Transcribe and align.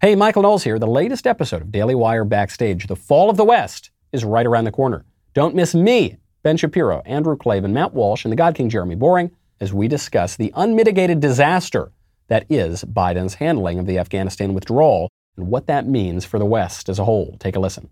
Hey, 0.00 0.14
Michael 0.14 0.42
Knowles 0.42 0.62
here. 0.62 0.78
The 0.78 0.86
latest 0.86 1.26
episode 1.26 1.60
of 1.60 1.72
Daily 1.72 1.96
Wire 1.96 2.24
Backstage, 2.24 2.86
The 2.86 2.94
Fall 2.94 3.30
of 3.30 3.36
the 3.36 3.42
West, 3.42 3.90
is 4.12 4.24
right 4.24 4.46
around 4.46 4.62
the 4.62 4.70
corner. 4.70 5.04
Don't 5.34 5.56
miss 5.56 5.74
me, 5.74 6.18
Ben 6.44 6.56
Shapiro, 6.56 7.02
Andrew 7.04 7.36
Klavan, 7.36 7.72
Matt 7.72 7.94
Walsh, 7.94 8.24
and 8.24 8.30
the 8.30 8.36
God 8.36 8.54
King 8.54 8.70
Jeremy 8.70 8.94
Boreing 8.94 9.32
as 9.58 9.72
we 9.72 9.88
discuss 9.88 10.36
the 10.36 10.52
unmitigated 10.54 11.18
disaster 11.18 11.90
that 12.28 12.46
is 12.48 12.84
Biden's 12.84 13.34
handling 13.34 13.80
of 13.80 13.86
the 13.86 13.98
Afghanistan 13.98 14.54
withdrawal 14.54 15.10
and 15.36 15.48
what 15.48 15.66
that 15.66 15.88
means 15.88 16.24
for 16.24 16.38
the 16.38 16.46
West 16.46 16.88
as 16.88 17.00
a 17.00 17.04
whole. 17.04 17.36
Take 17.40 17.56
a 17.56 17.60
listen. 17.60 17.90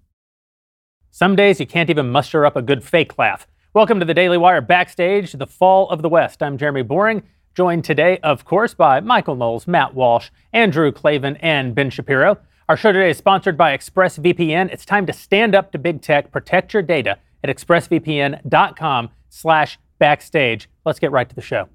Some 1.11 1.34
days 1.34 1.59
you 1.59 1.66
can't 1.66 1.91
even 1.91 2.12
muster 2.12 2.46
up 2.46 2.54
a 2.54 2.62
good 2.62 2.84
fake 2.84 3.18
laugh. 3.18 3.48
Welcome 3.75 3.98
to 3.98 4.07
the 4.07 4.14
Daily 4.14 4.38
Wire 4.38 4.61
Backstage, 4.61 5.32
The 5.32 5.45
Fall 5.45 5.91
of 5.91 6.02
the 6.02 6.09
West. 6.09 6.41
I'm 6.41 6.57
Jeremy 6.57 6.84
Boreing 6.84 7.25
joined 7.57 7.84
today, 7.84 8.18
of 8.18 8.45
course, 8.45 8.75
by 8.75 9.00
Michael 9.00 9.34
Knowles, 9.34 9.66
Matt 9.66 9.95
Walsh, 9.95 10.29
Andrew 10.52 10.93
Klavan, 10.93 11.36
and 11.36 11.75
Ben 11.75 11.88
Shapiro. 11.88 12.36
Our 12.68 12.77
show 12.77 12.93
today 12.93 13.11
is 13.11 13.16
sponsored 13.16 13.56
by 13.56 13.77
ExpressVPN. 13.77 14.70
It's 14.70 14.84
time 14.84 15.06
to 15.06 15.12
stand 15.12 15.55
up 15.55 15.73
to 15.73 15.78
big 15.78 16.02
tech, 16.02 16.30
protect 16.30 16.74
your 16.74 16.83
data 16.83 17.19
at 17.42 17.48
expressvpn.com 17.56 19.11
slash 19.30 19.78
backstage. 19.98 20.69
Let's 20.84 20.98
get 20.98 21.12
right 21.12 21.28
to 21.28 21.34
the 21.34 21.41
show. 21.41 21.69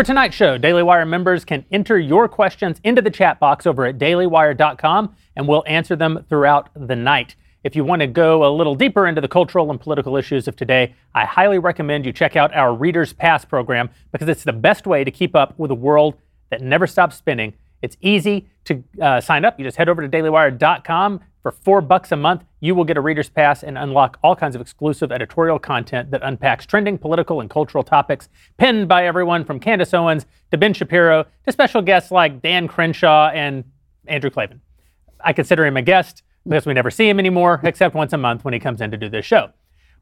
For 0.00 0.04
tonight's 0.04 0.34
show, 0.34 0.56
Daily 0.56 0.82
Wire 0.82 1.04
members 1.04 1.44
can 1.44 1.62
enter 1.70 1.98
your 1.98 2.26
questions 2.26 2.80
into 2.84 3.02
the 3.02 3.10
chat 3.10 3.38
box 3.38 3.66
over 3.66 3.84
at 3.84 3.98
dailywire.com 3.98 5.14
and 5.36 5.46
we'll 5.46 5.62
answer 5.66 5.94
them 5.94 6.24
throughout 6.26 6.70
the 6.74 6.96
night. 6.96 7.36
If 7.64 7.76
you 7.76 7.84
want 7.84 8.00
to 8.00 8.06
go 8.06 8.46
a 8.46 8.48
little 8.48 8.74
deeper 8.74 9.06
into 9.06 9.20
the 9.20 9.28
cultural 9.28 9.70
and 9.70 9.78
political 9.78 10.16
issues 10.16 10.48
of 10.48 10.56
today, 10.56 10.94
I 11.14 11.26
highly 11.26 11.58
recommend 11.58 12.06
you 12.06 12.14
check 12.14 12.34
out 12.34 12.54
our 12.54 12.74
Reader's 12.74 13.12
Pass 13.12 13.44
program 13.44 13.90
because 14.10 14.26
it's 14.30 14.42
the 14.42 14.54
best 14.54 14.86
way 14.86 15.04
to 15.04 15.10
keep 15.10 15.36
up 15.36 15.52
with 15.58 15.70
a 15.70 15.74
world 15.74 16.14
that 16.48 16.62
never 16.62 16.86
stops 16.86 17.16
spinning. 17.16 17.52
It's 17.82 17.98
easy 18.00 18.48
to 18.64 18.82
uh, 19.02 19.20
sign 19.20 19.44
up. 19.44 19.58
You 19.58 19.66
just 19.66 19.76
head 19.76 19.90
over 19.90 20.00
to 20.00 20.08
dailywire.com, 20.08 21.20
for 21.42 21.50
four 21.50 21.80
bucks 21.80 22.12
a 22.12 22.16
month, 22.16 22.44
you 22.60 22.74
will 22.74 22.84
get 22.84 22.96
a 22.96 23.00
reader's 23.00 23.28
pass 23.28 23.62
and 23.62 23.78
unlock 23.78 24.18
all 24.22 24.36
kinds 24.36 24.54
of 24.54 24.60
exclusive 24.60 25.10
editorial 25.10 25.58
content 25.58 26.10
that 26.10 26.22
unpacks 26.22 26.66
trending 26.66 26.98
political 26.98 27.40
and 27.40 27.48
cultural 27.48 27.82
topics 27.82 28.28
penned 28.58 28.88
by 28.88 29.06
everyone 29.06 29.44
from 29.44 29.58
Candace 29.58 29.94
Owens 29.94 30.26
to 30.50 30.58
Ben 30.58 30.74
Shapiro 30.74 31.26
to 31.46 31.52
special 31.52 31.80
guests 31.80 32.10
like 32.10 32.42
Dan 32.42 32.68
Crenshaw 32.68 33.30
and 33.30 33.64
Andrew 34.06 34.30
Klavan. 34.30 34.60
I 35.24 35.32
consider 35.32 35.64
him 35.64 35.76
a 35.76 35.82
guest 35.82 36.22
because 36.44 36.66
we 36.66 36.74
never 36.74 36.90
see 36.90 37.08
him 37.08 37.18
anymore, 37.18 37.60
except 37.62 37.94
once 37.94 38.12
a 38.12 38.18
month 38.18 38.44
when 38.44 38.54
he 38.54 38.60
comes 38.60 38.80
in 38.80 38.90
to 38.90 38.96
do 38.96 39.08
this 39.08 39.24
show. 39.24 39.50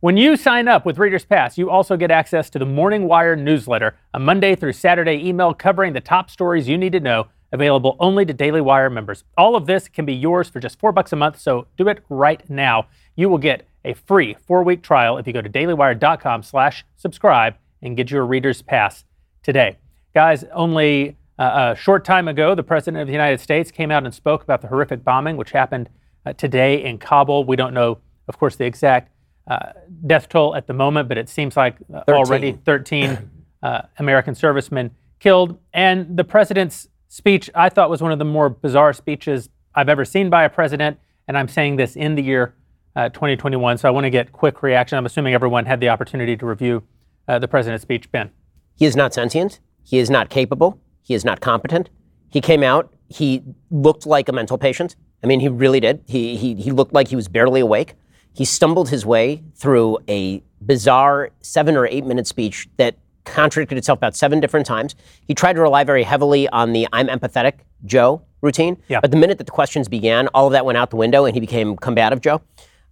When 0.00 0.16
you 0.16 0.36
sign 0.36 0.68
up 0.68 0.86
with 0.86 0.98
Reader's 0.98 1.24
Pass, 1.24 1.58
you 1.58 1.70
also 1.70 1.96
get 1.96 2.12
access 2.12 2.48
to 2.50 2.58
the 2.60 2.64
Morning 2.64 3.08
Wire 3.08 3.34
newsletter, 3.34 3.96
a 4.14 4.20
Monday 4.20 4.54
through 4.54 4.74
Saturday 4.74 5.16
email 5.26 5.52
covering 5.52 5.92
the 5.92 6.00
top 6.00 6.30
stories 6.30 6.68
you 6.68 6.78
need 6.78 6.92
to 6.92 7.00
know 7.00 7.26
available 7.52 7.96
only 7.98 8.24
to 8.26 8.32
Daily 8.32 8.60
Wire 8.60 8.90
members. 8.90 9.24
All 9.36 9.56
of 9.56 9.66
this 9.66 9.88
can 9.88 10.04
be 10.04 10.14
yours 10.14 10.48
for 10.48 10.60
just 10.60 10.78
four 10.78 10.92
bucks 10.92 11.12
a 11.12 11.16
month, 11.16 11.40
so 11.40 11.66
do 11.76 11.88
it 11.88 12.02
right 12.08 12.48
now. 12.50 12.86
You 13.16 13.28
will 13.28 13.38
get 13.38 13.66
a 13.84 13.94
free 13.94 14.36
four-week 14.46 14.82
trial 14.82 15.18
if 15.18 15.26
you 15.26 15.32
go 15.32 15.40
to 15.40 15.48
dailywire.com 15.48 16.42
slash 16.42 16.84
subscribe 16.96 17.56
and 17.82 17.96
get 17.96 18.10
your 18.10 18.26
reader's 18.26 18.62
pass 18.62 19.04
today. 19.42 19.78
Guys, 20.14 20.44
only 20.52 21.16
uh, 21.38 21.74
a 21.74 21.76
short 21.76 22.04
time 22.04 22.28
ago, 22.28 22.54
the 22.54 22.62
President 22.62 23.00
of 23.00 23.06
the 23.06 23.12
United 23.12 23.40
States 23.40 23.70
came 23.70 23.90
out 23.90 24.04
and 24.04 24.12
spoke 24.12 24.42
about 24.42 24.60
the 24.60 24.68
horrific 24.68 25.04
bombing 25.04 25.36
which 25.36 25.52
happened 25.52 25.88
uh, 26.26 26.32
today 26.32 26.82
in 26.84 26.98
Kabul. 26.98 27.44
We 27.44 27.56
don't 27.56 27.72
know, 27.72 27.98
of 28.26 28.38
course, 28.38 28.56
the 28.56 28.66
exact 28.66 29.12
uh, 29.46 29.72
death 30.06 30.28
toll 30.28 30.54
at 30.54 30.66
the 30.66 30.74
moment, 30.74 31.08
but 31.08 31.16
it 31.16 31.28
seems 31.28 31.56
like 31.56 31.76
uh, 31.94 32.02
13. 32.04 32.14
already 32.14 32.52
13 32.52 33.30
uh, 33.62 33.82
American 33.98 34.34
servicemen 34.34 34.90
killed. 35.20 35.58
And 35.72 36.16
the 36.16 36.24
President's 36.24 36.88
speech 37.08 37.50
I 37.54 37.68
thought 37.68 37.90
was 37.90 38.02
one 38.02 38.12
of 38.12 38.18
the 38.18 38.24
more 38.24 38.48
bizarre 38.48 38.92
speeches 38.92 39.48
I've 39.74 39.88
ever 39.88 40.04
seen 40.04 40.30
by 40.30 40.44
a 40.44 40.50
president, 40.50 40.98
and 41.26 41.36
I'm 41.36 41.48
saying 41.48 41.76
this 41.76 41.96
in 41.96 42.14
the 42.14 42.22
year 42.22 42.54
uh, 42.96 43.08
2021. 43.10 43.78
So 43.78 43.88
I 43.88 43.90
want 43.90 44.04
to 44.04 44.10
get 44.10 44.32
quick 44.32 44.62
reaction. 44.62 44.98
I'm 44.98 45.06
assuming 45.06 45.34
everyone 45.34 45.66
had 45.66 45.80
the 45.80 45.88
opportunity 45.88 46.36
to 46.36 46.46
review 46.46 46.82
uh, 47.26 47.38
the 47.38 47.48
president's 47.48 47.82
speech. 47.82 48.10
Ben, 48.10 48.30
he 48.74 48.86
is 48.86 48.96
not 48.96 49.14
sentient. 49.14 49.60
He 49.84 49.98
is 49.98 50.10
not 50.10 50.30
capable. 50.30 50.80
He 51.02 51.14
is 51.14 51.24
not 51.24 51.40
competent. 51.40 51.90
He 52.28 52.40
came 52.40 52.62
out. 52.62 52.92
He 53.08 53.42
looked 53.70 54.04
like 54.04 54.28
a 54.28 54.32
mental 54.32 54.58
patient. 54.58 54.96
I 55.22 55.26
mean, 55.26 55.40
he 55.40 55.48
really 55.48 55.80
did. 55.80 56.02
He 56.06 56.36
he 56.36 56.54
he 56.54 56.70
looked 56.70 56.92
like 56.92 57.08
he 57.08 57.16
was 57.16 57.28
barely 57.28 57.60
awake. 57.60 57.94
He 58.32 58.44
stumbled 58.44 58.90
his 58.90 59.04
way 59.06 59.42
through 59.54 59.98
a 60.08 60.42
bizarre 60.60 61.30
seven 61.40 61.76
or 61.76 61.86
eight 61.86 62.04
minute 62.04 62.26
speech 62.26 62.68
that 62.76 62.96
contradicted 63.34 63.78
itself 63.78 63.98
about 63.98 64.16
seven 64.16 64.40
different 64.40 64.66
times. 64.66 64.94
He 65.26 65.34
tried 65.34 65.54
to 65.54 65.60
rely 65.62 65.84
very 65.84 66.02
heavily 66.02 66.48
on 66.48 66.72
the 66.72 66.88
I'm 66.92 67.08
empathetic 67.08 67.60
Joe 67.84 68.22
routine. 68.40 68.76
Yeah. 68.88 69.00
But 69.00 69.10
the 69.10 69.16
minute 69.16 69.38
that 69.38 69.44
the 69.44 69.52
questions 69.52 69.88
began, 69.88 70.28
all 70.28 70.46
of 70.46 70.52
that 70.52 70.64
went 70.64 70.78
out 70.78 70.90
the 70.90 70.96
window 70.96 71.24
and 71.24 71.34
he 71.34 71.40
became 71.40 71.76
combative 71.76 72.20
Joe. 72.20 72.40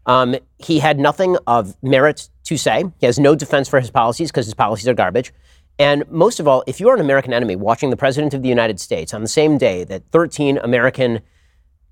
Um, 0.07 0.37
he 0.59 0.79
had 0.79 0.99
nothing 0.99 1.37
of 1.47 1.77
merit 1.83 2.29
to 2.45 2.57
say. 2.57 2.85
He 2.99 3.07
has 3.07 3.19
no 3.19 3.35
defense 3.35 3.69
for 3.69 3.81
his 3.81 3.91
policies 3.91 4.31
because 4.31 4.47
his 4.47 4.55
policies 4.55 4.89
are 4.89 4.95
garbage. 4.95 5.33
And 5.79 6.09
most 6.11 6.41
of 6.41 6.49
all, 6.49 6.65
if 6.67 6.81
you're 6.81 6.95
an 6.95 7.01
American 7.01 7.33
enemy 7.33 7.57
watching 7.57 7.91
the 7.91 7.97
President 7.97 8.33
of 8.33 8.43
the 8.43 8.49
United 8.49 8.81
States 8.81 9.13
on 9.13 9.21
the 9.21 9.29
same 9.29 9.59
day 9.59 9.85
that 9.85 10.05
13 10.11 10.59
American 10.59 11.21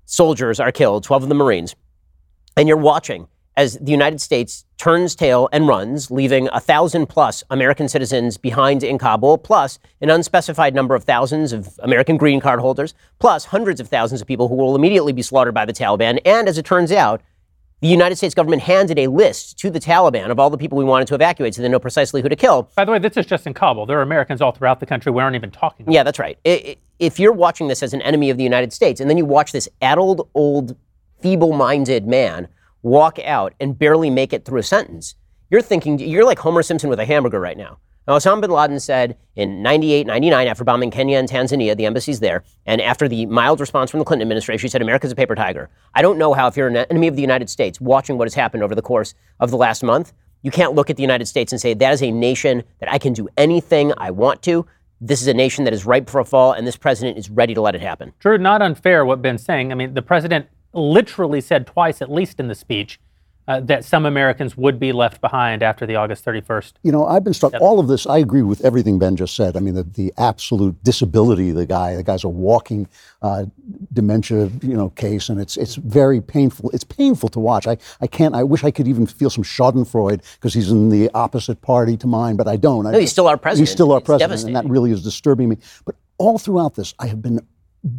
soldiers 0.05 0.59
are 0.59 0.71
killed, 0.71 1.03
12 1.03 1.23
of 1.23 1.29
the 1.29 1.35
Marines, 1.35 1.75
and 2.57 2.67
you're 2.67 2.77
watching 2.77 3.27
as 3.57 3.77
the 3.79 3.91
United 3.91 4.19
States 4.19 4.65
turns 4.77 5.15
tail 5.15 5.47
and 5.51 5.67
runs, 5.67 6.11
leaving 6.11 6.49
a 6.51 6.59
thousand 6.59 7.07
plus 7.07 7.43
American 7.49 7.87
citizens 7.87 8.37
behind 8.37 8.83
in 8.83 8.97
Kabul, 8.97 9.37
plus 9.37 9.79
an 10.01 10.09
unspecified 10.09 10.75
number 10.75 10.95
of 10.95 11.05
thousands 11.05 11.53
of 11.53 11.79
American 11.81 12.17
green 12.17 12.41
card 12.41 12.59
holders, 12.59 12.93
plus 13.19 13.45
hundreds 13.45 13.79
of 13.79 13.87
thousands 13.87 14.21
of 14.21 14.27
people 14.27 14.49
who 14.49 14.55
will 14.55 14.75
immediately 14.75 15.13
be 15.13 15.21
slaughtered 15.21 15.53
by 15.53 15.65
the 15.65 15.73
Taliban. 15.73 16.19
And 16.25 16.49
as 16.49 16.57
it 16.57 16.65
turns 16.65 16.91
out, 16.91 17.21
the 17.81 17.87
United 17.87 18.15
States 18.15 18.33
government 18.33 18.63
handed 18.63 18.97
a 18.97 19.07
list 19.07 19.59
to 19.59 19.69
the 19.69 19.79
Taliban 19.79 20.29
of 20.31 20.39
all 20.39 20.49
the 20.49 20.57
people 20.57 20.77
we 20.77 20.85
wanted 20.85 21.07
to 21.09 21.15
evacuate 21.15 21.53
so 21.55 21.61
they 21.61 21.69
know 21.69 21.79
precisely 21.79 22.21
who 22.21 22.29
to 22.29 22.35
kill. 22.35 22.69
By 22.75 22.83
the 22.83 22.91
way, 22.91 22.99
this 22.99 23.15
is 23.15 23.25
just 23.25 23.45
in 23.45 23.53
Kabul. 23.53 23.85
There 23.85 23.99
are 23.99 24.01
Americans 24.01 24.41
all 24.41 24.51
throughout 24.51 24.79
the 24.79 24.85
country 24.85 25.11
we 25.11 25.21
aren't 25.21 25.35
even 25.35 25.51
talking 25.51 25.85
about. 25.85 25.93
Yeah, 25.93 26.03
that's 26.03 26.17
right. 26.17 26.37
If 26.43 27.19
you're 27.19 27.33
watching 27.33 27.67
this 27.67 27.83
as 27.83 27.93
an 27.93 28.01
enemy 28.01 28.29
of 28.29 28.37
the 28.37 28.43
United 28.43 28.73
States, 28.73 28.99
and 28.99 29.09
then 29.09 29.17
you 29.17 29.25
watch 29.25 29.51
this 29.51 29.69
addled, 29.81 30.27
old, 30.33 30.75
feeble 31.21 31.53
minded 31.53 32.07
man 32.07 32.47
walk 32.85 33.17
out 33.25 33.55
and 33.59 33.77
barely 33.77 34.11
make 34.11 34.31
it 34.31 34.45
through 34.45 34.59
a 34.59 34.63
sentence, 34.63 35.15
you're 35.49 35.61
thinking, 35.61 35.97
you're 35.97 36.23
like 36.23 36.37
Homer 36.37 36.61
Simpson 36.61 36.87
with 36.87 36.99
a 36.99 37.05
hamburger 37.05 37.39
right 37.39 37.57
now. 37.57 37.79
Now, 38.07 38.17
Osama 38.17 38.41
bin 38.41 38.51
Laden 38.51 38.79
said 38.79 39.17
in 39.35 39.63
98, 39.63 40.05
99, 40.05 40.47
after 40.47 40.63
bombing 40.63 40.91
Kenya 40.91 41.17
and 41.17 41.27
Tanzania, 41.27 41.75
the 41.75 41.87
embassies 41.87 42.19
there, 42.19 42.43
and 42.67 42.79
after 42.79 43.07
the 43.07 43.25
mild 43.25 43.59
response 43.59 43.89
from 43.89 43.97
the 43.97 44.05
Clinton 44.05 44.21
administration, 44.21 44.61
he 44.61 44.69
said, 44.69 44.83
America's 44.83 45.11
a 45.11 45.15
paper 45.15 45.33
tiger. 45.33 45.71
I 45.95 46.03
don't 46.03 46.19
know 46.19 46.33
how, 46.33 46.47
if 46.47 46.55
you're 46.55 46.67
an 46.67 46.77
enemy 46.77 47.07
of 47.07 47.15
the 47.15 47.23
United 47.23 47.49
States, 47.49 47.81
watching 47.81 48.19
what 48.19 48.27
has 48.27 48.35
happened 48.35 48.61
over 48.61 48.75
the 48.75 48.83
course 48.83 49.15
of 49.39 49.49
the 49.49 49.57
last 49.57 49.81
month, 49.81 50.13
you 50.43 50.51
can't 50.51 50.75
look 50.75 50.91
at 50.91 50.95
the 50.95 51.01
United 51.01 51.25
States 51.25 51.51
and 51.51 51.59
say, 51.59 51.73
that 51.73 51.91
is 51.91 52.03
a 52.03 52.11
nation 52.11 52.61
that 52.79 52.91
I 52.91 52.99
can 52.99 53.13
do 53.13 53.27
anything 53.35 53.93
I 53.97 54.11
want 54.11 54.43
to. 54.43 54.63
This 55.01 55.23
is 55.23 55.27
a 55.27 55.33
nation 55.33 55.63
that 55.63 55.73
is 55.73 55.87
ripe 55.87 56.07
for 56.07 56.19
a 56.19 56.25
fall, 56.25 56.51
and 56.51 56.67
this 56.67 56.77
president 56.77 57.17
is 57.17 57.31
ready 57.31 57.55
to 57.55 57.61
let 57.61 57.73
it 57.73 57.81
happen. 57.81 58.13
True, 58.19 58.37
not 58.37 58.61
unfair 58.61 59.03
what 59.03 59.23
Ben's 59.23 59.43
saying. 59.43 59.71
I 59.71 59.75
mean, 59.75 59.95
the 59.95 60.03
president 60.03 60.45
literally 60.75 61.41
said 61.41 61.65
twice, 61.65 62.01
at 62.01 62.11
least 62.11 62.39
in 62.39 62.47
the 62.47 62.55
speech, 62.55 62.99
uh, 63.47 63.59
that 63.59 63.85
some 63.85 64.05
Americans 64.05 64.57
would 64.57 64.79
be 64.79 64.91
left 64.91 65.21
behind 65.21 65.61
after 65.61 65.85
the 65.85 65.95
August 65.95 66.25
31st. 66.25 66.73
You 66.81 66.91
know, 66.91 67.05
I've 67.05 67.23
been 67.23 67.33
struck. 67.33 67.53
All 67.61 67.79
of 67.79 67.87
this, 67.87 68.07
I 68.07 68.17
agree 68.17 68.41
with 68.41 68.63
everything 68.65 68.97
Ben 68.97 69.15
just 69.15 69.35
said. 69.35 69.55
I 69.55 69.59
mean, 69.59 69.75
the, 69.75 69.83
the 69.83 70.11
absolute 70.17 70.83
disability 70.83 71.51
of 71.51 71.55
the 71.55 71.65
guy. 71.65 71.95
The 71.95 72.03
guy's 72.03 72.23
a 72.23 72.29
walking 72.29 72.87
uh, 73.21 73.45
dementia, 73.93 74.49
you 74.61 74.75
know, 74.75 74.89
case, 74.89 75.29
and 75.29 75.39
it's 75.39 75.57
it's 75.57 75.75
very 75.75 76.21
painful. 76.21 76.71
It's 76.71 76.83
painful 76.83 77.29
to 77.29 77.39
watch. 77.39 77.67
I, 77.67 77.77
I 78.01 78.07
can't. 78.07 78.33
I 78.33 78.43
wish 78.43 78.63
I 78.63 78.71
could 78.71 78.87
even 78.87 79.05
feel 79.05 79.29
some 79.29 79.43
Schadenfreude 79.43 80.23
because 80.35 80.53
he's 80.53 80.71
in 80.71 80.89
the 80.89 81.11
opposite 81.13 81.61
party 81.61 81.97
to 81.97 82.07
mine, 82.07 82.37
but 82.37 82.47
I 82.47 82.55
don't. 82.55 82.83
No, 82.85 82.97
he's 82.97 83.11
still 83.11 83.27
our 83.27 83.37
president. 83.37 83.67
He's 83.67 83.73
still 83.73 83.91
our 83.91 83.99
it's 83.99 84.05
president, 84.07 84.43
and 84.43 84.55
that 84.55 84.65
really 84.65 84.91
is 84.91 85.03
disturbing 85.03 85.49
me. 85.49 85.57
But 85.85 85.95
all 86.17 86.39
throughout 86.39 86.73
this, 86.73 86.95
I 86.97 87.07
have 87.07 87.21
been 87.21 87.45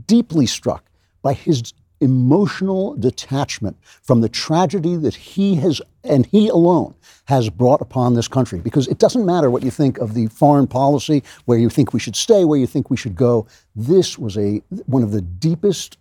deeply 0.06 0.46
struck 0.46 0.84
by 1.22 1.34
his 1.34 1.72
emotional 2.00 2.94
detachment 2.96 3.76
from 4.02 4.20
the 4.20 4.28
tragedy 4.28 4.96
that 4.96 5.14
he 5.14 5.56
has, 5.56 5.80
and 6.04 6.26
he 6.26 6.48
alone, 6.48 6.94
has 7.26 7.50
brought 7.50 7.80
upon 7.80 8.14
this 8.14 8.28
country. 8.28 8.60
Because 8.60 8.86
it 8.88 8.98
doesn't 8.98 9.26
matter 9.26 9.50
what 9.50 9.62
you 9.62 9.70
think 9.70 9.98
of 9.98 10.14
the 10.14 10.26
foreign 10.28 10.66
policy, 10.66 11.22
where 11.46 11.58
you 11.58 11.68
think 11.68 11.92
we 11.92 12.00
should 12.00 12.16
stay, 12.16 12.44
where 12.44 12.58
you 12.58 12.66
think 12.66 12.90
we 12.90 12.96
should 12.96 13.16
go. 13.16 13.46
This 13.74 14.18
was 14.18 14.36
a 14.36 14.62
one 14.86 15.02
of 15.02 15.12
the 15.12 15.22
deepest 15.22 15.98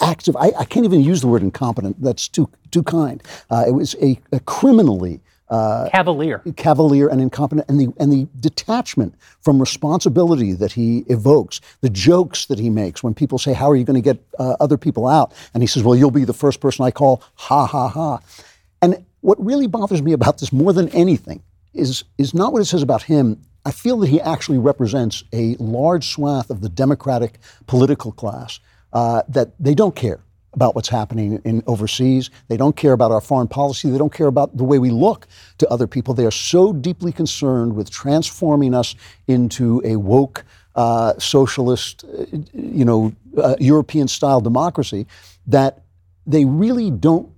acts 0.00 0.26
of, 0.28 0.36
I, 0.36 0.52
I 0.58 0.64
can't 0.64 0.84
even 0.84 1.02
use 1.02 1.20
the 1.20 1.28
word 1.28 1.42
incompetent, 1.42 2.00
that's 2.02 2.28
too, 2.28 2.48
too 2.70 2.82
kind. 2.82 3.22
Uh, 3.50 3.64
it 3.68 3.72
was 3.72 3.94
a, 4.02 4.18
a 4.32 4.40
criminally 4.40 5.20
Cavalier. 5.90 6.42
cavalier 6.56 7.08
and 7.08 7.20
incompetent, 7.20 7.68
and 7.68 7.80
the 7.80 7.92
and 7.98 8.12
the 8.12 8.28
detachment 8.38 9.14
from 9.40 9.58
responsibility 9.58 10.52
that 10.52 10.72
he 10.72 11.00
evokes, 11.08 11.60
the 11.80 11.90
jokes 11.90 12.46
that 12.46 12.58
he 12.58 12.70
makes 12.70 13.02
when 13.02 13.14
people 13.14 13.38
say, 13.38 13.52
"How 13.52 13.68
are 13.70 13.76
you 13.76 13.84
going 13.84 14.00
to 14.00 14.14
get 14.14 14.24
uh, 14.38 14.56
other 14.60 14.78
people 14.78 15.08
out?" 15.08 15.32
and 15.52 15.62
he 15.62 15.66
says, 15.66 15.82
"Well, 15.82 15.96
you'll 15.96 16.12
be 16.12 16.24
the 16.24 16.32
first 16.32 16.60
person 16.60 16.84
I 16.84 16.92
call." 16.92 17.22
Ha 17.34 17.66
ha 17.66 17.88
ha. 17.88 18.20
And 18.80 19.04
what 19.22 19.44
really 19.44 19.66
bothers 19.66 20.02
me 20.02 20.12
about 20.12 20.38
this 20.38 20.52
more 20.52 20.72
than 20.72 20.88
anything 20.90 21.42
is 21.74 22.04
is 22.16 22.32
not 22.32 22.52
what 22.52 22.62
it 22.62 22.66
says 22.66 22.82
about 22.82 23.02
him. 23.02 23.40
I 23.64 23.72
feel 23.72 23.98
that 23.98 24.08
he 24.08 24.20
actually 24.20 24.58
represents 24.58 25.24
a 25.32 25.56
large 25.56 26.08
swath 26.08 26.48
of 26.48 26.62
the 26.62 26.68
Democratic 26.68 27.38
political 27.66 28.12
class 28.12 28.58
uh, 28.92 29.22
that 29.28 29.52
they 29.58 29.74
don't 29.74 29.94
care 29.94 30.20
about 30.52 30.74
what's 30.74 30.88
happening 30.88 31.40
in 31.44 31.62
overseas. 31.66 32.30
They 32.48 32.56
don't 32.56 32.76
care 32.76 32.92
about 32.92 33.12
our 33.12 33.20
foreign 33.20 33.48
policy. 33.48 33.90
They 33.90 33.98
don't 33.98 34.12
care 34.12 34.26
about 34.26 34.56
the 34.56 34.64
way 34.64 34.78
we 34.78 34.90
look 34.90 35.26
to 35.58 35.68
other 35.68 35.86
people. 35.86 36.14
They 36.14 36.26
are 36.26 36.32
so 36.32 36.72
deeply 36.72 37.12
concerned 37.12 37.76
with 37.76 37.90
transforming 37.90 38.74
us 38.74 38.94
into 39.28 39.80
a 39.84 39.96
woke, 39.96 40.44
uh, 40.74 41.14
socialist, 41.18 42.04
uh, 42.04 42.24
you 42.52 42.84
know, 42.84 43.12
uh, 43.36 43.56
European-style 43.60 44.40
democracy 44.40 45.06
that 45.46 45.82
they 46.26 46.44
really 46.44 46.90
don't 46.90 47.30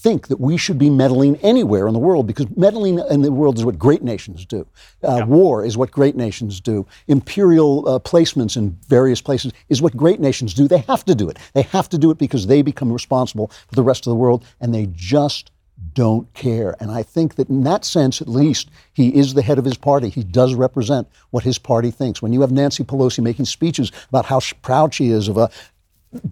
think 0.00 0.28
that 0.28 0.40
we 0.40 0.56
should 0.56 0.78
be 0.78 0.88
meddling 0.88 1.36
anywhere 1.36 1.86
in 1.86 1.92
the 1.92 1.98
world 1.98 2.26
because 2.26 2.46
meddling 2.56 2.98
in 3.10 3.20
the 3.20 3.30
world 3.30 3.58
is 3.58 3.64
what 3.66 3.78
great 3.78 4.02
nations 4.02 4.46
do. 4.46 4.66
Uh, 5.02 5.24
War 5.26 5.62
is 5.62 5.76
what 5.76 5.90
great 5.90 6.16
nations 6.16 6.58
do. 6.58 6.86
Imperial 7.06 7.86
uh, 7.86 7.98
placements 7.98 8.56
in 8.56 8.78
various 8.88 9.20
places 9.20 9.52
is 9.68 9.82
what 9.82 9.94
great 9.94 10.18
nations 10.18 10.54
do. 10.54 10.66
They 10.66 10.78
have 10.88 11.04
to 11.04 11.14
do 11.14 11.28
it. 11.28 11.38
They 11.52 11.62
have 11.62 11.88
to 11.90 11.98
do 11.98 12.10
it 12.10 12.16
because 12.16 12.46
they 12.46 12.62
become 12.62 12.90
responsible 12.90 13.48
for 13.68 13.74
the 13.74 13.82
rest 13.82 14.06
of 14.06 14.10
the 14.10 14.16
world, 14.16 14.44
and 14.60 14.74
they 14.74 14.88
just 14.94 15.50
don't 15.94 16.32
care. 16.34 16.76
And 16.80 16.90
I 16.90 17.02
think 17.02 17.34
that 17.36 17.48
in 17.48 17.64
that 17.64 17.84
sense, 17.84 18.20
at 18.20 18.28
least, 18.28 18.70
he 18.92 19.14
is 19.14 19.34
the 19.34 19.42
head 19.42 19.58
of 19.58 19.64
his 19.64 19.76
party. 19.76 20.08
He 20.08 20.22
does 20.22 20.54
represent 20.54 21.08
what 21.30 21.44
his 21.44 21.58
party 21.58 21.90
thinks. 21.90 22.22
When 22.22 22.32
you 22.32 22.40
have 22.42 22.52
Nancy 22.52 22.84
Pelosi 22.84 23.22
making 23.22 23.46
speeches 23.46 23.90
about 24.08 24.26
how 24.26 24.40
sh- 24.40 24.54
proud 24.62 24.94
she 24.94 25.08
is 25.08 25.28
of 25.28 25.36
a 25.36 25.50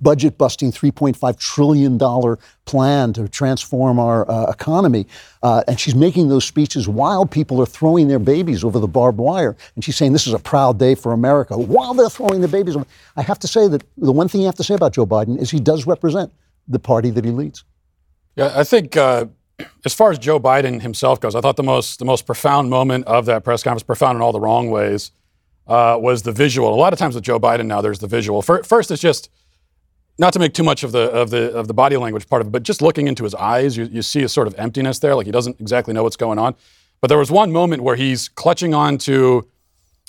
budget 0.01 0.37
busting 0.39 0.73
$3.5 0.73 1.39
trillion 1.39 1.99
plan 2.65 3.13
to 3.13 3.29
transform 3.29 3.99
our 3.99 4.29
uh, 4.31 4.51
economy. 4.51 5.07
Uh, 5.43 5.63
and 5.69 5.79
she's 5.79 5.95
making 5.95 6.29
those 6.29 6.45
speeches 6.45 6.89
while 6.89 7.25
people 7.25 7.63
are 7.63 7.67
throwing 7.67 8.09
their 8.09 8.19
babies 8.19 8.65
over 8.65 8.79
the 8.79 8.89
barbed 8.89 9.19
wire. 9.19 9.57
And 9.75 9.85
she's 9.85 9.97
saying 9.97 10.13
this 10.13 10.27
is 10.27 10.35
a 10.35 10.39
proud 10.39 10.79
day 10.79 10.95
for 10.95 11.13
America 11.13 11.57
while 11.57 11.95
they're 11.95 12.11
throwing 12.11 12.41
the 12.41 12.49
babies. 12.49 12.77
Over. 12.77 12.87
I 13.17 13.23
have 13.23 13.39
to 13.41 13.49
say 13.49 13.69
that 13.69 13.85
the 13.97 14.13
one 14.13 14.29
thing 14.29 14.41
you 14.41 14.47
have 14.47 14.57
to 14.57 14.65
say 14.65 14.75
about 14.75 14.95
Joe 14.95 15.07
Biden 15.07 15.39
is 15.39 15.51
he 15.51 15.61
does 15.61 15.87
represent 15.87 16.33
the 16.67 16.79
party 16.79 17.11
that 17.11 17.25
he 17.25 17.31
leads. 17.31 17.65
Yeah, 18.37 18.53
I 18.55 18.65
think 18.65 18.97
uh, 18.97 19.27
as 19.85 19.95
far 19.95 20.11
as 20.11 20.19
Joe 20.19 20.39
Biden 20.39 20.83
himself 20.83 21.21
goes, 21.21 21.35
I 21.35 21.41
thought 21.41 21.57
the 21.57 21.63
most 21.63 21.99
the 21.99 22.05
most 22.05 22.27
profound 22.27 22.71
moment 22.71 23.07
of 23.07 23.27
that 23.27 23.45
press 23.45 23.63
conference, 23.63 23.83
profound 23.83 24.17
in 24.17 24.23
all 24.23 24.33
the 24.33 24.41
wrong 24.41 24.71
ways, 24.71 25.13
uh, 25.67 25.99
was 26.01 26.23
the 26.23 26.33
visual. 26.33 26.73
A 26.73 26.77
lot 26.77 26.93
of 26.93 26.99
times 26.99 27.15
with 27.15 27.25
Joe 27.25 27.41
Biden 27.41 27.67
now, 27.67 27.81
there's 27.81 27.99
the 27.99 28.07
visual. 28.07 28.43
First, 28.43 28.91
it's 28.91 29.03
just 29.03 29.31
not 30.19 30.33
to 30.33 30.39
make 30.39 30.53
too 30.53 30.65
much 30.65 30.83
of 30.83 30.93
the 30.93 31.11
of 31.11 31.31
the 31.31 31.53
of 31.53 31.69
the 31.69 31.75
body 31.75 31.97
language 31.97 32.29
part 32.29 32.43
of 32.43 32.49
it, 32.49 32.51
but 32.51 32.65
just 32.65 32.83
looking 32.83 33.07
into 33.07 33.25
his 33.25 33.35
eyes, 33.35 33.77
you, 33.77 33.85
you 33.85 34.03
see 34.03 34.23
a 34.23 34.29
sort 34.29 34.47
of 34.47 34.55
emptiness 34.59 34.99
there, 34.99 35.15
like 35.15 35.27
he 35.27 35.33
doesn't 35.33 35.61
exactly 35.61 35.95
know 35.95 36.03
what's 36.03 36.17
going 36.17 36.39
on. 36.39 36.55
But 37.01 37.09
there 37.09 37.19
was 37.19 37.31
one 37.31 37.53
moment 37.53 37.83
where 37.83 37.97
he's 37.97 38.29
clutching 38.29 38.75
onto 38.75 39.43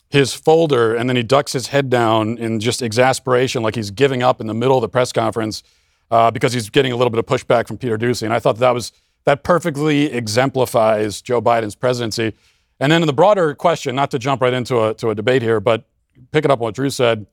his 0.10 0.34
folder 0.34 0.96
and 0.96 1.08
then 1.08 1.16
he 1.16 1.22
ducks 1.22 1.54
his 1.54 1.68
head 1.68 1.90
down 1.90 2.38
in 2.40 2.60
just 2.60 2.82
exasperation, 2.82 3.62
like 3.62 3.76
he's 3.76 3.92
giving 3.92 4.24
up 4.24 4.42
in 4.42 4.48
the 4.48 4.56
middle 4.56 4.76
of 4.76 4.82
the 4.82 4.90
press 4.90 5.14
conference 5.14 5.62
uh, 6.10 6.32
because 6.32 6.52
he's 6.52 6.70
getting 6.72 6.92
a 6.92 6.96
little 6.96 7.12
bit 7.12 7.20
of 7.20 7.26
pushback 7.28 7.68
from 7.68 7.78
Peter 7.78 7.98
Doocy. 7.98 8.24
And 8.24 8.34
I 8.34 8.40
thought 8.40 8.58
that 8.58 8.74
was 8.74 8.92
that 9.26 9.44
perfectly 9.44 10.12
exemplifies 10.12 11.22
Joe 11.22 11.42
Biden's 11.42 11.76
presidency. 11.76 12.34
And 12.80 12.92
then 12.92 13.04
in 13.04 13.08
the 13.08 13.14
broader 13.14 13.54
question, 13.54 13.96
not 13.96 14.10
to 14.12 14.18
jump 14.18 14.42
right 14.42 14.54
into 14.54 14.84
a 14.84 14.96
to 14.96 15.10
a 15.10 15.16
debate 15.16 15.44
here, 15.44 15.60
but 15.60 15.86
pick 16.32 16.46
it 16.46 16.50
up 16.50 16.60
on 16.60 16.64
what 16.64 16.76
Drew 16.76 16.90
said 16.90 17.28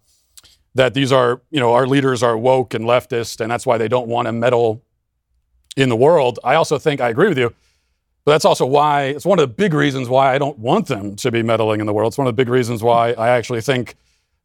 that 0.77 0.93
these 0.93 1.11
are, 1.11 1.41
you 1.51 1.59
know, 1.59 1.73
our 1.73 1.87
leaders 1.87 2.23
are 2.23 2.37
woke 2.37 2.75
and 2.75 2.85
leftist, 2.85 3.41
and 3.41 3.51
that's 3.51 3.65
why 3.67 3.79
they 3.79 3.89
don't 3.89 4.09
want 4.09 4.27
to 4.27 4.33
meddle 4.33 4.83
in 5.77 5.89
the 5.89 5.97
world. 5.97 6.39
I 6.45 6.55
also 6.55 6.79
think 6.79 7.01
I 7.01 7.09
agree 7.09 7.29
with 7.29 7.39
you, 7.39 7.55
but 8.25 8.33
that's 8.33 8.45
also 8.45 8.67
why 8.67 9.05
it's 9.05 9.25
one 9.25 9.39
of 9.39 9.49
the 9.49 9.55
big 9.55 9.73
reasons 9.73 10.09
why 10.09 10.35
I 10.35 10.39
don't 10.39 10.59
want 10.59 10.87
them 10.87 11.17
to 11.17 11.31
be 11.31 11.43
meddling 11.43 11.81
in 11.81 11.87
the 11.87 11.95
world. 11.95 12.11
It's 12.11 12.19
one 12.19 12.27
of 12.27 12.37
the 12.37 12.41
big 12.41 12.51
reasons 12.51 12.83
why 12.83 13.13
I 13.13 13.31
actually 13.31 13.63
think 13.63 13.97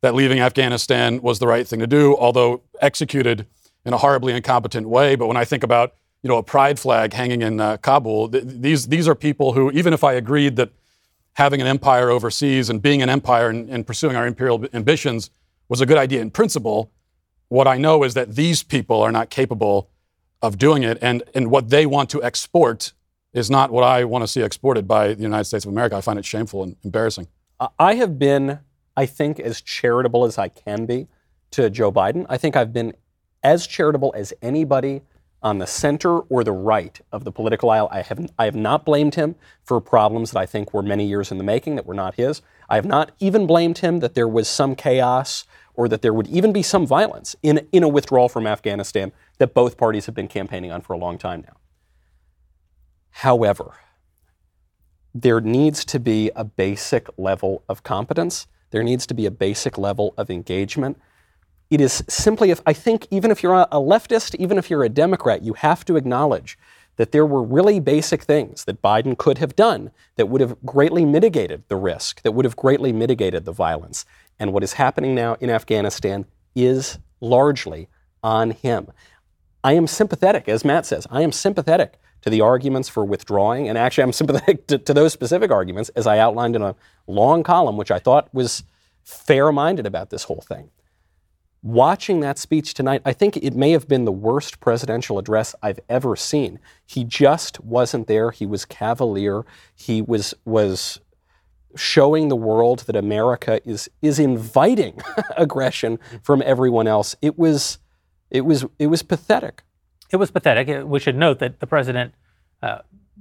that 0.01 0.15
leaving 0.15 0.39
Afghanistan 0.39 1.21
was 1.21 1.39
the 1.39 1.47
right 1.47 1.67
thing 1.67 1.79
to 1.79 1.87
do, 1.87 2.15
although 2.15 2.61
executed 2.81 3.45
in 3.85 3.93
a 3.93 3.97
horribly 3.97 4.33
incompetent 4.33 4.87
way. 4.87 5.15
But 5.15 5.27
when 5.27 5.37
I 5.37 5.43
think 5.43 5.63
about 5.63 5.93
you 6.23 6.29
know 6.29 6.37
a 6.37 6.43
pride 6.43 6.79
flag 6.79 7.11
hanging 7.11 7.41
in 7.41 7.59
uh, 7.59 7.75
Kabul, 7.77 8.29
th- 8.29 8.43
these 8.47 8.87
these 8.87 9.07
are 9.07 9.15
people 9.15 9.51
who, 9.51 9.69
even 9.71 9.93
if 9.93 10.03
I 10.03 10.13
agreed 10.13 10.55
that 10.55 10.71
having 11.33 11.59
an 11.59 11.67
empire 11.67 12.09
overseas 12.09 12.69
and 12.69 12.81
being 12.81 13.01
an 13.01 13.09
empire 13.09 13.49
and, 13.49 13.69
and 13.69 13.85
pursuing 13.85 14.15
our 14.15 14.25
imperial 14.25 14.65
ambitions 14.73 15.29
was 15.71 15.79
a 15.79 15.85
good 15.85 15.97
idea 15.97 16.19
in 16.19 16.29
principle. 16.29 16.91
What 17.47 17.65
I 17.65 17.77
know 17.77 18.03
is 18.03 18.13
that 18.13 18.35
these 18.35 18.61
people 18.61 19.01
are 19.01 19.11
not 19.11 19.29
capable 19.29 19.89
of 20.41 20.57
doing 20.57 20.83
it, 20.83 20.97
and, 21.01 21.23
and 21.33 21.49
what 21.49 21.69
they 21.69 21.85
want 21.85 22.09
to 22.09 22.21
export 22.21 22.91
is 23.31 23.49
not 23.49 23.71
what 23.71 23.85
I 23.85 24.03
want 24.03 24.21
to 24.23 24.27
see 24.27 24.41
exported 24.41 24.85
by 24.85 25.13
the 25.13 25.23
United 25.23 25.45
States 25.45 25.63
of 25.63 25.71
America. 25.71 25.95
I 25.95 26.01
find 26.01 26.19
it 26.19 26.25
shameful 26.25 26.63
and 26.63 26.75
embarrassing. 26.83 27.27
I 27.79 27.93
have 27.95 28.19
been, 28.19 28.59
I 28.97 29.05
think, 29.05 29.39
as 29.39 29.61
charitable 29.61 30.25
as 30.25 30.37
I 30.37 30.49
can 30.49 30.85
be 30.85 31.07
to 31.51 31.69
Joe 31.69 31.89
Biden. 31.89 32.25
I 32.27 32.35
think 32.35 32.57
I've 32.57 32.73
been 32.73 32.93
as 33.41 33.65
charitable 33.65 34.13
as 34.13 34.33
anybody 34.41 35.03
on 35.41 35.59
the 35.59 35.67
center 35.67 36.19
or 36.19 36.43
the 36.43 36.51
right 36.51 36.99
of 37.13 37.23
the 37.23 37.31
political 37.31 37.69
aisle. 37.69 37.87
I 37.91 38.01
have, 38.01 38.29
I 38.37 38.43
have 38.45 38.55
not 38.55 38.83
blamed 38.83 39.15
him 39.15 39.35
for 39.63 39.79
problems 39.79 40.31
that 40.31 40.39
I 40.39 40.45
think 40.45 40.73
were 40.73 40.83
many 40.83 41.07
years 41.07 41.31
in 41.31 41.37
the 41.37 41.43
making 41.45 41.75
that 41.77 41.85
were 41.85 41.93
not 41.93 42.15
his. 42.15 42.41
I 42.69 42.75
have 42.75 42.85
not 42.85 43.11
even 43.19 43.47
blamed 43.47 43.79
him 43.79 43.99
that 43.99 44.15
there 44.15 44.27
was 44.27 44.47
some 44.47 44.75
chaos 44.75 45.45
or 45.81 45.87
that 45.87 46.03
there 46.03 46.13
would 46.13 46.27
even 46.27 46.53
be 46.53 46.61
some 46.61 46.85
violence 46.85 47.35
in, 47.41 47.67
in 47.71 47.81
a 47.81 47.87
withdrawal 47.87 48.29
from 48.29 48.45
Afghanistan 48.45 49.11
that 49.39 49.55
both 49.55 49.77
parties 49.77 50.05
have 50.05 50.13
been 50.13 50.27
campaigning 50.27 50.71
on 50.71 50.79
for 50.79 50.93
a 50.93 50.97
long 50.97 51.17
time 51.17 51.43
now. 51.47 51.57
However, 53.09 53.73
there 55.15 55.41
needs 55.41 55.83
to 55.85 55.99
be 55.99 56.29
a 56.35 56.43
basic 56.43 57.09
level 57.17 57.63
of 57.67 57.81
competence. 57.81 58.45
There 58.69 58.83
needs 58.83 59.07
to 59.07 59.15
be 59.15 59.25
a 59.25 59.31
basic 59.31 59.75
level 59.75 60.13
of 60.19 60.29
engagement. 60.29 61.01
It 61.71 61.81
is 61.81 62.03
simply, 62.07 62.51
if 62.51 62.61
I 62.67 62.73
think, 62.73 63.07
even 63.09 63.31
if 63.31 63.41
you're 63.41 63.55
a 63.55 63.81
leftist, 63.93 64.35
even 64.35 64.59
if 64.59 64.69
you're 64.69 64.83
a 64.83 64.89
Democrat, 64.89 65.41
you 65.41 65.53
have 65.53 65.83
to 65.85 65.95
acknowledge 65.95 66.59
that 66.97 67.11
there 67.11 67.25
were 67.25 67.41
really 67.41 67.79
basic 67.79 68.21
things 68.21 68.65
that 68.65 68.83
Biden 68.83 69.17
could 69.17 69.39
have 69.39 69.55
done 69.55 69.89
that 70.15 70.27
would 70.27 70.41
have 70.41 70.63
greatly 70.63 71.05
mitigated 71.05 71.63
the 71.69 71.75
risk, 71.75 72.21
that 72.21 72.33
would 72.33 72.45
have 72.45 72.55
greatly 72.55 72.93
mitigated 72.93 73.45
the 73.45 73.51
violence. 73.51 74.05
And 74.41 74.53
what 74.53 74.63
is 74.63 74.73
happening 74.73 75.13
now 75.13 75.37
in 75.39 75.51
Afghanistan 75.51 76.25
is 76.55 76.97
largely 77.19 77.89
on 78.23 78.49
him. 78.49 78.87
I 79.63 79.73
am 79.73 79.85
sympathetic, 79.85 80.49
as 80.49 80.65
Matt 80.65 80.87
says, 80.87 81.05
I 81.11 81.21
am 81.21 81.31
sympathetic 81.31 81.99
to 82.23 82.31
the 82.31 82.41
arguments 82.41 82.89
for 82.89 83.05
withdrawing, 83.05 83.69
and 83.69 83.77
actually, 83.77 84.05
I'm 84.05 84.11
sympathetic 84.21 84.65
to, 84.65 84.79
to 84.79 84.95
those 84.95 85.13
specific 85.13 85.51
arguments, 85.51 85.89
as 85.89 86.07
I 86.07 86.17
outlined 86.17 86.55
in 86.55 86.63
a 86.63 86.75
long 87.05 87.43
column, 87.43 87.77
which 87.77 87.91
I 87.91 87.99
thought 87.99 88.33
was 88.33 88.63
fair 89.03 89.51
minded 89.51 89.85
about 89.85 90.09
this 90.09 90.23
whole 90.23 90.41
thing. 90.41 90.71
Watching 91.61 92.21
that 92.21 92.39
speech 92.39 92.73
tonight, 92.73 93.03
I 93.05 93.13
think 93.13 93.37
it 93.37 93.53
may 93.53 93.69
have 93.73 93.87
been 93.87 94.05
the 94.05 94.11
worst 94.11 94.59
presidential 94.59 95.19
address 95.19 95.53
I've 95.61 95.79
ever 95.87 96.15
seen. 96.15 96.57
He 96.83 97.03
just 97.03 97.63
wasn't 97.63 98.07
there. 98.07 98.31
He 98.31 98.47
was 98.47 98.65
cavalier. 98.65 99.45
He 99.75 100.01
was 100.01 100.33
was 100.45 100.99
showing 101.75 102.27
the 102.27 102.35
world 102.35 102.79
that 102.79 102.95
America 102.95 103.61
is 103.67 103.89
is 104.01 104.19
inviting 104.19 104.99
aggression 105.37 105.99
from 106.21 106.41
everyone 106.45 106.87
else. 106.87 107.15
It 107.21 107.37
was 107.37 107.79
it 108.29 108.41
was 108.41 108.65
it 108.79 108.87
was 108.87 109.03
pathetic. 109.03 109.63
It 110.11 110.17
was 110.17 110.31
pathetic. 110.31 110.85
We 110.85 110.99
should 110.99 111.15
note 111.15 111.39
that 111.39 111.59
the 111.59 111.67
president 111.67 112.13
uh, 112.61 112.79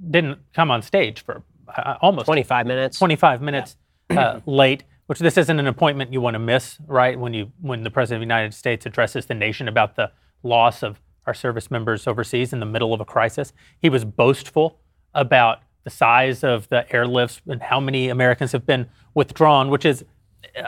didn't 0.09 0.39
come 0.53 0.71
on 0.71 0.81
stage 0.81 1.23
for 1.23 1.43
uh, 1.75 1.95
almost 2.01 2.25
25 2.25 2.65
minutes. 2.67 2.97
25 2.97 3.41
minutes 3.41 3.77
uh, 4.09 4.39
late, 4.45 4.83
which 5.07 5.19
this 5.19 5.37
isn't 5.37 5.59
an 5.59 5.67
appointment 5.67 6.11
you 6.11 6.21
want 6.21 6.35
to 6.35 6.39
miss, 6.39 6.77
right? 6.87 7.17
When 7.19 7.33
you 7.33 7.51
when 7.61 7.83
the 7.83 7.91
president 7.91 8.17
of 8.23 8.27
the 8.27 8.33
United 8.33 8.53
States 8.53 8.85
addresses 8.85 9.25
the 9.25 9.33
nation 9.33 9.67
about 9.67 9.95
the 9.95 10.11
loss 10.43 10.83
of 10.83 11.01
our 11.27 11.33
service 11.33 11.69
members 11.69 12.07
overseas 12.07 12.51
in 12.51 12.59
the 12.59 12.65
middle 12.65 12.93
of 12.93 12.99
a 12.99 13.05
crisis, 13.05 13.53
he 13.79 13.89
was 13.89 14.03
boastful 14.03 14.79
about 15.13 15.59
the 15.83 15.89
size 15.89 16.43
of 16.43 16.69
the 16.69 16.85
airlifts 16.91 17.41
and 17.47 17.61
how 17.61 17.79
many 17.79 18.09
Americans 18.09 18.51
have 18.51 18.65
been 18.65 18.87
withdrawn, 19.13 19.69
which 19.69 19.85
is 19.85 20.05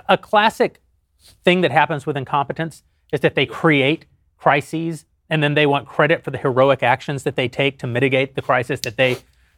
a 0.10 0.18
classic 0.18 0.82
thing 1.44 1.62
that 1.62 1.72
happens 1.72 2.06
with 2.06 2.18
incompetence 2.18 2.84
is 3.12 3.20
that 3.22 3.36
they 3.36 3.46
create 3.46 4.06
crises 4.38 5.06
and 5.30 5.42
then 5.42 5.54
they 5.54 5.66
want 5.66 5.88
credit 5.88 6.24
for 6.24 6.32
the 6.32 6.38
heroic 6.38 6.84
actions 6.84 7.24
that 7.24 7.36
they 7.36 7.48
take 7.48 7.80
to 7.80 7.88
mitigate 7.88 8.36
the 8.36 8.42
crisis 8.42 8.80
that 8.82 8.98
they 8.98 9.18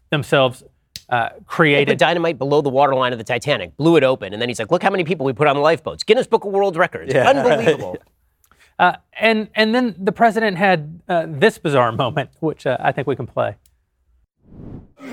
themselves 0.10 0.64
uh, 1.10 1.30
They 1.30 1.40
created. 1.46 1.88
put 1.94 1.98
dynamite 1.98 2.38
below 2.38 2.62
the 2.62 2.70
waterline 2.70 3.12
of 3.14 3.18
the 3.18 3.24
Titanic, 3.24 3.76
blew 3.78 3.96
it 3.96 4.04
open, 4.04 4.34
and 4.34 4.42
then 4.42 4.50
he's 4.50 4.60
like, 4.60 4.72
"Look 4.72 4.82
how 4.84 4.90
many 4.90 5.04
people 5.04 5.26
we 5.26 5.34
put 5.34 5.48
on 5.48 5.56
the 5.56 5.62
lifeboats! 5.62 6.04
Guinness 6.04 6.28
Book 6.28 6.46
of 6.46 6.52
World 6.52 6.76
Records, 6.78 7.14
unbelievable!" 7.14 7.98
Uh, 8.78 8.94
and 9.22 9.48
and 9.56 9.74
then 9.74 9.96
the 9.98 10.12
president 10.12 10.58
had 10.58 11.00
uh, 11.08 11.26
this 11.30 11.58
bizarre 11.58 11.94
moment, 11.94 12.30
which 12.42 12.68
uh, 12.68 12.76
I 12.80 12.92
think 12.92 13.08
we 13.08 13.16
can 13.16 13.26
play. 13.26 13.56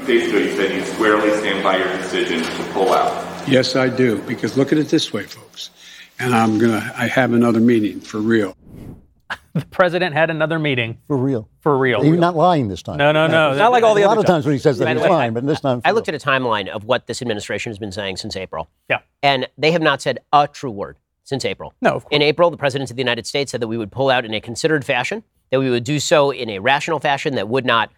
Days 0.06 0.28
ago, 0.30 0.38
you 0.38 0.52
said 0.56 0.74
you 0.74 0.84
squarely 0.84 1.30
stand 1.38 1.62
by 1.62 1.76
your 1.76 1.96
decision 1.98 2.42
to 2.42 2.72
pull 2.72 2.92
out. 2.92 3.48
Yes, 3.48 3.76
I 3.76 3.88
do. 3.88 4.20
Because 4.22 4.56
look 4.56 4.72
at 4.72 4.78
it 4.78 4.88
this 4.88 5.12
way, 5.12 5.24
folks. 5.24 5.70
And 6.18 6.34
I'm 6.34 6.58
gonna. 6.58 6.92
I 6.96 7.06
have 7.08 7.32
another 7.32 7.60
meeting 7.60 8.00
for 8.00 8.18
real. 8.18 8.56
The 9.54 9.66
president 9.66 10.14
had 10.14 10.30
another 10.30 10.58
meeting 10.58 10.96
For 11.08 11.16
real. 11.16 11.46
for 11.60 11.76
real. 11.76 12.02
He's 12.02 12.18
not 12.18 12.34
lying 12.34 12.68
this 12.68 12.82
time. 12.82 12.96
No, 12.96 13.12
no, 13.12 13.26
no. 13.26 13.50
It's 13.50 13.58
not 13.58 13.70
like 13.70 13.84
all 13.84 13.94
the 13.94 14.00
a 14.02 14.06
lot 14.06 14.12
other 14.12 14.20
of 14.20 14.26
times 14.26 14.46
when 14.46 14.54
he 14.54 14.58
says 14.58 14.78
that 14.78 14.86
By 14.86 14.94
the 14.94 15.00
he's 15.00 15.04
way, 15.10 15.14
lying, 15.14 15.34
but 15.34 15.44
this 15.46 15.60
time. 15.60 15.82
I 15.84 15.90
looked 15.90 16.08
real. 16.08 16.14
at 16.14 16.22
a 16.22 16.26
timeline 16.26 16.68
of 16.68 16.84
what 16.84 17.06
this 17.06 17.20
administration 17.20 17.68
has 17.68 17.78
been 17.78 17.92
saying 17.92 18.16
since 18.16 18.34
April. 18.34 18.70
Yeah. 18.88 19.00
And 19.22 19.46
they 19.58 19.72
have 19.72 19.82
not 19.82 20.00
said 20.00 20.20
a 20.32 20.48
true 20.48 20.70
word 20.70 20.96
since 21.24 21.44
April. 21.44 21.74
No, 21.82 21.90
of 21.96 22.04
course. 22.04 22.14
In 22.16 22.22
April, 22.22 22.50
the 22.50 22.56
President 22.56 22.90
of 22.90 22.96
the 22.96 23.02
United 23.02 23.26
States 23.26 23.52
said 23.52 23.60
that 23.60 23.68
we 23.68 23.76
would 23.76 23.92
pull 23.92 24.08
out 24.08 24.24
in 24.24 24.32
a 24.32 24.40
considered 24.40 24.86
fashion, 24.86 25.22
that 25.50 25.60
we 25.60 25.68
would 25.68 25.84
do 25.84 26.00
so 26.00 26.30
in 26.30 26.48
a 26.48 26.58
rational 26.58 26.98
fashion 26.98 27.34
that 27.34 27.48
would 27.48 27.66
not 27.66 27.92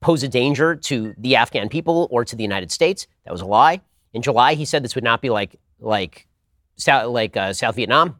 pose 0.00 0.22
a 0.22 0.28
danger 0.28 0.74
to 0.74 1.14
the 1.18 1.36
Afghan 1.36 1.68
people 1.68 2.08
or 2.10 2.24
to 2.24 2.36
the 2.36 2.42
United 2.42 2.70
States. 2.70 3.06
That 3.24 3.32
was 3.32 3.40
a 3.40 3.46
lie. 3.46 3.80
In 4.12 4.22
July, 4.22 4.54
he 4.54 4.64
said 4.64 4.82
this 4.82 4.94
would 4.94 5.04
not 5.04 5.20
be 5.20 5.30
like 5.30 5.58
like 5.80 6.26
South, 6.76 7.10
like 7.10 7.36
uh, 7.36 7.52
South 7.52 7.76
Vietnam 7.76 8.16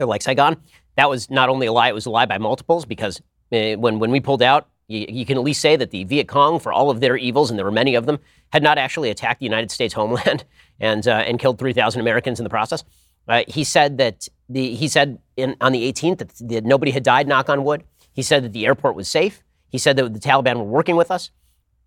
or 0.00 0.06
like 0.06 0.22
Saigon. 0.22 0.56
That 0.96 1.10
was 1.10 1.30
not 1.30 1.48
only 1.48 1.66
a 1.66 1.72
lie; 1.72 1.88
it 1.88 1.94
was 1.94 2.06
a 2.06 2.10
lie 2.10 2.26
by 2.26 2.38
multiples 2.38 2.84
because 2.84 3.20
uh, 3.52 3.74
when 3.74 3.98
when 3.98 4.10
we 4.10 4.20
pulled 4.20 4.42
out, 4.42 4.68
you, 4.88 5.06
you 5.08 5.26
can 5.26 5.36
at 5.36 5.44
least 5.44 5.60
say 5.60 5.76
that 5.76 5.90
the 5.90 6.04
Viet 6.04 6.28
Cong, 6.28 6.58
for 6.58 6.72
all 6.72 6.90
of 6.90 7.00
their 7.00 7.16
evils, 7.16 7.50
and 7.50 7.58
there 7.58 7.64
were 7.64 7.72
many 7.72 7.94
of 7.94 8.06
them, 8.06 8.18
had 8.52 8.62
not 8.62 8.78
actually 8.78 9.10
attacked 9.10 9.40
the 9.40 9.46
United 9.46 9.70
States 9.70 9.94
homeland 9.94 10.44
and 10.80 11.06
uh, 11.06 11.24
and 11.26 11.38
killed 11.38 11.58
3,000 11.58 12.00
Americans 12.00 12.40
in 12.40 12.44
the 12.44 12.50
process. 12.50 12.84
Uh, 13.28 13.42
he 13.46 13.64
said 13.64 13.98
that 13.98 14.28
the 14.48 14.74
he 14.74 14.88
said 14.88 15.18
in, 15.36 15.56
on 15.60 15.72
the 15.72 15.92
18th 15.92 16.18
that, 16.18 16.48
that 16.48 16.64
nobody 16.64 16.90
had 16.90 17.02
died. 17.02 17.28
Knock 17.28 17.48
on 17.48 17.64
wood. 17.64 17.84
He 18.12 18.22
said 18.22 18.44
that 18.44 18.52
the 18.52 18.66
airport 18.66 18.94
was 18.94 19.08
safe. 19.08 19.43
He 19.74 19.78
said 19.78 19.96
that 19.96 20.14
the 20.14 20.20
Taliban 20.20 20.58
were 20.58 20.62
working 20.62 20.94
with 20.94 21.10
us. 21.10 21.32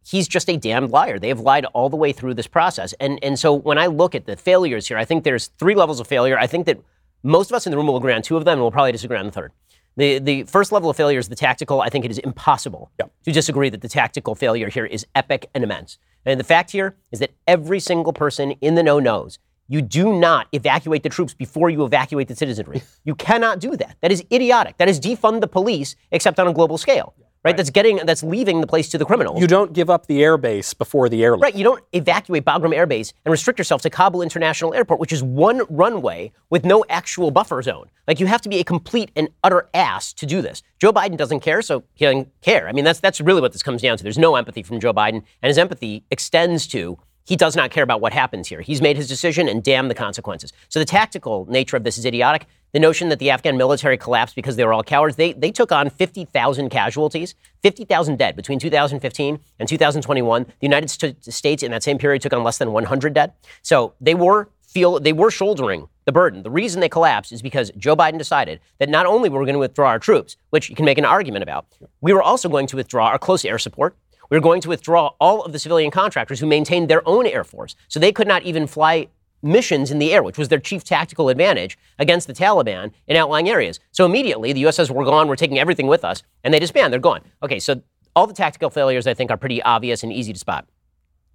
He's 0.05 0.27
just 0.27 0.49
a 0.49 0.57
damned 0.57 0.91
liar. 0.91 1.19
They 1.19 1.29
have 1.29 1.39
lied 1.39 1.63
all 1.67 1.87
the 1.87 1.95
way 1.95 2.11
through 2.11 2.33
this 2.33 2.45
process. 2.45 2.91
And 2.99 3.17
and 3.23 3.39
so 3.39 3.53
when 3.53 3.77
I 3.77 3.85
look 3.85 4.13
at 4.13 4.25
the 4.25 4.35
failures 4.35 4.89
here, 4.89 4.97
I 4.97 5.05
think 5.05 5.23
there's 5.23 5.47
three 5.57 5.73
levels 5.73 6.01
of 6.01 6.05
failure. 6.05 6.37
I 6.37 6.47
think 6.47 6.65
that 6.65 6.81
most 7.23 7.49
of 7.49 7.55
us 7.55 7.65
in 7.65 7.71
the 7.71 7.77
room 7.77 7.87
will 7.87 7.95
agree 7.95 8.11
on 8.11 8.21
two 8.21 8.35
of 8.35 8.43
them, 8.43 8.55
and 8.55 8.61
we'll 8.61 8.71
probably 8.71 8.91
disagree 8.91 9.17
on 9.17 9.25
the 9.25 9.31
third. 9.31 9.53
The, 9.95 10.19
the 10.19 10.43
first 10.43 10.73
level 10.73 10.89
of 10.89 10.97
failure 10.97 11.17
is 11.17 11.29
the 11.29 11.35
tactical. 11.37 11.79
I 11.79 11.87
think 11.87 12.03
it 12.03 12.11
is 12.11 12.17
impossible 12.17 12.91
to 12.99 13.31
disagree 13.31 13.69
that 13.69 13.79
the 13.79 13.87
tactical 13.87 14.35
failure 14.35 14.67
here 14.67 14.85
is 14.85 15.07
epic 15.15 15.49
and 15.53 15.63
immense. 15.63 15.97
And 16.25 16.37
the 16.37 16.43
fact 16.43 16.71
here 16.71 16.97
is 17.13 17.19
that 17.19 17.31
every 17.47 17.79
single 17.79 18.11
person 18.11 18.51
in 18.59 18.75
the 18.75 18.83
know 18.83 18.99
knows 18.99 19.39
you 19.69 19.81
do 19.81 20.19
not 20.19 20.47
evacuate 20.51 21.03
the 21.03 21.09
troops 21.09 21.33
before 21.33 21.69
you 21.69 21.85
evacuate 21.85 22.27
the 22.27 22.35
citizenry. 22.35 22.81
You 23.05 23.15
cannot 23.15 23.61
do 23.61 23.77
that. 23.77 23.95
That 24.01 24.11
is 24.11 24.25
idiotic. 24.33 24.75
That 24.75 24.89
is 24.89 24.99
defund 24.99 25.39
the 25.39 25.47
police, 25.47 25.95
except 26.11 26.41
on 26.41 26.47
a 26.49 26.53
global 26.53 26.77
scale. 26.77 27.13
Right? 27.43 27.55
That's 27.55 27.69
getting 27.69 27.97
that's 27.97 28.23
leaving 28.23 28.61
the 28.61 28.67
place 28.67 28.89
to 28.89 28.97
the 28.97 29.05
criminals. 29.05 29.39
You 29.39 29.47
don't 29.47 29.71
give 29.71 29.89
up 29.89 30.07
the 30.07 30.19
airbase 30.19 30.77
before 30.77 31.07
the 31.07 31.23
airlift. 31.23 31.43
Right, 31.43 31.55
you 31.55 31.63
don't 31.63 31.83
evacuate 31.93 32.43
Bagram 32.43 32.75
Air 32.75 32.85
Base 32.85 33.13
and 33.23 33.31
restrict 33.31 33.57
yourself 33.57 33.81
to 33.83 33.89
Kabul 33.89 34.21
International 34.21 34.73
Airport, 34.73 34.99
which 34.99 35.13
is 35.13 35.23
one 35.23 35.61
runway 35.69 36.31
with 36.49 36.65
no 36.65 36.83
actual 36.89 37.31
buffer 37.31 37.61
zone. 37.61 37.89
Like 38.07 38.19
you 38.19 38.25
have 38.25 38.41
to 38.41 38.49
be 38.49 38.59
a 38.59 38.63
complete 38.63 39.11
and 39.15 39.29
utter 39.43 39.69
ass 39.73 40.13
to 40.13 40.25
do 40.25 40.41
this. 40.41 40.61
Joe 40.79 40.91
Biden 40.91 41.15
doesn't 41.15 41.39
care, 41.39 41.61
so 41.61 41.83
he 41.93 42.05
doesn't 42.05 42.29
care. 42.41 42.67
I 42.67 42.71
mean, 42.73 42.83
that's 42.83 42.99
that's 42.99 43.21
really 43.21 43.41
what 43.41 43.53
this 43.53 43.63
comes 43.63 43.81
down 43.81 43.97
to. 43.97 44.03
There's 44.03 44.17
no 44.17 44.35
empathy 44.35 44.63
from 44.63 44.79
Joe 44.79 44.93
Biden, 44.93 45.23
and 45.41 45.49
his 45.49 45.57
empathy 45.57 46.03
extends 46.11 46.67
to 46.67 46.97
he 47.27 47.35
does 47.35 47.55
not 47.55 47.71
care 47.71 47.83
about 47.83 47.99
what 47.99 48.13
happens 48.13 48.47
here. 48.47 48.61
He's 48.61 48.81
made 48.81 48.95
his 48.95 49.07
decision, 49.07 49.49
and 49.49 49.61
damn 49.61 49.89
the 49.89 49.93
consequences. 49.93 50.53
So 50.69 50.79
the 50.79 50.85
tactical 50.85 51.45
nature 51.49 51.75
of 51.75 51.83
this 51.83 51.97
is 51.97 52.05
idiotic. 52.05 52.45
The 52.71 52.79
notion 52.79 53.09
that 53.09 53.19
the 53.19 53.29
Afghan 53.29 53.57
military 53.57 53.97
collapsed 53.97 54.35
because 54.35 54.55
they 54.55 54.63
were 54.63 54.73
all 54.73 54.83
cowards, 54.83 55.17
they, 55.17 55.33
they 55.33 55.51
took 55.51 55.71
on 55.71 55.89
50,000 55.89 56.69
casualties, 56.69 57.35
50,000 57.63 58.17
dead 58.17 58.35
between 58.35 58.59
2015 58.59 59.39
and 59.59 59.69
2021. 59.69 60.43
The 60.43 60.51
United 60.61 60.89
States 60.89 61.63
in 61.63 61.71
that 61.71 61.83
same 61.83 61.97
period 61.97 62.21
took 62.21 62.33
on 62.33 62.43
less 62.43 62.57
than 62.57 62.71
100 62.71 63.13
dead. 63.13 63.33
So 63.61 63.93
they 63.99 64.15
were 64.15 64.49
feel 64.61 64.99
they 64.99 65.13
were 65.13 65.31
shouldering 65.31 65.87
the 66.05 66.11
burden. 66.11 66.43
The 66.43 66.51
reason 66.51 66.81
they 66.81 66.89
collapsed 66.89 67.31
is 67.31 67.41
because 67.41 67.71
Joe 67.77 67.95
Biden 67.95 68.17
decided 68.17 68.59
that 68.79 68.89
not 68.89 69.05
only 69.05 69.27
were 69.27 69.39
we 69.39 69.45
going 69.45 69.53
to 69.53 69.59
withdraw 69.59 69.89
our 69.89 69.99
troops, 69.99 70.37
which 70.51 70.69
you 70.69 70.75
can 70.75 70.85
make 70.85 70.97
an 70.97 71.05
argument 71.05 71.43
about, 71.43 71.65
we 71.99 72.13
were 72.13 72.21
also 72.21 72.47
going 72.47 72.67
to 72.67 72.75
withdraw 72.75 73.07
our 73.07 73.17
close 73.17 73.43
air 73.43 73.57
support. 73.57 73.97
We 74.29 74.37
were 74.37 74.41
going 74.41 74.61
to 74.61 74.69
withdraw 74.69 75.11
all 75.19 75.43
of 75.43 75.53
the 75.53 75.59
civilian 75.59 75.91
contractors 75.91 76.39
who 76.39 76.45
maintained 76.45 76.89
their 76.89 77.07
own 77.07 77.25
air 77.25 77.43
force. 77.43 77.75
So 77.87 77.99
they 77.99 78.11
could 78.11 78.27
not 78.27 78.43
even 78.43 78.67
fly 78.67 79.07
missions 79.41 79.91
in 79.91 79.99
the 79.99 80.13
air, 80.13 80.23
which 80.23 80.37
was 80.37 80.49
their 80.49 80.59
chief 80.59 80.83
tactical 80.83 81.29
advantage 81.29 81.77
against 81.99 82.27
the 82.27 82.33
Taliban 82.33 82.91
in 83.07 83.15
outlying 83.15 83.49
areas. 83.49 83.79
So 83.91 84.05
immediately 84.05 84.51
the 84.53 84.61
U.S. 84.61 84.75
says, 84.75 84.91
we're 84.91 85.05
gone, 85.05 85.27
we're 85.27 85.35
taking 85.35 85.59
everything 85.59 85.87
with 85.87 86.03
us, 86.03 86.23
and 86.43 86.53
they 86.53 86.59
disband, 86.59 86.91
they're 86.91 86.99
gone. 86.99 87.21
Okay, 87.43 87.59
so 87.59 87.81
all 88.15 88.27
the 88.27 88.33
tactical 88.33 88.69
failures 88.69 89.05
I 89.05 89.13
think 89.13 89.29
are 89.29 89.37
pretty 89.37 89.61
obvious 89.61 90.03
and 90.03 90.11
easy 90.11 90.33
to 90.33 90.39
spot. 90.39 90.67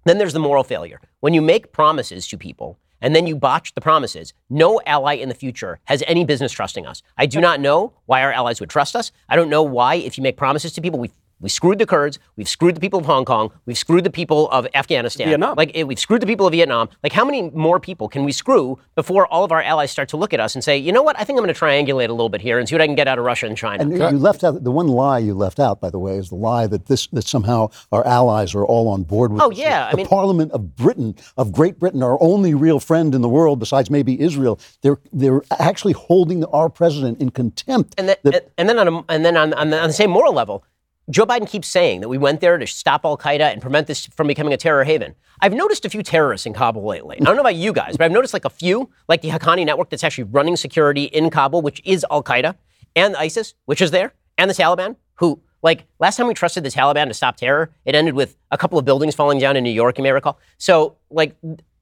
Then 0.05 0.17
there's 0.17 0.33
the 0.33 0.39
moral 0.39 0.65
failure. 0.65 0.99
When 1.21 1.33
you 1.33 1.41
make 1.41 1.71
promises 1.71 2.27
to 2.27 2.37
people 2.37 2.77
and 3.01 3.15
then 3.15 3.25
you 3.25 3.37
botch 3.37 3.73
the 3.73 3.81
promises, 3.81 4.33
no 4.49 4.81
ally 4.85 5.13
in 5.13 5.29
the 5.29 5.35
future 5.35 5.79
has 5.85 6.03
any 6.05 6.25
business 6.25 6.51
trusting 6.51 6.85
us. 6.85 7.01
I 7.17 7.25
do 7.25 7.39
not 7.39 7.61
know 7.61 7.93
why 8.05 8.21
our 8.21 8.33
allies 8.33 8.59
would 8.59 8.69
trust 8.69 8.97
us. 8.97 9.13
I 9.29 9.37
don't 9.37 9.49
know 9.49 9.63
why, 9.63 9.95
if 9.95 10.17
you 10.17 10.23
make 10.23 10.35
promises 10.35 10.73
to 10.73 10.81
people, 10.81 10.99
we 10.99 11.11
we 11.43 11.49
screwed 11.49 11.77
the 11.77 11.85
Kurds. 11.85 12.17
We've 12.37 12.47
screwed 12.47 12.75
the 12.75 12.79
people 12.79 12.99
of 12.99 13.05
Hong 13.05 13.25
Kong. 13.25 13.51
We've 13.65 13.77
screwed 13.77 14.03
the 14.05 14.09
people 14.09 14.49
of 14.49 14.65
Afghanistan. 14.73 15.27
Vietnam. 15.27 15.55
Like 15.57 15.71
we've 15.85 15.99
screwed 15.99 16.21
the 16.21 16.25
people 16.25 16.47
of 16.47 16.53
Vietnam. 16.53 16.89
Like 17.03 17.11
how 17.11 17.25
many 17.25 17.49
more 17.51 17.79
people 17.79 18.07
can 18.07 18.23
we 18.23 18.31
screw 18.31 18.79
before 18.95 19.27
all 19.27 19.43
of 19.43 19.51
our 19.51 19.61
allies 19.61 19.91
start 19.91 20.09
to 20.09 20.17
look 20.17 20.33
at 20.33 20.39
us 20.39 20.55
and 20.55 20.63
say, 20.63 20.77
you 20.77 20.91
know 20.91 21.03
what? 21.03 21.19
I 21.19 21.23
think 21.25 21.37
I'm 21.37 21.43
going 21.43 21.53
to 21.53 21.59
triangulate 21.59 22.07
a 22.07 22.13
little 22.13 22.29
bit 22.29 22.41
here 22.41 22.57
and 22.59 22.67
see 22.67 22.75
what 22.75 22.81
I 22.81 22.87
can 22.87 22.95
get 22.95 23.07
out 23.07 23.19
of 23.19 23.25
Russia 23.25 23.45
and 23.45 23.57
China. 23.57 23.83
And 23.83 23.91
you 23.93 23.99
left 24.17 24.43
out 24.43 24.63
the 24.63 24.71
one 24.71 24.87
lie 24.87 25.19
you 25.19 25.33
left 25.33 25.59
out, 25.59 25.81
by 25.81 25.89
the 25.89 25.99
way, 25.99 26.17
is 26.17 26.29
the 26.29 26.35
lie 26.35 26.65
that 26.67 26.85
this 26.87 27.07
that 27.07 27.25
somehow 27.27 27.69
our 27.91 28.05
allies 28.07 28.55
are 28.55 28.65
all 28.65 28.87
on 28.87 29.03
board 29.03 29.33
with. 29.33 29.41
Oh, 29.41 29.49
this. 29.49 29.59
yeah, 29.59 29.87
I 29.87 29.91
the 29.91 29.97
mean- 29.97 30.07
Parliament 30.07 30.51
of 30.53 30.75
Britain, 30.77 31.15
of 31.35 31.51
Great 31.51 31.77
Britain, 31.77 32.01
our 32.01 32.17
only 32.23 32.53
real 32.53 32.79
friend 32.79 33.13
in 33.13 33.21
the 33.21 33.29
world 33.29 33.59
besides 33.59 33.89
maybe 33.89 34.19
Israel. 34.21 34.59
They're 34.81 34.97
they're 35.11 35.41
actually 35.59 35.93
holding 35.93 36.45
our 36.45 36.69
president 36.69 37.19
in 37.21 37.29
contempt. 37.31 37.95
And 37.97 38.07
then, 38.07 38.15
that- 38.23 38.33
and, 38.57 38.69
and 38.69 38.69
then, 38.69 38.79
on, 38.79 38.87
a, 38.87 39.05
and 39.09 39.25
then 39.25 39.35
on, 39.35 39.53
on, 39.53 39.69
the, 39.71 39.79
on 39.81 39.87
the 39.87 39.93
same 39.93 40.09
moral 40.09 40.33
level, 40.33 40.63
Joe 41.09 41.25
Biden 41.25 41.49
keeps 41.49 41.67
saying 41.67 42.01
that 42.01 42.09
we 42.09 42.17
went 42.17 42.39
there 42.39 42.57
to 42.57 42.65
stop 42.65 43.03
Al 43.03 43.17
Qaeda 43.17 43.51
and 43.51 43.61
prevent 43.61 43.87
this 43.87 44.05
from 44.07 44.27
becoming 44.27 44.53
a 44.53 44.57
terror 44.57 44.83
haven. 44.83 45.15
I've 45.41 45.53
noticed 45.53 45.83
a 45.83 45.89
few 45.89 46.01
terrorists 46.01 46.45
in 46.45 46.53
Kabul 46.53 46.85
lately. 46.85 47.17
I 47.19 47.25
don't 47.25 47.35
know 47.35 47.41
about 47.41 47.55
you 47.55 47.73
guys, 47.73 47.97
but 47.97 48.05
I've 48.05 48.11
noticed 48.11 48.33
like 48.33 48.45
a 48.45 48.49
few, 48.49 48.89
like 49.09 49.21
the 49.21 49.29
Haqqani 49.29 49.65
network 49.65 49.89
that's 49.89 50.03
actually 50.03 50.25
running 50.25 50.55
security 50.55 51.05
in 51.05 51.29
Kabul, 51.29 51.61
which 51.61 51.81
is 51.83 52.05
Al 52.09 52.23
Qaeda, 52.23 52.55
and 52.95 53.15
ISIS, 53.17 53.53
which 53.65 53.81
is 53.81 53.91
there, 53.91 54.13
and 54.37 54.49
the 54.49 54.53
Taliban, 54.53 54.95
who, 55.15 55.41
like, 55.61 55.85
last 55.99 56.17
time 56.17 56.27
we 56.27 56.33
trusted 56.33 56.63
the 56.63 56.69
Taliban 56.69 57.07
to 57.07 57.13
stop 57.13 57.35
terror, 57.35 57.71
it 57.85 57.95
ended 57.95 58.13
with 58.13 58.37
a 58.51 58.57
couple 58.57 58.79
of 58.79 58.85
buildings 58.85 59.15
falling 59.15 59.39
down 59.39 59.57
in 59.57 59.63
New 59.63 59.71
York, 59.71 59.97
you 59.97 60.03
may 60.03 60.11
recall. 60.11 60.39
So, 60.57 60.97
like, 61.09 61.35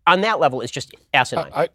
on 0.08 0.22
that 0.22 0.40
level, 0.40 0.62
it's 0.62 0.72
just 0.72 0.96
asinine. 1.14 1.52
I, 1.54 1.70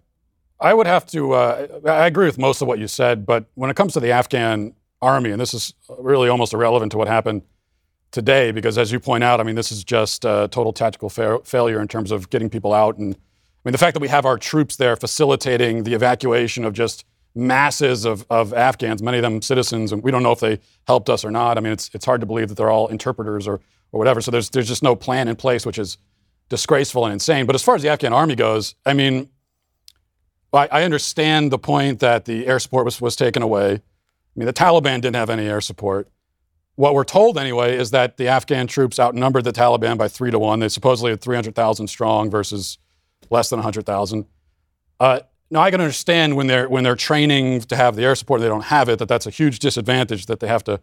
I 0.58 0.74
would 0.74 0.86
have 0.86 1.06
to. 1.06 1.32
Uh, 1.32 1.66
I 1.86 2.06
agree 2.06 2.26
with 2.26 2.38
most 2.38 2.62
of 2.62 2.68
what 2.68 2.78
you 2.78 2.88
said, 2.88 3.26
but 3.26 3.44
when 3.54 3.70
it 3.70 3.76
comes 3.76 3.92
to 3.92 4.00
the 4.00 4.10
Afghan 4.10 4.74
army, 5.06 5.30
and 5.30 5.40
this 5.40 5.54
is 5.54 5.74
really 5.98 6.28
almost 6.28 6.52
irrelevant 6.52 6.92
to 6.92 6.98
what 6.98 7.08
happened 7.08 7.42
today, 8.10 8.52
because 8.52 8.78
as 8.78 8.92
you 8.92 9.00
point 9.00 9.24
out, 9.24 9.40
I 9.40 9.42
mean, 9.42 9.56
this 9.56 9.70
is 9.72 9.84
just 9.84 10.24
a 10.24 10.48
total 10.50 10.72
tactical 10.72 11.08
fa- 11.10 11.40
failure 11.44 11.80
in 11.80 11.88
terms 11.88 12.10
of 12.10 12.28
getting 12.30 12.50
people 12.50 12.72
out, 12.72 12.98
and 12.98 13.14
I 13.14 13.68
mean, 13.68 13.72
the 13.72 13.78
fact 13.78 13.94
that 13.94 14.00
we 14.00 14.08
have 14.08 14.24
our 14.26 14.38
troops 14.38 14.76
there 14.76 14.96
facilitating 14.96 15.82
the 15.82 15.94
evacuation 15.94 16.64
of 16.64 16.72
just 16.72 17.04
masses 17.34 18.04
of, 18.04 18.24
of 18.30 18.54
Afghans, 18.54 19.02
many 19.02 19.18
of 19.18 19.22
them 19.22 19.42
citizens, 19.42 19.92
and 19.92 20.02
we 20.02 20.10
don't 20.10 20.22
know 20.22 20.32
if 20.32 20.40
they 20.40 20.58
helped 20.86 21.10
us 21.10 21.24
or 21.24 21.30
not. 21.30 21.58
I 21.58 21.60
mean, 21.60 21.72
it's 21.72 21.90
it's 21.92 22.06
hard 22.06 22.20
to 22.20 22.26
believe 22.26 22.48
that 22.48 22.54
they're 22.54 22.70
all 22.70 22.86
interpreters 22.88 23.46
or 23.46 23.60
or 23.92 23.98
whatever. 23.98 24.20
So 24.20 24.30
there's 24.30 24.50
there's 24.50 24.68
just 24.68 24.82
no 24.82 24.96
plan 24.96 25.28
in 25.28 25.36
place, 25.36 25.66
which 25.66 25.78
is 25.78 25.98
disgraceful 26.48 27.04
and 27.04 27.12
insane. 27.12 27.44
But 27.44 27.54
as 27.54 27.62
far 27.62 27.74
as 27.74 27.82
the 27.82 27.88
Afghan 27.88 28.12
army 28.12 28.36
goes, 28.36 28.74
I 28.86 28.94
mean, 28.94 29.28
I, 30.52 30.68
I 30.70 30.82
understand 30.84 31.50
the 31.50 31.58
point 31.58 32.00
that 32.00 32.24
the 32.24 32.46
air 32.46 32.58
support 32.58 32.84
was, 32.84 33.00
was 33.00 33.16
taken 33.16 33.42
away. 33.42 33.82
I 34.36 34.38
mean, 34.38 34.46
the 34.46 34.52
Taliban 34.52 35.00
didn't 35.00 35.16
have 35.16 35.30
any 35.30 35.46
air 35.46 35.60
support. 35.60 36.10
What 36.74 36.94
we're 36.94 37.04
told, 37.04 37.38
anyway, 37.38 37.76
is 37.76 37.90
that 37.92 38.18
the 38.18 38.28
Afghan 38.28 38.66
troops 38.66 39.00
outnumbered 39.00 39.44
the 39.44 39.52
Taliban 39.52 39.96
by 39.96 40.08
three 40.08 40.30
to 40.30 40.38
one. 40.38 40.60
They 40.60 40.68
supposedly 40.68 41.10
had 41.10 41.22
300,000 41.22 41.86
strong 41.86 42.30
versus 42.30 42.76
less 43.30 43.48
than 43.48 43.58
100,000. 43.58 44.26
Uh, 45.00 45.20
now, 45.50 45.60
I 45.60 45.70
can 45.70 45.80
understand 45.80 46.36
when 46.36 46.48
they're, 46.48 46.68
when 46.68 46.84
they're 46.84 46.96
training 46.96 47.60
to 47.62 47.76
have 47.76 47.96
the 47.96 48.04
air 48.04 48.14
support 48.14 48.40
they 48.42 48.48
don't 48.48 48.64
have 48.64 48.90
it, 48.90 48.98
that 48.98 49.08
that's 49.08 49.26
a 49.26 49.30
huge 49.30 49.58
disadvantage 49.58 50.26
that 50.26 50.40
they 50.40 50.48
have 50.48 50.64
to 50.64 50.80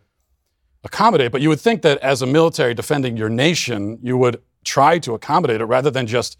accommodate. 0.84 1.32
But 1.32 1.42
you 1.42 1.50
would 1.50 1.62
think 1.62 1.84
that 1.84 2.00
as 2.00 2.22
a 2.22 2.26
military 2.26 2.74
defending 2.74 3.16
your 3.16 3.30
nation, 3.30 4.00
you 4.02 4.18
would 4.18 4.42
try 4.64 4.98
to 5.00 5.14
accommodate 5.14 5.62
it 5.62 5.66
rather 5.66 5.92
than 5.92 6.08
just 6.08 6.40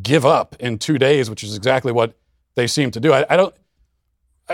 give 0.00 0.24
up 0.24 0.54
in 0.60 0.78
two 0.78 0.98
days, 0.98 1.28
which 1.28 1.42
is 1.42 1.56
exactly 1.56 1.92
what 1.92 2.16
they 2.54 2.66
seem 2.66 2.90
to 2.92 3.00
do. 3.00 3.12
I, 3.12 3.26
I 3.28 3.36
don't. 3.36 3.54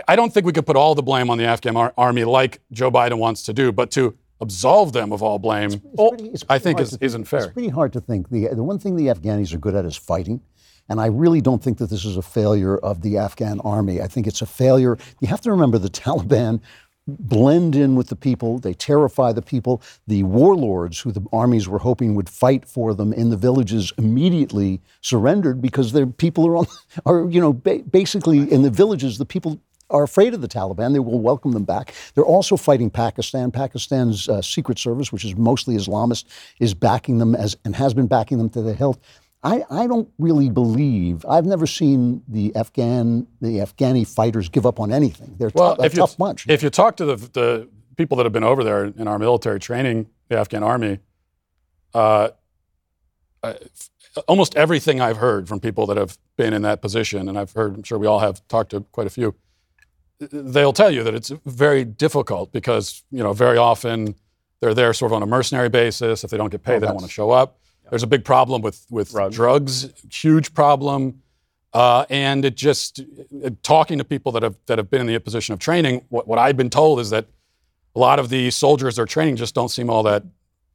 I- 0.07 0.17
don't 0.17 0.33
think 0.33 0.47
we 0.47 0.53
could 0.53 0.67
put 0.67 0.77
all 0.77 0.95
the 0.95 1.03
blame 1.03 1.31
on 1.31 1.39
the 1.39 1.45
Afghan 1.45 1.77
ar- 1.77 1.95
army 1.97 2.25
like 2.25 2.61
Joe 2.73 2.91
Biden 2.91 3.19
wants 3.19 3.43
to 3.45 3.53
do, 3.53 3.73
but 3.73 3.91
to 3.93 4.17
absolve 4.41 4.93
them 4.93 5.13
of 5.13 5.23
all 5.23 5.39
blame, 5.39 5.73
It's 5.73 5.83
pretty- 6.09 6.29
it's 6.29 6.45
I 6.49 6.59
think 6.59 6.81
is, 6.81 6.91
to 6.91 6.99
isn't 7.05 7.25
fair. 7.25 7.45
It's 7.45 7.53
pretty 7.53 7.69
hard 7.71 7.93
to 7.95 8.01
think. 8.01 8.29
The, 8.31 8.49
the 8.55 8.63
one 8.63 8.79
thing 8.79 8.97
the 8.97 9.07
Afghanis 9.07 9.53
are 9.55 9.59
good 9.59 9.75
at 9.75 9.85
is 9.85 9.97
fighting. 9.97 10.41
And 10.91 11.01
I 11.01 11.07
really 11.07 11.41
don't 11.43 11.63
think 11.63 11.79
that 11.79 11.91
this 11.91 12.05
is 12.07 12.17
a 12.17 12.23
failure 12.23 12.79
of 12.79 13.03
the 13.03 13.19
Afghan 13.19 13.61
army. 13.61 14.01
I 14.01 14.07
think 14.07 14.27
it's 14.27 14.41
a 14.41 14.47
failure. 14.47 14.97
You 15.21 15.29
have 15.29 15.41
to 15.43 15.51
remember 15.51 15.77
the 15.79 15.91
Taliban 15.91 16.61
blend 17.07 17.75
in 17.75 17.95
with 17.95 18.09
the 18.09 18.17
people. 18.17 18.59
They 18.59 18.75
terrify 18.75 19.33
the 19.33 19.43
people. 19.43 19.83
The 20.07 20.23
warlords, 20.25 21.01
who 21.01 21.11
the 21.13 21.25
armies 21.33 21.69
were 21.69 21.79
hoping 21.79 22.15
would 22.15 22.29
fight 22.29 22.67
for 22.67 22.95
them 22.95 23.13
in 23.13 23.31
the 23.31 23.37
villages, 23.37 23.93
immediately 23.99 24.81
surrendered 25.01 25.61
because 25.61 25.93
their 25.93 26.07
people 26.07 26.47
are 26.47 26.57
on, 26.57 26.67
are 27.07 27.29
you 27.29 27.41
know 27.41 27.53
ba- 27.53 27.83
basically 27.91 28.51
in 28.51 28.63
the 28.63 28.71
villages. 28.71 29.19
The 29.19 29.25
people 29.27 29.59
are 29.91 30.03
afraid 30.03 30.35
of 30.35 30.41
the 30.41 30.49
Taliban. 30.49 30.93
They 30.93 30.99
will 30.99 31.21
welcome 31.21 31.53
them 31.53 31.65
back. 31.65 31.95
They're 32.15 32.25
also 32.25 32.57
fighting 32.57 32.91
Pakistan. 32.91 33.51
Pakistan's 33.51 34.29
uh, 34.29 34.43
secret 34.43 34.79
service, 34.79 35.13
which 35.13 35.25
is 35.25 35.37
mostly 35.37 35.77
Islamist, 35.77 36.25
is 36.61 36.75
backing 36.75 37.19
them 37.19 37.35
as 37.35 37.57
and 37.65 37.75
has 37.77 37.95
been 37.95 38.07
backing 38.07 38.39
them 38.39 38.51
to 38.51 38.63
the 38.63 38.75
hilt. 38.75 38.99
I, 39.45 39.65
I 39.71 39.87
don't 39.87 40.09
really 40.19 40.51
believe. 40.51 41.25
I've 41.27 41.47
never 41.47 41.67
seen 41.67 42.23
the 42.27 42.55
Afghan 42.57 43.27
the 43.41 43.59
Afghani 43.59 44.07
fighters 44.07 44.49
give 44.49 44.67
up 44.67 44.81
on 44.81 44.93
anything. 44.93 45.37
They're 45.39 45.51
Well, 45.55 45.81
if 45.81 45.95
you, 45.95 46.01
tough 46.01 46.17
bunch. 46.17 46.49
if 46.49 46.63
you 46.63 46.71
talk 46.71 46.97
to 46.97 47.05
the, 47.05 47.17
the 47.17 47.69
people 47.97 48.17
that 48.17 48.25
have 48.25 48.33
been 48.33 48.45
over 48.45 48.65
there 48.65 48.85
in 48.85 49.07
our 49.07 49.19
military 49.19 49.61
training, 49.61 50.09
the 50.29 50.39
Afghan 50.39 50.65
army, 50.65 50.99
uh, 51.95 52.31
uh, 53.45 53.55
almost 54.27 54.57
everything 54.57 55.01
I've 55.01 55.19
heard 55.19 55.49
from 55.49 55.61
people 55.61 55.87
that 55.87 55.97
have 55.97 56.19
been 56.37 56.53
in 56.53 56.63
that 56.63 56.83
position, 56.83 57.29
and 57.29 57.39
I've 57.39 57.53
heard, 57.53 57.75
I'm 57.75 57.83
sure 57.85 57.99
we 57.99 58.09
all 58.09 58.19
have 58.19 58.47
talked 58.49 58.71
to 58.71 58.81
quite 58.81 59.07
a 59.07 59.11
few, 59.11 59.37
they'll 60.21 60.73
tell 60.73 60.91
you 60.91 61.03
that 61.05 61.15
it's 61.15 61.31
very 61.47 61.85
difficult 61.85 62.53
because, 62.53 63.03
you 63.11 63.23
know, 63.23 63.33
very 63.33 63.57
often 63.57 64.15
they're 64.61 64.75
there 64.75 64.93
sort 64.93 65.13
of 65.13 65.17
on 65.17 65.23
a 65.23 65.27
mercenary 65.27 65.69
basis. 65.69 66.25
If 66.25 66.31
they 66.31 66.37
don't 66.37 66.51
get 66.51 66.63
paid, 66.63 66.81
they 66.81 66.87
don't 66.87 66.97
want 66.97 67.07
to 67.07 67.13
show 67.13 67.31
up. 67.31 67.59
There's 67.91 68.03
a 68.03 68.09
big 68.09 68.25
problem 68.25 68.61
with, 68.61 68.85
with 68.91 69.15
drugs, 69.31 69.89
huge 70.11 70.53
problem. 70.53 71.23
Uh, 71.73 72.05
and 72.11 72.45
it 72.45 72.57
just, 72.57 73.01
uh, 73.45 73.51
talking 73.63 73.99
to 73.99 74.05
people 74.05 74.33
that 74.33 74.43
have, 74.43 74.57
that 74.67 74.79
have 74.79 74.91
been 74.91 75.03
in 75.03 75.07
the 75.07 75.19
position 75.21 75.53
of 75.53 75.59
training, 75.59 76.05
what, 76.09 76.27
what 76.27 76.39
I've 76.39 76.57
been 76.57 76.71
told 76.71 76.99
is 76.99 77.11
that 77.11 77.27
a 77.95 77.99
lot 77.99 78.19
of 78.19 78.31
the 78.31 78.51
soldiers 78.51 78.97
they're 78.97 79.07
training 79.07 79.37
just 79.37 79.55
don't 79.55 79.69
seem 79.69 79.91
all 79.91 80.03
that 80.05 80.23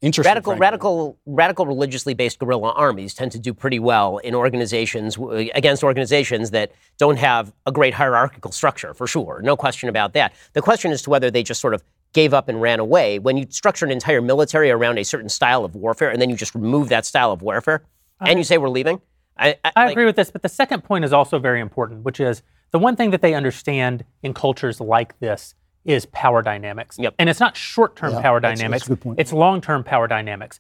interested. 0.04 0.30
Radical, 0.30 0.52
frankly. 0.52 0.62
radical, 0.62 1.18
radical, 1.26 1.66
religiously 1.66 2.14
based 2.14 2.38
guerrilla 2.40 2.72
armies 2.74 3.14
tend 3.14 3.32
to 3.32 3.40
do 3.40 3.54
pretty 3.54 3.80
well 3.80 4.18
in 4.18 4.36
organizations 4.36 5.18
against 5.56 5.84
organizations 5.84 6.52
that 6.52 6.72
don't 6.98 7.18
have 7.18 7.54
a 7.66 7.72
great 7.72 7.94
hierarchical 7.94 8.52
structure, 8.52 8.94
for 8.94 9.08
sure. 9.08 9.42
No 9.44 9.56
question 9.56 9.90
about 9.90 10.14
that. 10.14 10.34
The 10.54 10.62
question 10.62 10.92
is 10.92 11.02
to 11.04 11.10
whether 11.10 11.32
they 11.32 11.42
just 11.42 11.62
sort 11.62 11.74
of 11.74 11.84
gave 12.14 12.34
up 12.34 12.48
and 12.48 12.62
ran 12.62 12.80
away. 12.80 13.18
When 13.18 13.38
you 13.38 13.48
structure 13.50 13.86
an 13.86 13.92
entire 13.92 14.22
military 14.22 14.70
around 14.70 15.00
a 15.00 15.04
certain 15.04 15.30
style 15.30 15.66
of 15.66 15.76
warfare, 15.76 16.10
and 16.12 16.22
then 16.22 16.30
you 16.30 16.36
just 16.36 16.54
remove 16.54 16.90
that 16.90 17.06
style 17.06 17.32
of 17.32 17.42
warfare, 17.42 17.84
and 18.20 18.38
you 18.38 18.44
say 18.44 18.58
we're 18.58 18.70
leaving, 18.70 19.02
I, 19.38 19.58
I, 19.66 19.72
I 19.76 19.84
like- 19.86 19.92
agree 19.94 20.06
with 20.06 20.16
this, 20.16 20.30
but 20.30 20.44
the 20.44 20.50
second 20.50 20.84
point 20.84 21.06
is 21.06 21.14
also 21.14 21.40
very 21.40 21.60
important, 21.60 22.04
which 22.04 22.20
is 22.20 22.44
the 22.72 22.80
one 22.80 22.96
thing 22.96 23.12
that 23.12 23.22
they 23.22 23.34
understand 23.34 24.04
in 24.22 24.34
cultures 24.34 24.80
like 24.80 25.18
this 25.20 25.56
is 25.86 26.06
power 26.08 26.42
dynamics. 26.42 26.98
Yep. 26.98 27.16
And 27.20 27.30
it's 27.30 27.40
not 27.40 27.56
short-term 27.58 28.14
Yeah, 28.14 28.22
power 28.22 28.40
that's- 28.40 28.60
that's 28.60 28.62
a 28.62 28.64
dynamics. 28.64 28.88
good 28.88 29.02
point. 29.02 29.20
It's 29.20 29.34
long-term 29.34 29.84
power 29.84 30.08
dynamics. 30.08 30.60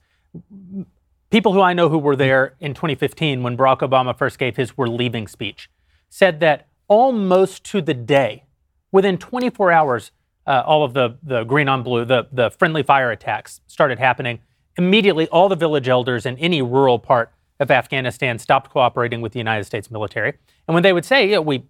People 1.29 1.53
who 1.53 1.61
I 1.61 1.73
know 1.73 1.89
who 1.89 1.97
were 1.97 2.15
there 2.15 2.53
in 2.59 2.73
2015 2.73 3.41
when 3.41 3.57
Barack 3.57 3.79
Obama 3.79 4.15
first 4.15 4.37
gave 4.37 4.55
his 4.55 4.77
"We're 4.77 4.87
leaving" 4.87 5.27
speech 5.27 5.69
said 6.09 6.39
that 6.41 6.67
almost 6.87 7.63
to 7.65 7.81
the 7.81 7.93
day, 7.95 8.43
within 8.91 9.17
24 9.17 9.71
hours, 9.71 10.11
uh, 10.45 10.61
all 10.65 10.83
of 10.83 10.93
the 10.93 11.17
the 11.23 11.43
green 11.43 11.67
on 11.67 11.81
blue, 11.81 12.05
the 12.05 12.27
the 12.31 12.51
friendly 12.51 12.83
fire 12.83 13.09
attacks 13.09 13.61
started 13.65 13.97
happening. 13.97 14.39
Immediately, 14.77 15.27
all 15.29 15.49
the 15.49 15.55
village 15.55 15.87
elders 15.87 16.25
in 16.25 16.37
any 16.37 16.61
rural 16.61 16.99
part 16.99 17.31
of 17.59 17.71
Afghanistan 17.71 18.37
stopped 18.37 18.69
cooperating 18.71 19.21
with 19.21 19.31
the 19.31 19.39
United 19.39 19.63
States 19.63 19.89
military. 19.89 20.33
And 20.67 20.73
when 20.73 20.83
they 20.83 20.93
would 20.93 21.05
say, 21.05 21.29
yeah, 21.29 21.39
"We 21.39 21.63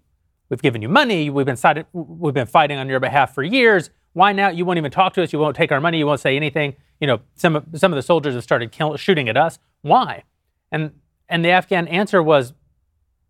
we've 0.54 0.62
given 0.62 0.84
you 0.84 0.90
money, 0.90 1.32
we've 1.32 1.48
been 1.48 1.58
we've 1.94 2.34
been 2.34 2.46
fighting 2.46 2.78
on 2.78 2.88
your 2.88 3.00
behalf 3.00 3.34
for 3.34 3.42
years. 3.42 3.90
Why 4.14 4.32
now? 4.32 4.50
You 4.50 4.66
won't 4.66 4.78
even 4.78 4.92
talk 4.92 5.14
to 5.16 5.24
us. 5.24 5.34
You 5.34 5.40
won't 5.40 5.56
take 5.56 5.72
our 5.72 5.82
money. 5.82 5.98
You 5.98 6.06
won't 6.06 6.20
say 6.20 6.36
anything." 6.36 6.76
You 7.00 7.08
know, 7.08 7.22
some 7.34 7.56
of 7.56 7.66
some 7.74 7.92
of 7.92 7.96
the 7.96 8.04
soldiers 8.04 8.36
have 8.36 8.44
started 8.44 8.72
kill, 8.72 8.96
shooting 8.98 9.28
at 9.28 9.36
us. 9.36 9.58
Why? 9.82 10.24
And 10.72 10.92
and 11.28 11.44
the 11.44 11.50
Afghan 11.50 11.88
answer 11.88 12.22
was, 12.22 12.54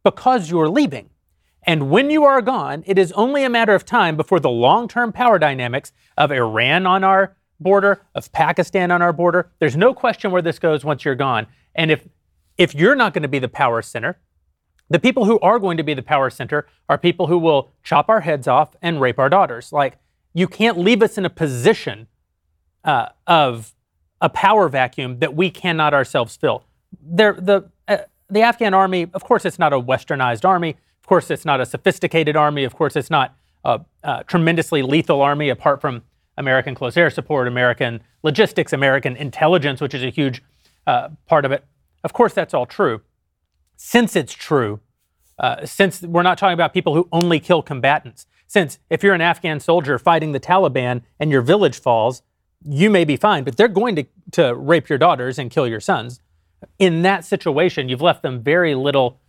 because 0.03 0.49
you're 0.49 0.67
leaving. 0.67 1.09
And 1.65 1.89
when 1.89 2.09
you 2.09 2.25
are 2.25 2.41
gone, 2.41 2.83
it 2.85 2.97
is 2.97 3.13
only 3.13 3.45
a 3.45 3.49
matter 3.49 3.73
of 3.73 3.85
time 3.85 4.17
before 4.17 4.41
the 4.41 4.49
long 4.49 4.89
term 4.89 5.13
power 5.13 5.39
dynamics 5.39 5.93
of 6.17 6.31
Iran 6.31 6.85
on 6.85 7.05
our 7.05 7.37
border, 7.59 8.01
of 8.13 8.29
Pakistan 8.33 8.91
on 8.91 9.01
our 9.01 9.13
border, 9.13 9.51
there's 9.59 9.77
no 9.77 9.93
question 9.93 10.31
where 10.31 10.41
this 10.41 10.59
goes 10.59 10.83
once 10.83 11.05
you're 11.05 11.15
gone. 11.15 11.47
And 11.75 11.89
if, 11.89 12.05
if 12.57 12.75
you're 12.75 12.95
not 12.95 13.13
going 13.13 13.23
to 13.23 13.29
be 13.29 13.39
the 13.39 13.47
power 13.47 13.81
center, 13.81 14.19
the 14.89 14.99
people 14.99 15.25
who 15.25 15.39
are 15.39 15.59
going 15.59 15.77
to 15.77 15.83
be 15.83 15.93
the 15.93 16.03
power 16.03 16.29
center 16.29 16.67
are 16.89 16.97
people 16.97 17.27
who 17.27 17.37
will 17.37 17.71
chop 17.83 18.09
our 18.09 18.21
heads 18.21 18.47
off 18.47 18.75
and 18.81 19.01
rape 19.01 19.19
our 19.19 19.29
daughters. 19.29 19.71
Like, 19.71 19.97
you 20.33 20.47
can't 20.47 20.77
leave 20.77 21.01
us 21.01 21.17
in 21.17 21.25
a 21.25 21.29
position 21.29 22.07
uh, 22.83 23.09
of 23.27 23.73
a 24.21 24.29
power 24.29 24.69
vacuum 24.69 25.19
that 25.19 25.35
we 25.35 25.49
cannot 25.49 25.93
ourselves 25.93 26.35
fill. 26.35 26.63
There, 27.01 27.33
the, 27.33 27.69
uh, 27.87 27.97
the 28.29 28.41
Afghan 28.41 28.73
army, 28.73 29.07
of 29.13 29.23
course, 29.23 29.45
it's 29.45 29.59
not 29.59 29.73
a 29.73 29.79
westernized 29.79 30.45
army. 30.45 30.77
Of 31.01 31.07
course, 31.07 31.29
it's 31.29 31.45
not 31.45 31.59
a 31.59 31.65
sophisticated 31.65 32.35
army. 32.35 32.63
Of 32.63 32.75
course, 32.75 32.95
it's 32.95 33.09
not 33.09 33.35
a, 33.63 33.81
a 34.03 34.23
tremendously 34.23 34.81
lethal 34.81 35.21
army 35.21 35.49
apart 35.49 35.81
from 35.81 36.03
American 36.37 36.75
close 36.75 36.97
air 36.97 37.09
support, 37.09 37.47
American 37.47 38.01
logistics, 38.23 38.73
American 38.73 39.15
intelligence, 39.15 39.81
which 39.81 39.93
is 39.93 40.03
a 40.03 40.09
huge 40.09 40.41
uh, 40.87 41.09
part 41.25 41.45
of 41.45 41.51
it. 41.51 41.63
Of 42.03 42.13
course, 42.13 42.33
that's 42.33 42.53
all 42.53 42.65
true. 42.65 43.01
Since 43.75 44.15
it's 44.15 44.33
true, 44.33 44.79
uh, 45.39 45.65
since 45.65 46.01
we're 46.01 46.23
not 46.23 46.37
talking 46.37 46.53
about 46.53 46.73
people 46.73 46.93
who 46.95 47.07
only 47.11 47.39
kill 47.39 47.61
combatants, 47.61 48.25
since 48.47 48.79
if 48.89 49.03
you're 49.03 49.13
an 49.13 49.21
Afghan 49.21 49.59
soldier 49.59 49.97
fighting 49.97 50.31
the 50.31 50.39
Taliban 50.39 51.01
and 51.19 51.31
your 51.31 51.41
village 51.41 51.79
falls, 51.79 52.21
you 52.65 52.89
may 52.89 53.03
be 53.03 53.17
fine, 53.17 53.43
but 53.43 53.57
they're 53.57 53.67
going 53.67 53.95
to, 53.95 54.05
to 54.31 54.55
rape 54.55 54.89
your 54.89 54.97
daughters 54.97 55.37
and 55.37 55.51
kill 55.51 55.67
your 55.67 55.79
sons. 55.79 56.19
In 56.79 57.01
that 57.01 57.25
situation, 57.25 57.89
you've 57.89 58.01
left 58.01 58.21
them 58.21 58.41
very 58.41 58.75
little. 58.75 59.19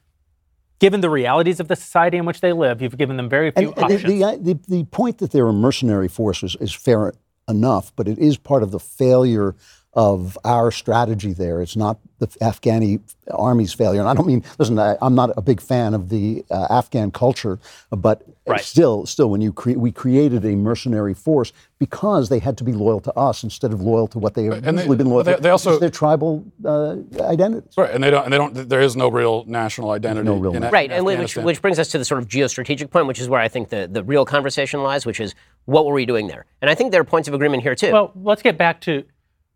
Given 0.78 1.00
the 1.00 1.10
realities 1.10 1.58
of 1.60 1.68
the 1.68 1.76
society 1.76 2.16
in 2.16 2.26
which 2.26 2.40
they 2.40 2.52
live, 2.52 2.82
you've 2.82 2.98
given 2.98 3.16
them 3.16 3.28
very 3.28 3.50
few 3.50 3.70
And, 3.70 3.78
options. 3.78 4.02
the, 4.02 4.38
the, 4.40 4.60
the 4.68 4.84
point 4.84 5.18
that 5.18 5.32
they're 5.32 5.48
a 5.48 5.52
mercenary 5.52 6.08
force 6.08 6.42
is, 6.42 6.56
is 6.60 6.72
fair 6.72 7.12
enough, 7.48 7.92
but 7.96 8.08
it 8.08 8.18
is 8.18 8.36
part 8.36 8.62
of 8.62 8.70
the 8.70 8.80
failure 8.80 9.54
of 9.96 10.36
our 10.44 10.70
strategy 10.70 11.32
there. 11.32 11.62
It's 11.62 11.76
not 11.76 11.98
the 12.18 12.26
Afghani 12.26 13.00
army's 13.30 13.72
failure. 13.72 14.00
And 14.00 14.08
I 14.08 14.14
don't 14.14 14.26
mean, 14.26 14.42
listen, 14.58 14.78
I, 14.78 14.96
I'm 15.00 15.14
not 15.14 15.30
a 15.36 15.42
big 15.42 15.60
fan 15.60 15.94
of 15.94 16.08
the 16.08 16.44
uh, 16.50 16.66
Afghan 16.70 17.10
culture, 17.10 17.58
but 17.90 18.22
Right. 18.46 18.60
still, 18.60 19.06
still, 19.06 19.30
when 19.30 19.40
you 19.40 19.54
cre- 19.54 19.70
we 19.78 19.90
created 19.90 20.44
a 20.44 20.54
mercenary 20.54 21.14
force 21.14 21.50
because 21.78 22.28
they 22.28 22.40
had 22.40 22.58
to 22.58 22.64
be 22.64 22.72
loyal 22.74 23.00
to 23.00 23.12
us 23.18 23.42
instead 23.42 23.72
of 23.72 23.80
loyal 23.80 24.06
to 24.08 24.18
what 24.18 24.34
they 24.34 24.44
have 24.44 24.66
And 24.66 24.76
they- 24.76 24.82
usually 24.82 24.98
been 24.98 25.08
loyal 25.08 25.24
they- 25.24 25.36
to. 25.36 25.40
they 25.40 25.48
also- 25.48 25.78
their 25.78 25.88
tribal 25.88 26.44
uh, 26.62 26.96
identities. 27.22 27.72
Right, 27.78 27.90
and 27.90 28.04
they 28.04 28.10
don't, 28.10 28.24
and 28.24 28.32
they 28.32 28.36
don't. 28.36 28.68
There 28.68 28.82
is 28.82 28.96
no 28.96 29.08
real 29.10 29.44
national 29.46 29.92
identity. 29.92 30.26
no 30.26 30.34
real 30.34 30.52
in, 30.52 30.60
national- 30.60 30.72
Right, 30.72 30.90
in 30.90 30.96
and 30.98 31.06
which, 31.06 31.36
which 31.38 31.62
brings 31.62 31.78
us 31.78 31.88
to 31.88 31.98
the 31.98 32.04
sort 32.04 32.20
of 32.20 32.28
geostrategic 32.28 32.90
point, 32.90 33.06
which 33.06 33.18
is 33.18 33.30
where 33.30 33.40
I 33.40 33.48
think 33.48 33.70
the, 33.70 33.88
the 33.90 34.04
real 34.04 34.26
conversation 34.26 34.82
lies, 34.82 35.06
which 35.06 35.20
is 35.20 35.34
what 35.64 35.86
were 35.86 35.94
we 35.94 36.04
doing 36.04 36.26
there? 36.26 36.44
And 36.60 36.70
I 36.70 36.74
think 36.74 36.92
there 36.92 37.00
are 37.00 37.04
points 37.04 37.28
of 37.28 37.32
agreement 37.34 37.62
here 37.62 37.74
too. 37.74 37.92
Well, 37.92 38.12
let's 38.14 38.42
get 38.42 38.58
back 38.58 38.82
to 38.82 39.04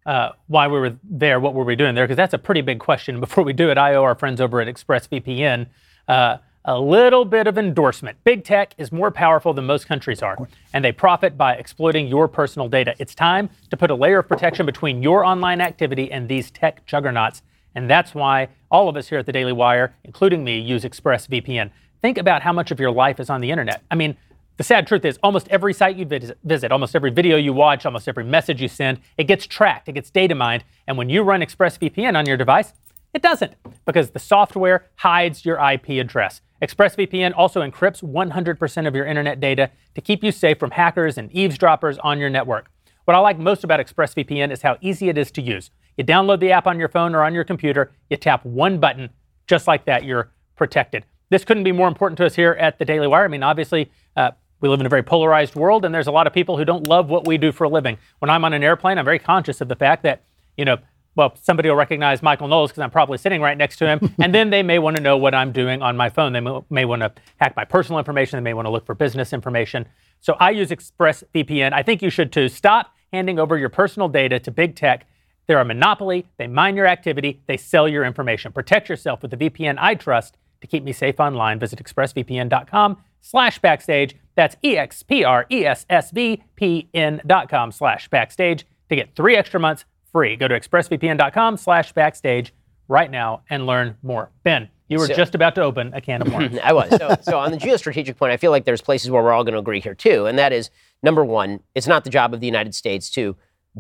uh, 0.07 0.31
why 0.47 0.69
we 0.69 0.79
were 0.79 0.97
there, 1.05 1.41
what 1.41 1.55
were 1.55 1.65
we 1.65 1.77
doing 1.77 1.95
there, 1.95 2.05
because 2.05 2.17
that's 2.17 2.35
a 2.35 2.39
pretty 2.39 2.61
big 2.61 2.79
question. 2.81 3.21
Before 3.29 3.45
we 3.45 3.53
do 3.53 3.71
it, 3.71 3.79
I 3.79 3.95
owe 3.95 4.03
our 4.03 4.15
friends 4.15 4.41
over 4.41 4.61
at 4.61 4.69
ExpressVPN 4.69 5.67
uh, 6.09 6.39
a 6.65 6.79
little 6.79 7.25
bit 7.25 7.47
of 7.47 7.57
endorsement. 7.57 8.19
Big 8.25 8.45
tech 8.45 8.75
is 8.77 8.93
more 8.93 9.11
powerful 9.11 9.55
than 9.55 9.65
most 9.65 9.87
countries 9.87 10.23
are, 10.23 10.37
and 10.73 10.85
they 10.85 10.93
profit 10.93 11.39
by 11.39 11.55
exploiting 11.55 12.09
your 12.09 12.29
personal 12.29 12.69
data. 12.69 12.95
It's 12.99 13.15
time 13.15 13.49
to 13.71 13.77
put 13.77 13.91
a 13.91 13.95
layer 13.95 14.19
of 14.19 14.29
protection 14.29 14.67
between 14.67 15.03
your 15.03 15.25
online 15.25 15.61
activity 15.61 16.13
and 16.13 16.29
these 16.29 16.51
tech 16.51 16.85
juggernauts. 16.85 17.43
And 17.75 17.89
that's 17.89 18.15
why 18.15 18.49
all 18.71 18.89
of 18.89 18.97
us 18.97 19.09
here 19.09 19.19
at 19.19 19.27
the 19.27 19.33
Daily 19.33 19.53
Wire, 19.53 19.95
including 20.05 20.45
me, 20.45 20.59
use 20.59 20.85
ExpressVPN. 20.85 21.71
Think 22.03 22.19
about 22.19 22.43
how 22.43 22.53
much 22.53 22.71
of 22.71 22.79
your 22.79 22.91
life 22.91 23.19
is 23.19 23.31
on 23.31 23.41
the 23.41 23.51
internet. 23.51 23.83
I 23.91 23.95
mean, 23.95 24.17
the 24.59 24.65
sad 24.65 24.89
truth 24.89 25.05
is, 25.05 25.19
almost 25.23 25.47
every 25.49 25.73
site 25.73 25.97
you 25.97 26.05
visit, 26.05 26.73
almost 26.73 26.97
every 26.97 27.11
video 27.11 27.37
you 27.37 27.53
watch, 27.53 27.87
almost 27.87 28.09
every 28.09 28.25
message 28.25 28.61
you 28.61 28.67
send, 28.67 29.01
it 29.17 29.25
gets 29.25 29.47
tracked, 29.47 29.89
it 29.89 29.93
gets 29.93 30.11
data 30.11 30.35
mined. 30.35 30.65
And 30.89 30.99
when 30.99 31.09
you 31.09 31.23
run 31.23 31.41
ExpressVPN 31.41 32.17
on 32.19 32.27
your 32.27 32.37
device, 32.37 32.73
it 33.15 33.23
doesn't, 33.23 33.55
because 33.87 34.11
the 34.11 34.19
software 34.19 34.87
hides 34.97 35.45
your 35.45 35.57
IP 35.59 35.91
address. 35.91 36.41
ExpressVPN 36.61 37.33
also 37.37 37.63
encrypts 37.63 38.03
100% 38.03 38.89
of 38.89 38.97
your 38.97 39.07
internet 39.07 39.39
data 39.39 39.71
to 39.95 40.01
keep 40.01 40.25
you 40.25 40.33
safe 40.33 40.59
from 40.59 40.73
hackers 40.73 41.17
and 41.17 41.31
eavesdroppers 41.33 41.97
on 41.99 42.19
your 42.19 42.29
network. 42.29 42.69
What 43.05 43.17
I 43.17 43.21
like 43.21 43.39
most 43.39 43.63
about 43.63 43.79
ExpressVPN 43.79 44.51
is 44.51 44.63
how 44.63 44.77
easy 44.81 45.09
it 45.09 45.17
is 45.17 45.31
to 45.33 45.41
use. 45.41 45.71
You 45.97 46.05
download 46.05 46.41
the 46.41 46.51
app 46.51 46.67
on 46.67 46.81
your 46.81 46.89
phone 46.89 47.15
or 47.15 47.23
on 47.23 47.33
your 47.33 47.45
computer, 47.45 47.93
you 48.11 48.17
tap 48.17 48.45
one 48.45 48.81
button, 48.81 49.11
just 49.47 49.69
like 49.69 49.85
that, 49.85 50.05
you're 50.05 50.33
protected. 50.57 51.07
This 51.31 51.45
couldn't 51.45 51.65
be 51.65 51.73
more 51.73 51.89
important 51.89 52.19
to 52.19 52.27
us 52.27 52.35
here 52.35 52.53
at 52.59 52.79
the 52.79 52.85
Daily 52.85 53.07
Wire. 53.07 53.25
I 53.25 53.29
mean, 53.29 53.43
obviously, 53.43 53.91
uh, 54.17 54.33
we 54.61 54.69
live 54.69 54.81
in 54.81 54.87
a 54.87 54.89
very 54.89 55.03
polarized 55.03 55.55
world, 55.55 55.85
and 55.85 55.95
there's 55.95 56.07
a 56.07 56.13
lot 56.13 56.27
of 56.27 56.33
people 56.33 56.57
who 56.57 56.65
don't 56.65 56.87
love 56.87 57.09
what 57.09 57.27
we 57.27 57.39
do 57.39 57.53
for 57.53 57.65
a 57.65 57.69
living. 57.69 57.99
When 58.19 58.31
I'm 58.31 58.45
on 58.45 58.53
an 58.53 58.63
airplane, 58.63 58.99
I'm 58.99 59.05
very 59.05 59.19
conscious 59.19 59.61
of 59.61 59.69
the 59.69 59.77
fact 59.77 60.03
that, 60.03 60.25
you 60.57 60.65
know, 60.65 60.79
well, 61.15 61.35
somebody 61.43 61.69
will 61.69 61.77
recognize 61.77 62.23
Michael 62.23 62.47
Knowles 62.47 62.71
because 62.71 62.83
I'm 62.83 62.93
probably 62.93 63.19
sitting 63.19 63.41
right 63.41 63.59
next 63.59 63.77
to 63.79 63.87
him. 63.87 64.15
and 64.21 64.33
then 64.33 64.51
they 64.51 64.63
may 64.63 64.79
want 64.79 64.97
to 64.97 65.03
know 65.03 65.17
what 65.17 65.35
I'm 65.35 65.51
doing 65.51 65.83
on 65.83 65.97
my 65.97 66.09
phone. 66.09 66.33
They 66.33 66.41
may, 66.41 66.61
may 66.71 66.85
want 66.85 67.03
to 67.03 67.13
hack 67.39 67.57
my 67.57 67.65
personal 67.65 67.99
information. 67.99 68.37
They 68.37 68.51
may 68.51 68.55
want 68.55 68.67
to 68.67 68.71
look 68.71 68.87
for 68.87 68.95
business 68.95 69.33
information. 69.33 69.87
So 70.21 70.37
I 70.39 70.51
use 70.51 70.71
ExpressVPN. 70.71 71.73
I 71.73 71.83
think 71.83 72.03
you 72.03 72.11
should 72.11 72.33
too. 72.33 72.49
Stop 72.49 72.95
handing 73.13 73.41
over 73.41 73.59
your 73.59 73.69
personal 73.69 74.09
data 74.09 74.39
to 74.39 74.51
big 74.53 74.77
tech. 74.77 75.09
They're 75.49 75.59
a 75.59 75.65
monopoly. 75.65 76.27
They 76.37 76.47
mine 76.47 76.77
your 76.77 76.87
activity. 76.87 77.43
They 77.47 77.57
sell 77.57 77.89
your 77.89 78.05
information. 78.05 78.53
Protect 78.53 78.89
yourself 78.89 79.23
with 79.23 79.33
the 79.33 79.37
VPN 79.37 79.77
I 79.79 79.95
trust 79.97 80.37
to 80.61 80.67
keep 80.67 80.85
me 80.85 80.93
safe 80.93 81.19
online. 81.19 81.59
Visit 81.59 81.83
expressvpn.com 81.83 82.99
slash 83.21 83.59
backstage. 83.59 84.15
That's 84.39 84.57
E-X-P-R-E-S-S-V-P-N 84.63 87.21
dot 87.27 87.49
com 87.49 87.73
slash 87.73 88.09
backstage 88.09 88.65
to 88.89 88.95
get 88.95 89.17
three 89.17 89.37
extra 89.37 89.59
months 89.59 89.85
free. 90.13 90.37
Go 90.37 90.47
to 90.47 90.55
expressvpn.com 90.59 91.57
slash 91.57 91.93
backstage 91.93 92.55
right 92.87 93.11
now 93.11 93.43
and 93.51 93.67
learn 93.67 93.97
more. 94.01 94.31
Ben, 94.45 94.69
you 94.87 95.01
were 95.01 95.09
So- 95.09 95.15
just 95.15 95.35
about 95.35 95.57
to 95.57 95.63
open 95.63 95.93
a 95.93 96.01
can 96.01 96.23
of 96.23 96.33
worms. 96.33 96.57
I 96.63 96.73
was. 96.73 96.89
So, 96.91 97.17
so 97.21 97.37
on 97.41 97.51
the 97.51 97.57
geostrategic 97.57 98.17
point, 98.17 98.31
I 98.33 98.37
feel 98.37 98.53
like 98.53 98.65
there's 98.65 98.81
places 98.81 99.11
where 99.11 99.25
we're 99.25 99.33
all 99.33 99.43
going 99.43 99.55
to 99.55 99.59
agree 99.59 99.81
here 99.81 99.97
too, 99.97 100.27
and 100.27 100.39
that 100.39 100.53
is 100.53 100.71
number 101.03 101.25
one, 101.25 101.59
it's 101.75 101.89
not 101.89 102.05
the 102.05 102.11
job 102.11 102.33
of 102.33 102.39
the 102.39 102.47
United 102.47 102.77
States 102.77 103.11
to 103.11 103.35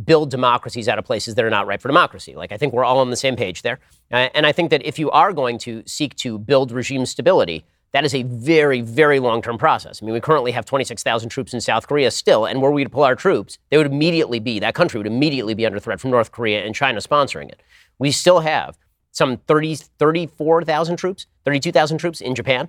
build 0.04 0.28
democracies 0.28 0.88
out 0.88 0.98
of 0.98 1.04
places 1.04 1.36
that 1.36 1.44
are 1.44 1.50
not 1.50 1.68
right 1.68 1.80
for 1.80 1.86
democracy. 1.88 2.34
Like 2.34 2.50
I 2.50 2.56
think 2.56 2.72
we're 2.72 2.84
all 2.84 2.98
on 2.98 3.10
the 3.10 3.16
same 3.16 3.36
page 3.36 3.62
there, 3.62 3.78
uh, 4.12 4.28
and 4.34 4.44
I 4.44 4.50
think 4.50 4.70
that 4.70 4.84
if 4.84 4.98
you 4.98 5.08
are 5.12 5.32
going 5.32 5.56
to 5.58 5.84
seek 5.86 6.16
to 6.16 6.36
build 6.36 6.72
regime 6.72 7.06
stability. 7.06 7.64
That 7.92 8.05
is 8.05 8.14
a 8.14 8.22
very, 8.22 8.81
very 8.81 9.18
long 9.18 9.40
term 9.40 9.57
process. 9.57 10.03
I 10.03 10.07
mean, 10.07 10.12
we 10.12 10.20
currently 10.20 10.53
have 10.53 10.64
26,000 10.64 11.31
troops 11.31 11.55
in 11.55 11.61
South 11.61 11.88
Korea 11.88 12.11
still, 12.11 12.44
and 12.44 12.61
were 12.61 12.70
we 12.70 12.85
to 12.85 12.90
pull 12.90 13.05
our 13.05 13.14
troops, 13.14 13.59
they 13.70 13.79
would 13.79 13.87
immediately 13.87 14.40
be, 14.40 14.59
that 14.59 14.74
country 14.74 14.98
would 14.98 15.07
immediately 15.07 15.55
be 15.55 15.64
under 15.64 15.81
threat 15.81 16.01
from 16.01 16.11
North 16.11 16.31
Korea 16.31 16.64
and 16.64 16.74
China 16.74 17.01
sponsoring 17.01 17.48
it. 17.48 17.62
We 17.98 18.11
still 18.11 18.40
have 18.40 18.79
some 19.12 19.38
30, 19.38 19.77
34,000 19.98 20.96
troops, 20.96 21.27
32,000 21.44 21.98
troops 21.98 22.20
in 22.20 22.35
Japan. 22.35 22.68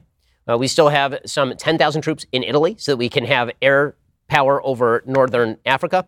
Uh, 0.50 0.58
we 0.58 0.68
still 0.68 0.90
have 0.90 1.20
some 1.26 1.56
10,000 1.56 2.02
troops 2.02 2.26
in 2.32 2.44
Italy 2.44 2.76
so 2.80 2.94
that 2.94 2.98
we 2.98 3.10
can 3.10 3.26
have 3.26 3.52
air 3.62 3.96
power 4.28 4.66
over 4.66 5.04
northern 5.06 5.58
Africa. 5.66 6.08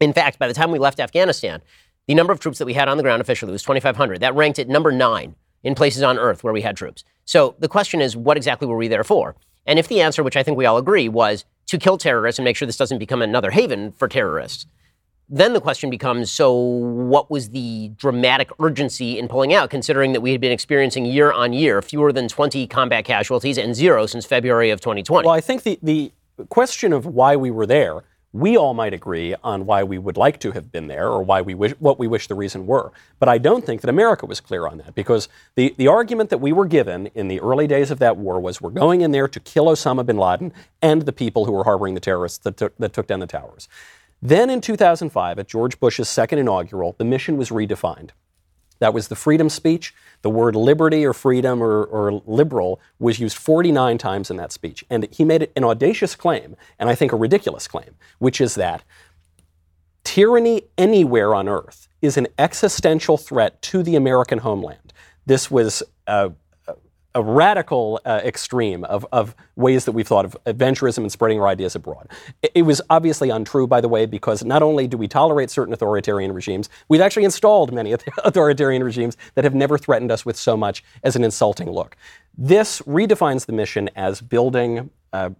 In 0.00 0.12
fact, 0.12 0.38
by 0.38 0.46
the 0.46 0.54
time 0.54 0.70
we 0.70 0.78
left 0.78 1.00
Afghanistan, 1.00 1.62
the 2.06 2.14
number 2.14 2.32
of 2.32 2.40
troops 2.40 2.58
that 2.58 2.66
we 2.66 2.74
had 2.74 2.88
on 2.88 2.98
the 2.98 3.02
ground 3.02 3.22
officially 3.22 3.52
was 3.52 3.62
2,500. 3.62 4.20
That 4.20 4.34
ranked 4.34 4.58
at 4.58 4.68
number 4.68 4.92
nine 4.92 5.34
in 5.64 5.74
places 5.74 6.02
on 6.02 6.18
Earth 6.18 6.44
where 6.44 6.52
we 6.52 6.62
had 6.62 6.76
troops. 6.76 7.02
So 7.24 7.56
the 7.58 7.68
question 7.68 8.00
is, 8.00 8.16
what 8.16 8.36
exactly 8.36 8.68
were 8.68 8.76
we 8.76 8.86
there 8.86 9.02
for? 9.02 9.34
And 9.66 9.78
if 9.78 9.88
the 9.88 10.00
answer, 10.00 10.22
which 10.22 10.36
I 10.36 10.42
think 10.42 10.56
we 10.58 10.66
all 10.66 10.76
agree, 10.76 11.08
was 11.08 11.44
to 11.66 11.78
kill 11.78 11.98
terrorists 11.98 12.38
and 12.38 12.44
make 12.44 12.56
sure 12.56 12.66
this 12.66 12.76
doesn't 12.76 12.98
become 12.98 13.22
another 13.22 13.50
haven 13.50 13.92
for 13.92 14.06
terrorists, 14.06 14.66
then 15.28 15.54
the 15.54 15.60
question 15.60 15.88
becomes 15.88 16.30
so 16.30 16.52
what 16.52 17.30
was 17.30 17.48
the 17.50 17.90
dramatic 17.96 18.50
urgency 18.60 19.18
in 19.18 19.26
pulling 19.26 19.54
out, 19.54 19.70
considering 19.70 20.12
that 20.12 20.20
we 20.20 20.32
had 20.32 20.40
been 20.40 20.52
experiencing 20.52 21.06
year 21.06 21.32
on 21.32 21.54
year 21.54 21.80
fewer 21.80 22.12
than 22.12 22.28
20 22.28 22.66
combat 22.66 23.06
casualties 23.06 23.56
and 23.56 23.74
zero 23.74 24.04
since 24.04 24.26
February 24.26 24.70
of 24.70 24.80
2020? 24.80 25.24
Well, 25.24 25.34
I 25.34 25.40
think 25.40 25.62
the, 25.62 25.78
the 25.82 26.12
question 26.50 26.92
of 26.92 27.06
why 27.06 27.36
we 27.36 27.50
were 27.50 27.66
there, 27.66 28.04
we 28.34 28.56
all 28.56 28.74
might 28.74 28.92
agree 28.92 29.32
on 29.44 29.64
why 29.64 29.84
we 29.84 29.96
would 29.96 30.16
like 30.16 30.40
to 30.40 30.50
have 30.50 30.72
been 30.72 30.88
there 30.88 31.08
or 31.08 31.22
why 31.22 31.40
we 31.40 31.54
wish, 31.54 31.70
what 31.78 32.00
we 32.00 32.08
wish 32.08 32.26
the 32.26 32.34
reason 32.34 32.66
were. 32.66 32.90
But 33.20 33.28
I 33.28 33.38
don't 33.38 33.64
think 33.64 33.80
that 33.80 33.88
America 33.88 34.26
was 34.26 34.40
clear 34.40 34.66
on 34.66 34.78
that 34.78 34.96
because 34.96 35.28
the, 35.54 35.72
the 35.78 35.86
argument 35.86 36.30
that 36.30 36.38
we 36.38 36.52
were 36.52 36.66
given 36.66 37.06
in 37.14 37.28
the 37.28 37.40
early 37.40 37.68
days 37.68 37.92
of 37.92 38.00
that 38.00 38.16
war 38.16 38.40
was 38.40 38.60
we're 38.60 38.70
going 38.70 39.02
in 39.02 39.12
there 39.12 39.28
to 39.28 39.38
kill 39.38 39.66
Osama 39.66 40.04
bin 40.04 40.18
Laden 40.18 40.52
and 40.82 41.02
the 41.02 41.12
people 41.12 41.44
who 41.44 41.52
were 41.52 41.62
harboring 41.62 41.94
the 41.94 42.00
terrorists 42.00 42.38
that 42.38 42.56
that 42.56 42.92
took 42.92 43.06
down 43.06 43.20
the 43.20 43.26
towers. 43.28 43.68
Then 44.20 44.50
in 44.50 44.60
2005, 44.60 45.38
at 45.38 45.46
George 45.46 45.78
Bush's 45.78 46.08
second 46.08 46.40
inaugural, 46.40 46.96
the 46.98 47.04
mission 47.04 47.36
was 47.36 47.50
redefined. 47.50 48.10
That 48.80 48.92
was 48.92 49.06
the 49.06 49.16
freedom 49.16 49.48
speech. 49.48 49.94
The 50.24 50.30
word 50.30 50.56
liberty 50.56 51.04
or 51.04 51.12
freedom 51.12 51.62
or, 51.62 51.84
or 51.84 52.22
liberal 52.24 52.80
was 52.98 53.20
used 53.20 53.36
49 53.36 53.98
times 53.98 54.30
in 54.30 54.38
that 54.38 54.52
speech. 54.52 54.82
And 54.88 55.06
he 55.12 55.22
made 55.22 55.50
an 55.54 55.64
audacious 55.64 56.16
claim, 56.16 56.56
and 56.78 56.88
I 56.88 56.94
think 56.94 57.12
a 57.12 57.16
ridiculous 57.16 57.68
claim, 57.68 57.96
which 58.20 58.40
is 58.40 58.54
that 58.54 58.84
tyranny 60.02 60.62
anywhere 60.78 61.34
on 61.34 61.46
earth 61.46 61.88
is 62.00 62.16
an 62.16 62.26
existential 62.38 63.18
threat 63.18 63.60
to 63.60 63.82
the 63.82 63.96
American 63.96 64.38
homeland. 64.38 64.94
This 65.26 65.50
was 65.50 65.82
a, 66.06 66.32
a- 67.14 67.22
radical 67.22 68.00
uh, 68.04 68.20
extreme 68.24 68.84
of, 68.84 69.06
of 69.12 69.34
ways 69.56 69.84
that 69.84 69.92
we've 69.92 70.06
thought 70.06 70.24
of 70.24 70.36
adventurism 70.46 70.98
and 70.98 71.12
spreading 71.12 71.40
our 71.40 71.48
ideas 71.48 71.74
abroad. 71.74 72.08
It, 72.42 72.52
it 72.56 72.62
was 72.62 72.80
obviously 72.90 73.30
untrue, 73.30 73.66
by 73.66 73.80
the 73.80 73.88
way, 73.88 74.06
because 74.06 74.44
not 74.44 74.62
only 74.62 74.86
do 74.86 74.96
we 74.96 75.08
tolerate 75.08 75.50
certain 75.50 75.74
authoritarian 75.74 76.32
regimes, 76.32 76.68
we've 76.88 77.00
actually 77.00 77.24
installed 77.24 77.72
many 77.72 77.92
authoritarian 78.24 78.82
regimes 78.82 79.16
that 79.34 79.44
have 79.44 79.54
never 79.54 79.78
threatened 79.78 80.10
us 80.10 80.24
with 80.24 80.36
so 80.36 80.56
much 80.56 80.84
as 81.02 81.16
an 81.16 81.24
insulting 81.24 81.70
look. 81.70 81.96
This 82.36 82.80
redefines 82.82 83.46
the 83.46 83.52
mission 83.52 83.90
as 83.94 84.20
building 84.20 84.90
uh, 85.12 85.30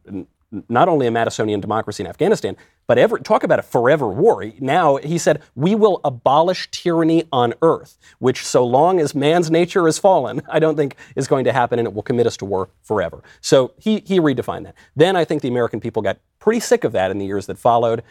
not 0.69 0.89
only 0.89 1.07
a 1.07 1.11
Madisonian 1.11 1.61
democracy 1.61 2.03
in 2.03 2.07
Afghanistan, 2.07 2.57
but 2.87 2.99
ever, 2.99 3.19
talk 3.19 3.45
about 3.45 3.59
a 3.59 3.63
forever 3.63 4.09
war. 4.09 4.45
Now, 4.61 4.97
he 4.97 5.17
said, 5.19 5.43
we 5.55 5.75
will 5.75 6.01
abolish 6.05 6.71
tyranny 6.71 7.25
on 7.33 7.55
earth, 7.63 7.99
which 8.19 8.45
so 8.45 8.65
long 8.65 9.01
as 9.01 9.15
man's 9.15 9.51
nature 9.51 9.89
is 9.89 9.99
fallen, 9.99 10.43
I 10.51 10.59
don't 10.59 10.77
think 10.77 10.97
is 11.17 11.27
going 11.27 11.45
to 11.45 11.53
happen 11.53 11.79
and 11.79 11.89
it 11.89 11.95
will 11.95 12.03
commit 12.03 12.27
us 12.27 12.37
to 12.39 12.45
war 12.45 12.69
forever. 12.83 13.23
So 13.41 13.73
he, 13.79 14.03
he 14.07 14.21
redefined 14.21 14.65
that. 14.65 14.75
Then 14.95 15.17
I 15.17 15.25
think 15.25 15.43
the 15.43 15.49
American 15.49 15.81
people 15.81 16.03
got 16.03 16.19
pretty 16.39 16.61
sick 16.61 16.85
of 16.85 16.93
that 16.93 17.11
in 17.11 17.19
the 17.19 17.25
years 17.25 17.47
that 17.47 17.59
followed. 17.59 18.03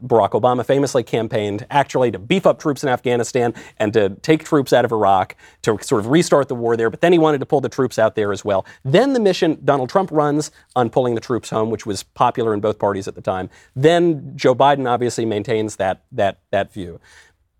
Barack 0.00 0.30
Obama 0.30 0.64
famously 0.64 1.02
campaigned 1.02 1.66
actually 1.70 2.10
to 2.10 2.18
beef 2.18 2.46
up 2.46 2.58
troops 2.58 2.82
in 2.82 2.88
Afghanistan 2.88 3.54
and 3.78 3.92
to 3.92 4.10
take 4.22 4.44
troops 4.44 4.72
out 4.72 4.84
of 4.84 4.92
Iraq 4.92 5.36
to 5.62 5.78
sort 5.82 6.00
of 6.00 6.08
restart 6.08 6.48
the 6.48 6.54
war 6.54 6.76
there, 6.76 6.90
but 6.90 7.00
then 7.00 7.12
he 7.12 7.18
wanted 7.18 7.38
to 7.38 7.46
pull 7.46 7.60
the 7.60 7.68
troops 7.68 7.98
out 7.98 8.14
there 8.14 8.32
as 8.32 8.44
well. 8.44 8.64
Then 8.84 9.12
the 9.12 9.20
mission 9.20 9.58
Donald 9.64 9.88
Trump 9.88 10.10
runs 10.10 10.50
on 10.76 10.90
pulling 10.90 11.14
the 11.14 11.20
troops 11.20 11.50
home, 11.50 11.70
which 11.70 11.86
was 11.86 12.02
popular 12.02 12.54
in 12.54 12.60
both 12.60 12.78
parties 12.78 13.06
at 13.08 13.14
the 13.14 13.20
time. 13.20 13.50
Then 13.74 14.32
Joe 14.36 14.54
Biden 14.54 14.88
obviously 14.88 15.24
maintains 15.24 15.76
that, 15.76 16.04
that, 16.12 16.40
that 16.50 16.72
view. 16.72 17.00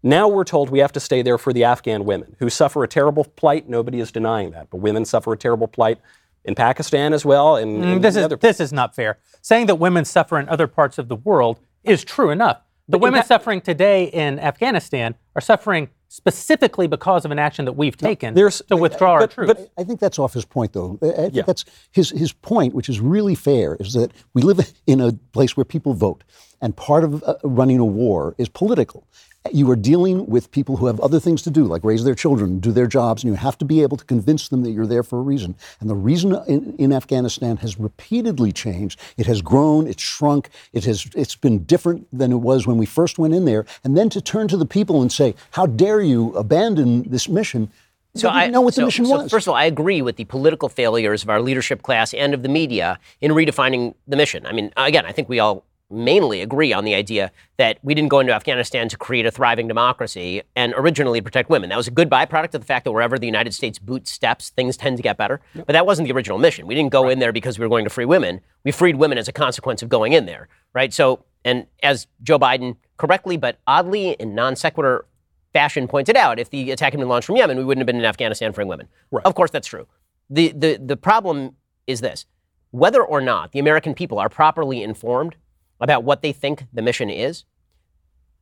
Now 0.03 0.27
we're 0.29 0.45
told 0.45 0.71
we 0.71 0.81
have 0.81 0.93
to 0.93 1.01
stay 1.01 1.23
there 1.23 1.39
for 1.39 1.53
the 1.53 1.65
Afghan 1.65 2.05
women 2.05 2.35
who 2.41 2.51
suffer 2.51 2.83
a 2.83 2.89
terrible 2.89 3.25
plight. 3.25 3.69
Nobody 3.69 4.01
is 4.01 4.11
denying 4.11 4.51
that. 4.51 4.69
But 4.71 4.79
women 4.79 5.05
suffer 5.05 5.33
a 5.33 5.37
terrible 5.37 5.69
plight 5.69 5.99
in 6.45 6.57
Pakistan 6.57 7.13
as 7.13 7.25
well. 7.25 7.55
And, 7.57 7.85
Mm, 7.85 8.03
this 8.03 8.17
is 8.17 8.29
this 8.41 8.59
is 8.59 8.73
not 8.73 8.97
fair. 8.97 9.19
Saying 9.43 9.67
that 9.67 9.77
women 9.77 10.05
suffer 10.05 10.41
in 10.41 10.49
other 10.49 10.67
parts 10.67 10.99
of 10.99 11.07
the 11.09 11.15
world 11.15 11.61
is 11.85 12.05
true 12.05 12.31
enough. 12.31 12.61
The 12.89 12.99
women 12.99 13.21
Pa- 13.23 13.27
suffering 13.27 13.61
today 13.61 14.05
in 14.05 14.39
Afghanistan 14.39 15.15
are 15.35 15.41
suffering 15.41 15.89
specifically 16.09 16.87
because 16.87 17.25
of 17.25 17.31
an 17.31 17.39
action 17.39 17.65
that 17.65 17.73
we've 17.73 17.97
taken 17.97 18.35
there's- 18.35 18.61
to 18.69 18.77
withdraw 18.77 19.13
our 19.13 19.21
but- 19.21 19.31
troops. 19.31 19.55
but- 19.55 19.71
I 19.79 19.85
think 19.85 19.99
that's 19.99 20.19
off 20.19 20.35
his 20.35 20.45
point, 20.45 20.73
though. 20.75 20.99
I 21.03 21.07
I 21.07 21.13
think 21.15 21.35
Yeah. 21.37 21.43
that's 21.47 21.65
his 21.93 22.11
his 22.11 22.33
point, 22.33 22.75
which 22.75 22.89
is 22.91 23.01
really 23.01 23.35
fair, 23.35 23.77
is 23.81 23.95
that 23.95 24.11
we 24.35 24.43
live 24.43 24.73
in 24.87 25.01
a 25.01 25.13
place 25.33 25.57
where 25.57 25.65
people 25.65 25.95
vote, 25.95 26.23
and 26.61 26.77
part 26.77 27.05
of 27.05 27.23
uh, 27.25 27.37
running 27.45 27.79
a 27.79 27.85
war 27.85 28.35
is 28.37 28.49
political. 28.51 29.05
You 29.51 29.69
are 29.73 29.77
dealing 29.77 30.27
with 30.27 30.53
people 30.53 30.77
who 30.77 30.87
have 30.87 31.01
other 31.01 31.19
things 31.19 31.43
to 31.43 31.51
do, 31.51 31.65
like 31.65 31.83
raise 31.83 32.05
their 32.05 32.15
children, 32.15 32.61
do 32.61 32.71
their 32.71 32.87
jobs, 32.87 33.25
and 33.25 33.33
you 33.33 33.37
have 33.37 33.59
to 33.59 33.65
be 33.65 33.83
able 33.83 33.97
to 33.97 34.05
convince 34.05 34.49
them 34.49 34.63
that 34.63 34.71
you're 34.71 34.87
there 34.87 35.03
for 35.03 35.19
a 35.19 35.23
reason. 35.23 35.57
And 35.81 35.91
the 35.91 35.97
reason 35.97 36.37
in, 36.47 36.77
in 36.79 36.93
Afghanistan 36.93 37.57
has 37.57 37.79
repeatedly 37.79 38.53
changed. 38.53 39.01
It 39.17 39.27
has 39.27 39.43
grown, 39.43 39.89
it's 39.89 40.03
shrunk, 40.03 40.49
it 40.73 40.85
has 40.85 41.09
it's 41.17 41.35
been 41.35 41.65
different 41.65 42.07
than 42.17 42.31
it 42.31 42.37
was 42.37 42.69
when 42.69 42.79
we 42.79 42.87
first 42.87 43.19
went 43.19 43.35
in 43.35 43.45
there. 43.45 43.67
And 43.83 43.97
then 43.97 44.09
to 44.11 44.21
turn 44.21 44.47
to 44.49 44.57
the 44.57 44.67
people 44.67 45.03
and 45.03 45.11
say, 45.11 45.35
"How 45.51 45.67
dare 45.67 46.01
you 46.01 46.33
abandon 46.35 47.03
this 47.11 47.29
mission?" 47.29 47.71
So 48.15 48.29
I 48.29 48.47
know 48.47 48.61
what 48.61 48.75
so- 48.75 48.83
the 48.83 48.87
mission 48.87 49.07
so 49.07 49.23
was. 49.23 49.31
First 49.31 49.47
of 49.47 49.53
all, 49.53 49.57
I 49.57 49.65
agree 49.65 50.03
with 50.03 50.17
the 50.17 50.25
political 50.27 50.69
failures 50.69 51.23
of 51.23 51.31
our 51.31 51.41
leadership 51.41 51.83
class 51.83 52.15
and 52.15 52.35
of 52.35 52.43
the 52.43 52.49
media 52.49 52.99
in 53.21 53.33
redefining 53.33 53.95
the 54.07 54.17
mission. 54.17 54.47
I 54.47 54.53
mean, 54.53 54.73
again, 54.77 55.07
I 55.07 55.13
think 55.13 55.29
we 55.29 55.41
all 55.41 55.65
mainly 55.93 56.41
agree 56.41 56.73
on 56.73 56.85
the 56.85 56.95
idea 56.95 57.31
that 57.59 57.79
we 57.83 57.95
didn't 57.95 58.09
go 58.09 58.21
into 58.21 58.33
Afghanistan 58.33 58.89
to 58.89 58.97
create 58.97 59.27
a 59.27 59.31
thriving 59.31 59.69
democracy 59.69 60.43
and 60.57 60.73
originally 60.77 61.21
protect 61.21 61.51
women. 61.51 61.71
That 61.71 61.77
was 61.77 61.89
a 61.89 61.93
good 61.93 62.11
byproduct 62.11 62.55
of 62.55 62.61
the 62.61 62.67
fact 62.67 62.85
that 62.85 62.93
wherever 62.93 63.19
the 63.19 63.27
United 63.27 63.55
States 63.55 63.79
boot 63.79 64.09
steps, 64.09 64.51
things 64.51 64.77
tend 64.77 64.97
to 64.97 65.03
get 65.03 65.17
better. 65.17 65.41
But 65.55 65.69
that 65.69 65.87
wasn't 65.87 66.09
the 66.09 66.15
original 66.15 66.39
mission. 66.39 66.67
We 66.67 66.75
didn't 66.75 66.93
go 66.93 67.09
in 67.09 67.19
there 67.19 67.33
because 67.33 67.59
we 67.59 67.65
were 67.65 67.69
going 67.69 67.85
to 67.85 67.91
free 67.91 68.05
women. 68.05 68.41
We 68.65 68.73
freed 68.73 68.97
women 68.97 69.19
as 69.19 69.29
a 69.29 69.33
consequence 69.33 69.83
of 69.83 69.89
going 69.89 70.13
in 70.13 70.27
there, 70.27 70.49
right? 70.73 70.93
So, 70.93 71.25
and 71.45 71.67
as 71.83 72.07
Joe 72.23 72.39
Biden 72.39 72.77
correctly 72.97 73.37
but 73.37 73.59
oddly 73.67 74.13
in 74.13 74.35
non 74.35 74.57
sequitur 74.57 75.07
fashion 75.53 75.87
pointed 75.87 76.17
out, 76.17 76.39
if 76.39 76.51
the 76.51 76.71
attack 76.71 76.93
had 76.93 76.99
been 76.99 77.09
launched 77.09 77.27
from 77.27 77.37
Yemen, 77.37 77.59
we 77.59 77.65
wouldn't 77.65 77.83
have 77.83 77.87
been 77.87 77.99
in 77.99 78.05
Afghanistan 78.05 78.53
freeing 78.53 78.69
women. 78.69 78.89
Of 79.25 79.35
course, 79.35 79.51
that's 79.51 79.69
true. 79.69 79.87
The, 80.31 80.53
the, 80.53 80.79
the 80.83 80.97
problem 80.97 81.57
is 81.87 82.01
this 82.01 82.27
whether 82.71 83.03
or 83.03 83.21
not 83.21 83.53
the 83.53 83.59
American 83.59 83.95
people 83.95 84.19
are 84.19 84.31
properly 84.31 84.83
informed 84.83 85.37
about 85.83 86.05
what 86.05 86.23
they 86.23 86.33
think 86.33 86.65
the 86.73 86.81
mission 86.81 87.11
is, 87.11 87.45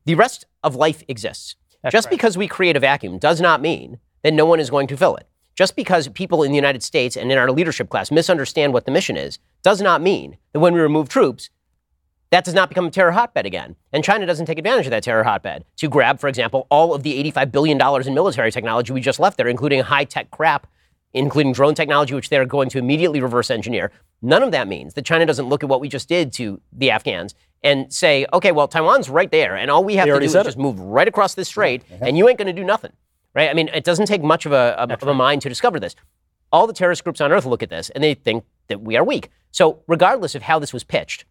the 0.05 0.15
rest 0.15 0.45
of 0.63 0.75
life 0.75 1.03
exists. 1.07 1.55
Just 1.89 2.05
right. 2.05 2.11
because 2.11 2.37
we 2.37 2.47
create 2.47 2.77
a 2.77 2.79
vacuum 2.79 3.17
does 3.17 3.41
not 3.41 3.61
mean 3.61 3.99
that 4.23 4.33
no 4.33 4.45
one 4.45 4.59
is 4.59 4.69
going 4.69 4.87
to 4.87 4.97
fill 4.97 5.15
it. 5.15 5.27
Just 5.55 5.75
because 5.75 6.07
people 6.09 6.43
in 6.43 6.51
the 6.51 6.55
United 6.55 6.83
States 6.83 7.17
and 7.17 7.31
in 7.31 7.37
our 7.37 7.51
leadership 7.51 7.89
class 7.89 8.11
misunderstand 8.11 8.73
what 8.73 8.85
the 8.85 8.91
mission 8.91 9.17
is, 9.17 9.39
does 9.63 9.81
not 9.81 10.01
mean 10.01 10.37
that 10.53 10.59
when 10.59 10.73
we 10.73 10.79
remove 10.79 11.09
troops, 11.09 11.49
that 12.29 12.45
does 12.45 12.53
not 12.53 12.69
become 12.69 12.85
a 12.85 12.91
terror 12.91 13.11
hotbed 13.11 13.45
again. 13.45 13.75
And 13.91 14.03
China 14.03 14.25
doesn't 14.25 14.45
take 14.45 14.57
advantage 14.57 14.85
of 14.85 14.91
that 14.91 15.03
terror 15.03 15.23
hotbed 15.23 15.65
to 15.77 15.89
grab, 15.89 16.19
for 16.19 16.29
example, 16.29 16.65
all 16.69 16.93
of 16.93 17.03
the 17.03 17.21
$85 17.31 17.51
billion 17.51 18.07
in 18.07 18.13
military 18.13 18.51
technology 18.51 18.93
we 18.93 19.01
just 19.01 19.19
left 19.19 19.37
there, 19.37 19.49
including 19.49 19.81
high 19.81 20.05
tech 20.05 20.31
crap, 20.31 20.67
including 21.13 21.51
drone 21.51 21.75
technology, 21.75 22.13
which 22.13 22.29
they're 22.29 22.45
going 22.45 22.69
to 22.69 22.77
immediately 22.77 23.21
reverse 23.21 23.51
engineer. 23.51 23.91
None 24.21 24.43
of 24.43 24.51
that 24.51 24.67
means 24.67 24.93
that 24.93 25.05
China 25.05 25.25
doesn't 25.25 25.49
look 25.49 25.63
at 25.63 25.69
what 25.69 25.81
we 25.81 25.89
just 25.89 26.07
did 26.07 26.31
to 26.33 26.61
the 26.71 26.91
Afghans 26.91 27.35
and 27.63 27.91
say, 27.91 28.25
okay, 28.33 28.51
well, 28.51 28.67
Taiwan's 28.67 29.09
right 29.09 29.29
there, 29.29 29.55
and 29.55 29.69
all 29.69 29.83
we 29.83 29.95
have 29.95 30.07
They 30.07 30.13
to 30.13 30.19
do 30.19 30.25
is 30.25 30.31
said 30.31 30.43
just 30.43 30.57
move 30.57 30.79
right 30.79 31.07
across 31.07 31.35
this 31.35 31.47
strait, 31.47 31.83
and 32.01 32.17
you 32.17 32.27
ain't 32.27 32.37
going 32.37 32.53
to 32.53 32.53
do 32.53 32.63
nothing. 32.63 32.91
Right? 33.33 33.49
I 33.49 33.53
mean, 33.53 33.69
it 33.69 33.83
doesn't 33.83 34.07
take 34.07 34.21
much 34.21 34.45
of 34.45 34.51
a, 34.51 34.79
of, 34.79 34.91
of 34.91 35.07
a 35.07 35.13
mind 35.13 35.41
to 35.43 35.49
discover 35.49 35.79
this. 35.79 35.95
All 36.51 36.67
the 36.67 36.73
terrorist 36.73 37.03
groups 37.03 37.21
on 37.21 37.31
earth 37.31 37.45
look 37.45 37.63
at 37.63 37.69
this 37.69 37.89
and 37.91 38.03
they 38.03 38.13
think 38.13 38.43
that 38.67 38.81
we 38.81 38.97
are 38.97 39.05
weak. 39.05 39.29
So, 39.51 39.83
regardless 39.87 40.35
of 40.35 40.41
how 40.41 40.59
this 40.59 40.73
was 40.73 40.83
pitched, 40.83 41.23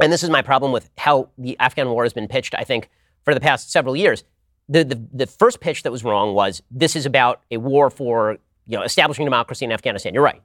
and 0.00 0.12
this 0.12 0.22
is 0.22 0.30
my 0.30 0.42
problem 0.42 0.72
with 0.72 0.90
how 0.98 1.30
the 1.36 1.58
Afghan 1.58 1.90
war 1.90 2.04
has 2.04 2.12
been 2.12 2.28
pitched, 2.28 2.54
I 2.54 2.64
think, 2.64 2.88
for 3.24 3.34
the 3.34 3.40
past 3.40 3.70
several 3.70 3.96
years. 3.96 4.24
The, 4.68 4.84
the, 4.84 5.06
the 5.12 5.26
first 5.26 5.60
pitch 5.60 5.82
that 5.82 5.92
was 5.92 6.04
wrong 6.04 6.34
was 6.34 6.62
this 6.70 6.96
is 6.96 7.06
about 7.06 7.42
a 7.50 7.58
war 7.58 7.90
for 7.90 8.38
you 8.66 8.76
know, 8.76 8.82
establishing 8.82 9.24
democracy 9.24 9.64
in 9.64 9.72
Afghanistan. 9.72 10.14
You're 10.14 10.22
right. 10.22 10.42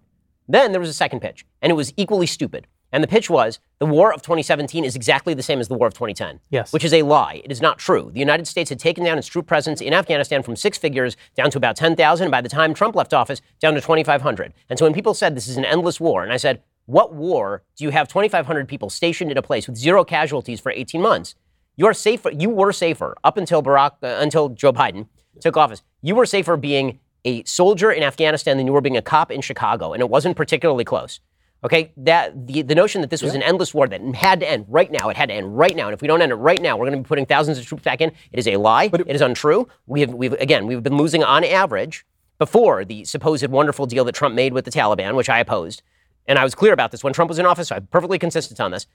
Then 0.47 0.71
there 0.71 0.81
was 0.81 0.89
a 0.89 0.93
second 0.93 1.21
pitch, 1.21 1.45
and 1.61 1.71
it 1.71 1.75
was 1.75 1.93
equally 1.97 2.27
stupid. 2.27 2.67
And 2.93 3.01
the 3.01 3.07
pitch 3.07 3.29
was 3.29 3.59
the 3.79 3.85
war 3.85 4.13
of 4.13 4.21
2017 4.21 4.83
is 4.83 4.95
exactly 4.95 5.33
the 5.33 5.43
same 5.43 5.59
as 5.59 5.69
the 5.69 5.75
war 5.75 5.87
of 5.87 5.93
2010. 5.93 6.41
Yes. 6.49 6.73
Which 6.73 6.83
is 6.83 6.93
a 6.93 7.03
lie. 7.03 7.41
It 7.43 7.51
is 7.51 7.61
not 7.61 7.77
true. 7.77 8.11
The 8.13 8.19
United 8.19 8.47
States 8.47 8.69
had 8.69 8.79
taken 8.79 9.05
down 9.05 9.17
its 9.17 9.27
troop 9.27 9.47
presence 9.47 9.79
in 9.79 9.93
Afghanistan 9.93 10.43
from 10.43 10.57
six 10.57 10.77
figures 10.77 11.15
down 11.35 11.51
to 11.51 11.57
about 11.57 11.77
10,000. 11.77 12.25
And 12.25 12.31
by 12.31 12.41
the 12.41 12.49
time 12.49 12.73
Trump 12.73 12.95
left 12.95 13.13
office, 13.13 13.41
down 13.61 13.75
to 13.75 13.81
2,500. 13.81 14.53
And 14.69 14.77
so 14.77 14.85
when 14.85 14.93
people 14.93 15.13
said 15.13 15.35
this 15.35 15.47
is 15.47 15.55
an 15.55 15.63
endless 15.63 16.01
war, 16.01 16.21
and 16.23 16.33
I 16.33 16.37
said, 16.37 16.61
what 16.85 17.13
war 17.13 17.63
do 17.77 17.85
you 17.85 17.91
have 17.91 18.09
2,500 18.09 18.67
people 18.67 18.89
stationed 18.89 19.31
in 19.31 19.37
a 19.37 19.41
place 19.41 19.67
with 19.67 19.77
zero 19.77 20.03
casualties 20.03 20.59
for 20.59 20.71
18 20.71 21.01
months? 21.01 21.35
You're 21.77 21.93
safer. 21.93 22.31
You 22.31 22.49
were 22.49 22.73
safer 22.73 23.15
up 23.23 23.37
until 23.37 23.63
Barack, 23.63 23.91
uh, 24.03 24.17
until 24.19 24.49
Joe 24.49 24.73
Biden 24.73 25.07
took 25.39 25.55
office. 25.55 25.81
You 26.01 26.15
were 26.15 26.25
safer 26.25 26.57
being 26.57 26.99
a 27.25 27.43
soldier 27.43 27.91
in 27.91 28.03
Afghanistan 28.03 28.57
than 28.57 28.65
you 28.65 28.73
were 28.73 28.81
being 28.81 28.97
a 28.97 29.01
cop 29.01 29.31
in 29.31 29.41
Chicago, 29.41 29.93
and 29.93 30.01
it 30.01 30.09
wasn't 30.09 30.35
particularly 30.35 30.83
close. 30.83 31.19
Okay, 31.63 31.91
that 31.97 32.47
the, 32.47 32.63
the 32.63 32.73
notion 32.73 33.01
that 33.01 33.11
this 33.11 33.21
was 33.21 33.35
an 33.35 33.43
endless 33.43 33.71
war 33.71 33.87
that 33.87 34.01
had 34.15 34.39
to 34.39 34.49
end 34.49 34.65
right 34.67 34.91
now, 34.91 35.09
it 35.09 35.17
had 35.17 35.29
to 35.29 35.35
end 35.35 35.55
right 35.55 35.75
now, 35.75 35.85
and 35.85 35.93
if 35.93 36.01
we 36.01 36.07
don't 36.07 36.21
end 36.21 36.31
it 36.31 36.35
right 36.35 36.59
now, 36.59 36.75
we're 36.75 36.87
going 36.87 36.97
to 36.97 37.03
be 37.03 37.07
putting 37.07 37.27
thousands 37.27 37.59
of 37.59 37.65
troops 37.67 37.83
back 37.83 38.01
in. 38.01 38.11
It 38.31 38.39
is 38.39 38.47
a 38.47 38.57
lie. 38.57 38.89
it 38.91 39.07
is 39.07 39.21
untrue. 39.21 39.67
We 39.85 40.01
have 40.01 40.11
we've 40.11 40.33
again 40.33 40.65
we've 40.65 40.81
been 40.81 40.97
losing 40.97 41.23
on 41.23 41.43
average 41.43 42.03
before 42.39 42.83
the 42.83 43.05
supposed 43.05 43.47
wonderful 43.47 43.85
deal 43.85 44.03
that 44.05 44.15
Trump 44.15 44.33
made 44.33 44.53
with 44.53 44.65
the 44.65 44.71
Taliban, 44.71 45.15
which 45.15 45.29
I 45.29 45.37
opposed, 45.37 45.83
and 46.25 46.39
I 46.39 46.43
was 46.43 46.55
clear 46.55 46.73
about 46.73 46.89
this 46.89 47.03
when 47.03 47.13
Trump 47.13 47.29
was 47.29 47.37
in 47.37 47.45
office. 47.45 47.67
So 47.67 47.75
I'm 47.75 47.85
perfectly 47.87 48.17
consistent 48.17 48.59
on 48.59 48.71
this. 48.71 48.87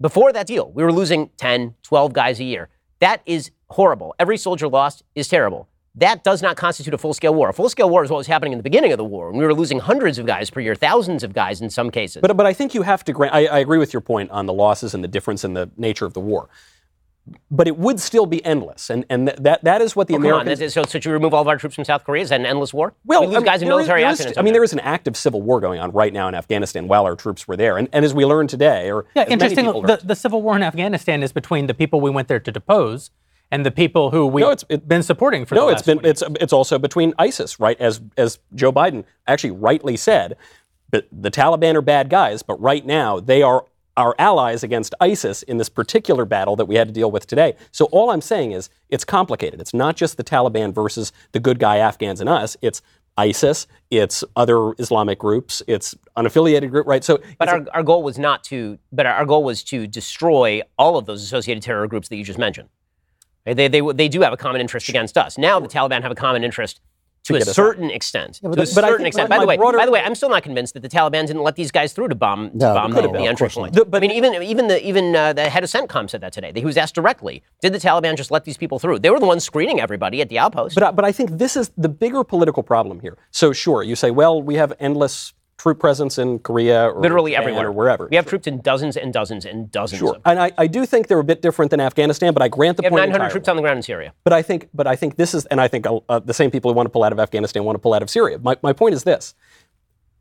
Before 0.00 0.32
that 0.32 0.46
deal, 0.46 0.70
we 0.70 0.84
were 0.84 0.92
losing 0.92 1.30
10, 1.38 1.74
12 1.82 2.12
guys 2.12 2.38
a 2.38 2.44
year. 2.44 2.68
That 3.00 3.22
is 3.26 3.50
horrible. 3.70 4.14
Every 4.18 4.36
soldier 4.36 4.68
lost 4.68 5.02
is 5.16 5.26
terrible. 5.26 5.68
That 5.96 6.22
does 6.24 6.42
not 6.42 6.56
constitute 6.56 6.92
a 6.92 6.98
full 6.98 7.14
scale 7.14 7.34
war. 7.34 7.48
A 7.48 7.52
full 7.54 7.68
scale 7.70 7.88
war 7.88 8.04
is 8.04 8.10
what 8.10 8.18
was 8.18 8.26
happening 8.26 8.52
in 8.52 8.58
the 8.58 8.62
beginning 8.62 8.92
of 8.92 8.98
the 8.98 9.04
war. 9.04 9.30
when 9.30 9.38
we 9.40 9.46
were 9.46 9.54
losing 9.54 9.78
hundreds 9.78 10.18
of 10.18 10.26
guys 10.26 10.50
per 10.50 10.60
year, 10.60 10.74
thousands 10.74 11.24
of 11.24 11.32
guys 11.32 11.60
in 11.62 11.70
some 11.70 11.90
cases. 11.90 12.20
But, 12.20 12.36
but 12.36 12.44
I 12.44 12.52
think 12.52 12.74
you 12.74 12.82
have 12.82 13.02
to 13.04 13.12
grant, 13.12 13.34
I, 13.34 13.46
I 13.46 13.58
agree 13.60 13.78
with 13.78 13.92
your 13.94 14.02
point 14.02 14.30
on 14.30 14.44
the 14.46 14.52
losses 14.52 14.94
and 14.94 15.02
the 15.02 15.08
difference 15.08 15.42
in 15.42 15.54
the 15.54 15.70
nature 15.78 16.04
of 16.04 16.12
the 16.12 16.20
war. 16.20 16.50
But 17.50 17.66
it 17.66 17.76
would 17.76 17.98
still 17.98 18.26
be 18.26 18.44
endless. 18.44 18.88
And, 18.88 19.04
and 19.10 19.26
th- 19.28 19.38
that, 19.40 19.64
that 19.64 19.80
is 19.82 19.96
what 19.96 20.06
the 20.06 20.14
Oh, 20.14 20.18
come 20.18 20.26
on. 20.26 20.32
Americans. 20.42 20.58
That 20.60 20.64
is- 20.66 20.74
So, 20.74 20.82
so 20.82 21.00
should 21.00 21.06
we 21.06 21.12
remove 21.12 21.32
all 21.34 21.40
of 21.42 21.48
our 21.48 21.56
troops 21.56 21.74
from 21.74 21.84
South 21.84 22.04
Korea? 22.04 22.22
Is 22.22 22.28
that 22.28 22.38
an 22.40 22.46
endless 22.46 22.72
war? 22.74 22.94
Well, 23.04 23.22
we 23.22 23.26
lose 23.28 23.36
I 23.36 23.38
mean, 23.38 23.46
guys 23.46 23.62
in 23.62 23.68
military 23.68 24.02
there 24.02 24.10
is- 24.10 24.20
accidents. 24.20 24.38
I 24.38 24.42
mean, 24.42 24.52
there 24.52 24.62
is 24.62 24.72
an 24.74 24.78
active 24.80 25.16
civil 25.16 25.40
war 25.42 25.60
going 25.60 25.80
on 25.80 25.90
right 25.92 26.12
now 26.12 26.28
in 26.28 26.34
Afghanistan 26.36 26.86
while 26.88 27.04
our 27.04 27.16
troops 27.16 27.48
were 27.48 27.56
there. 27.56 27.78
And, 27.78 27.88
and 27.92 28.04
as 28.04 28.12
we 28.14 28.24
learned 28.26 28.50
today, 28.50 28.92
or 28.92 29.06
Yeah, 29.16 29.22
as 29.22 29.28
many 29.30 29.54
interesting. 29.54 29.82
The, 29.82 30.00
the 30.04 30.14
civil 30.14 30.42
war 30.42 30.54
in 30.56 30.62
Afghanistan 30.62 31.22
is 31.24 31.32
between 31.32 31.66
the 31.66 31.74
people 31.74 32.00
we 32.00 32.10
went 32.10 32.28
there 32.28 32.38
to 32.38 32.52
depose 32.52 33.10
and 33.50 33.64
the 33.64 33.70
people 33.70 34.10
who 34.10 34.26
we've 34.26 34.44
No, 34.44 34.50
it's- 34.50 34.64
it- 34.68 34.88
been 34.88 35.02
supporting 35.02 35.44
for 35.44 35.54
no, 35.54 35.66
the 35.66 35.72
it's 35.72 35.86
last 35.86 36.02
been 36.02 36.10
it's 36.10 36.22
it's 36.40 36.52
also 36.52 36.78
between 36.78 37.14
ISIS, 37.18 37.58
right? 37.60 37.78
As 37.80 38.00
as 38.16 38.38
Joe 38.54 38.72
Biden 38.72 39.04
actually 39.26 39.52
rightly 39.52 39.96
said, 39.96 40.36
but 40.90 41.06
the 41.12 41.30
Taliban 41.30 41.74
are 41.74 41.82
bad 41.82 42.10
guys, 42.10 42.42
but 42.42 42.60
right 42.60 42.84
now 42.84 43.20
they 43.20 43.42
are 43.42 43.64
our 43.96 44.14
allies 44.18 44.62
against 44.62 44.94
ISIS 45.00 45.42
in 45.44 45.56
this 45.56 45.70
particular 45.70 46.26
battle 46.26 46.54
that 46.56 46.66
we 46.66 46.74
had 46.74 46.86
to 46.86 46.92
deal 46.92 47.10
with 47.10 47.26
today. 47.26 47.54
So 47.72 47.86
all 47.86 48.10
I'm 48.10 48.20
saying 48.20 48.52
is 48.52 48.68
it's 48.90 49.04
complicated. 49.06 49.58
It's 49.58 49.72
not 49.72 49.96
just 49.96 50.18
the 50.18 50.24
Taliban 50.24 50.74
versus 50.74 51.12
the 51.32 51.40
good 51.40 51.58
guy 51.58 51.78
Afghans 51.78 52.20
and 52.20 52.28
us. 52.28 52.58
It's 52.60 52.82
ISIS, 53.16 53.66
it's 53.90 54.22
other 54.36 54.72
Islamic 54.78 55.18
groups, 55.18 55.62
it's 55.66 55.94
unaffiliated 56.18 56.68
group, 56.70 56.86
right? 56.86 57.02
So 57.02 57.16
But 57.38 57.48
it's 57.48 57.52
a- 57.52 57.70
our, 57.70 57.76
our 57.78 57.82
goal 57.82 58.02
was 58.02 58.18
not 58.18 58.44
to, 58.44 58.78
but 58.92 59.06
our, 59.06 59.14
our 59.14 59.24
goal 59.24 59.42
was 59.42 59.62
to 59.64 59.86
destroy 59.86 60.60
all 60.78 60.98
of 60.98 61.06
those 61.06 61.22
associated 61.22 61.62
terror 61.62 61.86
groups 61.86 62.08
that 62.10 62.16
you 62.16 62.24
just 62.24 62.38
mentioned. 62.38 62.68
They, 63.46 63.68
they, 63.68 63.80
they 63.80 64.08
do 64.08 64.20
have 64.22 64.32
a 64.32 64.36
common 64.36 64.60
interest 64.60 64.88
against 64.88 65.16
us. 65.16 65.38
Now 65.38 65.60
the 65.60 65.68
Taliban 65.68 66.02
have 66.02 66.10
a 66.10 66.16
common 66.16 66.42
interest 66.44 66.80
to, 67.24 67.34
a 67.34 67.38
get 67.38 67.48
out. 67.48 67.54
certain 67.56 67.90
extent. 67.90 68.38
but 68.42 68.54
to 68.54 68.62
a 68.62 68.66
certain 68.66 68.98
think 68.98 69.06
extent. 69.08 69.28
By 69.28 69.38
the 69.40 69.46
way, 69.46 69.56
broader- 69.56 69.78
by 69.78 69.84
the 69.86 69.90
way, 69.90 70.00
I'm 70.00 70.14
still 70.14 70.28
not 70.28 70.44
convinced 70.44 70.74
that 70.74 70.80
the 70.80 70.88
Taliban 70.88 71.26
didn't 71.26 71.42
let 71.42 71.56
these 71.56 71.72
guys 71.72 71.92
through 71.92 72.08
to 72.08 72.14
bomb, 72.14 72.50
to 72.52 72.56
bomb 72.58 72.92
the, 72.92 73.00
could've 73.00 73.12
the 73.12 73.26
entry 73.26 73.48
point. 73.48 73.74
The- 73.74 73.84
but- 73.84 73.98
I 73.98 74.00
mean, 74.00 74.12
even 74.12 74.40
even 74.42 74.68
the 74.68 74.84
even 74.86 75.16
uh, 75.16 75.32
the 75.32 75.48
head 75.50 75.64
of 75.64 75.70
CENTCOM 75.70 76.08
said 76.08 76.20
that 76.20 76.32
today. 76.32 76.52
He 76.54 76.64
was 76.64 76.76
asked 76.76 76.94
directly, 76.94 77.42
"Did 77.60 77.72
the 77.72 77.78
Taliban 77.78 78.16
just 78.16 78.30
let 78.30 78.44
these 78.44 78.56
people 78.56 78.78
through?" 78.78 79.00
They 79.00 79.10
were 79.10 79.18
the 79.18 79.26
ones 79.26 79.42
screening 79.42 79.80
everybody 79.80 80.20
at 80.20 80.28
the 80.28 80.38
outpost. 80.38 80.76
But, 80.76 80.84
I- 80.84 80.90
but 80.92 81.04
I 81.04 81.10
think 81.10 81.30
this 81.30 81.56
is 81.56 81.70
the 81.76 81.88
bigger 81.88 82.22
political 82.22 82.62
problem 82.62 83.00
here. 83.00 83.18
So 83.32 83.52
sure, 83.52 83.82
you 83.82 83.96
say, 83.96 84.12
well, 84.12 84.40
we 84.40 84.54
have 84.54 84.72
endless 84.78 85.32
troop 85.58 85.78
presence 85.78 86.18
in 86.18 86.38
Korea 86.40 86.90
or 86.90 87.00
Literally 87.00 87.32
Japan 87.32 87.42
everywhere, 87.42 87.68
or 87.68 87.72
wherever. 87.72 88.08
We 88.10 88.16
have 88.16 88.26
troops 88.26 88.46
in 88.46 88.60
dozens 88.60 88.96
and 88.96 89.12
dozens 89.12 89.44
and 89.44 89.70
dozens. 89.70 90.00
Sure, 90.00 90.16
Of 90.16 90.22
and 90.24 90.38
I, 90.38 90.52
I 90.58 90.66
do 90.66 90.84
think 90.84 91.08
they're 91.08 91.18
a 91.18 91.24
bit 91.24 91.42
different 91.42 91.70
than 91.70 91.80
Afghanistan, 91.80 92.34
but 92.34 92.42
I 92.42 92.48
grant 92.48 92.76
the 92.76 92.82
we 92.82 92.84
have 92.86 92.90
point 92.92 93.00
900 93.00 93.14
entirely. 93.16 93.32
troops 93.32 93.48
on 93.48 93.56
the 93.56 93.62
ground 93.62 93.78
in 93.78 93.82
Syria. 93.82 94.12
But 94.24 94.32
I 94.32 94.42
think, 94.42 94.68
but 94.74 94.86
I 94.86 94.96
think 94.96 95.16
this 95.16 95.34
is, 95.34 95.46
and 95.46 95.60
I 95.60 95.68
think 95.68 95.86
uh, 96.08 96.18
the 96.18 96.34
same 96.34 96.50
people 96.50 96.70
who 96.70 96.76
want 96.76 96.86
to 96.86 96.90
pull 96.90 97.04
out 97.04 97.12
of 97.12 97.18
Afghanistan 97.18 97.64
want 97.64 97.76
to 97.76 97.80
pull 97.80 97.94
out 97.94 98.02
of 98.02 98.10
Syria. 98.10 98.38
My, 98.38 98.56
my 98.62 98.72
point 98.72 98.94
is 98.94 99.04
this: 99.04 99.34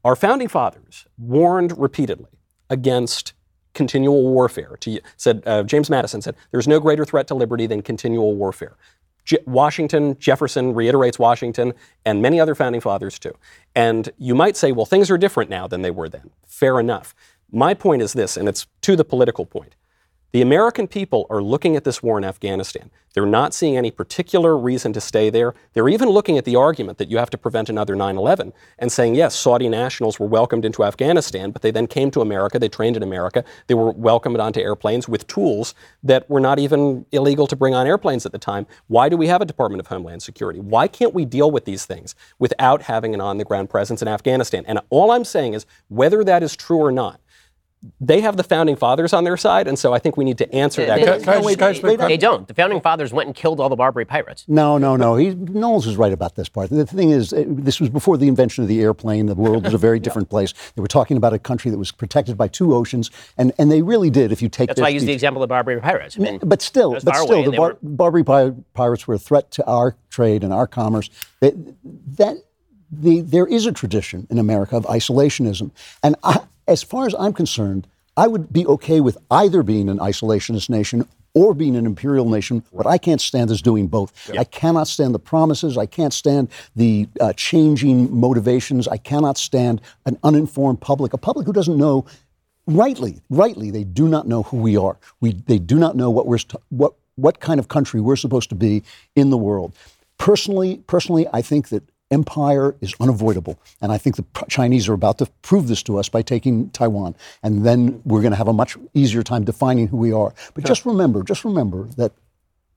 our 0.03 0.15
founding 0.15 0.47
fathers 0.47 1.05
warned 1.17 1.77
repeatedly 1.77 2.31
against 2.69 3.33
continual 3.73 4.23
warfare. 4.23 4.77
To, 4.79 5.01
said 5.17 5.43
uh, 5.45 5.63
James 5.63 5.89
Madison 5.89 6.21
said, 6.21 6.35
"There's 6.51 6.67
no 6.67 6.79
greater 6.79 7.05
threat 7.05 7.27
to 7.27 7.35
liberty 7.35 7.67
than 7.67 7.81
continual 7.81 8.35
warfare." 8.35 8.77
Je- 9.25 9.39
Washington, 9.45 10.17
Jefferson 10.19 10.73
reiterates 10.73 11.19
Washington, 11.19 11.73
and 12.05 12.21
many 12.21 12.39
other 12.39 12.55
founding 12.55 12.81
fathers 12.81 13.19
too. 13.19 13.35
And 13.75 14.09
you 14.17 14.35
might 14.35 14.55
say, 14.55 14.71
well, 14.71 14.85
things 14.85 15.11
are 15.11 15.17
different 15.17 15.49
now 15.49 15.67
than 15.67 15.81
they 15.81 15.91
were 15.91 16.07
then. 16.07 16.29
Fair 16.47 16.79
enough. 16.79 17.13
My 17.51 17.73
point 17.73 18.01
is 18.01 18.13
this, 18.13 18.37
and 18.37 18.47
it's 18.47 18.67
to 18.81 18.95
the 18.95 19.03
political 19.03 19.45
point. 19.45 19.75
The 20.31 20.41
American 20.41 20.87
people 20.87 21.27
are 21.29 21.41
looking 21.41 21.75
at 21.77 21.85
this 21.85 22.03
war 22.03 22.17
in 22.17 22.25
Afghanistan. 22.25 22.91
They're 23.13 23.25
not 23.25 23.53
seeing 23.53 23.77
any 23.77 23.89
particular 23.89 24.57
reason 24.57 24.91
to 24.91 24.99
stay 24.99 25.29
there. 25.29 25.53
They're 25.71 25.87
even 25.87 26.09
looking 26.09 26.37
at 26.37 26.43
the 26.43 26.57
argument 26.57 26.97
that 26.97 27.09
you 27.09 27.17
have 27.17 27.29
to 27.29 27.37
prevent 27.37 27.69
another 27.69 27.95
9 27.95 28.17
11 28.17 28.51
and 28.77 28.91
saying, 28.91 29.15
yes, 29.15 29.33
Saudi 29.33 29.69
nationals 29.69 30.19
were 30.19 30.27
welcomed 30.27 30.65
into 30.65 30.83
Afghanistan, 30.83 31.51
but 31.51 31.61
they 31.61 31.71
then 31.71 31.87
came 31.87 32.11
to 32.11 32.19
America, 32.19 32.59
they 32.59 32.67
trained 32.67 32.97
in 32.97 33.03
America, 33.03 33.45
they 33.67 33.73
were 33.73 33.91
welcomed 33.91 34.41
onto 34.41 34.59
airplanes 34.59 35.07
with 35.07 35.25
tools 35.27 35.73
that 36.03 36.29
were 36.29 36.41
not 36.41 36.59
even 36.59 37.05
illegal 37.13 37.47
to 37.47 37.55
bring 37.55 37.73
on 37.73 37.87
airplanes 37.87 38.25
at 38.25 38.33
the 38.33 38.37
time. 38.37 38.67
Why 38.87 39.07
do 39.07 39.15
we 39.15 39.27
have 39.27 39.41
a 39.41 39.45
Department 39.45 39.79
of 39.79 39.87
Homeland 39.87 40.21
Security? 40.21 40.59
Why 40.59 40.89
can't 40.89 41.13
we 41.13 41.23
deal 41.23 41.49
with 41.49 41.63
these 41.63 41.85
things 41.85 42.13
without 42.39 42.81
having 42.81 43.13
an 43.13 43.21
on 43.21 43.37
the 43.37 43.45
ground 43.45 43.69
presence 43.69 44.01
in 44.01 44.09
Afghanistan? 44.09 44.65
And 44.67 44.81
all 44.89 45.11
I'm 45.11 45.23
saying 45.23 45.53
is, 45.53 45.65
whether 45.87 46.25
that 46.25 46.43
is 46.43 46.57
true 46.57 46.79
or 46.79 46.91
not, 46.91 47.21
they 48.01 48.21
have 48.21 48.37
the 48.37 48.43
founding 48.43 48.75
fathers 48.75 49.13
on 49.13 49.23
their 49.23 49.37
side, 49.37 49.67
and 49.67 49.77
so 49.77 49.93
I 49.93 49.99
think 49.99 50.17
we 50.17 50.23
need 50.25 50.37
to 50.39 50.53
answer 50.53 50.85
that. 50.85 50.95
They- 50.99 51.05
Can 51.05 51.13
I- 51.13 51.19
can 51.19 51.29
I 51.29 51.41
just- 51.41 51.57
can 51.59 51.67
I 51.67 51.71
just 51.73 51.83
make- 51.83 51.99
They 51.99 52.17
don't. 52.17 52.47
The 52.47 52.53
founding 52.53 52.81
fathers 52.81 53.11
went 53.13 53.27
and 53.27 53.35
killed 53.35 53.59
all 53.59 53.69
the 53.69 53.75
Barbary 53.75 54.05
pirates. 54.05 54.45
No, 54.47 54.77
no, 54.77 54.95
no. 54.95 55.15
He, 55.15 55.33
Knowles 55.35 55.87
is 55.87 55.97
right 55.97 56.13
about 56.13 56.35
this 56.35 56.49
part. 56.49 56.69
The 56.69 56.85
thing 56.85 57.11
is, 57.11 57.33
eh, 57.33 57.43
this 57.47 57.79
was 57.79 57.89
before 57.89 58.17
the 58.17 58.27
invention 58.27 58.63
of 58.63 58.67
the 58.67 58.81
airplane. 58.81 59.25
The 59.27 59.35
world 59.35 59.63
was 59.65 59.73
a 59.73 59.77
very 59.77 59.99
different 60.05 60.29
place. 60.29 60.53
They 60.75 60.81
were 60.81 60.87
talking 60.87 61.17
about 61.17 61.33
a 61.33 61.39
country 61.39 61.71
that 61.71 61.77
was 61.77 61.91
protected 61.91 62.37
by 62.37 62.47
two 62.47 62.73
oceans, 62.73 63.11
and, 63.37 63.51
and 63.57 63.71
they 63.71 63.81
really 63.81 64.09
did. 64.09 64.31
If 64.31 64.41
you 64.41 64.49
take 64.49 64.67
That's 64.67 64.77
their 64.77 64.83
why 64.83 64.89
I 64.89 64.93
use 64.93 65.05
the 65.05 65.13
example 65.13 65.43
of 65.43 65.49
Barbary 65.49 65.79
pirates. 65.81 66.17
I 66.17 66.21
mean, 66.21 66.39
But 66.43 66.61
still, 66.61 66.93
but 67.03 67.15
still, 67.17 67.43
the 67.43 67.51
Bar- 67.51 67.69
were- 67.69 67.77
Barbary 67.81 68.23
pi- 68.23 68.53
pirates 68.73 69.07
were 69.07 69.15
a 69.15 69.19
threat 69.19 69.51
to 69.51 69.65
our 69.65 69.95
trade 70.09 70.43
and 70.43 70.53
our 70.53 70.67
commerce. 70.67 71.09
That, 71.41 71.53
that 72.17 72.37
the, 72.91 73.21
there 73.21 73.45
is 73.47 73.65
a 73.65 73.71
tradition 73.71 74.27
in 74.29 74.37
America 74.37 74.77
of 74.77 74.85
isolationism, 74.85 75.71
and 76.03 76.15
I, 76.23 76.39
as 76.67 76.83
far 76.83 77.05
as 77.07 77.15
I'm 77.17 77.33
concerned, 77.33 77.87
I 78.17 78.27
would 78.27 78.51
be 78.51 78.65
okay 78.67 79.01
with 79.01 79.17
either 79.29 79.63
being 79.63 79.89
an 79.89 79.99
isolationist 79.99 80.69
nation 80.69 81.07
or 81.33 81.53
being 81.53 81.75
an 81.75 81.85
imperial 81.85 82.29
nation. 82.29 82.63
What 82.71 82.87
I 82.87 82.97
can't 82.97 83.19
stand 83.19 83.51
is 83.51 83.61
doing 83.61 83.87
both. 83.87 84.31
I 84.39 84.45
cannot 84.45 84.87
stand 84.87 85.13
the 85.13 85.19
promises. 85.19 85.77
I 85.77 85.85
can't 85.85 86.13
stand 86.13 86.47
the 86.75 87.09
uh, 87.19 87.33
changing 87.33 88.17
motivations. 88.17 88.87
I 88.87 88.97
cannot 88.97 89.37
stand 89.37 89.81
an 90.05 90.17
uninformed 90.23 90.79
public, 90.79 91.11
a 91.11 91.17
public 91.17 91.45
who 91.45 91.51
doesn't 91.53 91.77
know 91.77 92.05
rightly, 92.67 93.21
rightly, 93.29 93.71
they 93.71 93.83
do 93.83 94.07
not 94.07 94.27
know 94.27 94.43
who 94.43 94.57
we 94.57 94.77
are. 94.77 94.97
We, 95.19 95.33
they 95.33 95.59
do 95.59 95.77
not 95.77 95.95
know 95.95 96.09
what 96.09 96.25
we're 96.27 96.39
what 96.69 96.93
what 97.15 97.39
kind 97.39 97.59
of 97.59 97.69
country 97.69 98.01
we're 98.01 98.17
supposed 98.17 98.49
to 98.49 98.55
be 98.55 98.83
in 99.15 99.29
the 99.29 99.37
world. 99.37 99.73
Personally, 100.17 100.83
personally, 100.87 101.27
I 101.31 101.41
think 101.41 101.69
that 101.69 101.83
empire 102.11 102.75
is 102.81 102.93
unavoidable. 102.99 103.59
And 103.81 103.91
I 103.91 103.97
think 103.97 104.15
the 104.15 104.25
Chinese 104.47 104.87
are 104.87 104.93
about 104.93 105.17
to 105.19 105.27
prove 105.41 105.67
this 105.67 105.83
to 105.83 105.97
us 105.97 106.09
by 106.09 106.21
taking 106.21 106.69
Taiwan. 106.69 107.15
And 107.43 107.65
then 107.65 108.01
we're 108.05 108.21
going 108.21 108.31
to 108.31 108.37
have 108.37 108.47
a 108.47 108.53
much 108.53 108.77
easier 108.93 109.23
time 109.23 109.43
defining 109.43 109.87
who 109.87 109.97
we 109.97 110.11
are. 110.11 110.33
But 110.53 110.65
just 110.65 110.85
remember, 110.85 111.23
just 111.23 111.43
remember 111.43 111.85
that 111.97 112.11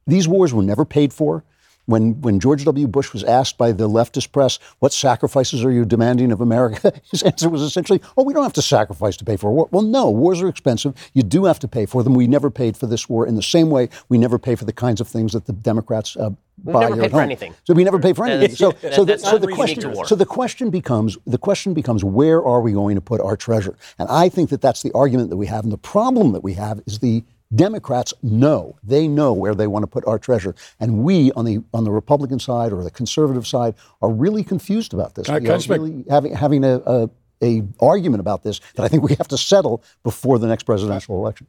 these 0.07 0.27
wars 0.27 0.55
were 0.55 0.63
never 0.63 0.85
paid 0.85 1.13
for. 1.13 1.45
When, 1.89 2.21
when 2.21 2.39
George 2.39 2.67
W. 2.67 2.87
Bush 2.87 3.15
was 3.15 3.25
asked 3.25 3.57
by 3.57 3.73
the 3.73 3.89
leftist 3.89 4.31
press, 4.31 4.59
what 4.81 4.93
sacrifices 4.93 5.65
are 5.65 5.73
you 5.73 5.87
demanding 5.87 6.31
of 6.33 6.43
America? 6.43 6.93
His 7.11 7.23
answer 7.23 7.49
was 7.49 7.63
essentially, 7.63 8.03
oh, 8.19 8.25
we 8.25 8.35
don't 8.35 8.43
have 8.43 8.53
to 8.53 8.63
sacrifice 8.63 9.17
to 9.17 9.25
pay 9.25 9.39
for 9.39 9.49
a 9.49 9.53
war. 9.55 9.71
Well, 9.71 9.83
no, 9.83 10.11
wars 10.11 10.43
are 10.43 10.49
expensive. 10.49 10.93
You 11.15 11.23
do 11.23 11.47
have 11.47 11.59
to 11.61 11.69
pay 11.69 11.87
for 11.87 12.03
them. 12.03 12.13
We 12.13 12.27
never 12.27 12.51
paid 12.51 12.77
for 12.77 12.87
this 12.87 13.09
war 13.09 13.27
in 13.27 13.37
the 13.37 13.43
same 13.43 13.71
way 13.71 13.89
we 14.11 14.19
never 14.19 14.39
pay 14.39 14.55
for 14.55 14.67
the 14.67 14.73
kinds 14.73 15.01
of 15.01 15.09
things 15.09 15.33
that 15.33 15.47
the 15.47 15.55
Democrats 15.55 16.15
uh, 16.17 16.29
buy 16.59 16.91
never 16.91 17.01
paid 17.01 17.11
for 17.11 17.21
anything. 17.23 17.55
So 17.65 17.73
we 17.73 17.85
never 17.85 17.99
pay 17.99 18.13
for 18.13 18.27
anything. 18.27 18.55
So, 18.55 18.75
so, 18.93 19.07
the, 19.07 19.19
so 19.19 19.39
the 19.39 19.49
question, 19.49 20.05
so 20.05 20.15
the 20.15 20.27
question 20.27 20.69
becomes, 20.69 21.17
the 21.27 21.39
question 21.39 21.73
becomes, 21.73 22.05
where 22.05 22.45
are 22.45 22.61
we 22.61 22.73
going 22.73 22.97
to 22.97 23.01
put 23.01 23.23
our 23.23 23.37
treasure? 23.37 23.79
And 23.99 24.11
I 24.11 24.29
think 24.29 24.51
that 24.51 24.61
that's 24.61 24.83
the 24.83 24.93
argument 24.93 25.31
that 25.31 25.39
we 25.39 25.47
have. 25.47 25.65
And 25.65 25.73
the 25.73 25.79
problem 25.79 26.33
that 26.33 26.45
we 26.45 26.53
have 26.53 26.83
is 26.87 26.99
the 26.99 27.25
Democrats 27.55 28.13
know 28.23 28.77
they 28.83 29.09
know 29.09 29.33
where 29.33 29.55
they 29.55 29.67
want 29.67 29.83
to 29.83 29.87
put 29.87 30.07
our 30.07 30.19
treasure, 30.19 30.55
and 30.81 30.99
we 31.03 31.33
on 31.33 31.45
the 31.47 31.63
on 31.73 31.85
the 31.85 31.91
Republican 31.91 32.39
side 32.39 32.73
or 32.73 32.85
the 32.85 32.91
conservative 32.91 33.47
side 33.47 33.75
are 34.03 34.11
really 34.11 34.45
confused 34.45 34.93
about 34.93 35.15
this. 35.15 35.27
Can 35.27 35.35
I- 35.35 35.39
we 35.39 35.47
can 35.47 35.55
are 35.55 35.79
really 35.79 36.05
having 36.11 36.35
having 36.35 36.65
a, 36.65 36.77
a 36.87 37.11
a 37.43 37.63
argument 37.81 38.21
about 38.21 38.43
this 38.43 38.61
that 38.75 38.83
I 38.83 38.89
think 38.89 39.03
we 39.03 39.15
have 39.15 39.29
to 39.29 39.39
settle 39.39 39.83
before 40.03 40.39
the 40.39 40.47
next 40.47 40.65
presidential 40.65 41.17
election. 41.17 41.47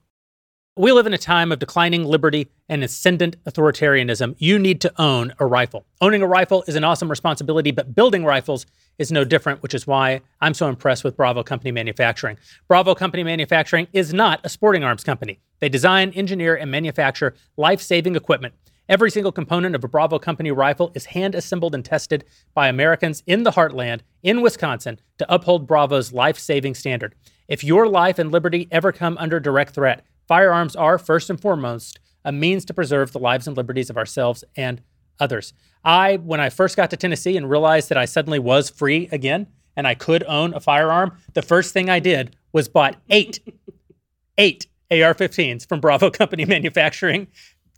We 0.78 0.94
live 0.94 1.08
in 1.08 1.14
a 1.14 1.18
time 1.18 1.52
of 1.52 1.60
declining 1.60 2.06
liberty 2.06 2.48
and 2.70 2.84
ascendant 2.84 3.36
authoritarianism. 3.44 4.36
You 4.38 4.58
need 4.58 4.80
to 4.82 4.94
own 5.02 5.34
a 5.40 5.46
rifle. 5.46 5.86
Owning 6.00 6.22
a 6.22 6.28
rifle 6.28 6.64
is 6.68 6.76
an 6.78 6.86
awesome 6.86 7.10
responsibility, 7.10 7.72
but 7.72 7.94
building 7.94 8.24
rifles 8.24 8.66
is 9.00 9.12
no 9.12 9.24
different, 9.24 9.64
which 9.64 9.74
is 9.74 9.88
why 9.88 10.22
I'm 10.42 10.54
so 10.54 10.70
impressed 10.70 11.04
with 11.04 11.18
Bravo 11.18 11.42
Company 11.42 11.72
Manufacturing. 11.72 12.38
Bravo 12.68 12.94
Company 12.94 13.24
Manufacturing 13.24 13.88
is 13.94 14.14
not 14.14 14.42
a 14.44 14.50
sporting 14.50 14.84
arms 14.84 15.04
company. 15.04 15.40
They 15.60 15.70
design, 15.70 16.12
engineer, 16.12 16.56
and 16.56 16.70
manufacture 16.70 17.34
life 17.58 17.82
saving 17.82 18.16
equipment. 18.16 18.54
Every 18.88 19.12
single 19.12 19.32
component 19.32 19.76
of 19.76 19.84
a 19.84 19.88
Bravo 19.88 20.20
Company 20.20 20.52
rifle 20.52 20.92
is 20.96 21.06
hand 21.06 21.36
assembled 21.36 21.76
and 21.76 21.86
tested 21.86 22.26
by 22.54 22.68
Americans 22.68 23.24
in 23.26 23.44
the 23.44 23.52
heartland, 23.52 24.02
in 24.24 24.42
Wisconsin, 24.42 25.00
to 25.20 25.34
uphold 25.34 25.68
Bravo's 25.68 26.12
life 26.12 26.38
saving 26.38 26.76
standard. 26.76 27.16
If 27.48 27.64
your 27.64 27.88
life 27.88 28.20
and 28.20 28.32
liberty 28.32 28.68
ever 28.72 28.92
come 28.92 29.18
under 29.20 29.40
direct 29.40 29.76
threat, 29.76 30.04
firearms 30.28 30.76
are, 30.76 30.98
first 30.98 31.30
and 31.30 31.40
foremost, 31.40 32.00
a 32.26 32.32
means 32.32 32.66
to 32.66 32.74
preserve 32.74 33.12
the 33.12 33.20
lives 33.20 33.48
and 33.48 33.56
liberties 33.56 33.90
of 33.90 33.98
ourselves 33.98 34.44
and 34.56 34.82
others. 35.20 35.54
I, 35.84 36.18
when 36.18 36.40
I 36.40 36.50
first 36.50 36.76
got 36.76 36.90
to 36.92 36.98
Tennessee 36.98 37.38
and 37.38 37.50
realized 37.50 37.90
that 37.90 37.98
I 37.98 38.06
suddenly 38.06 38.40
was 38.40 38.70
free 38.70 39.10
again 39.12 39.48
and 39.76 39.88
I 39.88 39.96
could 39.96 40.24
own 40.24 40.54
a 40.54 40.60
firearm, 40.60 41.18
the 41.34 41.42
first 41.42 41.74
thing 41.74 41.90
I 41.90 42.00
did 42.00 42.36
was 42.52 42.68
bought 42.68 42.98
eight, 43.10 43.40
eight 44.38 44.68
AR 44.92 45.14
15s 45.14 45.68
from 45.68 45.80
Bravo 45.80 46.10
Company 46.12 46.46
Manufacturing. 46.46 47.28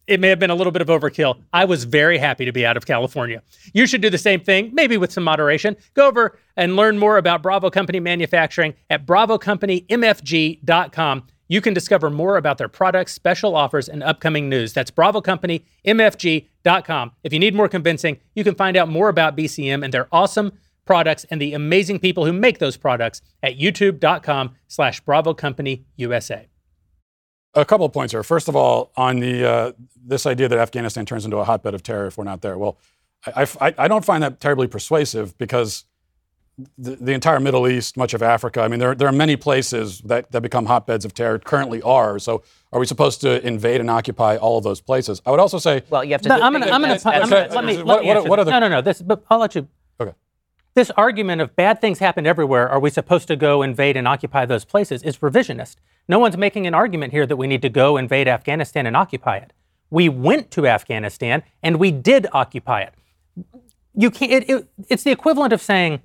It 0.07 0.19
may 0.19 0.29
have 0.29 0.39
been 0.39 0.49
a 0.49 0.55
little 0.55 0.71
bit 0.71 0.81
of 0.81 0.87
overkill. 0.87 1.39
I 1.53 1.65
was 1.65 1.83
very 1.83 2.17
happy 2.17 2.45
to 2.45 2.51
be 2.51 2.65
out 2.65 2.75
of 2.75 2.87
California. 2.87 3.43
You 3.73 3.85
should 3.85 4.01
do 4.01 4.09
the 4.09 4.17
same 4.17 4.39
thing, 4.41 4.71
maybe 4.73 4.97
with 4.97 5.11
some 5.11 5.23
moderation. 5.23 5.77
Go 5.93 6.07
over 6.07 6.39
and 6.57 6.75
learn 6.75 6.97
more 6.97 7.17
about 7.17 7.43
Bravo 7.43 7.69
Company 7.69 7.99
Manufacturing 7.99 8.73
at 8.89 9.05
bravocompany.mfg.com. 9.05 11.27
You 11.51 11.59
can 11.59 11.73
discover 11.73 12.09
more 12.09 12.37
about 12.37 12.57
their 12.59 12.69
products, 12.69 13.11
special 13.11 13.57
offers, 13.57 13.89
and 13.89 14.01
upcoming 14.03 14.47
news. 14.47 14.71
That's 14.71 14.89
Bravo 14.89 15.19
Company, 15.19 15.65
bravocompany.mfg.com. 15.85 17.11
If 17.25 17.33
you 17.33 17.39
need 17.39 17.53
more 17.53 17.67
convincing, 17.67 18.21
you 18.35 18.45
can 18.45 18.55
find 18.55 18.77
out 18.77 18.87
more 18.87 19.09
about 19.09 19.35
BCM 19.35 19.83
and 19.83 19.93
their 19.93 20.07
awesome 20.13 20.53
products 20.85 21.25
and 21.29 21.41
the 21.41 21.53
amazing 21.53 21.99
people 21.99 22.25
who 22.25 22.31
make 22.31 22.59
those 22.59 22.77
products 22.77 23.21
at 23.43 23.59
youtube.com 23.59 24.55
slash 24.69 25.01
bravo 25.01 25.33
company 25.33 25.83
usa 25.97 26.47
A 27.53 27.65
couple 27.65 27.85
of 27.85 27.91
points 27.91 28.13
here. 28.13 28.23
First 28.23 28.47
of 28.47 28.55
all, 28.55 28.93
on 28.95 29.19
the 29.19 29.45
uh, 29.45 29.71
this 30.01 30.25
idea 30.25 30.47
that 30.47 30.57
Afghanistan 30.57 31.05
turns 31.05 31.25
into 31.25 31.37
a 31.37 31.43
hotbed 31.43 31.73
of 31.73 31.83
terror 31.83 32.07
if 32.07 32.17
we're 32.17 32.23
not 32.23 32.41
there. 32.41 32.57
Well, 32.57 32.77
I, 33.27 33.45
I, 33.59 33.75
I 33.77 33.87
don't 33.89 34.05
find 34.05 34.23
that 34.23 34.39
terribly 34.39 34.67
persuasive 34.67 35.37
because 35.37 35.83
the, 36.77 36.95
the 36.97 37.11
entire 37.13 37.39
Middle 37.39 37.67
East, 37.67 37.97
much 37.97 38.13
of 38.13 38.21
Africa, 38.21 38.61
I 38.61 38.67
mean, 38.67 38.79
there, 38.79 38.93
there 38.93 39.07
are 39.07 39.11
many 39.13 39.35
places 39.35 39.99
that, 40.01 40.31
that 40.31 40.41
become 40.41 40.65
hotbeds 40.65 41.05
of 41.05 41.13
terror, 41.13 41.39
currently 41.39 41.81
are. 41.81 42.19
So 42.19 42.43
are 42.71 42.79
we 42.79 42.85
supposed 42.85 43.21
to 43.21 43.45
invade 43.45 43.81
and 43.81 43.89
occupy 43.89 44.37
all 44.37 44.57
of 44.57 44.63
those 44.63 44.81
places? 44.81 45.21
I 45.25 45.31
would 45.31 45.39
also 45.39 45.57
say, 45.57 45.83
Well, 45.89 46.03
you 46.03 46.11
have 46.11 46.21
to. 46.21 46.29
No, 46.29 46.35
I'm 46.35 46.53
gonna, 46.53 46.65
I'm 46.67 46.81
gonna, 46.81 46.97
that's- 46.99 47.05
I'm 47.05 47.29
gonna 47.29 47.53
let 47.53 47.65
me, 47.65 47.77
what- 47.77 47.85
let 47.87 48.01
me 48.03 48.07
what- 48.07 48.29
what 48.29 48.35
this. 48.37 48.41
are 48.41 48.45
the- 48.45 48.51
no, 48.51 48.59
no, 48.59 48.69
no. 48.69 48.81
This, 48.81 49.01
but 49.01 49.23
I'll 49.29 49.39
let 49.39 49.55
you. 49.55 49.67
okay. 49.99 50.13
This 50.75 50.91
argument 50.91 51.41
of 51.41 51.55
bad 51.55 51.81
things 51.81 51.99
happen 51.99 52.25
everywhere. 52.27 52.69
Are 52.69 52.79
we 52.79 52.89
supposed 52.89 53.27
to 53.29 53.35
go 53.35 53.61
invade 53.61 53.97
and 53.97 54.07
occupy 54.07 54.45
those 54.45 54.63
places? 54.65 55.03
Is 55.03 55.17
revisionist. 55.17 55.77
No 56.07 56.19
one's 56.19 56.37
making 56.37 56.67
an 56.67 56.73
argument 56.73 57.11
here 57.11 57.25
that 57.25 57.35
we 57.37 57.47
need 57.47 57.61
to 57.63 57.69
go 57.69 57.97
invade 57.97 58.27
Afghanistan 58.27 58.85
and 58.85 58.95
occupy 58.95 59.37
it. 59.37 59.51
We 59.89 60.09
went 60.09 60.51
to 60.51 60.67
Afghanistan 60.67 61.43
and 61.63 61.77
we 61.77 61.91
did 61.91 62.27
occupy 62.33 62.81
it. 62.81 62.93
You 63.95 64.11
can't. 64.11 64.31
It, 64.31 64.49
it, 64.49 64.67
it's 64.89 65.03
the 65.03 65.11
equivalent 65.11 65.51
of 65.53 65.61
saying, 65.61 66.01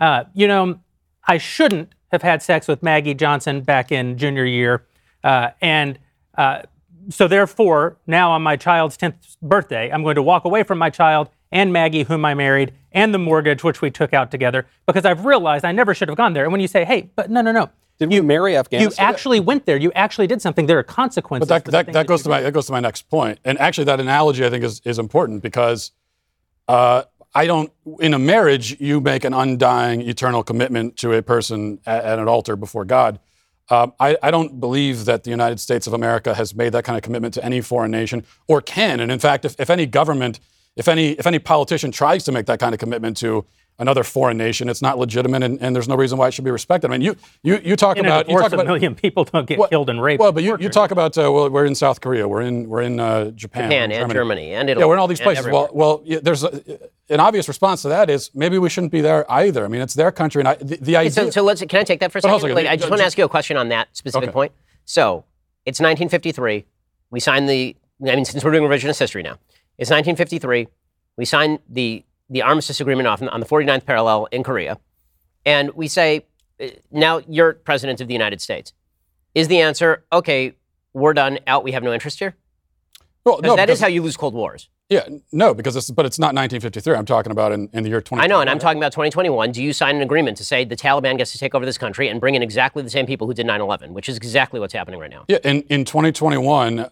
uh, 0.00 0.24
you 0.34 0.48
know, 0.48 0.80
I 1.28 1.38
shouldn't 1.38 1.94
have 2.10 2.22
had 2.22 2.42
sex 2.42 2.66
with 2.66 2.82
Maggie 2.82 3.14
Johnson 3.14 3.60
back 3.60 3.92
in 3.92 4.18
junior 4.18 4.44
year, 4.44 4.84
uh, 5.22 5.50
and 5.60 5.98
uh, 6.36 6.62
so 7.08 7.28
therefore, 7.28 7.96
now 8.06 8.30
on 8.32 8.42
my 8.42 8.56
child's 8.56 8.96
10th 8.96 9.36
birthday, 9.42 9.90
I'm 9.90 10.02
going 10.02 10.16
to 10.16 10.22
walk 10.22 10.44
away 10.44 10.62
from 10.62 10.78
my 10.78 10.90
child 10.90 11.28
and 11.52 11.72
Maggie, 11.72 12.04
whom 12.04 12.24
I 12.24 12.34
married, 12.34 12.72
and 12.92 13.12
the 13.12 13.18
mortgage 13.18 13.64
which 13.64 13.80
we 13.80 13.90
took 13.90 14.14
out 14.14 14.30
together, 14.30 14.66
because 14.86 15.04
I've 15.04 15.24
realized 15.24 15.64
I 15.64 15.72
never 15.72 15.94
should 15.94 16.08
have 16.08 16.16
gone 16.16 16.32
there. 16.32 16.44
And 16.44 16.52
when 16.52 16.60
you 16.60 16.68
say, 16.68 16.84
hey, 16.84 17.10
but 17.16 17.30
no, 17.30 17.40
no, 17.40 17.52
no. 17.52 17.70
Did 17.98 18.12
you 18.12 18.22
marry 18.22 18.56
Afghanistan? 18.56 19.04
You 19.04 19.10
actually 19.10 19.40
went 19.40 19.66
there. 19.66 19.76
You 19.76 19.92
actually 19.94 20.26
did 20.26 20.40
something. 20.40 20.66
There 20.66 20.78
are 20.78 20.82
consequences. 20.82 21.48
But 21.48 21.64
for 21.66 21.70
that, 21.70 21.86
that, 21.86 21.92
that 21.92 22.06
goes 22.06 22.20
you 22.20 22.24
to 22.24 22.30
my 22.30 22.40
that 22.40 22.52
goes 22.52 22.66
to 22.66 22.72
my 22.72 22.80
next 22.80 23.10
point. 23.10 23.38
And 23.44 23.58
actually, 23.58 23.84
that 23.84 24.00
analogy 24.00 24.42
I 24.46 24.48
think 24.48 24.64
is, 24.64 24.80
is 24.86 24.98
important 24.98 25.42
because 25.42 25.92
uh, 26.66 27.02
I 27.34 27.46
don't 27.46 27.72
in 28.00 28.14
a 28.14 28.18
marriage 28.18 28.80
you 28.80 29.00
make 29.00 29.24
an 29.24 29.32
undying, 29.32 30.02
eternal 30.02 30.42
commitment 30.42 30.96
to 30.98 31.12
a 31.12 31.22
person 31.22 31.80
at, 31.86 32.04
at 32.04 32.18
an 32.18 32.28
altar 32.28 32.56
before 32.56 32.84
God. 32.84 33.20
Um, 33.68 33.92
I, 34.00 34.16
I 34.20 34.32
don't 34.32 34.58
believe 34.58 35.04
that 35.04 35.22
the 35.22 35.30
United 35.30 35.60
States 35.60 35.86
of 35.86 35.92
America 35.92 36.34
has 36.34 36.54
made 36.54 36.72
that 36.72 36.82
kind 36.84 36.96
of 36.96 37.02
commitment 37.02 37.34
to 37.34 37.44
any 37.44 37.60
foreign 37.60 37.92
nation 37.92 38.24
or 38.48 38.60
can. 38.60 38.98
And 38.98 39.12
in 39.12 39.20
fact, 39.20 39.44
if, 39.44 39.54
if 39.60 39.70
any 39.70 39.86
government, 39.86 40.40
if 40.74 40.88
any 40.88 41.12
if 41.12 41.26
any 41.26 41.38
politician 41.38 41.92
tries 41.92 42.24
to 42.24 42.32
make 42.32 42.46
that 42.46 42.58
kind 42.58 42.74
of 42.74 42.80
commitment 42.80 43.16
to 43.18 43.46
another 43.78 44.04
foreign 44.04 44.36
nation, 44.36 44.68
it's 44.68 44.82
not 44.82 44.98
legitimate, 44.98 45.42
and, 45.42 45.60
and 45.60 45.74
there's 45.74 45.88
no 45.88 45.96
reason 45.96 46.18
why 46.18 46.28
it 46.28 46.34
should 46.34 46.44
be 46.44 46.50
respected. 46.50 46.90
I 46.90 46.92
mean, 46.92 47.02
you 47.02 47.16
you, 47.42 47.60
you 47.64 47.76
talk 47.76 47.96
In 47.96 48.04
about 48.04 48.26
you 48.26 48.34
divorce, 48.34 48.42
talk 48.42 48.52
a 48.52 48.54
about 48.56 48.66
million 48.66 48.94
people 48.94 49.24
don't 49.24 49.46
get 49.46 49.58
well, 49.58 49.68
killed 49.68 49.90
and 49.90 50.02
raped. 50.02 50.20
Well, 50.20 50.32
but 50.32 50.42
you, 50.42 50.56
you 50.58 50.68
talk 50.68 50.90
about 50.90 51.16
uh, 51.16 51.30
well, 51.32 51.48
we're 51.50 51.64
in 51.64 51.74
South 51.74 52.00
Korea, 52.00 52.28
we're 52.28 52.42
in 52.42 52.68
we're 52.68 52.82
in 52.82 53.00
uh, 53.00 53.30
Japan, 53.30 53.70
Japan 53.70 53.90
we're 53.90 54.02
and 54.02 54.12
Germany 54.12 54.52
and 54.52 54.68
Italy 54.68 54.82
Yeah, 54.82 54.86
we're 54.88 54.94
in 54.94 55.00
all 55.00 55.08
these 55.08 55.20
places. 55.20 55.46
Well, 55.46 55.70
well, 55.72 56.02
yeah, 56.04 56.18
there's 56.22 56.44
a, 56.44 56.50
an 57.08 57.20
obvious 57.20 57.48
response 57.48 57.82
to 57.82 57.88
that 57.88 58.10
is 58.10 58.30
maybe 58.34 58.58
we 58.58 58.68
shouldn't 58.68 58.92
be 58.92 59.00
there 59.00 59.30
either. 59.30 59.64
I 59.64 59.68
mean, 59.68 59.80
it's 59.80 59.94
their 59.94 60.12
country, 60.12 60.40
and 60.40 60.48
I, 60.48 60.54
the, 60.56 60.76
the 60.76 60.96
idea. 60.96 61.10
So, 61.10 61.30
so 61.30 61.42
let's. 61.42 61.60
Can 61.60 61.80
I 61.80 61.84
take 61.84 62.00
that 62.00 62.12
for 62.12 62.18
a 62.18 62.22
second? 62.22 62.32
on 62.34 62.38
a 62.38 62.40
second. 62.40 62.56
Like, 62.56 62.66
I 62.66 62.76
just 62.76 62.90
want 62.90 63.00
to 63.00 63.06
ask 63.06 63.18
you 63.18 63.24
a 63.24 63.28
question 63.28 63.56
on 63.56 63.68
that 63.70 63.96
specific 63.96 64.28
Okay. 64.28 64.32
point. 64.34 64.52
So 64.84 65.24
it's 65.64 65.80
1953. 65.80 66.64
We 67.10 67.20
signed 67.20 67.48
the. 67.48 67.76
I 68.02 68.14
mean, 68.16 68.24
since 68.24 68.42
we're 68.44 68.52
doing 68.52 68.64
revisionist 68.64 68.98
history 68.98 69.22
now, 69.22 69.38
it's 69.76 69.90
1953. 69.90 70.68
We 71.16 71.24
signed 71.24 71.58
the 71.68 72.04
the 72.30 72.42
armistice 72.42 72.80
agreement 72.80 73.08
off 73.08 73.20
on 73.20 73.40
the 73.40 73.46
49th 73.46 73.84
parallel 73.84 74.26
in 74.30 74.42
Korea, 74.42 74.78
and 75.44 75.70
we 75.74 75.88
say, 75.88 76.24
uh, 76.60 76.68
now 76.90 77.20
you're 77.28 77.54
president 77.54 78.00
of 78.00 78.08
the 78.08 78.14
United 78.14 78.40
States. 78.40 78.72
Is 79.34 79.48
the 79.48 79.60
answer 79.60 80.04
okay? 80.12 80.54
We're 80.92 81.14
done. 81.14 81.38
Out. 81.46 81.62
We 81.64 81.72
have 81.72 81.82
no 81.82 81.92
interest 81.92 82.18
here. 82.18 82.36
well, 83.24 83.40
no, 83.42 83.54
that 83.56 83.70
is 83.70 83.80
how 83.80 83.86
you 83.86 84.02
lose 84.02 84.16
Cold 84.16 84.34
Wars. 84.34 84.68
Yeah, 84.88 85.06
no, 85.30 85.54
because 85.54 85.76
it's 85.76 85.88
but 85.88 86.04
it's 86.04 86.18
not 86.18 86.34
1953. 86.34 86.96
I'm 86.96 87.06
talking 87.06 87.30
about 87.30 87.52
in, 87.52 87.68
in 87.72 87.84
the 87.84 87.88
year 87.88 88.00
20. 88.00 88.24
I 88.24 88.26
know, 88.26 88.40
and 88.40 88.50
I'm 88.50 88.58
talking 88.58 88.78
about 88.78 88.90
2021. 88.90 89.52
Do 89.52 89.62
you 89.62 89.72
sign 89.72 89.94
an 89.94 90.02
agreement 90.02 90.36
to 90.38 90.44
say 90.44 90.64
the 90.64 90.74
Taliban 90.74 91.16
gets 91.16 91.30
to 91.30 91.38
take 91.38 91.54
over 91.54 91.64
this 91.64 91.78
country 91.78 92.08
and 92.08 92.20
bring 92.20 92.34
in 92.34 92.42
exactly 92.42 92.82
the 92.82 92.90
same 92.90 93.06
people 93.06 93.28
who 93.28 93.34
did 93.34 93.46
9/11, 93.46 93.90
which 93.90 94.08
is 94.08 94.16
exactly 94.16 94.58
what's 94.58 94.74
happening 94.74 94.98
right 94.98 95.10
now? 95.10 95.26
Yeah, 95.28 95.38
in, 95.44 95.62
in 95.62 95.84
2021, 95.84 96.90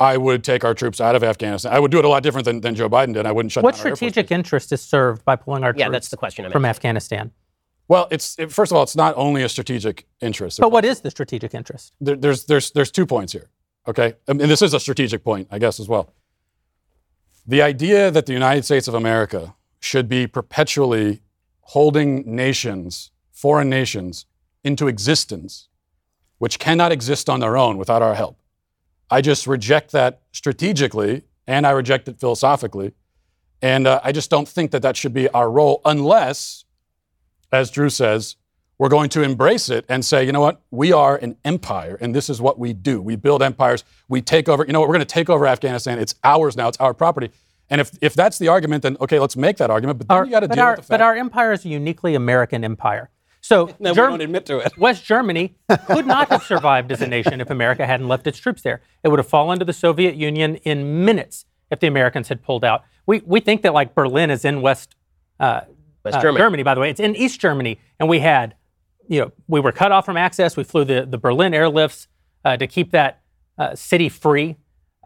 I 0.00 0.16
would 0.16 0.44
take 0.44 0.64
our 0.64 0.74
troops 0.74 1.00
out 1.00 1.14
of 1.16 1.24
Afghanistan. 1.24 1.72
I 1.72 1.78
would 1.80 1.90
do 1.90 1.98
it 1.98 2.04
a 2.04 2.08
lot 2.08 2.22
different 2.22 2.44
than, 2.44 2.60
than 2.60 2.74
Joe 2.74 2.88
Biden 2.88 3.14
did. 3.14 3.26
I 3.26 3.32
wouldn't 3.32 3.50
shut 3.52 3.64
What 3.64 3.74
down 3.74 3.80
our 3.80 3.86
Air 3.88 3.90
Force 3.96 3.98
strategic 3.98 4.30
interest 4.30 4.72
is 4.72 4.80
served 4.80 5.24
by 5.24 5.36
pulling 5.36 5.64
our 5.64 5.74
Yeah, 5.76 5.86
troops 5.86 5.92
that's 5.92 6.08
the 6.08 6.16
question 6.16 6.44
I'm 6.44 6.52
from 6.52 6.64
asking. 6.64 6.88
Afghanistan? 6.88 7.32
Well, 7.88 8.06
it's 8.10 8.38
it, 8.38 8.52
first 8.52 8.70
of 8.70 8.76
all, 8.76 8.82
it's 8.82 8.94
not 8.96 9.14
only 9.16 9.42
a 9.42 9.48
strategic 9.48 10.06
interest. 10.20 10.60
But 10.60 10.70
what 10.72 10.84
is 10.84 11.00
the 11.00 11.10
strategic 11.10 11.54
interest? 11.54 11.94
there, 12.00 12.16
there's 12.16 12.44
there's 12.44 12.70
there's 12.72 12.90
two 12.90 13.06
points 13.06 13.32
here. 13.32 13.48
Okay, 13.88 14.14
I 14.28 14.34
mean, 14.34 14.48
this 14.48 14.60
is 14.60 14.74
a 14.74 14.80
strategic 14.80 15.24
point, 15.24 15.48
I 15.50 15.58
guess, 15.58 15.80
as 15.80 15.88
well. 15.88 16.12
The 17.46 17.62
idea 17.62 18.10
that 18.10 18.26
the 18.26 18.34
United 18.34 18.64
States 18.66 18.88
of 18.88 18.94
America 18.94 19.54
should 19.80 20.06
be 20.08 20.26
perpetually 20.26 21.22
holding 21.60 22.36
nations, 22.36 23.10
foreign 23.32 23.70
nations, 23.70 24.26
into 24.62 24.86
existence, 24.86 25.68
which 26.36 26.58
cannot 26.58 26.92
exist 26.92 27.30
on 27.30 27.40
their 27.40 27.56
own 27.56 27.78
without 27.78 28.02
our 28.02 28.14
help. 28.14 28.38
I 29.10 29.20
just 29.20 29.46
reject 29.46 29.92
that 29.92 30.22
strategically, 30.32 31.22
and 31.46 31.66
I 31.66 31.70
reject 31.70 32.08
it 32.08 32.20
philosophically. 32.20 32.92
And 33.62 33.86
uh, 33.86 34.00
I 34.04 34.12
just 34.12 34.30
don't 34.30 34.46
think 34.46 34.70
that 34.70 34.82
that 34.82 34.96
should 34.96 35.12
be 35.12 35.28
our 35.30 35.50
role 35.50 35.80
unless, 35.84 36.64
as 37.50 37.70
Drew 37.70 37.90
says, 37.90 38.36
we're 38.78 38.88
going 38.88 39.08
to 39.10 39.22
embrace 39.22 39.68
it 39.68 39.84
and 39.88 40.04
say, 40.04 40.24
you 40.24 40.30
know 40.30 40.40
what, 40.40 40.62
we 40.70 40.92
are 40.92 41.16
an 41.16 41.36
empire 41.44 41.98
and 42.00 42.14
this 42.14 42.30
is 42.30 42.40
what 42.40 42.58
we 42.58 42.72
do. 42.72 43.02
We 43.02 43.16
build 43.16 43.42
empires, 43.42 43.82
we 44.08 44.22
take 44.22 44.48
over, 44.48 44.64
you 44.64 44.72
know 44.72 44.78
what, 44.78 44.88
we're 44.88 44.94
going 44.94 45.06
to 45.06 45.14
take 45.14 45.28
over 45.28 45.48
Afghanistan. 45.48 45.98
It's 45.98 46.14
ours 46.22 46.56
now, 46.56 46.68
it's 46.68 46.78
our 46.78 46.94
property. 46.94 47.30
And 47.70 47.80
if, 47.80 47.90
if 48.00 48.14
that's 48.14 48.38
the 48.38 48.48
argument, 48.48 48.84
then 48.84 48.96
okay, 49.00 49.18
let's 49.18 49.36
make 49.36 49.56
that 49.56 49.70
argument. 49.70 49.98
But 49.98 50.08
then 50.08 50.16
Our- 50.18 50.24
you 50.24 50.30
got 50.30 50.40
to 50.40 50.48
deal 50.48 50.60
our, 50.60 50.70
with 50.70 50.76
the 50.76 50.82
fact 50.82 50.90
But 50.90 51.00
our 51.00 51.16
empire 51.16 51.52
is 51.52 51.64
a 51.64 51.68
uniquely 51.68 52.14
American 52.14 52.62
empire. 52.62 53.10
So 53.48 53.74
No, 53.80 53.92
we 53.92 53.96
don't 53.96 54.20
admit 54.20 54.44
to 54.46 54.58
it. 54.58 54.76
West 54.78 55.04
Germany 55.04 55.56
could 55.86 56.06
not 56.06 56.28
have 56.28 56.42
survived 56.42 56.92
as 56.92 57.00
a 57.00 57.06
nation 57.06 57.40
if 57.40 57.48
America 57.48 57.86
hadn't 57.86 58.06
left 58.06 58.26
its 58.26 58.38
troops 58.38 58.60
there. 58.60 58.82
It 59.02 59.08
would 59.08 59.18
have 59.18 59.26
fallen 59.26 59.58
to 59.58 59.64
the 59.64 59.72
Soviet 59.72 60.16
Union 60.16 60.56
in 60.56 61.06
minutes 61.06 61.46
if 61.70 61.80
the 61.80 61.86
Americans 61.86 62.28
had 62.28 62.42
pulled 62.42 62.62
out. 62.62 62.84
We, 63.06 63.22
we 63.24 63.40
think 63.40 63.62
that 63.62 63.72
like 63.72 63.94
Berlin 63.94 64.30
is 64.30 64.44
in 64.44 64.60
West, 64.60 64.96
uh, 65.40 65.62
West 66.04 66.18
uh, 66.18 66.20
Germany. 66.20 66.62
by 66.62 66.74
the 66.74 66.82
way. 66.82 66.90
It's 66.90 67.00
in 67.00 67.16
East 67.16 67.40
Germany. 67.40 67.80
And 67.98 68.06
we 68.06 68.18
had, 68.18 68.54
you 69.08 69.20
know, 69.22 69.32
we 69.46 69.60
were 69.60 69.72
cut 69.72 69.92
off 69.92 70.04
from 70.04 70.18
access. 70.18 70.54
We 70.54 70.64
flew 70.64 70.84
the, 70.84 71.06
the 71.06 71.16
Berlin 71.16 71.52
airlifts 71.52 72.06
uh, 72.44 72.58
to 72.58 72.66
keep 72.66 72.90
that 72.90 73.22
uh, 73.56 73.74
city 73.74 74.10
free. 74.10 74.56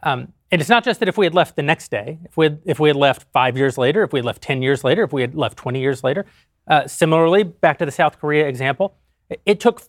Um, 0.02 0.32
and 0.50 0.60
it's 0.60 0.70
not 0.70 0.84
just 0.84 1.00
that 1.00 1.08
if 1.08 1.16
we 1.16 1.24
had 1.24 1.34
left 1.34 1.56
the 1.56 1.62
next 1.62 1.90
day, 1.90 2.18
if 2.24 2.36
we 2.36 2.46
had, 2.46 2.60
if 2.64 2.78
we 2.78 2.88
had 2.88 2.96
left 2.96 3.26
five 3.32 3.56
years 3.56 3.78
later, 3.78 4.02
if 4.02 4.12
we 4.12 4.18
had 4.18 4.26
left 4.26 4.42
10 4.42 4.60
years 4.62 4.84
later, 4.84 5.02
if 5.02 5.12
we 5.12 5.22
had 5.22 5.34
left 5.34 5.56
20 5.56 5.80
years 5.80 6.04
later. 6.04 6.26
Uh, 6.68 6.86
similarly, 6.86 7.42
back 7.42 7.78
to 7.78 7.86
the 7.86 7.90
South 7.90 8.18
Korea 8.20 8.46
example, 8.46 8.94
it, 9.46 9.60
took, 9.60 9.82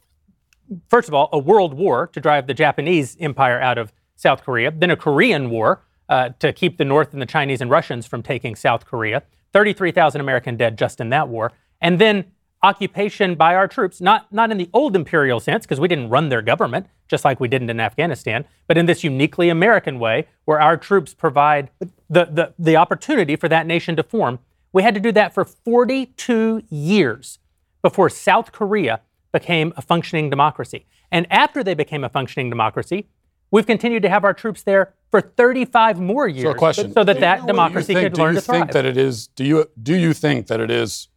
first 0.90 1.08
of 1.08 1.14
all, 1.14 1.30
a 1.32 1.38
world 1.38 1.74
war 1.74 2.08
to 2.08 2.20
drive 2.20 2.48
the 2.48 2.54
Japanese 2.54 3.18
empire 3.20 3.60
out 3.60 3.78
of 3.78 3.92
South 4.16 4.44
Korea, 4.44 4.72
then 4.72 4.90
a 4.90 4.96
Korean 4.96 5.50
war 5.50 5.84
uh, 6.10 6.30
to 6.40 6.54
keep 6.54 6.78
the 6.78 6.86
North 6.86 7.14
and 7.14 7.22
the 7.22 7.26
Chinese 7.28 7.62
and 7.62 7.70
Russians 7.70 8.06
from 8.06 8.24
taking 8.24 8.56
South 8.56 8.86
Korea, 8.86 9.24
33,000 9.52 10.22
American 10.22 10.56
dead 10.56 10.78
just 10.78 11.02
in 11.02 11.10
that 11.10 11.28
war, 11.28 11.52
and 11.82 12.00
then 12.00 12.26
occupation 12.64 13.36
by 13.36 13.54
our 13.56 13.68
troops, 13.68 14.00
not, 14.02 14.32
not 14.32 14.50
in 14.50 14.58
the 14.58 14.70
old 14.74 14.96
imperial 14.96 15.40
sense, 15.40 15.66
because 15.66 15.80
we 15.80 15.88
didn't 15.88 16.10
run 16.10 16.30
their 16.30 16.42
government, 16.42 16.88
just 17.10 17.26
like 17.26 17.40
we 17.40 17.48
didn't 17.50 17.70
in 17.70 17.80
Afghanistan, 17.80 18.46
but 18.68 18.78
in 18.78 18.86
this 18.86 19.04
uniquely 19.04 19.50
American 19.50 20.00
way, 20.00 20.28
where 20.46 20.60
our 20.62 20.78
troops 20.78 21.14
provide 21.14 21.70
the, 22.10 22.26
the, 22.26 22.54
the 22.58 22.76
opportunity 22.78 23.36
for 23.36 23.50
that 23.50 23.68
nation 23.68 23.96
to 23.98 24.04
form. 24.04 24.40
We 24.72 24.82
had 24.82 24.94
to 24.96 25.00
do 25.02 25.12
that 25.12 25.34
for 25.34 25.44
42 25.46 26.64
years 26.70 27.38
before 27.82 28.10
South 28.10 28.52
Korea 28.52 29.02
became 29.34 29.74
a 29.76 29.82
functioning 29.82 30.30
democracy. 30.30 30.86
And 31.12 31.28
after 31.30 31.64
they 31.64 31.74
became 31.76 32.04
a 32.04 32.10
functioning 32.10 32.50
democracy, 32.50 33.08
we've 33.52 33.68
continued 33.68 34.02
to 34.04 34.10
have 34.10 34.24
our 34.24 34.34
troops 34.34 34.64
there 34.64 34.94
for 35.12 35.22
35 35.22 36.00
more 36.00 36.28
years 36.28 36.44
So 36.46 36.54
question. 36.56 36.94
so 36.94 37.04
that 37.04 37.20
that 37.20 37.36
Do 37.38 37.42
you 37.42 37.48
democracy 37.48 37.94
think- 37.94 38.06
could 38.06 38.14
do 38.14 38.22
learn 38.22 38.34
you 38.36 38.40
to 38.40 38.46
thrive. 38.46 38.56
Do 38.56 38.60
you 38.60 38.64
think 38.66 38.74
that 38.74 38.86
it 38.86 38.98
is 38.98 39.28
do 39.28 39.44
you 39.44 39.66
do 39.82 39.96
you 39.96 40.14
think 40.14 40.48
that 40.48 40.60
it 40.60 40.72
is 40.72 41.08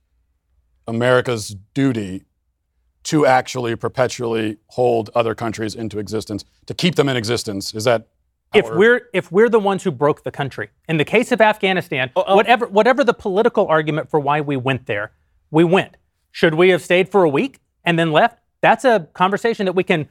America's 0.87 1.57
duty 1.74 2.24
to 3.05 3.24
actually 3.24 3.76
perpetually 3.76 4.59
hold 4.68 5.11
other 5.14 5.34
countries 5.34 5.74
into 5.74 5.99
existence 5.99 6.45
to 6.66 6.74
keep 6.74 6.97
them 6.97 7.09
in 7.09 7.16
existence? 7.16 7.74
Is 7.74 7.84
that 7.84 8.09
if 8.55 8.68
we're 8.70 9.09
if 9.12 9.30
we're 9.30 9.49
the 9.49 9.61
ones 9.61 9.82
who 9.82 9.91
broke 9.91 10.24
the 10.24 10.30
country 10.30 10.70
in 10.89 10.97
the 10.97 11.05
case 11.05 11.32
of 11.32 11.41
Afghanistan, 11.41 12.11
oh, 12.16 12.24
oh. 12.26 12.37
whatever 12.37 12.66
whatever 12.66 13.05
the 13.05 13.14
political 13.14 13.66
argument 13.66 14.11
for 14.11 14.20
why 14.20 14.41
we 14.41 14.57
went 14.57 14.87
there, 14.87 15.12
we 15.51 15.64
went. 15.64 15.97
Should 16.32 16.55
we 16.55 16.70
have 16.70 16.82
stayed 16.82 17.09
for 17.09 17.24
a 17.24 17.28
week 17.28 17.61
and 17.84 17.99
then 17.99 18.12
left? 18.12 18.39
That's 18.61 18.84
a 18.84 19.09
conversation 19.14 19.66
that 19.66 19.74
we 19.74 19.84
can 19.84 20.09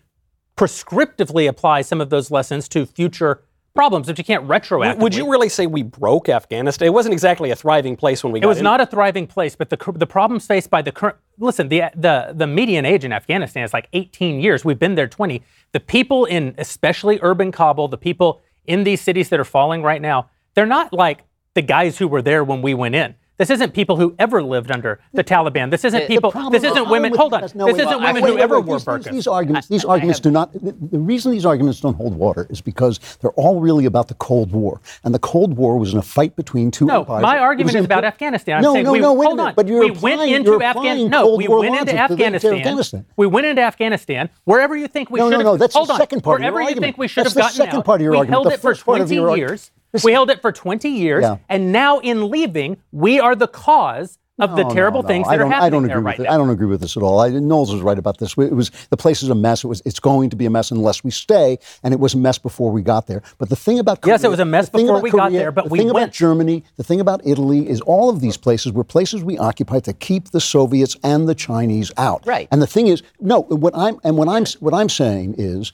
prescriptively 0.56 1.48
apply 1.48 1.82
some 1.82 2.00
of 2.02 2.10
those 2.10 2.32
lessons 2.32 2.70
to 2.70 2.86
future 2.86 3.44
problems, 3.76 4.08
but 4.08 4.18
you 4.18 4.24
can't 4.24 4.48
retroactively. 4.48 5.00
Would 5.00 5.16
you 5.16 5.30
really 5.30 5.50
say 5.50 5.68
we 5.68 5.84
broke 5.84 6.30
Afghanistan? 6.30 6.88
It 6.88 6.94
wasn't 6.94 7.14
exactly 7.14 7.52
a 7.52 7.56
thriving 7.56 7.96
place 7.96 8.24
when 8.24 8.34
we 8.34 8.40
got 8.40 8.46
It 8.46 8.48
was 8.48 8.58
in. 8.60 8.64
not 8.64 8.82
a 8.82 8.86
thriving 8.86 9.28
place, 9.28 9.56
but 9.56 9.70
the 9.70 9.78
the 9.94 10.08
problems 10.08 10.48
faced 10.48 10.70
by 10.70 10.82
the 10.82 10.92
current 10.92 11.18
listen 11.38 11.68
the 11.68 11.84
the 11.96 12.34
the 12.34 12.48
median 12.48 12.86
age 12.86 13.06
in 13.06 13.14
Afghanistan 13.14 13.64
is 13.64 13.74
like 13.74 13.88
18 13.94 14.40
years. 14.40 14.66
We've 14.66 14.80
been 14.80 14.96
there 14.96 15.08
20. 15.08 15.44
The 15.74 15.80
people 15.80 16.26
in 16.26 16.56
especially 16.58 17.20
urban 17.22 17.52
Kabul, 17.52 17.88
the 17.90 17.98
people 17.98 18.42
in 18.66 18.84
these 18.84 19.02
cities 19.02 19.30
that 19.30 19.40
are 19.40 19.46
falling 19.46 19.84
right 19.84 20.02
now, 20.02 20.30
they're 20.56 20.66
not 20.66 20.94
like 20.94 21.24
the 21.54 21.62
guys 21.62 21.98
who 21.98 22.08
were 22.08 22.22
there 22.22 22.44
when 22.44 22.62
we 22.62 22.74
went 22.74 22.96
in. 22.96 23.16
This 23.38 23.50
isn't 23.50 23.74
people 23.74 23.98
who 23.98 24.16
ever 24.18 24.42
lived 24.42 24.72
under 24.72 25.00
the 25.14 25.24
Taliban. 25.24 25.70
This 25.70 25.84
isn't 25.84 26.08
people. 26.08 26.32
This 26.52 26.64
isn't 26.64 26.90
women. 26.90 27.14
Hold 27.16 27.34
on. 27.34 27.42
no, 27.54 27.66
This 27.66 27.76
wait, 27.76 27.82
isn't 27.86 27.88
wait, 28.00 28.08
women 28.08 28.24
wait, 28.24 28.30
who 28.30 28.36
wait, 28.36 28.42
ever 28.42 28.60
wait, 28.62 28.66
wore 28.68 28.78
these, 28.78 28.86
burqas. 28.86 29.04
These, 29.04 29.14
these 29.14 29.28
arguments, 29.28 29.68
these 29.68 29.84
arguments 29.86 30.20
do 30.22 30.32
not. 30.32 30.54
The, 30.54 30.72
the 30.72 31.00
reason 31.00 31.32
these 31.34 31.46
arguments 31.46 31.82
don't 31.82 31.96
hold 31.96 32.16
water 32.16 32.48
is 32.50 32.62
because 32.62 33.00
they're 33.22 33.32
all 33.32 33.60
really 33.60 33.86
about 33.86 34.08
the 34.08 34.14
Cold 34.16 34.52
War, 34.54 34.80
and 35.04 35.14
the 35.14 35.20
Cold 35.20 35.58
War 35.58 35.78
was 35.78 35.92
in 35.92 36.00
a 36.00 36.02
fight 36.02 36.36
between 36.38 36.72
two 36.72 36.86
No, 36.86 37.02
empires. 37.02 37.24
my 37.24 37.38
argument 37.40 37.74
was 37.74 37.82
is 37.82 37.86
about 37.86 38.06
Afghanistan. 38.06 38.58
I'm 38.58 38.64
no, 38.64 38.74
saying 38.74 38.86
no, 38.86 38.92
we, 38.94 39.00
no, 39.00 39.14
wait 39.14 39.26
hold 39.26 39.40
on. 39.42 39.54
But 39.54 39.68
you're 39.68 39.80
we 39.82 39.90
applying, 39.90 40.20
went 40.20 40.32
into 40.32 40.62
Afghanistan. 40.64 41.10
No, 41.10 41.36
we 41.36 41.48
went 41.50 41.66
into 41.66 41.76
logic 41.76 41.80
to 41.82 41.86
the- 41.86 41.92
to 41.92 42.00
Afghanistan. 42.14 42.54
Afghanistan. 42.56 43.06
We 43.18 43.28
went 43.28 43.48
into 43.48 43.62
Afghanistan. 43.62 44.30
Wherever 44.46 44.78
you 44.78 44.88
think 44.88 45.10
we 45.12 45.20
should 45.20 45.30
no, 45.32 45.38
have. 45.38 45.46
no, 45.46 45.58
that's 45.58 45.74
the 45.74 45.98
second 45.98 46.22
part 46.24 46.40
of 46.40 46.46
your 46.46 46.54
Wherever 46.54 46.70
you 46.72 46.80
think 46.80 46.98
we 46.98 47.08
should 47.10 47.26
That's 47.26 47.36
the 47.36 47.50
second 47.50 47.84
part 47.84 48.00
of 48.00 48.04
your 48.04 48.12
we 48.12 48.18
argument. 48.20 48.34
held 48.34 48.46
The 48.48 48.52
it 48.54 48.60
for 48.62 48.70
first 48.72 48.86
part 48.86 49.02
of 49.02 49.08
20 49.08 49.16
your 49.16 49.30
argu- 49.30 49.38
years. 49.38 49.72
We 50.04 50.12
held 50.12 50.30
it 50.30 50.42
for 50.42 50.52
20 50.52 50.90
years, 50.90 51.24
Yeah. 51.24 51.38
and 51.50 51.72
now 51.72 52.00
in 52.00 52.30
leaving, 52.30 52.78
we 52.92 53.20
are 53.20 53.36
the 53.36 53.48
cause 53.48 54.18
of 54.38 54.58
the 54.58 54.66
terrible 54.66 55.02
no, 55.02 55.08
no. 55.08 55.08
things 55.08 55.28
that 55.30 55.40
are 55.40 55.46
happening 55.48 55.64
I 55.64 55.70
don't 55.70 55.84
there 55.88 55.98
agree 55.98 56.06
right 56.08 56.18
with 56.18 56.28
now. 56.28 56.34
I 56.34 56.38
don't 56.38 56.50
agree 56.50 56.68
with 56.68 56.82
this 56.82 56.98
at 56.98 57.04
all. 57.04 57.22
I, 57.22 57.30
Knowles 57.30 57.72
was 57.72 57.82
right 57.82 57.98
about 57.98 58.18
this. 58.18 58.38
It 58.38 58.52
was 58.52 58.70
the 58.90 58.98
place 58.98 59.24
is 59.24 59.30
a 59.30 59.36
mess. 59.36 59.64
It 59.64 59.68
was. 59.68 59.82
It's 59.86 60.00
going 60.02 60.30
to 60.30 60.36
be 60.36 60.46
a 60.46 60.50
mess 60.50 60.72
unless 60.72 61.06
we 61.06 61.12
stay, 61.12 61.58
and 61.84 61.94
it 61.94 62.02
was 62.02 62.16
a 62.16 62.18
mess 62.18 62.38
before 62.38 62.70
we 62.70 62.82
got 62.82 63.08
there. 63.08 63.22
But 63.38 63.48
the 63.48 63.56
thing 63.56 63.80
about 63.80 64.00
Yes, 64.06 64.26
it 64.26 64.30
was 64.30 64.42
a 64.42 64.46
mess 64.46 64.70
before 64.70 65.00
we 65.02 65.10
got 65.10 65.32
there, 65.32 65.54
but 65.54 65.66
the 65.66 65.70
we 65.70 65.78
thing 65.78 65.88
went. 65.88 65.98
about 66.08 66.14
Germany, 66.14 66.66
the 66.76 66.84
thing 66.84 67.00
about 67.00 67.22
Italy 67.26 67.70
is 67.70 67.80
all 67.82 68.10
of 68.10 68.20
these 68.20 68.36
places 68.36 68.74
were 68.74 68.84
places 68.84 69.24
we 69.24 69.38
occupied 69.38 69.86
to 69.86 69.94
keep 69.94 70.32
the 70.32 70.42
Soviets 70.42 70.98
and 71.02 71.30
the 71.30 71.36
Chinese 71.36 71.94
out. 71.96 72.28
Right. 72.28 72.50
And 72.52 72.62
the 72.62 72.68
thing 72.68 72.88
is, 72.88 73.04
no. 73.22 73.44
What 73.44 73.74
I'm 73.74 74.00
and 74.04 74.18
what 74.18 74.28
I'm 74.28 74.44
what 74.60 74.74
I'm 74.74 74.90
saying 74.90 75.36
is 75.38 75.72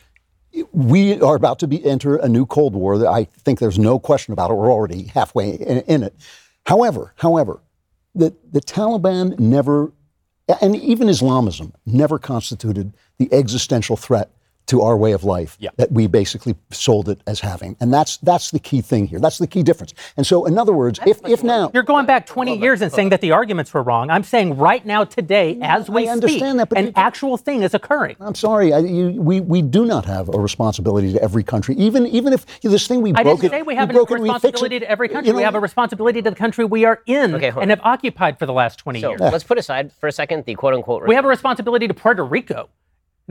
we 0.71 1.19
are 1.21 1.35
about 1.35 1.59
to 1.59 1.67
be 1.67 1.83
enter 1.85 2.17
a 2.17 2.27
new 2.27 2.45
Cold 2.45 2.73
War. 2.75 2.97
That 2.97 3.07
I 3.07 3.25
think 3.25 3.59
there's 3.59 3.79
no 3.79 3.99
question 3.99 4.33
about 4.33 4.51
it. 4.51 4.55
We're 4.55 4.71
already 4.71 5.03
halfway 5.03 5.51
in, 5.51 5.79
in 5.81 6.03
it. 6.03 6.15
However, 6.65 7.13
however, 7.17 7.61
the 8.13 8.35
the 8.51 8.61
Taliban 8.61 9.39
never, 9.39 9.93
and 10.61 10.75
even 10.75 11.09
Islamism 11.09 11.73
never 11.85 12.19
constituted 12.19 12.93
the 13.17 13.33
existential 13.33 13.95
threat 13.95 14.31
to 14.67 14.81
our 14.81 14.95
way 14.95 15.11
of 15.11 15.23
life 15.23 15.57
that 15.77 15.91
we 15.91 16.07
basically 16.07 16.55
sold 16.71 17.09
it 17.09 17.19
as 17.27 17.39
having, 17.41 17.75
and 17.79 17.93
that's 17.93 18.17
that's 18.17 18.51
the 18.51 18.59
key 18.59 18.81
thing 18.81 19.05
here. 19.07 19.19
That's 19.19 19.37
the 19.37 19.47
key 19.47 19.63
difference. 19.63 19.93
And 20.17 20.25
so, 20.25 20.45
in 20.45 20.57
other 20.57 20.73
words, 20.73 20.99
if 21.05 21.19
if 21.27 21.43
now 21.43 21.71
You're 21.73 21.83
going 21.83 22.05
back 22.05 22.25
20 22.25 22.57
years 22.57 22.81
and 22.81 22.91
saying 22.91 23.09
that 23.09 23.21
the 23.21 23.31
arguments 23.31 23.73
were 23.73 23.83
wrong. 23.83 24.09
I'm 24.09 24.23
saying 24.23 24.57
right 24.57 24.85
now, 24.85 25.03
today, 25.03 25.57
as 25.61 25.89
we 25.89 26.07
I 26.07 26.11
understand 26.13 26.51
speak, 26.51 26.57
that, 26.57 26.69
but 26.69 26.77
an 26.77 26.85
you- 26.87 26.93
actual 26.95 27.37
thing 27.37 27.63
is 27.63 27.73
occurring. 27.73 28.15
I'm 28.19 28.35
sorry, 28.35 28.71
I, 28.73 28.79
you, 28.79 29.21
we 29.21 29.41
we 29.41 29.61
do 29.61 29.85
not 29.85 30.05
have 30.05 30.29
a 30.29 30.39
responsibility 30.39 31.11
to 31.13 31.21
every 31.21 31.43
country, 31.43 31.75
even 31.75 32.07
even 32.07 32.31
if 32.33 32.45
this 32.61 32.87
thing 32.87 33.01
we 33.01 33.11
I 33.13 33.23
broke 33.23 33.41
didn't 33.41 33.53
it, 33.53 33.57
say 33.57 33.61
we 33.63 33.75
have 33.75 33.89
a 33.89 33.93
we 33.93 33.99
fix 33.99 34.11
responsibility 34.21 34.79
to 34.79 34.89
every 34.89 35.09
country. 35.09 35.27
You 35.27 35.33
know, 35.33 35.37
we 35.37 35.43
have 35.43 35.55
a 35.55 35.59
responsibility 35.59 36.21
to 36.21 36.29
the 36.29 36.35
country 36.35 36.65
we 36.65 36.85
are 36.85 37.01
in 37.05 37.35
Okay, 37.35 37.47
and 37.49 37.57
on. 37.57 37.69
have 37.69 37.81
occupied 37.83 38.39
for 38.39 38.45
the 38.45 38.53
last 38.53 38.79
20 38.79 39.01
So 39.01 39.09
years. 39.09 39.19
let's 39.21 39.43
put 39.43 39.57
aside 39.57 39.91
for 39.99 40.07
a 40.07 40.11
second 40.11 40.45
the 40.45 40.55
quote 40.55 40.73
unquote. 40.73 41.07
We 41.07 41.15
have 41.15 41.25
a 41.25 41.29
responsibility 41.29 41.87
to 41.87 41.93
Puerto 41.93 42.23
Rico. 42.23 42.69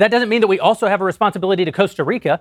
That 0.01 0.11
doesn't 0.11 0.31
mean 0.31 0.41
that 0.41 0.47
we 0.47 0.59
also 0.59 0.87
have 0.87 1.03
a 1.03 1.05
responsibility 1.05 1.67
to 1.67 1.73
Costa 1.73 2.05
Rica. 2.05 2.41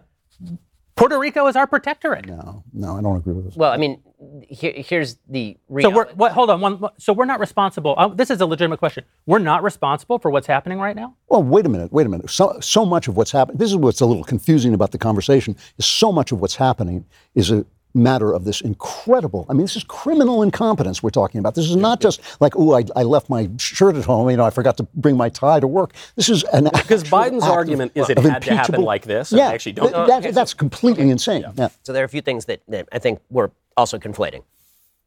Puerto 0.96 1.20
Rico 1.20 1.46
is 1.48 1.58
our 1.58 1.68
protectorate. 1.68 2.26
No, 2.26 2.64
no, 2.72 2.98
I 2.98 3.02
don't 3.02 3.18
agree 3.18 3.34
with 3.34 3.46
this. 3.46 3.56
Well, 3.58 3.72
I 3.72 3.76
mean, 3.76 4.02
here, 4.48 4.72
here's 4.76 5.18
the 5.28 5.58
So 5.82 5.90
we're 5.90 6.08
what, 6.14 6.32
hold 6.32 6.50
on 6.50 6.62
one. 6.62 6.82
So 6.98 7.12
we're 7.12 7.26
not 7.26 7.42
responsible. 7.42 7.96
Uh, 7.98 8.08
this 8.08 8.30
is 8.30 8.40
a 8.40 8.46
legitimate 8.46 8.80
question. 8.80 9.04
We're 9.26 9.40
not 9.40 9.62
responsible 9.62 10.20
for 10.20 10.32
what's 10.32 10.48
happening 10.48 10.80
right 10.80 10.96
now. 10.96 11.16
Well, 11.28 11.44
wait 11.44 11.66
a 11.66 11.70
minute, 11.70 11.92
wait 11.92 12.06
a 12.06 12.10
minute. 12.10 12.30
So, 12.30 12.58
so 12.62 12.86
much 12.86 13.10
of 13.10 13.18
what's 13.18 13.32
happening, 13.32 13.58
this 13.58 13.72
is 13.72 13.76
what's 13.76 14.00
a 14.00 14.06
little 14.06 14.24
confusing 14.24 14.74
about 14.74 14.92
the 14.92 14.98
conversation, 14.98 15.58
is 15.78 15.86
so 15.86 16.14
much 16.14 16.32
of 16.32 16.40
what's 16.40 16.56
happening 16.56 17.06
is 17.36 17.52
a 17.52 17.66
matter 17.94 18.32
of 18.34 18.44
this 18.46 18.62
incredible, 18.62 19.46
I 19.50 19.54
mean, 19.54 19.64
this 19.64 19.76
is 19.76 19.84
criminal 19.84 20.44
incompetence 20.44 21.02
we're 21.02 21.10
talking 21.10 21.40
about. 21.40 21.56
This 21.56 21.70
is 21.70 21.76
not 21.76 22.00
just 22.02 22.22
like, 22.40 22.54
oh, 22.56 22.76
I, 22.78 22.84
I 22.96 23.04
left 23.04 23.30
my 23.30 23.50
shirt 23.58 23.96
at 23.96 24.06
home, 24.06 24.30
you 24.30 24.38
know, 24.38 24.46
I 24.46 24.52
forgot 24.52 24.78
to 24.78 24.84
bring 24.94 25.18
my 25.18 25.30
tie 25.30 25.60
to 25.60 25.68
work. 25.68 25.94
This 26.16 26.30
is 26.30 26.44
an 26.46 26.66
Because 26.66 27.04
Biden's 27.04 27.44
act 27.44 27.52
of- 27.52 27.58
argument 27.58 27.92
is 27.96 28.10
it 28.10 28.18
of 28.18 28.24
had 28.26 28.44
to 28.44 28.56
happen 28.56 28.82
like 28.84 29.04
this, 29.06 29.32
Yeah, 29.32 29.50
I 29.50 29.54
actually 29.54 29.74
don't 29.74 29.86
th- 29.86 29.94
know. 29.96 30.08
that- 30.22 30.34
that's 30.34 30.54
completely 30.54 31.10
insane. 31.10 31.44
Yeah. 31.56 31.70
So 31.84 31.92
there 31.94 32.04
are 32.04 32.06
a 32.06 32.10
few 32.10 32.22
things 32.22 32.46
that, 32.46 32.62
that 32.68 32.88
I 32.92 33.00
think 33.00 33.20
we're 33.30 33.50
also 33.76 33.98
conflating. 33.98 34.44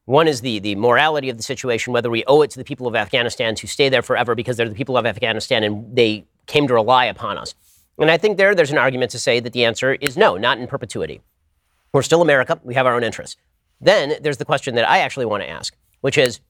One 0.06 0.26
is 0.26 0.40
the, 0.40 0.58
the 0.58 0.74
morality 0.74 1.28
of 1.30 1.36
the 1.36 1.42
situation, 1.44 1.92
whether 1.92 2.10
we 2.10 2.24
owe 2.26 2.42
it 2.42 2.50
to 2.50 2.58
the 2.58 2.64
people 2.64 2.88
of 2.88 2.96
Afghanistan 2.96 3.54
to 3.54 3.68
stay 3.68 3.88
there 3.88 4.02
forever 4.02 4.34
because 4.34 4.56
they're 4.56 4.68
the 4.68 4.74
people 4.74 4.96
of 4.96 5.06
Afghanistan 5.06 5.62
and 5.62 5.94
they 5.94 6.24
came 6.46 6.66
to 6.66 6.74
rely 6.74 7.04
upon 7.04 7.38
us. 7.38 7.54
And 7.98 8.10
I 8.10 8.16
think 8.16 8.36
there, 8.36 8.52
there's 8.54 8.72
an 8.72 8.78
argument 8.78 9.12
to 9.12 9.20
say 9.20 9.38
that 9.38 9.52
the 9.52 9.64
answer 9.64 9.92
is 9.94 10.16
no, 10.16 10.36
not 10.36 10.58
in 10.58 10.66
perpetuity. 10.66 11.20
We're 11.92 12.02
still 12.02 12.22
America. 12.22 12.58
We 12.64 12.74
have 12.74 12.86
our 12.86 12.94
own 12.94 13.04
interests. 13.04 13.36
Then 13.80 14.14
there's 14.22 14.38
the 14.38 14.44
question 14.44 14.74
that 14.76 14.88
I 14.88 14.98
actually 14.98 15.26
want 15.26 15.42
to 15.42 15.48
ask, 15.48 15.76
which 16.00 16.16
is 16.16 16.40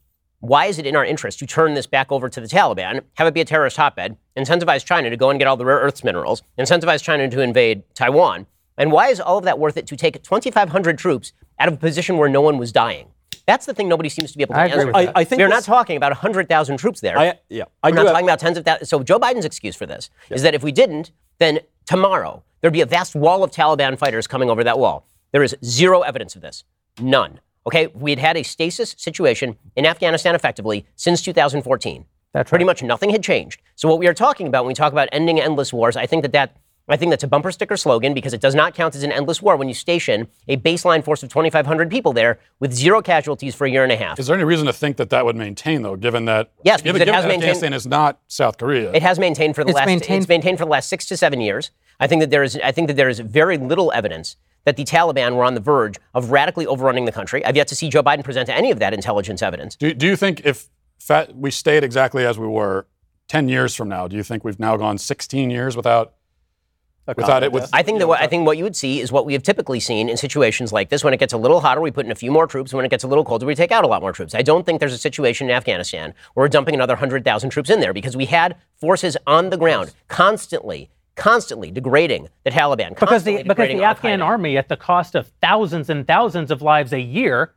why 0.40 0.66
is 0.66 0.78
it 0.78 0.86
in 0.86 0.95
our 0.97 1.05
interest 1.05 1.38
to 1.40 1.47
turn 1.47 1.74
this 1.74 1.86
back 1.86 2.12
over 2.12 2.28
to 2.28 2.40
the 2.40 2.47
Taliban, 2.47 3.03
have 3.14 3.26
it 3.26 3.34
be 3.34 3.40
a 3.40 3.45
terrorist 3.45 3.76
hotbed, 3.76 4.16
incentivize 4.36 4.84
China 4.84 5.11
to 5.11 5.16
go 5.16 5.30
and 5.30 5.38
get 5.38 5.47
all 5.49 5.57
the 5.57 5.64
rare 5.64 5.78
earths 5.78 6.05
minerals, 6.05 6.43
incentivize 6.59 7.03
China 7.03 7.28
to 7.28 7.40
invade 7.40 7.82
Taiwan? 7.95 8.47
And 8.78 8.93
why 8.93 9.09
is 9.09 9.20
all 9.20 9.38
of 9.38 9.45
that 9.45 9.59
worth 9.59 9.76
it 9.76 9.86
to 9.88 9.97
take 9.97 10.20
2,500 10.22 10.99
troops 10.99 11.32
out 11.59 11.68
of 11.68 11.74
a 11.74 11.76
position 11.76 12.18
where 12.18 12.28
no 12.28 12.40
one 12.40 12.59
was 12.59 12.70
dying? 12.72 13.09
That's 13.47 13.66
the 13.66 13.74
thing 13.74 13.88
nobody 13.88 14.09
seems 14.09 14.30
to 14.32 14.38
be 14.38 14.43
able 14.43 14.55
to 14.55 14.61
I 14.61 14.66
agree 14.66 14.74
answer. 14.78 14.86
with 14.86 14.97
I- 14.97 15.05
that. 15.07 15.12
I 15.16 15.24
think 15.24 15.40
We're 15.40 15.49
not 15.49 15.64
talking 15.64 15.97
about 15.97 16.12
100,000 16.12 16.76
troops 16.76 17.01
there. 17.01 17.18
I, 17.18 17.34
yeah, 17.49 17.64
I 17.82 17.88
We're 17.88 17.90
do 17.90 17.97
not 17.97 18.07
have- 18.07 18.12
talking 18.14 18.26
about 18.28 18.38
tens 18.38 18.59
of 18.59 18.64
thousands. 18.64 18.88
So 18.90 19.03
Joe 19.03 19.18
Biden's 19.18 19.45
excuse 19.45 19.74
for 19.74 19.86
this 19.86 20.11
is 20.30 20.43
that 20.43 20.55
if 20.55 20.62
we 20.62 20.70
didn't, 20.70 21.11
then 21.38 21.59
tomorrow 21.86 22.43
there'd 22.61 22.72
be 22.72 22.80
a 22.82 22.86
vast 22.86 23.14
wall 23.16 23.43
of 23.43 23.51
Taliban 23.51 23.99
fighters 23.99 24.26
coming 24.28 24.49
over 24.51 24.62
that 24.64 24.78
wall. 24.78 25.07
There 25.32 25.42
is 25.42 25.56
zero 25.64 26.02
evidence 26.02 26.36
of 26.36 26.42
this. 26.42 26.64
None. 27.00 27.40
Okay, 27.66 27.86
we 27.94 28.10
had 28.10 28.18
had 28.18 28.36
a 28.36 28.42
stasis 28.42 28.94
situation 28.98 29.56
in 29.76 29.86
Afghanistan 29.86 30.34
effectively 30.34 30.84
since 30.94 31.22
2014. 31.22 32.04
That's 32.32 32.48
Pretty 32.48 32.64
right. 32.64 32.66
much 32.66 32.82
nothing 32.82 33.10
had 33.10 33.22
changed. 33.22 33.60
So 33.76 33.88
what 33.88 33.98
we 33.98 34.06
are 34.06 34.14
talking 34.14 34.46
about 34.46 34.64
when 34.64 34.68
we 34.68 34.74
talk 34.74 34.92
about 34.92 35.08
ending 35.12 35.40
endless 35.40 35.72
wars, 35.72 35.96
I 35.96 36.06
think 36.06 36.22
that 36.22 36.32
that 36.32 36.56
I 36.88 36.96
think 36.96 37.10
that's 37.10 37.22
a 37.22 37.28
bumper 37.28 37.52
sticker 37.52 37.76
slogan 37.76 38.12
because 38.12 38.34
it 38.34 38.40
does 38.40 38.56
not 38.56 38.74
count 38.74 38.96
as 38.96 39.04
an 39.04 39.12
endless 39.12 39.40
war 39.40 39.56
when 39.56 39.68
you 39.68 39.72
station 39.74 40.26
a 40.48 40.56
baseline 40.56 41.02
force 41.02 41.22
of 41.22 41.28
2,500 41.30 41.88
people 41.88 42.12
there 42.12 42.40
with 42.58 42.72
zero 42.74 43.00
casualties 43.00 43.54
for 43.54 43.66
a 43.66 43.70
year 43.70 43.84
and 43.84 43.92
a 43.92 43.96
half. 43.96 44.18
Is 44.18 44.26
there 44.26 44.34
any 44.34 44.44
reason 44.44 44.66
to 44.66 44.72
think 44.72 44.96
that 44.96 45.08
that 45.10 45.24
would 45.24 45.36
maintain, 45.36 45.82
though, 45.82 45.94
given 45.94 46.24
that 46.24 46.50
Yes, 46.64 46.82
because 46.82 46.98
given, 46.98 47.08
it 47.08 47.14
has 47.14 47.22
given 47.24 47.28
that 47.28 47.28
maintained- 47.28 47.50
Afghanistan 47.56 47.72
is 47.72 47.86
not 47.86 48.18
South 48.26 48.58
Korea? 48.58 48.90
It 48.92 49.02
has 49.02 49.18
maintained 49.20 49.54
for 49.54 49.62
the 49.62 49.70
It's 49.70 49.76
last 49.76 49.86
maintained- 49.86 50.18
it's 50.22 50.28
maintained 50.28 50.58
for 50.58 50.64
the 50.64 50.70
last 50.72 50.88
six 50.88 51.06
to 51.06 51.16
seven 51.16 51.40
years. 51.40 51.70
I 52.00 52.08
think 52.08 52.20
that 52.20 52.30
there 52.30 52.42
is 52.42 52.58
I 52.64 52.72
think 52.72 52.88
that 52.88 52.96
there 52.96 53.08
is 53.08 53.20
very 53.20 53.56
little 53.58 53.92
evidence 53.94 54.36
that 54.64 54.76
the 54.76 54.84
Taliban 54.84 55.34
were 55.34 55.44
on 55.44 55.54
the 55.54 55.60
verge 55.60 55.96
of 56.14 56.30
radically 56.30 56.66
overrunning 56.66 57.04
the 57.04 57.12
country. 57.12 57.44
I've 57.44 57.56
yet 57.56 57.68
to 57.68 57.74
see 57.74 57.88
Joe 57.88 58.02
Biden 58.02 58.24
present 58.24 58.48
any 58.48 58.70
of 58.70 58.78
that 58.78 58.94
intelligence 58.94 59.42
evidence. 59.42 59.76
do, 59.76 59.92
do 59.94 60.06
you 60.06 60.16
think 60.16 60.44
if 60.44 60.68
fat, 60.98 61.36
we 61.36 61.50
stayed 61.50 61.84
exactly 61.84 62.24
as 62.24 62.38
we 62.38 62.46
were 62.46 62.86
10 63.28 63.48
years 63.48 63.74
from 63.74 63.88
now, 63.88 64.06
do 64.08 64.16
you 64.16 64.22
think 64.22 64.44
we've 64.44 64.60
now 64.60 64.76
gone 64.76 64.98
16 64.98 65.50
years 65.50 65.76
without 65.76 66.14
without 67.06 67.42
it? 67.42 67.52
With, 67.52 67.68
I 67.72 67.82
think 67.82 67.98
that 67.98 68.06
what 68.06 68.20
I 68.20 68.26
think 68.26 68.46
what 68.46 68.58
you 68.58 68.64
would 68.64 68.76
see 68.76 69.00
is 69.00 69.10
what 69.10 69.26
we 69.26 69.32
have 69.32 69.42
typically 69.42 69.80
seen 69.80 70.08
in 70.08 70.16
situations 70.16 70.72
like 70.72 70.90
this. 70.90 71.02
When 71.02 71.14
it 71.14 71.16
gets 71.18 71.32
a 71.32 71.38
little 71.38 71.60
hotter, 71.60 71.80
we 71.80 71.90
put 71.90 72.06
in 72.06 72.12
a 72.12 72.16
few 72.16 72.30
more 72.30 72.46
troops. 72.46 72.72
When 72.72 72.84
it 72.84 72.90
gets 72.90 73.04
a 73.04 73.08
little 73.08 73.24
colder, 73.24 73.46
we 73.46 73.54
take 73.54 73.72
out 73.72 73.84
a 73.84 73.86
lot 73.86 74.02
more 74.02 74.12
troops. 74.12 74.34
I 74.34 74.42
don't 74.42 74.64
think 74.64 74.80
there's 74.80 74.92
a 74.92 74.98
situation 74.98 75.48
in 75.48 75.56
Afghanistan 75.56 76.14
where 76.34 76.44
we're 76.44 76.48
dumping 76.48 76.74
another 76.74 76.96
hundred 76.96 77.24
thousand 77.24 77.50
troops 77.50 77.70
in 77.70 77.80
there 77.80 77.92
because 77.92 78.16
we 78.16 78.26
had 78.26 78.56
forces 78.76 79.16
on 79.26 79.50
the 79.50 79.56
ground 79.56 79.92
constantly, 80.08 80.90
constantly 81.16 81.70
degrading 81.70 82.28
the 82.44 82.50
Taliban. 82.50 82.98
because 82.98 83.24
the 83.24 83.42
because 83.42 83.68
the 83.68 83.82
Afghan 83.84 84.20
Al-Qaeda. 84.20 84.24
army, 84.30 84.56
at 84.56 84.68
the 84.68 84.76
cost 84.76 85.14
of 85.14 85.30
thousands 85.40 85.90
and 85.90 86.06
thousands 86.06 86.50
of 86.50 86.62
lives 86.62 86.92
a 86.92 87.00
year, 87.00 87.52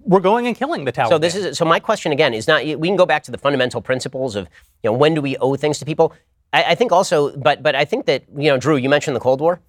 we're 0.00 0.20
going 0.20 0.46
and 0.46 0.56
killing 0.56 0.84
the 0.84 0.92
Taliban. 0.92 1.08
So 1.08 1.18
this 1.18 1.34
is 1.34 1.56
so. 1.56 1.64
My 1.64 1.80
question 1.80 2.12
again 2.12 2.34
is 2.34 2.46
not. 2.46 2.64
We 2.64 2.88
can 2.88 2.96
go 2.96 3.06
back 3.06 3.22
to 3.24 3.30
the 3.30 3.38
fundamental 3.38 3.80
principles 3.80 4.36
of 4.36 4.48
you 4.82 4.90
know 4.90 4.96
when 4.96 5.14
do 5.14 5.22
we 5.22 5.36
owe 5.38 5.54
things 5.56 5.78
to 5.78 5.84
people. 5.84 6.12
I, 6.52 6.62
I 6.68 6.74
think 6.74 6.92
also, 6.92 7.36
but 7.36 7.62
but 7.62 7.74
I 7.74 7.84
think 7.84 8.06
that 8.06 8.24
you 8.36 8.50
know, 8.50 8.58
Drew, 8.58 8.76
you 8.76 8.88
mentioned 8.88 9.16
the 9.16 9.20
Cold 9.20 9.40
War. 9.40 9.60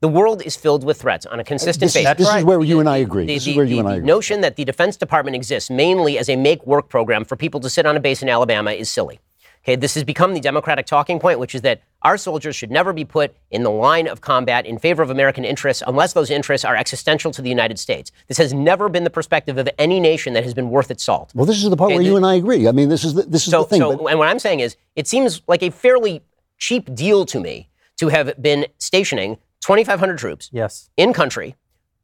The 0.00 0.08
world 0.08 0.42
is 0.42 0.54
filled 0.54 0.84
with 0.84 1.00
threats 1.00 1.24
on 1.24 1.40
a 1.40 1.44
consistent 1.44 1.80
This 1.80 1.96
is, 1.96 2.02
basis. 2.04 2.26
this 2.26 2.36
is 2.36 2.44
where 2.44 2.62
you 2.62 2.78
and 2.80 2.88
I 2.88 2.98
agree. 2.98 3.24
The, 3.24 3.34
this 3.34 3.44
the- 3.44 3.52
is 3.52 3.56
where 3.56 3.64
you 3.64 3.74
the- 3.76 3.80
and 3.80 3.88
I 3.88 3.92
agree. 3.92 4.00
the 4.02 4.06
notion 4.06 4.40
that 4.42 4.56
the 4.56 4.64
Defense 4.64 4.98
Department 4.98 5.34
exists 5.34 5.70
mainly 5.70 6.18
as 6.18 6.28
a 6.28 6.36
make 6.36 6.66
work 6.66 6.90
program 6.90 7.24
for 7.24 7.36
people 7.36 7.58
to 7.60 7.70
sit 7.70 7.86
on 7.86 7.96
a 7.96 8.00
base 8.00 8.22
in 8.22 8.28
Alabama 8.28 8.72
is 8.72 8.90
silly. 8.90 9.18
Okay, 9.64 9.76
this 9.76 9.94
has 9.94 10.04
become 10.04 10.34
the 10.34 10.40
Democratic 10.40 10.84
talking 10.84 11.18
point, 11.18 11.38
which 11.38 11.54
is 11.54 11.62
that 11.62 11.80
our 12.02 12.18
soldiers 12.18 12.54
should 12.54 12.70
never 12.70 12.92
be 12.92 13.04
put 13.06 13.34
in 13.50 13.62
the 13.62 13.70
line 13.70 14.06
of 14.06 14.20
combat 14.20 14.66
in 14.66 14.78
favor 14.78 15.02
of 15.02 15.08
American 15.08 15.42
interests 15.42 15.82
unless 15.86 16.12
those 16.12 16.30
interests 16.30 16.66
are 16.66 16.76
existential 16.76 17.32
to 17.32 17.40
the 17.40 17.48
United 17.48 17.78
States. 17.78 18.12
This 18.28 18.36
has 18.36 18.52
never 18.52 18.90
been 18.90 19.04
the 19.04 19.10
perspective 19.10 19.56
of 19.56 19.66
any 19.78 20.00
nation 20.00 20.34
that 20.34 20.44
has 20.44 20.52
been 20.52 20.68
worth 20.68 20.90
its 20.90 21.02
salt. 21.02 21.32
well, 21.34 21.46
this 21.46 21.56
is 21.64 21.70
the 21.70 21.76
part 21.76 21.88
Okay, 21.88 21.94
where 21.96 22.04
the- 22.04 22.10
you 22.10 22.16
and 22.16 22.26
I 22.26 22.34
agree. 22.34 22.68
I 22.68 22.72
mean, 22.72 22.90
this 22.90 23.04
is 23.04 23.14
the, 23.14 23.22
this 23.22 23.46
is 23.46 23.52
So, 23.52 23.62
the 23.62 23.68
thing. 23.70 23.80
so 23.80 23.96
but- 23.96 24.06
and 24.10 24.18
what 24.18 24.28
I'm 24.28 24.38
saying 24.38 24.60
is, 24.60 24.76
it 24.96 25.08
seems 25.08 25.40
like 25.48 25.62
a 25.62 25.70
fairly 25.70 26.22
cheap 26.58 26.94
deal 26.94 27.24
to 27.24 27.40
me 27.40 27.70
to 27.96 28.08
have 28.08 28.34
been 28.42 28.66
stationing 28.78 29.38
2,500 29.62 30.18
troops 30.18 30.50
yes. 30.52 30.90
in 30.98 31.14
country, 31.14 31.54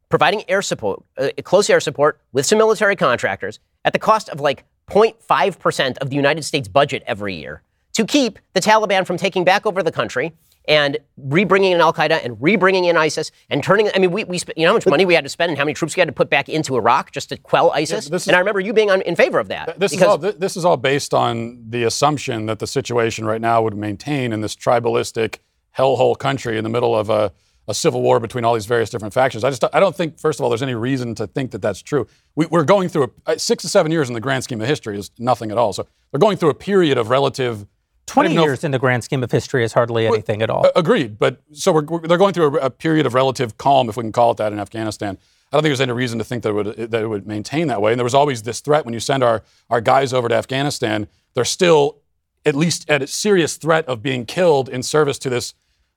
providing 0.09 0.43
air 0.49 0.63
support, 0.63 1.03
uh, 1.19 1.29
close 1.43 1.69
air 1.69 1.79
support 1.79 2.19
with 2.33 2.47
some 2.47 2.57
military 2.57 2.95
contractors 2.95 3.59
at 3.85 3.93
the 3.93 3.99
cost 3.99 4.29
of 4.29 4.39
like 4.39 4.63
0.5% 4.91 5.97
of 5.99 6.09
the 6.09 6.15
United 6.15 6.43
States 6.43 6.67
budget 6.67 7.03
every 7.07 7.35
year 7.35 7.61
to 7.93 8.05
keep 8.05 8.39
the 8.53 8.59
Taliban 8.59 9.05
from 9.05 9.17
taking 9.17 9.43
back 9.43 9.65
over 9.65 9.81
the 9.83 9.91
country 9.91 10.33
and 10.65 10.97
rebringing 11.27 11.71
in 11.71 11.81
Al 11.81 11.91
Qaeda 11.91 12.23
and 12.23 12.37
rebringing 12.37 12.87
in 12.87 12.95
ISIS 12.95 13.31
and 13.49 13.63
turning. 13.63 13.89
I 13.95 13.99
mean, 13.99 14.11
we, 14.11 14.23
we 14.25 14.37
sp- 14.37 14.53
you 14.55 14.63
know 14.63 14.69
how 14.71 14.75
much 14.75 14.85
money 14.85 15.05
we 15.05 15.15
had 15.15 15.23
to 15.23 15.29
spend 15.29 15.49
and 15.49 15.57
how 15.57 15.63
many 15.65 15.73
troops 15.73 15.95
we 15.95 16.01
had 16.01 16.07
to 16.07 16.13
put 16.13 16.29
back 16.29 16.49
into 16.49 16.75
Iraq 16.75 17.11
just 17.11 17.29
to 17.29 17.37
quell 17.37 17.71
ISIS. 17.71 18.09
this 18.09 18.23
is- 18.23 18.27
and 18.27 18.35
I 18.35 18.39
remember 18.39 18.59
you 18.59 18.71
being 18.73 18.91
on, 18.91 19.01
in 19.01 19.15
favor 19.15 19.39
of 19.39 19.47
that. 19.47 19.79
This 19.79 19.93
is 19.93 20.01
all. 20.03 20.17
This 20.17 20.55
is 20.55 20.63
all 20.65 20.77
based 20.77 21.13
on 21.13 21.63
the 21.69 21.83
assumption 21.83 22.45
that 22.45 22.59
the 22.59 22.67
situation 22.67 23.25
right 23.25 23.41
now 23.41 23.61
would 23.63 23.75
maintain 23.75 24.31
in 24.31 24.41
this 24.41 24.55
tribalistic 24.55 25.37
hellhole 25.75 26.17
country 26.17 26.57
in 26.57 26.63
the 26.63 26.69
middle 26.69 26.95
of 26.95 27.09
a, 27.09 27.31
a 27.71 27.73
civil 27.73 28.01
war 28.01 28.19
between 28.19 28.45
all 28.45 28.53
these 28.53 28.65
various 28.67 28.89
different 28.89 29.13
factions. 29.13 29.43
I 29.43 29.49
just 29.49 29.63
I 29.73 29.79
don't 29.79 29.95
think, 29.95 30.19
first 30.19 30.39
of 30.39 30.43
all, 30.43 30.49
there's 30.49 30.61
any 30.61 30.75
reason 30.75 31.15
to 31.15 31.25
think 31.25 31.51
that 31.51 31.61
that's 31.61 31.81
true. 31.81 32.05
We, 32.35 32.45
we're 32.45 32.63
going 32.63 32.89
through 32.89 33.11
a, 33.25 33.31
uh, 33.31 33.37
six 33.37 33.63
to 33.63 33.69
seven 33.69 33.91
years 33.91 34.09
in 34.09 34.13
the 34.13 34.21
grand 34.21 34.43
scheme 34.43 34.61
of 34.61 34.67
history 34.67 34.97
is 34.99 35.09
nothing 35.17 35.49
at 35.51 35.57
all. 35.57 35.73
So 35.73 35.87
they're 36.11 36.19
going 36.19 36.37
through 36.37 36.49
a 36.49 36.53
period 36.55 36.97
of 36.97 37.09
relative. 37.09 37.65
20 38.07 38.27
even 38.27 38.35
know 38.35 38.41
if- 38.43 38.47
years 38.47 38.63
in 38.63 38.71
the 38.71 38.79
grand 38.79 39.03
scheme 39.03 39.23
of 39.23 39.31
history 39.31 39.63
is 39.63 39.73
hardly 39.73 40.05
anything 40.05 40.41
at 40.41 40.49
all. 40.49 40.69
Agreed, 40.75 41.17
but 41.17 41.41
so 41.53 41.71
we're, 41.71 41.83
we're- 41.85 42.07
they're 42.07 42.17
going 42.17 42.33
through 42.33 42.57
a, 42.59 42.65
a 42.65 42.69
period 42.69 43.05
of 43.05 43.13
relative 43.13 43.57
calm, 43.57 43.89
if 43.89 43.95
we 43.97 44.03
can 44.03 44.11
call 44.11 44.31
it 44.31 44.37
that, 44.37 44.51
in 44.53 44.59
Afghanistan. 44.59 45.17
I 45.51 45.55
don't 45.55 45.63
think 45.63 45.71
there's 45.71 45.81
any 45.81 45.91
reason 45.91 46.17
to 46.19 46.23
think 46.25 46.43
that 46.43 46.49
it 46.49 46.53
would 46.53 46.91
that 46.91 47.01
it 47.03 47.07
would 47.07 47.27
maintain 47.27 47.67
that 47.67 47.81
way. 47.81 47.91
And 47.91 47.99
there 47.99 48.05
was 48.05 48.13
always 48.13 48.43
this 48.43 48.61
threat 48.61 48.85
when 48.85 48.93
you 48.93 48.99
send 49.01 49.21
our 49.23 49.43
our 49.69 49.81
guys 49.81 50.13
over 50.13 50.29
to 50.29 50.35
Afghanistan. 50.35 51.07
They're 51.33 51.45
still 51.45 51.97
at 52.45 52.55
least 52.55 52.89
at 52.89 53.01
a 53.01 53.07
serious 53.07 53.57
threat 53.57 53.85
of 53.85 54.01
being 54.01 54.25
killed 54.25 54.69
in 54.69 54.81
service 54.81 55.19
to 55.19 55.29
this 55.29 55.53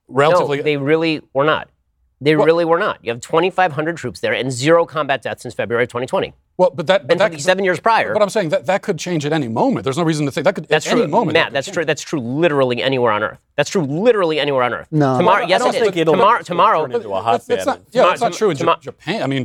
relatively. 0.09 0.59
No, 0.59 0.63
they 0.63 0.77
really 0.77 1.21
were 1.33 1.45
not. 1.45 1.69
They 2.21 2.37
really 2.37 2.65
were 2.65 2.79
not. 2.79 3.05
You 3.05 3.13
have 3.13 3.21
2,500 3.21 3.97
troops 3.97 4.21
there 4.21 4.33
and 4.33 4.51
zero 4.51 4.87
combat 4.87 5.23
deaths 5.23 5.43
since 5.43 5.55
February 5.55 5.85
of 5.85 5.89
2020. 5.91 6.33
Well, 6.57 6.71
but 6.71 6.87
that 6.87 7.07
but 7.07 7.13
And 7.21 7.21
that 7.21 7.41
seven 7.41 7.65
years 7.65 7.81
prior. 7.81 8.13
But 8.13 8.23
I'm 8.23 8.29
saying 8.31 8.51
that 8.51 8.67
that 8.67 8.83
could 8.83 8.99
change 8.99 9.25
at 9.27 9.33
any 9.33 9.49
moment. 9.49 9.85
There's 9.85 9.99
no 9.99 10.05
reason 10.05 10.25
to 10.27 10.33
think 10.33 10.45
that 10.45 10.55
could 10.55 10.69
That's 10.69 10.87
at 10.87 10.91
true, 10.93 11.03
any 11.03 11.11
moment. 11.11 11.35
Matt. 11.35 11.53
That's 11.53 11.71
true. 11.71 11.85
That's 11.85 12.03
true. 12.03 12.21
Literally 12.21 12.83
anywhere 12.83 13.13
on 13.13 13.23
Earth. 13.23 13.39
That's 13.57 13.71
true. 13.71 13.83
Literally 13.83 14.41
anywhere 14.41 14.63
on 14.65 14.75
Earth. 14.75 14.89
No. 14.91 15.17
Tomorrow, 15.17 15.45
I 15.45 15.49
yes, 15.49 15.61
don't 15.61 15.75
it 15.75 15.81
think 15.81 15.95
is. 15.95 16.01
it'll 16.03 16.15
Tomorrow, 16.15 16.39
turn 16.39 16.45
tomorrow. 16.45 16.85
into 16.87 17.13
a 17.13 17.21
hotbed. 17.23 17.47
that's 17.59 17.67
not, 17.67 17.79
yeah, 17.79 18.03
Tomorrow- 18.03 18.09
that's 18.11 18.21
not 18.21 18.33
true 18.33 18.51
in 18.51 18.57
tomorrow- 18.57 18.79
Japan. 18.81 19.23
I 19.23 19.27
mean, 19.29 19.45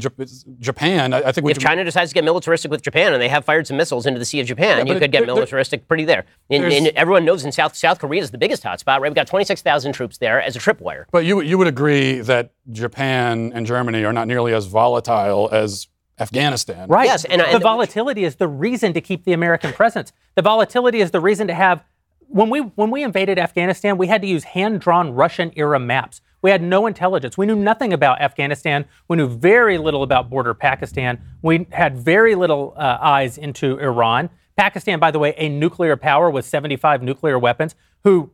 Japan. 0.59 1.13
I, 1.13 1.17
I 1.19 1.31
think 1.31 1.45
we. 1.45 1.51
If 1.51 1.59
China 1.59 1.83
decides 1.83 2.11
to 2.11 2.13
get 2.15 2.23
militaristic 2.23 2.71
with 2.71 2.81
Japan 2.81 3.13
and 3.13 3.21
they 3.21 3.29
have 3.29 3.45
fired 3.45 3.67
some 3.67 3.77
missiles 3.77 4.05
into 4.05 4.19
the 4.19 4.25
Sea 4.25 4.39
of 4.41 4.47
Japan, 4.47 4.79
but 4.79 4.87
you 4.87 4.93
it- 4.95 4.99
could 4.99 5.11
get 5.11 5.19
there- 5.19 5.27
there- 5.27 5.35
militaristic 5.35 5.87
pretty 5.87 6.05
there. 6.05 6.25
And, 6.49 6.63
and 6.65 6.87
everyone 6.89 7.25
knows 7.25 7.45
in 7.45 7.51
South 7.51 7.75
South 7.75 7.99
Korea 7.99 8.21
is 8.21 8.31
the 8.31 8.37
biggest 8.37 8.63
hotspot, 8.63 8.99
right? 8.99 9.03
We've 9.03 9.13
got 9.15 9.27
26,000 9.27 9.93
troops 9.93 10.17
there 10.17 10.41
as 10.41 10.55
a 10.55 10.59
tripwire. 10.59 11.05
But 11.11 11.25
you 11.25 11.41
you 11.41 11.57
would 11.57 11.67
agree 11.67 12.19
that 12.21 12.51
Japan 12.71 13.51
and 13.53 13.65
Germany 13.65 14.03
are 14.05 14.13
not 14.13 14.27
nearly 14.27 14.53
as 14.53 14.65
volatile 14.65 15.49
as 15.51 15.87
Afghanistan. 16.19 16.87
Right. 16.87 17.05
Yes, 17.05 17.25
and- 17.25 17.41
the 17.41 17.59
volatility 17.59 18.23
is 18.23 18.35
the 18.35 18.47
reason 18.47 18.93
to 18.93 19.01
keep 19.01 19.23
the 19.23 19.33
American 19.33 19.73
presence. 19.73 20.11
The 20.35 20.41
volatility 20.41 21.01
is 21.01 21.11
the 21.11 21.19
reason 21.19 21.47
to 21.47 21.53
have. 21.53 21.83
When 22.31 22.49
we 22.49 22.59
when 22.59 22.91
we 22.91 23.03
invaded 23.03 23.39
Afghanistan, 23.39 23.97
we 23.97 24.07
had 24.07 24.21
to 24.21 24.27
use 24.27 24.43
hand-drawn 24.43 25.11
Russian 25.13 25.51
era 25.55 25.79
maps. 25.79 26.21
We 26.41 26.51
had 26.51 26.61
no 26.61 26.85
intelligence. 26.85 27.37
We 27.37 27.45
knew 27.45 27.55
nothing 27.55 27.91
about 27.91 28.21
Afghanistan. 28.21 28.85
We 29.07 29.17
knew 29.17 29.27
very 29.27 29.77
little 29.77 30.03
about 30.03 30.29
border 30.29 30.53
Pakistan. 30.53 31.19
We 31.41 31.67
had 31.71 31.97
very 31.97 32.35
little 32.35 32.73
uh, 32.77 32.97
eyes 33.01 33.37
into 33.37 33.77
Iran. 33.79 34.29
Pakistan, 34.55 34.99
by 34.99 35.11
the 35.11 35.19
way, 35.19 35.33
a 35.37 35.49
nuclear 35.49 35.97
power 35.97 36.29
with 36.29 36.45
75 36.45 37.01
nuclear 37.01 37.39
weapons, 37.39 37.75
who 38.03 38.31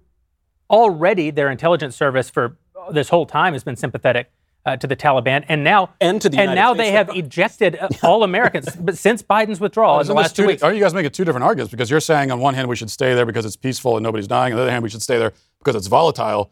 already 0.69 1.31
their 1.31 1.49
intelligence 1.49 1.95
service 1.95 2.29
for 2.29 2.57
this 2.91 3.09
whole 3.09 3.25
time 3.25 3.53
has 3.53 3.63
been 3.63 3.75
sympathetic 3.75 4.31
uh, 4.65 4.75
to 4.77 4.87
the 4.87 4.95
Taliban, 4.95 5.45
and 5.47 5.63
now 5.63 5.91
And 6.01 6.21
to 6.21 6.29
the 6.29 6.37
and 6.37 6.51
United 6.51 6.55
now 6.61 6.73
States. 6.73 6.87
they 6.89 6.91
have 6.91 7.09
ejected 7.15 7.77
uh, 7.79 7.87
all 8.03 8.23
Americans. 8.23 8.75
But 8.75 8.97
since 8.97 9.21
Biden's 9.23 9.59
withdrawal 9.59 9.99
in 9.99 10.07
the 10.07 10.13
last 10.13 10.35
two 10.35 10.43
two, 10.43 10.47
weeks, 10.47 10.63
are 10.63 10.73
you 10.73 10.79
guys 10.81 10.93
making 10.93 11.11
two 11.11 11.25
different 11.25 11.43
arguments? 11.45 11.71
Because 11.71 11.89
you're 11.89 11.99
saying 11.99 12.31
on 12.31 12.39
one 12.39 12.53
hand 12.53 12.67
we 12.67 12.75
should 12.75 12.89
stay 12.91 13.13
there 13.13 13.25
because 13.25 13.45
it's 13.45 13.55
peaceful 13.55 13.97
and 13.97 14.03
nobody's 14.03 14.27
dying. 14.27 14.53
On 14.53 14.57
the 14.57 14.63
other 14.63 14.71
hand, 14.71 14.83
we 14.83 14.89
should 14.89 15.01
stay 15.03 15.17
there 15.17 15.33
because 15.59 15.75
it's 15.75 15.87
volatile. 15.87 16.51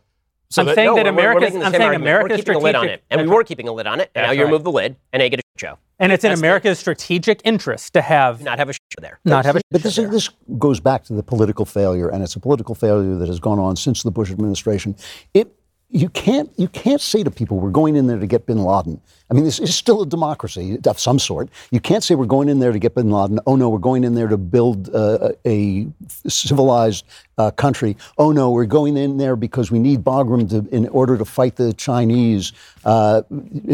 So 0.49 0.61
I'm 0.61 0.67
that- 0.67 0.75
saying 0.75 0.85
No, 0.87 0.95
that 0.97 1.05
we're- 1.05 1.15
we're 1.15 1.31
America's- 1.31 1.55
I'm 1.55 1.71
saying 1.71 1.81
argument. 1.81 2.03
America's 2.03 2.29
we're 2.31 2.37
keeping 2.43 2.55
a 2.55 2.59
lid 2.59 2.75
on 2.75 2.87
it, 2.87 3.03
and 3.09 3.21
we 3.21 3.27
were 3.27 3.43
keeping 3.43 3.67
a 3.67 3.71
lid 3.71 3.87
on 3.87 3.99
it. 3.99 4.11
And 4.13 4.21
now 4.23 4.27
That's 4.27 4.37
you 4.37 4.43
right. 4.43 4.47
remove 4.51 4.63
the 4.63 4.71
lid, 4.71 4.95
and 5.11 5.21
they 5.21 5.29
get 5.29 5.39
a 5.39 5.43
show. 5.59 5.77
and 5.99 6.11
it's 6.11 6.23
in 6.23 6.29
That's 6.29 6.41
the- 6.41 6.45
America's 6.47 6.77
strategic 6.79 7.41
interest 7.43 7.93
to 7.93 8.01
have 8.01 8.43
Not 8.43 8.59
have 8.59 8.69
a 8.69 8.73
show 8.73 8.79
there. 9.01 9.19
not 9.25 9.45
have 9.45 9.55
a 9.55 9.59
show. 9.59 9.63
But 9.71 9.81
this, 9.81 9.95
this 9.95 10.29
goes 10.59 10.79
back 10.79 11.03
to 11.05 11.13
the 11.13 11.23
political 11.23 11.65
failure, 11.65 12.09
and 12.09 12.21
it's 12.23 12.35
a 12.35 12.39
political 12.39 12.75
failure 12.75 13.15
that 13.15 13.27
has 13.27 13.39
gone 13.39 13.57
on 13.57 13.75
since 13.75 14.03
the 14.03 14.11
Bush 14.11 14.29
administration. 14.29 14.95
It, 15.33 15.55
you 15.93 16.09
can't 16.09 16.49
you 16.57 16.67
can't 16.67 16.99
say 16.99 17.23
to 17.23 17.29
people 17.29 17.59
we're 17.59 17.69
going 17.69 17.95
in 17.95 18.07
there 18.07 18.17
to 18.17 18.25
get 18.25 18.47
Bin 18.47 18.63
Laden. 18.63 18.99
I 19.29 19.35
mean, 19.35 19.43
this 19.43 19.59
is 19.59 19.75
still 19.75 20.01
a 20.01 20.05
democracy 20.07 20.79
of 20.85 20.99
some 20.99 21.19
sort. 21.19 21.49
You 21.71 21.79
can't 21.79 22.03
say 22.03 22.15
we're 22.15 22.25
going 22.25 22.49
in 22.49 22.59
there 22.59 22.71
to 22.71 22.79
get 22.79 22.95
Bin 22.95 23.11
Laden. 23.11 23.39
Oh 23.45 23.55
no, 23.55 23.69
we're 23.69 23.77
going 23.77 24.03
in 24.03 24.15
there 24.15 24.27
to 24.27 24.37
build 24.37 24.93
uh, 24.93 25.33
a 25.45 25.87
civilized 26.27 27.05
uh, 27.37 27.51
country. 27.51 27.95
Oh 28.17 28.31
no, 28.31 28.49
we're 28.49 28.65
going 28.65 28.97
in 28.97 29.17
there 29.17 29.35
because 29.35 29.69
we 29.69 29.77
need 29.77 30.03
Bagram 30.03 30.49
to, 30.49 30.75
in 30.75 30.87
order 30.89 31.15
to 31.15 31.25
fight 31.25 31.57
the 31.57 31.73
Chinese 31.73 32.53
uh, 32.85 33.21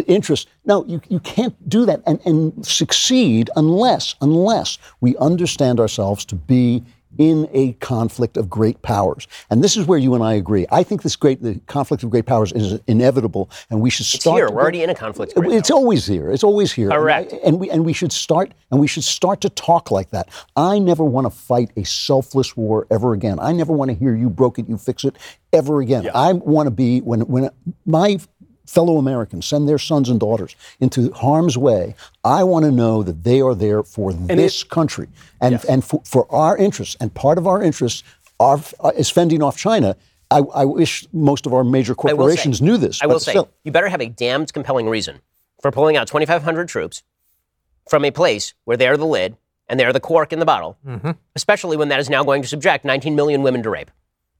interests. 0.05 0.45
No, 0.65 0.85
you, 0.85 1.01
you 1.07 1.21
can't 1.21 1.55
do 1.69 1.85
that 1.85 2.01
and, 2.05 2.19
and 2.25 2.65
succeed 2.65 3.49
unless 3.55 4.15
unless 4.19 4.77
we 4.99 5.15
understand 5.17 5.79
ourselves 5.79 6.25
to 6.25 6.35
be 6.35 6.83
in 7.17 7.49
a 7.53 7.73
conflict 7.73 8.37
of 8.37 8.49
great 8.49 8.81
powers. 8.81 9.27
And 9.49 9.63
this 9.63 9.75
is 9.75 9.85
where 9.85 9.97
you 9.99 10.13
and 10.15 10.23
I 10.23 10.33
agree. 10.33 10.65
I 10.71 10.83
think 10.83 11.01
this 11.01 11.15
great 11.15 11.41
the 11.41 11.59
conflict 11.67 12.03
of 12.03 12.09
great 12.09 12.25
powers 12.25 12.51
is 12.51 12.79
inevitable, 12.87 13.49
and 13.69 13.81
we 13.81 13.89
should 13.89 14.05
It's 14.05 14.21
start. 14.21 14.37
here. 14.37 14.49
We're 14.49 14.61
already 14.61 14.83
in 14.83 14.89
a 14.89 14.95
conflict. 14.95 15.33
it's 15.35 15.69
now. 15.69 15.75
always 15.75 16.05
here. 16.05 16.31
It's 16.31 16.43
always 16.43 16.71
here. 16.71 16.89
Correct. 16.89 17.31
And, 17.31 17.41
I- 17.41 17.47
and 17.47 17.59
we 17.59 17.69
and 17.71 17.85
we 17.85 17.93
should 17.93 18.11
start 18.11 18.53
and 18.71 18.79
we 18.79 18.87
should 18.87 19.03
start 19.03 19.41
to 19.41 19.49
talk 19.49 19.91
like 19.91 20.11
that. 20.11 20.29
I 20.55 20.79
never 20.79 21.03
want 21.03 21.25
to 21.25 21.31
fight 21.31 21.71
a 21.75 21.83
selfless 21.83 22.55
war 22.55 22.85
ever 22.91 23.13
again. 23.13 23.39
I 23.39 23.51
never 23.51 23.73
want 23.73 23.89
to 23.89 23.95
hear 23.95 24.15
you 24.15 24.29
broke 24.29 24.59
it, 24.59 24.69
you 24.69 24.77
fix 24.77 25.03
it 25.03 25.15
ever 25.51 25.81
again. 25.81 26.09
I 26.13 26.33
want 26.33 26.67
to 26.67 26.71
be 26.71 26.99
when 27.01 27.21
when 27.21 27.49
my 27.85 28.19
fellow 28.69 28.97
Americans 28.97 29.45
send 29.45 29.67
their 29.67 29.77
sons 29.79 30.09
and 30.09 30.19
daughters 30.19 30.55
into 30.79 31.11
harm's 31.11 31.57
way, 31.57 31.95
I 32.23 32.43
want 32.43 32.65
to 32.65 32.71
know 32.71 33.03
that 33.03 33.23
they 33.23 33.41
are 33.41 33.55
there 33.55 33.83
for 33.83 34.13
this 34.13 34.63
country 34.63 35.07
and 35.41 35.63
and 35.67 35.83
for, 35.83 36.01
for 36.05 36.27
our 36.33 36.55
interests. 36.57 36.95
And 37.01 37.13
part 37.13 37.37
of 37.37 37.47
our 37.47 37.61
interests 37.63 38.03
are, 38.39 38.59
uh, 38.79 38.91
is 38.97 39.09
fending 39.09 39.41
off 39.43 39.57
China. 39.57 39.95
I, 40.31 40.37
I 40.53 40.65
wish 40.65 41.07
most 41.11 41.45
of 41.47 41.53
our 41.53 41.63
major 41.63 41.93
I 41.93 41.95
will 41.95 42.09
say- 42.11 42.15
corporations 42.17 42.61
knew 42.61 42.77
this. 42.77 43.01
I 43.01 43.07
will 43.07 43.15
but 43.15 43.21
say, 43.23 43.31
still. 43.31 43.49
you 43.63 43.71
better 43.71 43.89
have 43.89 44.01
a 44.01 44.07
damned 44.09 44.53
compelling 44.53 44.87
reason 44.87 45.19
for 45.61 45.71
pulling 45.71 45.97
out 45.97 46.07
2,500 46.07 46.67
troops 46.69 47.01
from 47.89 48.05
a 48.05 48.11
place 48.11 48.53
where 48.65 48.77
they're 48.77 48.95
the 48.97 49.05
lid 49.05 49.35
and 49.67 49.79
they're 49.79 49.91
the 49.93 49.99
cork 49.99 50.31
in 50.31 50.39
the 50.39 50.45
bottle, 50.45 50.77
Mm-hmm. 50.85 51.11
especially 51.35 51.77
when 51.77 51.89
that 51.89 51.99
is 51.99 52.09
now 52.09 52.23
going 52.23 52.41
to 52.43 52.47
subject 52.47 52.85
19 52.85 53.15
million 53.15 53.41
women 53.43 53.61
to 53.63 53.69
rape. 53.69 53.91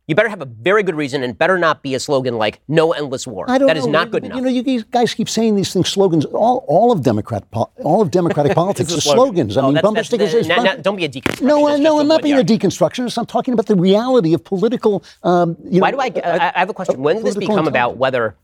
You 0.10 0.16
better 0.16 0.28
have 0.30 0.42
a 0.42 0.46
very 0.46 0.82
good 0.82 0.96
reason 0.96 1.22
and 1.22 1.38
better 1.38 1.60
not 1.60 1.84
be 1.84 1.94
a 1.94 2.00
slogan 2.00 2.36
like 2.40 2.62
"No 2.68 2.94
endless 2.94 3.28
war." 3.28 3.46
I 3.48 3.60
don't 3.60 3.68
That 3.68 3.76
know. 3.76 3.82
is 3.82 3.88
not 3.88 4.10
good 4.10 4.24
but, 4.24 4.32
enough. 4.32 4.38
You 4.38 4.44
know, 4.44 4.50
you 4.72 4.84
guys- 4.86 5.14
keep 5.14 5.30
saying 5.30 5.56
these 5.56 5.72
things, 5.72 5.88
slogans. 5.88 6.26
All, 6.26 6.66
all 6.68 6.92
of 6.92 7.04
Democrat, 7.04 7.44
all 7.54 8.02
of 8.02 8.10
democratic 8.10 8.56
politics 8.64 8.92
are 8.92 9.00
slogan. 9.02 9.52
slogans. 9.52 9.58
I 9.58 9.62
Oh, 9.62 9.66
mean, 9.66 9.74
that's- 9.76 9.88
bumper 9.88 10.04
stickers. 10.04 10.34
is 10.34 10.48
now- 10.48 10.64
bumper- 10.64 10.82
don't 10.82 10.96
be 10.96 11.06
a 11.06 11.10
deconstructionist. 11.10 11.42
no, 11.44 11.68
I- 11.68 11.78
no, 11.78 12.00
I'm 12.00 12.08
not 12.08 12.24
being 12.24 12.34
you 12.36 12.42
a 12.42 12.44
deconstructionist. 12.44 13.20
I'm 13.20 13.28
talking 13.28 13.54
about 13.54 13.68
the 13.68 13.76
reality 13.76 14.34
of 14.34 14.44
political. 14.44 15.04
Um, 15.22 15.56
you 15.70 15.80
Why 15.80 15.92
know, 15.92 15.98
do 15.98 16.20
I? 16.22 16.22
I, 16.28 16.52
I 16.56 16.60
have 16.60 16.70
a 16.72 16.74
question. 16.74 17.00
When 17.04 17.18
did 17.18 17.26
this 17.28 17.36
become 17.36 17.68
about 17.68 17.98
whether, 17.98 18.36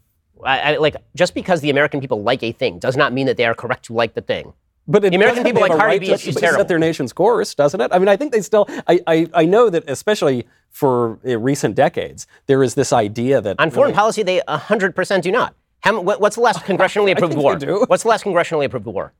I, 0.43 0.59
I, 0.73 0.77
like, 0.77 0.97
just 1.15 1.33
because 1.33 1.61
the 1.61 1.71
American 1.71 1.99
people 1.99 2.21
like 2.21 2.43
a 2.43 2.51
thing 2.51 2.77
does 2.77 2.95
not 2.95 3.11
mean 3.11 3.25
that 3.25 3.37
they 3.37 3.45
are 3.45 3.55
correct 3.55 3.85
to 3.85 3.93
like 3.93 4.13
the 4.13 4.21
thing. 4.21 4.53
But 4.87 5.03
it 5.03 5.13
American 5.13 5.43
people 5.43 5.61
like 5.61 5.71
Cardi 5.71 5.83
right 5.83 5.99
B 5.99 6.17
she's 6.17 6.39
set 6.39 6.67
their 6.67 6.79
nation's 6.79 7.11
course, 7.11 7.55
doesn't 7.55 7.81
it? 7.81 7.91
I 7.91 7.99
mean, 7.99 8.07
I 8.07 8.15
think 8.15 8.31
they 8.31 8.41
still. 8.41 8.67
I 8.87 8.99
I, 9.07 9.27
I 9.33 9.45
know 9.45 9.69
that 9.69 9.83
especially 9.89 10.45
for 10.69 11.19
uh, 11.25 11.39
recent 11.39 11.75
decades, 11.75 12.27
there 12.47 12.61
is 12.61 12.75
this 12.75 12.91
idea 12.93 13.41
that 13.41 13.59
On 13.59 13.71
foreign 13.71 13.87
really- 13.87 13.95
policy, 13.95 14.23
they 14.23 14.41
100% 14.47 15.21
do 15.21 15.31
not. 15.31 15.55
How, 15.81 16.01
what's 16.23 16.35
the 16.35 16.41
last 16.41 16.65
congressionally 16.65 17.11
approved 17.13 17.35
war? 17.35 17.57
What's 17.87 18.03
the 18.03 18.09
last 18.09 18.25
congressionally 18.25 18.65
approved 18.65 18.85
war? 18.85 19.13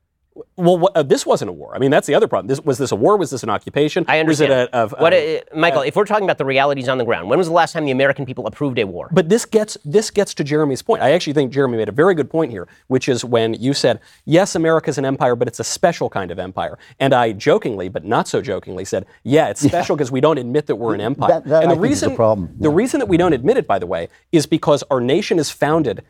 Well, 0.58 0.78
what, 0.78 0.96
uh, 0.98 1.04
this 1.04 1.26
wasn't 1.26 1.50
a 1.50 1.54
war. 1.54 1.74
I 1.76 1.80
mean, 1.80 1.92
that's 1.92 2.08
the 2.08 2.16
other 2.16 2.28
problem. 2.28 2.48
This, 2.48 2.60
was 2.62 2.78
this 2.78 2.92
a 2.92 2.96
war? 2.96 3.16
Was 3.16 3.30
this 3.30 3.44
an 3.44 3.50
occupation? 3.50 4.04
I 4.08 4.20
understand. 4.20 4.50
Was 4.52 4.60
it 4.60 4.70
a, 4.74 4.76
of, 4.76 4.92
what, 4.98 5.14
Michael, 5.56 5.82
if 5.82 5.96
we're 5.96 6.06
talking 6.06 6.26
about 6.26 6.38
the 6.38 6.46
realities 6.46 6.90
on 6.90 6.98
the 6.98 7.06
ground, 7.06 7.30
when 7.30 7.38
was 7.38 7.48
the 7.48 7.54
last 7.54 7.72
time 7.72 7.86
the 7.86 7.92
American 7.92 8.26
people 8.26 8.46
approved 8.46 8.78
a 8.80 8.86
war? 8.86 9.10
But 9.12 9.30
this 9.30 9.46
gets 9.46 9.78
this 9.86 10.12
gets 10.12 10.34
to 10.36 10.44
Jeremy's 10.44 10.82
point. 10.82 11.02
I 11.02 11.12
actually 11.12 11.34
think 11.34 11.52
Jeremy 11.54 11.78
made 11.78 11.88
a 11.90 11.94
very 11.94 12.16
good 12.16 12.30
point 12.30 12.52
here, 12.52 12.68
which 12.88 13.08
is 13.08 13.24
when 13.24 13.54
you 13.54 13.74
said, 13.74 14.00
"Yes, 14.26 14.56
America's 14.56 14.98
an 14.98 15.06
empire, 15.06 15.36
but 15.36 15.48
it's 15.48 15.60
a 15.60 15.64
special 15.64 16.10
kind 16.10 16.32
of 16.32 16.40
empire." 16.40 16.78
And 17.00 17.14
I 17.14 17.32
jokingly, 17.32 17.88
but 17.88 18.04
not 18.04 18.28
so 18.28 18.42
jokingly, 18.42 18.84
said, 18.84 19.06
"Yeah, 19.24 19.48
it's 19.50 19.62
special 19.62 19.96
because 19.96 20.12
we 20.12 20.20
don't 20.22 20.38
admit 20.38 20.68
that 20.68 20.76
we're 20.76 20.96
an 20.96 21.02
empire." 21.02 21.30
That- 21.30 21.46
that 21.46 21.64
and 21.64 21.72
I 21.72 21.76
the 21.76 21.82
think 21.82 21.94
is 21.94 22.02
the 22.02 22.08
reason 22.08 22.16
problem, 22.16 22.56
the 22.60 22.70
reason 22.70 23.00
that 23.00 23.08
we 23.08 23.18
don't 23.18 23.34
admit 23.34 23.56
it, 23.58 23.68
by 23.68 23.80
the 23.80 23.88
way, 23.88 24.10
is 24.32 24.46
because 24.46 24.84
our 24.92 25.00
nation 25.00 25.40
is 25.40 25.50
founded. 25.50 26.04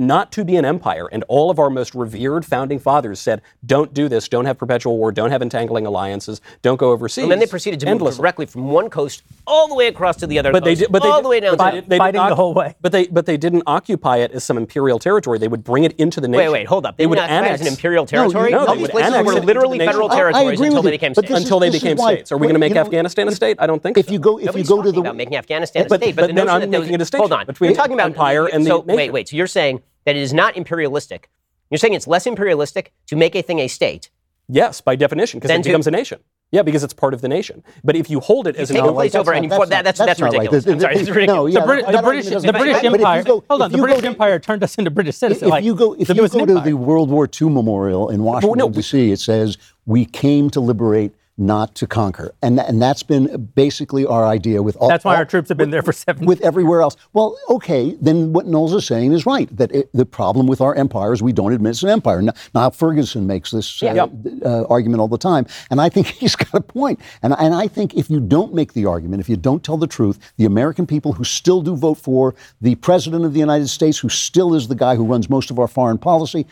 Not 0.00 0.32
to 0.32 0.46
be 0.46 0.56
an 0.56 0.64
empire, 0.64 1.10
and 1.12 1.22
all 1.28 1.50
of 1.50 1.58
our 1.58 1.68
most 1.68 1.94
revered 1.94 2.46
founding 2.46 2.78
fathers 2.78 3.20
said, 3.20 3.42
"Don't 3.66 3.92
do 3.92 4.08
this. 4.08 4.28
Don't 4.28 4.46
have 4.46 4.56
perpetual 4.56 4.96
war. 4.96 5.12
Don't 5.12 5.30
have 5.30 5.42
entangling 5.42 5.84
alliances. 5.84 6.40
Don't 6.62 6.78
go 6.78 6.90
overseas." 6.90 7.24
and 7.24 7.30
then 7.30 7.38
they 7.38 7.44
proceeded 7.46 7.80
to 7.80 7.94
move 7.94 8.16
directly 8.16 8.46
from 8.46 8.70
one 8.70 8.88
coast 8.88 9.22
all 9.46 9.68
the 9.68 9.74
way 9.74 9.88
across 9.88 10.16
to 10.16 10.26
the 10.26 10.38
other 10.38 10.52
But 10.52 10.64
they 10.64 10.70
coast, 10.70 10.80
did, 10.84 10.92
but 10.92 11.02
they 11.02 11.10
all 11.10 11.18
did, 11.18 11.24
the 11.26 11.28
way 11.28 11.40
down 11.40 11.56
but 11.58 11.64
to 11.66 11.70
they, 11.76 11.80
did- 11.82 11.90
they 11.90 11.96
did 11.96 11.98
Fighting 12.00 12.20
the 12.22 12.28
not- 12.30 12.36
whole 12.36 12.54
way. 12.54 12.76
But 12.80 12.92
they, 12.92 13.08
but 13.08 13.26
they 13.26 13.36
didn't 13.36 13.64
occupy 13.66 14.16
it 14.18 14.30
as 14.32 14.42
some 14.42 14.56
imperial 14.56 14.98
territory. 14.98 15.38
They 15.38 15.48
would 15.48 15.62
bring 15.64 15.84
it 15.84 15.92
into 15.98 16.18
the 16.22 16.28
Wait, 16.28 16.38
nation. 16.38 16.52
wait, 16.52 16.58
wait, 16.60 16.66
hold 16.68 16.86
up. 16.86 16.96
They, 16.96 17.02
They 17.02 17.06
would 17.06 17.18
would 17.18 17.22
not 17.22 17.28
annex 17.30 17.48
annex 17.48 17.60
an 17.60 17.66
imperial 17.68 18.06
territory? 18.06 18.44
you- 18.52 18.56
No, 18.56 18.60
all 18.60 18.66
they 18.68 18.72
these 18.72 18.82
would 18.84 18.90
places 18.92 19.12
annex 19.12 19.26
were 19.26 19.32
it 19.32 19.36
into 19.36 19.46
literally 19.48 19.76
the 19.76 19.84
nation. 19.84 19.92
federal 19.92 20.10
I- 20.10 20.14
I 20.14 20.16
territories 20.16 20.58
agree 20.60 20.66
until 20.68 20.82
they 20.82 20.90
became 20.92 21.12
states. 21.14 21.28
this 21.28 21.36
is- 21.36 21.44
until 21.44 21.58
they 21.60 21.70
became 21.70 21.96
why- 21.98 22.14
states. 22.14 22.32
Are 22.32 22.38
we 22.38 22.46
going 22.46 22.54
to 22.54 22.58
make 22.60 22.74
Afghanistan 22.74 23.28
a 23.28 23.32
state? 23.32 23.56
I 23.60 23.66
don't 23.66 23.82
think 23.82 23.98
If 23.98 24.06
so. 24.06 24.12
you 24.12 24.18
go, 24.18 24.38
if 24.38 24.56
you 24.56 24.64
go 24.64 24.76
to 24.76 24.82
talking 24.88 24.92
the 24.94 25.00
about 25.00 25.16
making 25.16 25.36
Afghanistan 25.36 25.82
a 25.84 25.88
state, 25.88 26.16
but 26.16 26.22
but, 26.22 26.26
then 26.28 26.34
notion 26.36 26.48
I'm 26.48 26.60
that 26.62 26.70
making 26.70 26.82
a 26.84 26.86
state. 26.88 26.98
distinction 26.98 27.30
hold 27.30 27.40
on, 27.40 27.46
between 27.46 27.70
you're 27.70 27.76
talking 27.76 27.92
about 27.94 28.06
empire 28.06 28.46
and 28.46 28.64
the 28.64 28.70
so, 28.70 28.80
Wait, 28.80 29.12
wait. 29.12 29.28
So 29.28 29.36
you're 29.36 29.46
saying 29.46 29.82
that 30.04 30.16
it 30.16 30.22
is 30.22 30.32
not 30.32 30.56
imperialistic. 30.56 31.30
You're 31.70 31.78
saying 31.78 31.94
it's 31.94 32.06
less 32.06 32.26
imperialistic 32.26 32.92
to 33.06 33.16
make 33.16 33.34
a 33.34 33.42
thing 33.42 33.58
a 33.60 33.68
state 33.68 34.10
Yes, 34.52 34.80
by 34.80 34.96
definition, 34.96 35.38
because 35.38 35.46
Then 35.48 35.60
it 35.60 35.62
to- 35.62 35.68
becomes 35.68 35.86
a 35.86 35.92
nation. 35.92 36.18
Yeah, 36.50 36.62
because 36.62 36.82
it's 36.82 36.92
part 36.92 37.14
of 37.14 37.20
the 37.20 37.28
nation. 37.28 37.62
But 37.84 37.94
if 37.94 38.10
you 38.10 38.18
hold 38.18 38.48
it 38.48 38.56
as 38.56 38.70
an 38.70 38.74
take 38.74 38.82
a 38.82 38.86
empire, 38.88 38.94
place 38.96 39.12
that's 39.12 39.20
over 39.20 39.32
and 39.32 39.44
you 39.44 39.50
that's 39.50 39.68
that. 39.68 39.84
That's 39.84 39.98
that's 40.00 40.18
that's 40.18 40.20
ridiculous. 40.20 40.64
The- 40.64 40.72
I'm 40.72 40.80
sorry, 40.80 40.94
the- 40.96 41.18
it's 41.20 41.26
no, 41.28 41.46
yeah, 41.46 41.60
the, 41.60 41.66
Brit- 41.66 41.86
the 41.86 42.02
British, 42.02 42.24
argument 42.32 42.46
the 42.46 42.52
British 42.58 42.74
but 42.74 42.76
if 42.78 42.82
you 42.82 42.94
Empire. 43.06 43.22
go- 43.22 43.44
hold 43.48 43.62
on, 43.62 43.70
the 43.70 43.78
British 43.78 44.00
go- 44.02 44.08
Empire 44.08 44.38
turned 44.40 44.64
us 44.64 44.74
into 44.74 44.90
British 44.90 45.14
citizens. 45.16 45.44
If 45.44 45.48
like, 45.48 45.62
you 45.62 45.76
go, 45.76 45.92
if 45.96 46.08
you 46.08 46.28
go 46.28 46.44
to 46.46 46.60
the 46.60 46.72
World 46.72 47.08
War 47.10 47.28
II 47.40 47.50
memorial 47.50 48.08
in 48.08 48.24
Washington 48.24 48.58
no, 48.58 48.68
D.C., 48.68 49.12
it 49.12 49.20
says 49.20 49.56
we 49.86 50.04
came 50.04 50.50
to 50.50 50.58
liberate, 50.58 51.14
not 51.40 51.74
to 51.76 51.86
conquer, 51.86 52.34
and 52.42 52.60
and 52.60 52.80
that's 52.80 53.02
been 53.02 53.50
basically 53.54 54.04
our 54.04 54.26
idea 54.26 54.62
with 54.62 54.76
all. 54.76 54.88
That's 54.88 55.04
why 55.04 55.14
all- 55.14 55.18
our 55.18 55.24
troops 55.24 55.48
have 55.48 55.56
been 55.56 55.70
there 55.70 55.82
for 55.82 55.92
seven. 55.92 56.26
with 56.26 56.40
everywhere 56.42 56.82
else. 56.82 56.96
Well, 57.14 57.38
okay, 57.48 57.96
then 58.00 58.34
what 58.34 58.46
Knowles 58.46 58.74
is 58.74 58.86
saying 58.86 59.12
is 59.12 59.24
right. 59.24 59.48
That 59.56 59.74
it, 59.74 59.90
the 59.94 60.04
problem 60.04 60.46
with 60.46 60.60
our 60.60 60.74
empire 60.74 61.14
is 61.14 61.22
we 61.22 61.32
don't 61.32 61.52
admit 61.52 61.70
it's 61.70 61.82
an 61.82 61.88
empire. 61.88 62.20
Now, 62.20 62.34
now 62.54 62.68
Ferguson 62.68 63.26
makes 63.26 63.50
this 63.50 63.82
uh, 63.82 64.06
uh, 64.44 64.64
argument 64.68 65.00
all 65.00 65.08
the 65.08 65.18
time, 65.18 65.46
and 65.70 65.80
I 65.80 65.88
think 65.88 66.06
he's 66.20 66.36
got 66.36 66.54
a 66.54 66.60
point. 66.60 67.00
And 67.22 67.34
and 67.38 67.54
I 67.54 67.68
think 67.68 67.94
if 67.94 68.10
you 68.10 68.20
don't 68.20 68.52
make 68.52 68.74
the 68.74 68.84
argument, 68.84 69.20
if 69.20 69.28
you 69.28 69.36
don't 69.36 69.64
tell 69.64 69.78
the 69.78 69.86
truth, 69.86 70.18
the 70.36 70.44
American 70.44 70.86
people 70.86 71.14
who 71.14 71.24
still 71.24 71.62
do 71.62 71.74
vote 71.74 71.96
for 71.96 72.34
the 72.60 72.74
president 72.76 73.24
of 73.24 73.32
the 73.32 73.40
United 73.40 73.68
States, 73.68 73.98
who 73.98 74.10
still 74.10 74.54
is 74.54 74.68
the 74.68 74.74
guy 74.74 74.94
who 74.94 75.04
runs 75.04 75.30
most 75.30 75.50
of 75.50 75.58
our 75.58 75.68
foreign 75.68 75.98
policy. 75.98 76.46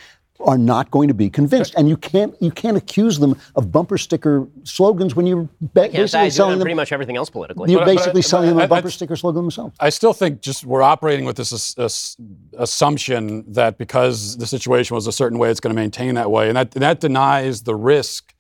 Are 0.47 0.57
not 0.57 0.91
going 0.93 1.09
to 1.09 1.14
be 1.14 1.28
convinced, 1.28 1.74
and 1.76 1.89
you 1.89 1.97
can't 1.97 2.32
you 2.41 2.53
can't 2.53 2.76
accuse 2.76 3.18
them 3.18 3.34
of 3.57 3.72
bumper 3.72 3.99
sticker 3.99 4.47
slogans 4.62 5.16
when 5.16 5.26
you're 5.26 5.49
ba- 5.61 5.89
Can't 5.89 5.95
basically 5.95 6.20
I 6.20 6.24
do 6.26 6.30
selling 6.30 6.53
on 6.53 6.59
them. 6.61 6.64
pretty 6.66 6.74
much 6.76 6.93
everything 6.93 7.16
else 7.16 7.28
politically. 7.28 7.70
You're 7.72 7.80
But- 7.80 7.86
but- 7.86 7.97
basically 7.97 8.20
but 8.22 8.28
selling 8.28 8.49
them 8.51 8.59
I- 8.59 8.62
a 8.62 8.64
I- 8.64 8.68
bumper 8.68 8.91
sticker 8.91 9.16
slogan 9.16 9.43
themselves. 9.43 9.74
I 9.80 9.89
still 9.89 10.12
think 10.12 10.41
just 10.41 10.64
we're 10.64 10.82
operating 10.82 11.24
with 11.24 11.36
this 11.36 11.53
as- 11.53 11.74
as- 11.76 12.16
assumption 12.57 13.45
that 13.53 13.78
because 13.78 14.36
the 14.36 14.47
situation 14.47 14.95
was 14.95 15.09
a 15.09 15.12
certain 15.12 15.39
way, 15.41 15.51
it's 15.51 15.59
going 15.59 15.74
to 15.74 15.80
maintain 15.80 16.14
that 16.14 16.30
way, 16.30 16.47
and 16.49 16.57
that 16.57 16.70
that 16.70 17.01
denies 17.01 17.62
the 17.62 17.74
risk 17.74 18.32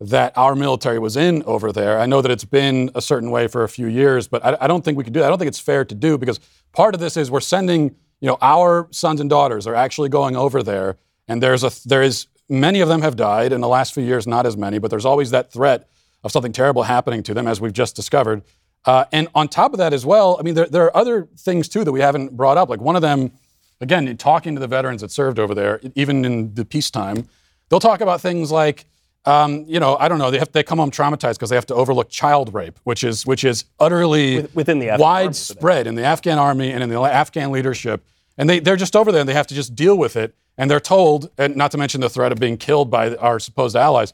that 0.00 0.32
our 0.36 0.54
military 0.54 0.98
was 0.98 1.14
in 1.14 1.42
over 1.44 1.72
there. 1.72 2.00
I 2.00 2.06
know 2.06 2.22
that 2.22 2.30
it's 2.30 2.44
been 2.46 2.90
a 2.94 3.02
certain 3.02 3.30
way 3.30 3.48
for 3.48 3.64
a 3.64 3.68
few 3.68 3.86
years, 3.86 4.28
but 4.28 4.42
I, 4.44 4.56
I 4.62 4.66
don't 4.66 4.82
think 4.82 4.96
we 4.96 5.04
can 5.04 5.12
do 5.12 5.20
that. 5.20 5.26
I 5.26 5.28
don't 5.28 5.38
think 5.38 5.48
it's 5.48 5.60
fair 5.60 5.84
to 5.84 5.94
do 5.94 6.16
because 6.16 6.40
part 6.72 6.94
of 6.94 7.00
this 7.00 7.18
is 7.18 7.30
we're 7.30 7.40
sending, 7.40 7.94
you 8.20 8.28
know, 8.28 8.38
our 8.40 8.88
sons 8.92 9.20
and 9.20 9.28
daughters 9.28 9.66
are 9.66 9.74
actually 9.74 10.08
going 10.08 10.36
over 10.36 10.62
there, 10.62 10.96
and 11.28 11.42
there's 11.42 11.64
a 11.64 11.70
there 11.86 12.02
is 12.02 12.26
many 12.48 12.80
of 12.80 12.88
them 12.88 13.02
have 13.02 13.16
died 13.16 13.52
in 13.52 13.60
the 13.60 13.68
last 13.68 13.94
few 13.94 14.02
years, 14.04 14.26
not 14.26 14.46
as 14.46 14.56
many, 14.56 14.78
but 14.78 14.90
there's 14.90 15.06
always 15.06 15.30
that 15.30 15.52
threat 15.52 15.88
of 16.22 16.32
something 16.32 16.52
terrible 16.52 16.82
happening 16.84 17.22
to 17.22 17.34
them, 17.34 17.46
as 17.46 17.60
we've 17.60 17.72
just 17.72 17.96
discovered. 17.96 18.42
Uh, 18.84 19.04
and 19.12 19.28
on 19.34 19.48
top 19.48 19.72
of 19.72 19.78
that 19.78 19.92
as 19.92 20.04
well, 20.04 20.36
I 20.38 20.42
mean, 20.42 20.54
there, 20.54 20.66
there 20.66 20.84
are 20.84 20.96
other 20.96 21.28
things 21.38 21.68
too 21.68 21.84
that 21.84 21.92
we 21.92 22.00
haven't 22.00 22.36
brought 22.36 22.58
up. 22.58 22.68
Like 22.68 22.80
one 22.80 22.96
of 22.96 23.02
them, 23.02 23.32
again, 23.80 24.06
in 24.08 24.16
talking 24.16 24.54
to 24.54 24.60
the 24.60 24.66
veterans 24.66 25.00
that 25.00 25.10
served 25.10 25.38
over 25.38 25.54
there, 25.54 25.80
even 25.94 26.24
in 26.24 26.54
the 26.54 26.64
peacetime, 26.64 27.26
they'll 27.68 27.80
talk 27.80 28.02
about 28.02 28.20
things 28.20 28.52
like, 28.52 28.84
um, 29.24 29.64
you 29.66 29.80
know, 29.80 29.96
I 29.96 30.08
don't 30.08 30.18
know, 30.18 30.30
they 30.30 30.38
have 30.38 30.52
they 30.52 30.62
come 30.62 30.78
home 30.78 30.90
traumatized 30.90 31.34
because 31.34 31.48
they 31.48 31.56
have 31.56 31.66
to 31.66 31.74
overlook 31.74 32.10
child 32.10 32.52
rape, 32.52 32.78
which 32.84 33.02
is 33.02 33.24
which 33.24 33.42
is 33.42 33.64
utterly 33.80 34.42
With- 34.42 34.54
within 34.54 34.78
the 34.80 34.90
Afghan 34.90 35.02
widespread 35.02 35.86
in 35.86 35.94
the 35.94 36.04
Afghan 36.04 36.38
army 36.38 36.70
and 36.70 36.82
in 36.82 36.90
the 36.90 37.00
Afghan 37.00 37.50
leadership. 37.50 38.04
And 38.36 38.50
they, 38.50 38.58
they're 38.58 38.76
just 38.76 38.96
over 38.96 39.12
there 39.12 39.20
and 39.20 39.28
they 39.28 39.34
have 39.34 39.46
to 39.46 39.54
just 39.54 39.74
deal 39.74 39.96
with 39.96 40.16
it. 40.16 40.34
And 40.56 40.70
they're 40.70 40.80
told, 40.80 41.30
and 41.36 41.56
not 41.56 41.70
to 41.72 41.78
mention 41.78 42.00
the 42.00 42.08
threat 42.08 42.30
of 42.32 42.38
being 42.38 42.56
killed 42.56 42.90
by 42.90 43.16
our 43.16 43.38
supposed 43.40 43.74
allies. 43.76 44.12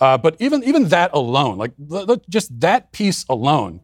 Uh, 0.00 0.16
but 0.16 0.36
even 0.38 0.62
even 0.64 0.88
that 0.88 1.10
alone, 1.12 1.58
like 1.58 1.72
the, 1.78 2.04
the- 2.06 2.20
just 2.28 2.58
that 2.60 2.92
piece 2.92 3.24
alone, 3.28 3.80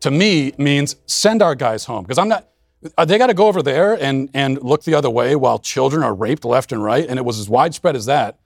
to 0.00 0.10
me 0.10 0.52
means 0.58 0.96
send 1.06 1.42
our 1.42 1.54
guys 1.54 1.84
home 1.84 2.02
because 2.02 2.18
I'm 2.18 2.28
not. 2.28 2.48
Uh, 2.96 3.04
they 3.04 3.18
got 3.18 3.26
to 3.26 3.34
go 3.34 3.46
over 3.46 3.62
there 3.62 3.92
and 4.02 4.30
and 4.34 4.60
look 4.62 4.84
the 4.84 4.94
other 4.94 5.10
way 5.10 5.36
while 5.36 5.58
children 5.58 6.02
are 6.02 6.14
raped 6.14 6.44
left 6.46 6.72
and 6.72 6.82
right, 6.82 7.06
and 7.08 7.18
it 7.18 7.24
was 7.24 7.38
as 7.38 7.48
widespread 7.48 7.94
as 7.94 8.06
that. 8.06 8.38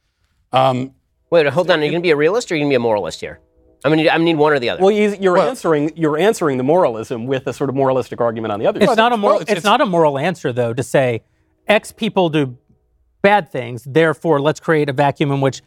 Um, 0.52 0.92
Wait, 1.30 1.46
hold 1.46 1.70
on. 1.70 1.80
Are 1.80 1.84
you 1.84 1.90
going 1.90 2.02
to 2.02 2.06
be 2.06 2.10
a 2.10 2.16
realist 2.16 2.50
or 2.50 2.54
are 2.54 2.58
you 2.58 2.62
going 2.62 2.70
to 2.70 2.72
be 2.72 2.76
a 2.76 2.80
moralist 2.80 3.20
here? 3.20 3.40
I'm 3.84 3.90
going 3.90 3.98
to 3.98 4.02
need, 4.04 4.08
I'm 4.10 4.24
need 4.24 4.36
one 4.36 4.52
or 4.52 4.58
the 4.58 4.70
other. 4.70 4.82
Well, 4.82 4.90
you, 4.90 5.16
you're 5.20 5.34
Well- 5.34 5.48
answering 5.48 5.92
you're 5.96 6.18
answering 6.18 6.58
the 6.58 6.64
moralism 6.64 7.26
with 7.26 7.46
a 7.46 7.52
sort 7.52 7.70
of 7.70 7.76
moralistic 7.76 8.20
argument 8.20 8.52
on 8.52 8.58
the 8.60 8.66
other 8.66 8.80
It's 8.80 8.88
side. 8.88 8.96
not 8.96 9.12
a 9.12 9.16
moral. 9.16 9.36
well, 9.36 9.42
it's, 9.42 9.50
it's- 9.50 9.64
not 9.64 9.80
a 9.80 9.86
moral 9.86 10.18
answer 10.18 10.52
though 10.52 10.74
to 10.74 10.82
say 10.82 11.22
X 11.68 11.92
people 11.92 12.28
do 12.28 12.58
bad 13.24 13.50
things, 13.50 13.82
therefore 13.84 14.40
let's 14.40 14.60
create 14.60 14.88
a 14.88 14.92
vacuum 14.92 15.32
in 15.32 15.40
which 15.40 15.62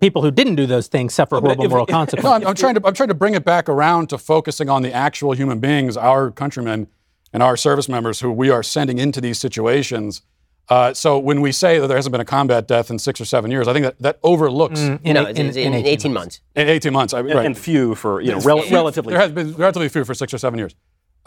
people 0.00 0.22
who 0.22 0.30
didn't 0.30 0.56
do 0.56 0.66
those 0.66 0.88
things 0.88 1.14
suffer 1.14 1.38
horrible 1.38 1.64
if- 1.66 1.70
moral 1.70 1.84
if- 1.84 1.90
no, 1.90 1.96
consequences. 2.00 2.42
I'm, 2.42 2.48
I'm 2.48 2.54
trying 2.56 2.74
to 2.74 2.82
I'm 2.86 2.94
trying 2.94 3.10
to 3.10 3.14
bring 3.22 3.34
it 3.34 3.44
back 3.44 3.68
around 3.68 4.08
to 4.08 4.18
focusing 4.18 4.68
on 4.68 4.82
the 4.82 4.92
actual 4.92 5.32
human 5.34 5.60
beings, 5.60 5.96
our 5.96 6.30
countrymen 6.32 6.88
and 7.32 7.42
our 7.42 7.56
service 7.56 7.88
members 7.88 8.20
who 8.20 8.30
we 8.32 8.50
are 8.50 8.62
sending 8.62 8.98
into 8.98 9.20
these 9.20 9.38
situations. 9.38 10.22
Uh, 10.68 10.94
so 10.94 11.18
when 11.18 11.40
we 11.40 11.50
say 11.52 11.78
that 11.78 11.86
there 11.88 11.96
hasn't 11.98 12.12
been 12.12 12.20
a 12.20 12.24
combat 12.24 12.66
death 12.68 12.90
in 12.90 12.98
six 12.98 13.20
or 13.20 13.24
seven 13.24 13.50
years, 13.50 13.66
I 13.68 13.72
think 13.72 13.84
that, 13.84 13.98
that 13.98 14.18
overlooks 14.22 14.80
In 14.80 15.00
no, 15.04 15.26
eight- 15.26 15.38
it's, 15.38 15.56
in- 15.56 15.72
in 15.72 15.74
in, 15.74 15.86
18 15.86 16.12
months. 16.12 16.40
in 16.54 16.68
18 16.68 16.92
months. 16.92 17.12
I 17.14 17.20
mean, 17.22 17.36
right. 17.36 17.44
and 17.46 17.58
few 17.58 17.94
for 17.94 18.20
you 18.20 18.32
know 18.32 18.40
rel- 18.40 18.64
relatively. 18.70 19.12
There 19.12 19.20
has 19.20 19.32
been 19.32 19.54
relatively 19.54 19.88
few 19.88 20.04
for 20.04 20.14
six 20.14 20.32
or 20.32 20.38
seven 20.38 20.58
years. 20.58 20.74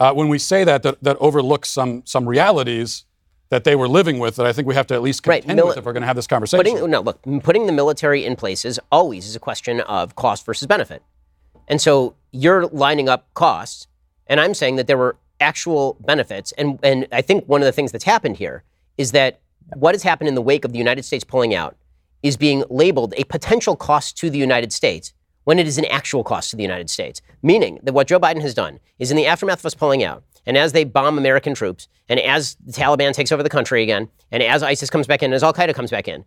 Uh, 0.00 0.12
when 0.12 0.28
we 0.28 0.38
say 0.38 0.64
that, 0.64 0.82
that, 0.82 1.02
that 1.02 1.16
overlooks 1.20 1.68
some 1.70 2.02
some 2.06 2.26
realities 2.28 3.04
that 3.48 3.64
they 3.64 3.76
were 3.76 3.88
living 3.88 4.18
with 4.18 4.36
that 4.36 4.46
I 4.46 4.52
think 4.52 4.66
we 4.66 4.74
have 4.74 4.86
to 4.88 4.94
at 4.94 5.02
least 5.02 5.26
Right, 5.26 5.42
contend 5.42 5.66
with 5.66 5.78
if 5.78 5.84
we're 5.84 5.92
going 5.92 6.02
to 6.02 6.06
have 6.06 6.16
this 6.16 6.26
conversation. 6.26 6.64
Putting, 6.64 6.90
no, 6.90 7.00
look, 7.00 7.20
putting 7.42 7.66
the 7.66 7.72
military 7.72 8.24
in 8.24 8.36
place 8.36 8.64
is 8.64 8.80
always 8.90 9.26
is 9.26 9.36
a 9.36 9.40
question 9.40 9.80
of 9.82 10.16
cost 10.16 10.44
versus 10.44 10.66
benefit. 10.66 11.02
And 11.68 11.80
so 11.80 12.14
you're 12.32 12.66
lining 12.66 13.08
up 13.08 13.32
costs, 13.34 13.86
and 14.26 14.40
I'm 14.40 14.54
saying 14.54 14.76
that 14.76 14.86
there 14.86 14.98
were 14.98 15.16
actual 15.40 15.96
benefits. 16.00 16.52
And, 16.52 16.78
and 16.82 17.06
I 17.12 17.22
think 17.22 17.44
one 17.46 17.60
of 17.60 17.66
the 17.66 17.72
things 17.72 17.92
that's 17.92 18.04
happened 18.04 18.36
here 18.36 18.64
is 18.98 19.12
that 19.12 19.40
what 19.74 19.94
has 19.94 20.02
happened 20.02 20.28
in 20.28 20.34
the 20.34 20.42
wake 20.42 20.64
of 20.64 20.72
the 20.72 20.78
United 20.78 21.04
States 21.04 21.24
pulling 21.24 21.54
out 21.54 21.76
is 22.22 22.36
being 22.36 22.64
labeled 22.70 23.14
a 23.16 23.24
potential 23.24 23.76
cost 23.76 24.16
to 24.18 24.30
the 24.30 24.38
United 24.38 24.72
States 24.72 25.12
when 25.44 25.58
it 25.58 25.66
is 25.66 25.78
an 25.78 25.84
actual 25.86 26.24
cost 26.24 26.50
to 26.50 26.56
the 26.56 26.62
United 26.62 26.90
States. 26.90 27.20
Meaning 27.42 27.78
that 27.82 27.92
what 27.92 28.08
Joe 28.08 28.18
Biden 28.18 28.40
has 28.42 28.54
done 28.54 28.80
is 28.98 29.10
in 29.10 29.16
the 29.16 29.26
aftermath 29.26 29.60
of 29.60 29.66
us 29.66 29.74
pulling 29.74 30.02
out, 30.02 30.24
and 30.46 30.56
as 30.56 30.72
they 30.72 30.84
bomb 30.84 31.18
American 31.18 31.54
troops, 31.54 31.88
and 32.08 32.20
as 32.20 32.56
the 32.64 32.72
Taliban 32.72 33.12
takes 33.12 33.32
over 33.32 33.42
the 33.42 33.48
country 33.48 33.82
again, 33.82 34.08
and 34.30 34.42
as 34.42 34.62
ISIS 34.62 34.90
comes 34.90 35.06
back 35.06 35.22
in, 35.22 35.32
as 35.32 35.42
Al 35.42 35.52
Qaeda 35.52 35.74
comes 35.74 35.90
back 35.90 36.08
in, 36.08 36.24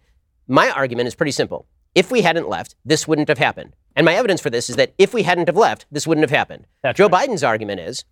my 0.47 0.69
argument 0.69 1.07
is 1.07 1.15
pretty 1.15 1.31
simple. 1.31 1.65
If 1.95 2.11
we 2.11 2.21
hadn't 2.21 2.49
left, 2.49 2.75
this 2.85 3.07
wouldn't 3.07 3.29
have 3.29 3.37
happened. 3.37 3.73
And 3.95 4.05
my 4.05 4.13
evidence 4.15 4.41
for 4.41 4.49
this 4.49 4.69
is 4.69 4.75
that 4.75 4.93
if 4.97 5.13
we 5.13 5.23
hadn't 5.23 5.47
have 5.47 5.57
left, 5.57 5.85
this 5.91 6.05
wouldn't 6.05 6.23
have 6.23 6.37
happened. 6.37 6.65
That's 6.83 6.97
Joe 6.97 7.07
right. 7.07 7.29
Biden's 7.29 7.43
argument 7.43 7.79
is 7.79 8.05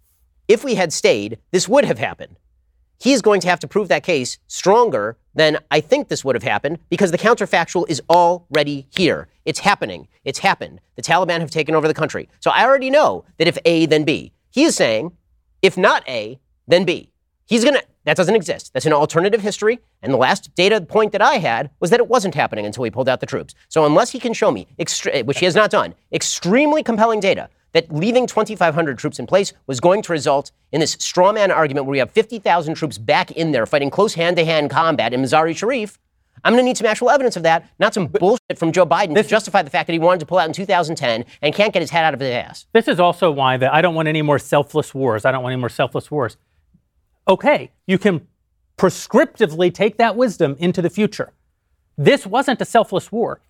if 0.48 0.64
we 0.64 0.76
had 0.76 0.92
stayed, 0.94 1.40
this 1.52 1.68
would 1.68 1.86
have 1.86 2.00
happened. 2.00 2.38
He's 3.00 3.22
going 3.22 3.42
to 3.42 3.48
have 3.48 3.60
to 3.60 3.68
prove 3.68 3.90
that 3.90 4.04
case 4.04 4.40
stronger 4.48 5.18
than 5.36 5.60
I 5.70 5.82
think 5.82 6.08
this 6.08 6.26
would 6.26 6.36
have 6.36 6.44
happened 6.44 6.80
because 6.90 7.12
the 7.12 7.18
counterfactual 7.18 7.86
is 7.88 8.02
already 8.10 8.88
here. 8.90 9.28
It's 9.46 9.60
happening. 9.60 10.08
It's 10.26 10.40
happened. 10.40 10.82
The 10.96 11.04
Taliban 11.04 11.40
have 11.42 11.52
taken 11.52 11.76
over 11.76 11.88
the 11.88 11.94
country. 11.94 12.28
So 12.40 12.50
I 12.50 12.66
already 12.66 12.90
know 12.90 13.24
that 13.38 13.48
if 13.48 13.58
A, 13.66 13.86
then 13.86 14.04
B. 14.04 14.34
He 14.50 14.64
is 14.64 14.76
saying, 14.76 15.12
if 15.62 15.78
not 15.78 16.08
A, 16.08 16.40
then 16.68 16.84
B. 16.86 17.12
He's 17.46 17.64
going 17.64 17.76
to, 17.76 17.84
that 18.04 18.18
doesn't 18.18 18.36
exist. 18.36 18.74
That's 18.74 18.86
an 18.86 18.94
alternative 18.94 19.42
history. 19.42 19.80
And 20.02 20.14
the 20.14 20.18
last 20.18 20.54
data 20.56 20.82
point 20.82 21.14
that 21.14 21.22
I 21.22 21.36
had 21.36 21.70
was 21.80 21.90
that 21.92 22.00
it 22.00 22.08
wasn't 22.08 22.36
happening 22.36 22.66
until 22.66 22.84
he 22.84 22.92
pulled 22.92 23.08
out 23.08 23.22
the 23.22 23.26
troops. 23.26 23.56
So 23.70 23.86
unless 23.86 24.12
he 24.12 24.20
can 24.20 24.34
show 24.34 24.52
me, 24.52 24.68
extre- 24.80 25.14
eh, 25.14 25.22
which 25.22 25.40
he 25.40 25.46
has 25.46 25.56
not 25.56 25.72
done, 25.72 25.96
extremely 26.12 26.84
compelling 26.84 27.20
data 27.22 27.50
that 27.74 27.92
leaving 27.92 28.28
2,500 28.28 28.98
troops 28.98 29.20
in 29.20 29.28
place 29.28 29.54
was 29.66 29.80
going 29.80 30.02
to 30.02 30.12
result 30.12 30.52
in 30.72 30.80
this 30.80 30.94
straw 31.00 31.32
man 31.32 31.52
argument 31.52 31.86
where 31.86 31.92
we 31.92 32.00
have 32.00 32.12
50,000 32.12 32.76
troops 32.76 32.98
back 32.98 33.32
in 33.32 33.52
there 33.52 33.66
fighting 33.66 33.90
close 33.90 34.14
hand 34.14 34.36
to 34.38 34.46
hand 34.46 34.70
combat 34.70 35.14
in 35.14 35.22
Mazari 35.22 35.56
Sharif. 35.56 36.00
I'm 36.44 36.54
going 36.54 36.64
to 36.64 36.66
need 36.66 36.78
some 36.78 36.88
actual 36.88 37.10
evidence 37.10 37.36
of 37.36 37.44
that, 37.44 37.70
not 37.80 37.94
some 37.94 38.08
bullshit 38.08 38.58
from 38.58 38.72
Joe 38.72 38.86
Biden 38.86 39.16
to 39.16 39.24
justify 39.24 39.62
the 39.62 39.70
fact 39.70 39.88
that 39.88 39.94
he 39.94 40.00
wanted 40.00 40.20
to 40.22 40.26
pull 40.26 40.38
out 40.38 40.48
in 40.48 40.54
2010 40.54 41.26
and 41.42 41.54
can't 41.56 41.74
get 41.74 41.82
his 41.82 41.90
head 41.90 42.04
out 42.06 42.14
of 42.14 42.20
his 42.20 42.30
ass. 42.30 42.66
This 42.74 42.88
is 42.88 43.00
also 43.00 43.32
why 43.32 43.58
that 43.58 43.74
I 43.74 43.82
don't 43.82 43.96
want 43.96 44.08
any 44.08 44.22
more 44.22 44.40
selfless 44.40 44.94
wars. 44.94 45.26
I 45.26 45.32
don't 45.32 45.44
want 45.44 45.54
any 45.54 45.60
more 45.60 45.70
selfless 45.70 46.10
wars. 46.12 46.38
Okay, 47.28 47.72
you 47.86 47.98
can 47.98 48.28
prescriptively 48.78 49.74
take 49.74 49.98
that 49.98 50.16
wisdom 50.16 50.56
into 50.60 50.82
the 50.82 50.90
future. 50.90 51.34
This 51.98 52.26
wasn't 52.26 52.62
a 52.62 52.66
selfless 52.66 53.12
war. 53.12 53.42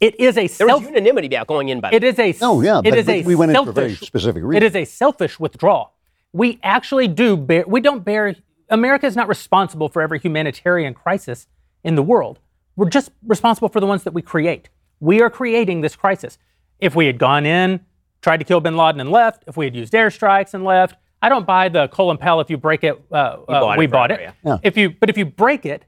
It 0.00 0.18
is 0.20 0.36
a 0.38 0.46
There 0.48 0.66
was 0.66 0.82
unanimity 0.82 1.28
about 1.28 1.46
going 1.46 1.68
in 1.68 1.80
by 1.80 1.90
It 1.92 2.02
is 2.02 2.18
a. 2.18 2.34
No, 2.40 2.60
yeah, 2.62 2.78
It 2.80 2.90
but- 2.90 2.98
is 2.98 3.06
but 3.06 3.14
a 3.16 3.22
we 3.22 3.34
went 3.34 3.52
in 3.52 3.64
for 3.64 3.72
very 3.72 3.94
specific 3.94 4.42
It 4.42 4.46
reason. 4.46 4.62
is 4.64 4.74
a 4.76 4.84
selfish 4.84 5.38
withdrawal. 5.38 5.92
We 6.32 6.58
actually 6.62 7.08
do 7.08 7.36
bear. 7.36 7.64
We 7.66 7.80
don't 7.80 8.04
bear. 8.04 8.34
America 8.68 9.06
is 9.06 9.14
not 9.14 9.28
responsible 9.28 9.88
for 9.88 10.02
every 10.02 10.18
humanitarian 10.18 10.94
crisis 10.94 11.46
in 11.86 11.94
the 11.94 12.02
world. 12.02 12.40
We're 12.74 12.90
just 12.90 13.12
responsible 13.26 13.70
for 13.70 13.80
the 13.80 13.86
ones 13.86 14.02
that 14.02 14.12
we 14.12 14.20
create. 14.20 14.68
We 15.00 15.22
are 15.22 15.30
creating 15.30 15.80
this 15.80 15.96
crisis. 15.96 16.36
If 16.80 16.94
we 16.94 17.06
had 17.06 17.18
gone 17.18 17.46
in, 17.46 17.80
tried 18.20 18.38
to 18.38 18.44
kill 18.44 18.60
Bin 18.60 18.76
Laden 18.76 19.00
and 19.00 19.10
left, 19.10 19.44
if 19.46 19.56
we 19.56 19.64
had 19.64 19.74
used 19.74 19.92
airstrikes 19.94 20.52
and 20.52 20.64
left, 20.64 20.96
I 21.22 21.30
don't 21.30 21.46
buy 21.46 21.68
the 21.70 21.88
Colin 21.88 22.18
Powell. 22.18 22.40
If 22.40 22.50
you 22.50 22.58
break 22.58 22.84
it, 22.84 23.00
uh, 23.10 23.14
uh, 23.14 23.46
bought 23.46 23.74
it 23.74 23.78
we 23.78 23.86
for 23.86 23.92
bought 23.92 24.10
it. 24.10 24.14
America, 24.14 24.36
yeah. 24.44 24.58
If 24.62 24.76
you, 24.76 24.90
but 24.90 25.08
if 25.08 25.16
you 25.16 25.24
break 25.24 25.64
it, 25.64 25.84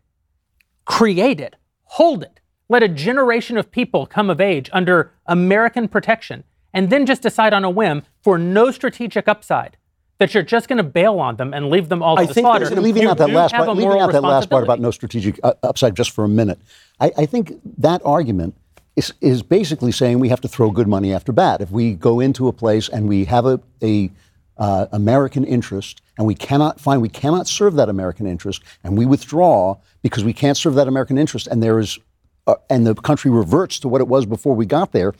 create 0.87 1.41
it, 1.41 1.57
hold 1.83 2.23
it, 2.23 2.41
let 2.69 2.83
a 2.83 2.89
generation 2.89 3.59
of 3.59 3.71
people 3.71 4.07
come 4.07 4.31
of 4.31 4.41
age 4.41 4.71
under 4.73 5.13
American 5.27 5.89
protection, 5.89 6.45
and 6.73 6.91
then 6.91 7.05
just 7.07 7.23
decide 7.23 7.53
on 7.53 7.65
a 7.65 7.71
whim 7.71 8.05
for 8.23 8.39
no 8.39 8.71
strategic 8.71 9.27
upside 9.27 9.77
that 10.19 10.35
you're 10.35 10.43
just 10.43 10.69
going 10.69 10.79
to 10.79 10.83
bail 10.83 11.21
on 11.21 11.37
them 11.37 11.55
and 11.55 11.71
leave 11.71 11.89
them 11.89 12.03
all 12.03 12.17
to 12.17 12.23
I 12.23 12.27
the 12.27 12.35
think 12.35 12.45
slaughter. 12.45 12.69
leaving 12.71 13.05
You 13.05 13.11
out 13.11 13.19
that 13.19 13.31
last 13.31 13.55
part, 13.55 13.69
leaving 13.69 14.01
out 14.01 14.13
that 14.13 14.23
last 14.23 14.51
part 14.51 14.65
about 14.65 14.81
no 14.81 14.91
strategic 14.91 15.39
uh, 15.43 15.55
upside 15.63 15.95
just 15.95 16.11
for 16.11 16.25
a 16.25 16.29
minute. 16.29 16.59
I, 17.01 17.13
I 17.19 17.27
think 17.27 17.53
that 17.79 18.03
argument 18.05 18.57
is, 18.97 19.15
is 19.21 19.43
basically 19.43 19.93
saying 19.93 20.19
we 20.19 20.29
have 20.29 20.41
to 20.41 20.49
throw 20.49 20.71
good 20.71 20.89
money 20.89 21.13
after 21.13 21.33
bad. 21.33 21.61
If 21.61 21.71
we 21.71 21.95
go 21.95 22.19
into 22.19 22.49
a 22.49 22.53
place 22.53 22.89
and 22.89 23.09
we 23.09 23.25
have 23.27 23.47
a, 23.47 23.61
a 23.81 24.11
uh, 24.57 24.87
American 24.91 25.45
interest 25.45 26.03
and 26.17 26.27
we 26.27 26.35
cannot 26.35 26.81
find 26.81 27.01
we 27.01 27.09
cannot 27.09 27.47
serve 27.47 27.75
that 27.77 27.89
American 27.89 28.27
interest 28.27 28.63
and 28.83 28.99
we 28.99 29.07
withdraw 29.07 29.77
because 30.03 30.25
we 30.25 30.33
can't 30.33 30.57
serve 30.57 30.75
that 30.75 30.89
American 30.89 31.17
interest 31.17 31.47
and 31.47 31.63
there 31.63 31.79
is 31.79 32.01
uh, 32.49 32.57
and 32.69 32.85
the 32.85 32.95
country 32.95 33.31
reverts 33.31 33.79
to 33.79 33.89
what 33.89 34.01
it 34.01 34.09
was 34.09 34.27
before 34.27 34.57
we 34.57 34.67
got 34.67 34.91
there. 34.91 35.15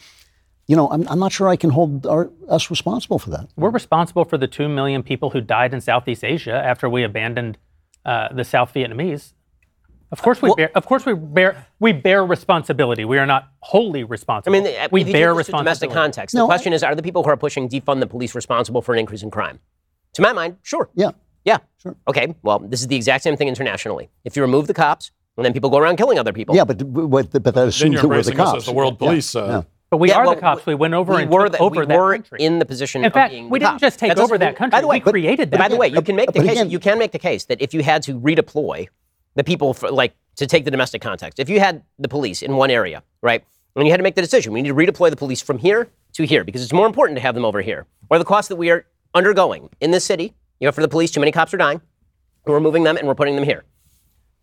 You 0.69 0.77
know, 0.77 0.89
I'm, 0.91 1.09
I'm 1.09 1.19
not 1.19 1.33
sure 1.33 1.49
I 1.49 1.57
can 1.57 1.71
hold 1.71 2.07
our, 2.07 2.31
us 2.49 2.71
responsible 2.71 3.19
for 3.19 3.31
that. 3.31 3.49
We're 3.57 3.71
responsible 3.71 4.27
for 4.27 4.37
the 4.37 4.47
two 4.47 4.69
million 4.69 5.03
people 5.03 5.31
who 5.31 5.41
died 5.41 5.73
in 5.73 5.81
Southeast 5.81 6.23
Asia 6.23 6.53
after 6.53 6.91
we 6.91 7.03
abandoned 7.03 7.57
uh, 8.05 8.33
the 8.33 8.45
South 8.45 8.75
Vietnamese. 8.75 9.33
Of 10.13 10.23
course, 10.23 10.41
we 10.41 10.55
bear. 10.55 10.71
Of 10.75 10.87
course, 10.87 11.05
we 11.05 11.15
bear. 11.15 11.67
We 11.81 11.93
bear 11.93 12.25
responsibility. 12.25 13.05
We 13.05 13.19
are 13.19 13.27
not 13.27 13.49
wholly 13.61 14.05
responsible. 14.05 14.57
I 14.57 14.61
mean, 14.61 14.89
we 14.91 15.05
bear 15.05 15.35
responsibility. 15.35 15.35
this 15.35 15.47
to 15.47 15.53
domestic 15.53 15.91
responsibility. 15.91 15.95
context. 15.95 16.35
No, 16.35 16.43
the 16.43 16.47
question 16.47 16.73
is, 16.73 16.83
are 16.83 16.95
the 16.95 17.03
people 17.03 17.23
who 17.23 17.31
are 17.31 17.37
pushing 17.37 17.69
defund 17.69 18.01
the 18.01 18.07
police 18.07 18.35
responsible 18.35 18.81
for 18.81 18.95
an 18.95 19.01
increase 19.01 19.23
in 19.23 19.31
crime? 19.31 19.61
To 20.15 20.23
my 20.23 20.33
mind, 20.33 20.57
sure. 20.63 20.89
Yeah. 20.95 21.11
Yeah. 21.45 21.59
Sure. 21.83 21.95
Okay. 22.07 22.35
Well, 22.43 22.59
this 22.59 22.81
is 22.81 22.87
the 22.87 22.97
exact 22.97 23.23
same 23.23 23.37
thing 23.37 23.49
internationally. 23.49 24.09
If 24.25 24.35
you 24.35 24.43
remove 24.43 24.67
the 24.67 24.75
cops, 24.75 25.11
and 25.37 25.45
then 25.45 25.53
people 25.53 25.71
go 25.71 25.79
around 25.79 25.97
killing 25.97 26.19
other 26.19 26.33
people. 26.33 26.57
Yeah, 26.57 26.65
but 26.65 26.79
but, 26.93 27.31
but 27.31 27.45
that 27.45 27.55
then 27.55 27.69
assumes 27.69 27.93
you're 27.93 28.03
that 28.03 28.09
we're 28.09 28.23
the 28.23 28.31
embracing 28.31 28.41
us 28.41 28.51
cops. 28.53 28.59
as 28.59 28.67
the 28.67 28.73
world 28.73 28.97
Yeah, 29.01 29.07
police. 29.07 29.35
Uh, 29.37 29.47
yeah. 29.47 29.63
But 29.91 29.99
we 29.99 30.09
Yeah, 30.11 30.17
are 30.19 30.27
well, 30.27 30.35
the 30.35 30.41
cops. 30.41 30.67
We 30.67 30.75
went 30.75 30.95
over 30.95 31.15
we 31.15 31.23
and 31.23 31.31
were 31.31 31.49
the, 31.49 31.59
over 31.59 31.81
we 31.81 31.87
that 31.87 31.97
were 31.99 32.13
country. 32.15 32.39
in 32.41 32.59
the 32.59 32.67
position 32.67 33.05
In 33.05 33.11
fact, 33.11 33.33
of 33.33 33.37
being 33.37 33.45
cops. 33.45 33.53
we 33.53 33.59
the 33.59 33.65
didn't 33.65 33.73
cops. 33.73 33.81
just 33.81 33.99
take 33.99 34.09
That 34.15 34.19
over 34.19 34.37
that 34.39 34.57
country. 34.57 34.77
By 34.77 34.81
the 34.83 34.87
way, 34.87 34.97
We 34.97 35.01
created 35.13 35.51
that 35.51 35.59
By 35.59 35.69
the 35.69 35.77
way, 35.77 35.89
you 35.89 36.03
can 36.03 36.15
make 36.17 36.33
the 36.33 36.43
case. 36.43 36.67
you 36.71 36.79
can 36.79 36.99
make 36.99 37.13
the 37.13 37.19
case 37.19 37.47
that 37.47 37.63
if 37.63 37.73
you 37.73 37.83
had 37.83 38.03
to 38.03 38.19
redeploy 38.21 38.87
the 39.35 39.45
people, 39.45 39.73
for, 39.73 39.91
like 39.91 40.15
to 40.37 40.47
take 40.47 40.65
the 40.65 40.71
domestic 40.71 41.01
context, 41.01 41.39
if 41.39 41.49
you 41.49 41.59
had 41.61 41.83
the 41.99 42.09
police 42.09 42.43
in 42.43 42.57
one 42.57 42.71
area, 42.71 43.03
right, 43.23 43.43
and 43.77 43.87
you 43.87 43.91
had 43.93 43.97
to 43.99 44.03
make 44.03 44.15
the 44.15 44.21
decision, 44.23 44.53
we 44.53 44.61
need 44.61 44.69
to 44.69 44.75
redeploy 44.75 45.09
the 45.11 45.17
police 45.17 45.41
from 45.41 45.59
here 45.59 45.89
to 46.15 46.25
here 46.27 46.45
because 46.45 46.63
it's 46.63 46.73
more 46.73 46.87
important 46.87 47.17
to 47.17 47.23
have 47.23 47.35
them 47.35 47.45
over 47.45 47.63
here, 47.63 47.87
or 48.11 48.19
the 48.19 48.25
cost 48.25 48.49
that 48.51 48.57
we 48.57 48.71
are 48.71 48.85
undergoing 49.15 49.71
in 49.81 49.91
this 49.91 50.05
city. 50.05 50.35
You 50.61 50.67
know, 50.67 50.73
for 50.73 50.83
the 50.83 50.89
police, 50.89 51.11
too 51.13 51.21
many 51.21 51.33
cops 51.33 51.55
are 51.55 51.59
dying. 51.59 51.81
We're 52.45 52.55
removing 52.55 52.83
them 52.83 52.97
and 52.97 53.07
we're 53.07 53.15
putting 53.15 53.37
them 53.37 53.45
here 53.45 53.65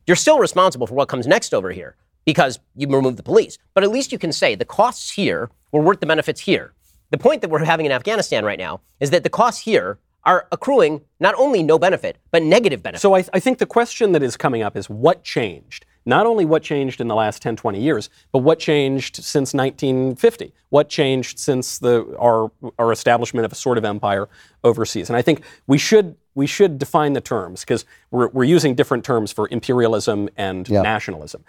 you're 0.07 0.15
still 0.15 0.37
responsible 0.37 0.85
for 0.85 0.93
what 0.93 1.07
comes 1.07 1.25
next 1.25 1.51
over 1.51 1.71
here 1.71 1.95
because 2.25 2.59
you 2.75 2.87
remove 2.87 3.17
the 3.17 3.23
police. 3.23 3.57
But 3.73 3.83
at 3.83 3.91
least 3.91 4.11
you 4.11 4.19
can 4.19 4.31
say 4.31 4.55
the 4.55 4.65
costs 4.65 5.11
here 5.11 5.49
were 5.71 5.81
worth 5.81 5.99
the 5.99 6.05
benefits 6.07 6.41
here. 6.41 6.73
The 7.11 7.17
point 7.17 7.41
that 7.41 7.49
we're 7.49 7.63
having 7.63 7.85
in 7.85 7.91
Afghanistan 7.91 8.43
right 8.43 8.59
now 8.59 8.81
is 8.99 9.11
that 9.11 9.23
the 9.23 9.29
costs 9.29 9.61
here 9.61 9.99
are 10.23 10.47
accruing 10.51 11.01
not 11.19 11.35
only 11.37 11.61
no 11.61 11.77
benefit, 11.77 12.17
but 12.31 12.41
negative 12.41 12.81
benefit. 12.81 13.01
So 13.01 13.15
I, 13.15 13.23
I 13.31 13.39
think 13.39 13.59
the 13.59 13.67
question 13.67 14.11
that 14.13 14.23
is 14.23 14.35
coming 14.35 14.63
up 14.63 14.75
is 14.75 14.89
what 14.89 15.23
changed? 15.23 15.85
Not 16.07 16.25
only 16.25 16.45
what 16.45 16.61
changed 16.63 16.99
in 16.99 17.07
the 17.07 17.15
last 17.15 17.41
10, 17.43 17.55
20 17.55 17.79
years, 17.79 18.09
but 18.31 18.39
what 18.39 18.57
changed 18.59 19.15
since 19.17 19.53
1950? 19.53 20.51
What 20.69 20.89
changed 20.89 21.37
since 21.39 21.77
the, 21.79 22.15
our, 22.19 22.51
our 22.79 22.91
establishment 22.91 23.45
of 23.45 23.51
a 23.51 23.55
sort 23.55 23.77
of 23.77 23.85
empire 23.85 24.27
overseas? 24.63 25.09
And 25.09 25.17
I 25.17 25.21
think 25.21 25.41
we 25.67 25.77
should, 25.77 26.15
we 26.33 26.47
should 26.47 26.77
define 26.79 27.13
the 27.13 27.21
terms 27.21 27.61
because 27.61 27.85
we're, 28.11 28.27
we're 28.29 28.43
using 28.43 28.73
different 28.75 29.03
terms 29.03 29.31
for 29.31 29.47
imperialism 29.51 30.29
and 30.37 30.67
Yeah. 30.67 30.81
nationalism. 30.81 31.43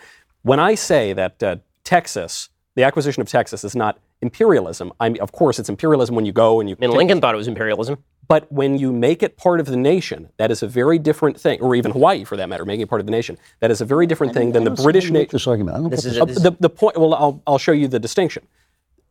When 0.47 0.61
I 0.61 0.77
say 0.77 1.13
that 1.13 1.43
uh, 1.43 1.57
Texas, 1.83 2.51
the 2.77 2.85
acquisition 2.85 3.21
of 3.21 3.29
Texas 3.29 3.65
is 3.65 3.75
not 3.75 3.99
imperialism, 4.21 4.93
I 5.01 5.09
mean, 5.09 5.21
of 5.21 5.33
course, 5.33 5.59
it's 5.59 5.69
imperialism 5.69 6.15
when 6.15 6.25
you 6.25 6.31
go 6.31 6.61
and 6.61 6.71
you 6.71 6.77
I 6.81 6.87
mean, 6.87 6.97
Lincoln 6.97 7.21
thought 7.21 7.35
it 7.35 7.37
was 7.37 7.49
imperialism. 7.49 7.97
but 8.29 8.51
when 8.53 8.79
you 8.79 8.93
make 8.93 9.25
it 9.25 9.37
part 9.37 9.59
of 9.59 9.67
the 9.67 9.77
nation, 9.77 10.29
that 10.37 10.53
is 10.53 10.63
a 10.63 10.69
very 10.69 11.01
different 11.01 11.41
thing, 11.41 11.61
or 11.61 11.75
even 11.75 11.91
Hawaii 11.91 12.23
for 12.23 12.37
that 12.37 12.49
matter, 12.49 12.65
making 12.65 12.83
it 12.83 12.89
part 12.89 13.01
of 13.01 13.07
the 13.09 13.11
nation, 13.11 13.37
that 13.59 13.73
is 13.73 13.81
a 13.81 13.85
very 13.85 14.07
different 14.07 14.35
thing 14.35 14.53
than 14.53 14.63
the 14.63 14.71
I 14.71 14.75
don't 14.75 14.77
see 14.77 14.83
British 14.85 15.05
how 15.05 15.09
you 15.09 15.13
make 15.15 15.21
nation. 15.23 15.35
This 15.37 15.47
argument. 15.49 15.77
I 15.77 15.81
don't 15.81 15.91
This 15.91 16.05
get 16.05 16.13
is 16.13 16.15
this. 16.15 16.23
a- 16.23 16.27
this- 16.27 16.43
The, 16.45 16.51
the 16.61 16.71
point, 16.71 16.97
well, 16.97 17.15
I'll, 17.15 17.43
I'll 17.45 17.59
show 17.59 17.73
you 17.73 17.89
the 17.89 17.99
distinction. 17.99 18.47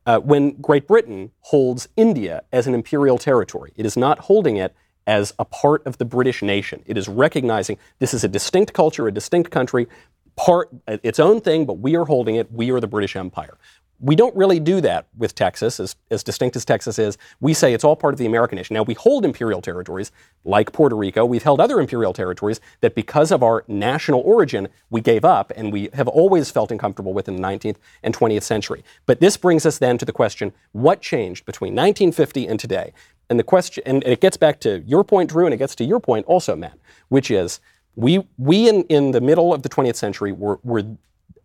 Uh, 0.05 0.19
when 0.19 0.51
Great 0.61 0.87
Britain 0.87 1.31
holds 1.41 1.89
India 1.97 2.43
as 2.53 2.65
an 2.65 2.73
imperial 2.73 3.17
territory, 3.17 3.73
it 3.75 3.85
is 3.85 3.97
not 3.97 4.19
holding 4.19 4.55
it 4.55 4.73
as 5.05 5.33
a 5.37 5.43
part 5.43 5.85
of 5.85 5.97
the 5.97 6.05
British 6.05 6.41
nation. 6.41 6.81
It 6.85 6.97
is 6.97 7.09
recognizing 7.09 7.77
this 7.99 8.13
is 8.13 8.23
a 8.23 8.29
distinct 8.29 8.71
culture, 8.71 9.05
a 9.05 9.11
distinct 9.11 9.51
country, 9.51 9.87
part 10.35 10.69
its 10.87 11.19
own 11.19 11.41
thing, 11.41 11.65
but 11.65 11.79
we 11.79 11.95
are 11.95 12.05
holding 12.05 12.35
it. 12.35 12.51
We 12.51 12.71
are 12.71 12.79
the 12.79 12.87
British 12.87 13.15
Empire. 13.15 13.57
We 14.01 14.17
don't 14.17 14.35
really 14.35 14.59
do 14.59 14.81
that 14.81 15.07
with 15.17 15.35
Texas, 15.35 15.79
as, 15.79 15.95
as 16.11 16.21
distinct 16.21 16.57
as 16.57 16.65
Texas 16.65 16.99
is. 16.99 17.17
We 17.39 17.53
say 17.53 17.73
it's 17.73 17.85
all 17.85 17.95
part 17.95 18.13
of 18.13 18.17
the 18.17 18.25
American 18.25 18.57
nation. 18.57 18.73
Now, 18.73 18.83
we 18.83 18.93
hold 18.93 19.23
imperial 19.23 19.61
territories 19.61 20.11
like 20.43 20.73
Puerto 20.73 20.97
Rico. 20.97 21.25
We've 21.25 21.43
held 21.43 21.61
other 21.61 21.79
imperial 21.79 22.11
territories 22.11 22.59
that, 22.81 22.93
because 22.93 23.31
of 23.31 23.41
our 23.41 23.63
national 23.69 24.19
origin, 24.19 24.67
we 24.89 24.99
gave 24.99 25.23
up 25.23 25.53
and 25.55 25.71
we 25.71 25.89
have 25.93 26.09
always 26.09 26.51
felt 26.51 26.71
uncomfortable 26.71 27.13
with 27.13 27.29
in 27.29 27.37
the 27.37 27.41
19th 27.41 27.77
and 28.03 28.13
20th 28.13 28.43
century. 28.43 28.83
But 29.05 29.21
this 29.21 29.37
brings 29.37 29.65
us 29.65 29.77
then 29.77 29.97
to 29.99 30.05
the 30.05 30.11
question 30.11 30.51
what 30.73 31.01
changed 31.01 31.45
between 31.45 31.73
1950 31.73 32.47
and 32.47 32.59
today? 32.59 32.91
And 33.29 33.39
the 33.39 33.43
question, 33.43 33.81
and 33.85 34.03
it 34.05 34.19
gets 34.19 34.35
back 34.37 34.59
to 34.61 34.83
your 34.85 35.05
point, 35.05 35.29
Drew, 35.29 35.45
and 35.45 35.53
it 35.53 35.57
gets 35.57 35.73
to 35.75 35.85
your 35.85 36.01
point 36.01 36.25
also, 36.25 36.55
Matt, 36.55 36.77
which 37.07 37.31
is 37.31 37.59
we, 37.95 38.25
we 38.37 38.69
in, 38.69 38.83
in 38.83 39.11
the 39.11 39.21
middle 39.21 39.53
of 39.53 39.63
the 39.63 39.69
20th 39.69 39.95
century 39.95 40.31
were, 40.31 40.59
were 40.63 40.83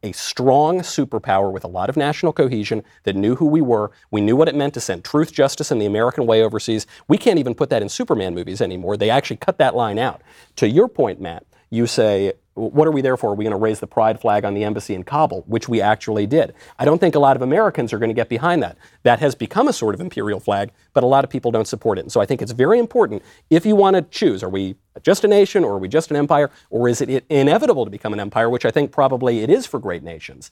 a 0.03 0.12
strong 0.12 0.80
superpower 0.80 1.53
with 1.53 1.64
a 1.64 1.68
lot 1.68 1.90
of 1.90 1.96
national 1.96 2.32
cohesion 2.32 2.82
that 3.05 3.16
knew 3.16 3.36
who 3.36 3.46
we 3.46 3.61
were. 3.61 3.90
We 4.11 4.20
knew 4.20 4.36
what 4.36 4.48
it 4.48 4.55
meant 4.55 4.74
to 4.74 4.80
send 4.80 5.05
truth, 5.05 5.32
justice, 5.32 5.70
and 5.70 5.80
the 5.80 5.86
American 5.86 6.26
way 6.26 6.42
overseas. 6.42 6.86
We 7.09 7.18
can't 7.18 7.38
even 7.38 7.55
put 7.55 7.70
that 7.70 7.82
in 7.82 7.88
Superman 7.88 8.34
movies 8.34 8.61
anymore. 8.61 8.96
They 8.96 9.11
actually 9.11 9.36
cut 9.36 9.59
that 9.59 9.74
line 9.76 9.98
out. 9.98 10.22
To 10.57 10.68
your 10.68 10.88
point, 10.88 11.20
Matt, 11.20 11.44
you 11.68 11.86
say, 11.86 12.32
what 12.55 12.86
are 12.86 12.90
we 12.90 13.01
there 13.01 13.16
for? 13.16 13.30
Are 13.30 13.34
we 13.34 13.44
going 13.44 13.53
to 13.53 13.57
raise 13.57 13.80
the 13.80 13.86
pride 13.86 14.20
flag 14.20 14.44
on 14.44 14.55
the 14.55 14.64
embassy 14.64 14.94
in 14.94 15.05
Kabul, 15.05 15.44
which 15.46 15.68
we 15.68 15.80
actually 15.80 16.26
did? 16.26 16.53
I 16.78 16.84
don't 16.84 16.98
think 16.98 17.14
a 17.14 17.18
lot 17.18 17.36
of 17.36 17.42
Americans 17.42 17.92
are 17.92 17.98
going 17.98 18.11
to 18.11 18.14
get 18.14 18.28
behind 18.28 18.62
that. 18.62 18.76
That 19.05 19.20
has 19.20 19.34
become 19.34 19.68
a 19.68 19.72
sort 19.72 19.94
of 19.94 20.01
imperial 20.01 20.40
flag, 20.40 20.72
but 20.92 21.05
a 21.05 21.07
lot 21.07 21.24
of 21.24 21.30
people 21.30 21.51
don't 21.51 21.68
support 21.68 21.98
it. 21.98 22.03
And 22.03 22.12
so 22.12 22.20
I 22.20 22.26
think 22.26 22.42
it's 22.42 22.53
very 22.53 22.78
important 22.78 23.22
if 23.51 23.64
you 23.64 23.76
want 23.76 23.96
to 23.96 24.03
choose, 24.03 24.42
are 24.42 24.48
we 24.48 24.76
just 25.03 25.24
a 25.24 25.28
nation 25.28 25.64
or 25.64 25.74
are 25.74 25.78
we 25.78 25.88
just 25.88 26.11
an 26.11 26.16
empire 26.16 26.51
or 26.70 26.88
is 26.88 27.01
it 27.01 27.24
inevitable 27.28 27.84
to 27.84 27.90
become 27.90 28.12
an 28.12 28.20
empire, 28.20 28.51
which 28.51 28.64
I 28.64 28.70
think 28.70 28.90
probably 28.90 29.40
it 29.40 29.51
is 29.51 29.66
for 29.66 29.78
great 29.78 30.03
nations? 30.03 30.51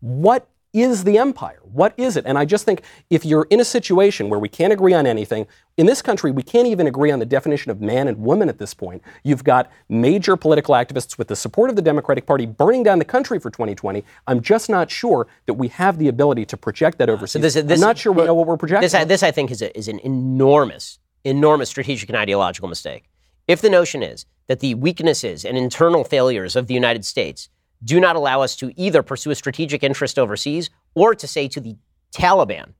What 0.00 0.48
is 0.72 1.04
the 1.04 1.18
empire? 1.18 1.60
What 1.62 1.94
is 1.96 2.16
it? 2.16 2.24
And 2.26 2.38
I 2.38 2.44
just 2.44 2.64
think 2.64 2.82
if 3.10 3.24
you're 3.24 3.46
in 3.50 3.60
a 3.60 3.64
situation 3.64 4.28
where 4.28 4.38
we 4.38 4.48
can't 4.48 4.72
agree 4.72 4.94
on 4.94 5.06
anything, 5.06 5.46
in 5.76 5.86
this 5.86 6.02
country, 6.02 6.30
we 6.30 6.42
can't 6.42 6.66
even 6.66 6.86
agree 6.86 7.10
on 7.10 7.18
the 7.18 7.26
definition 7.26 7.70
of 7.70 7.80
man 7.80 8.06
and 8.06 8.18
woman 8.18 8.48
at 8.48 8.58
this 8.58 8.74
point. 8.74 9.02
You've 9.24 9.44
got 9.44 9.70
major 9.88 10.36
political 10.36 10.74
activists 10.74 11.18
with 11.18 11.28
the 11.28 11.36
support 11.36 11.70
of 11.70 11.76
the 11.76 11.82
Democratic 11.82 12.26
Party 12.26 12.46
burning 12.46 12.82
down 12.82 12.98
the 12.98 13.04
country 13.04 13.38
for 13.38 13.50
2020. 13.50 14.04
I'm 14.26 14.40
just 14.40 14.68
not 14.68 14.90
sure 14.90 15.26
that 15.46 15.54
we 15.54 15.68
have 15.68 15.98
the 15.98 16.08
ability 16.08 16.44
to 16.46 16.56
project 16.56 16.98
that 16.98 17.08
overseas. 17.08 17.32
So 17.32 17.38
this, 17.38 17.54
this, 17.54 17.80
I'm 17.80 17.88
not 17.88 17.98
sure 17.98 18.12
we 18.12 18.24
know 18.24 18.34
what 18.34 18.46
we're 18.46 18.56
projecting. 18.56 18.88
This, 18.88 19.04
this 19.06 19.22
I 19.22 19.30
think, 19.30 19.50
is, 19.50 19.62
a, 19.62 19.76
is 19.76 19.88
an 19.88 19.98
enormous, 20.00 20.98
enormous 21.24 21.70
strategic 21.70 22.08
and 22.08 22.18
ideological 22.18 22.68
mistake. 22.68 23.08
If 23.48 23.60
the 23.60 23.70
notion 23.70 24.02
is 24.02 24.26
that 24.46 24.60
the 24.60 24.74
weaknesses 24.74 25.44
and 25.44 25.56
internal 25.56 26.04
failures 26.04 26.54
of 26.54 26.66
the 26.66 26.74
United 26.74 27.04
States 27.04 27.48
do 27.82 28.00
not 28.00 28.16
allow 28.16 28.42
us 28.42 28.56
to 28.56 28.72
either 28.76 29.02
pursue 29.02 29.30
a 29.30 29.34
strategic 29.34 29.82
interest 29.82 30.18
overseas 30.18 30.70
or 30.94 31.14
to 31.14 31.26
say 31.26 31.48
to 31.48 31.60
the 31.60 31.76
Taliban, 32.12 32.74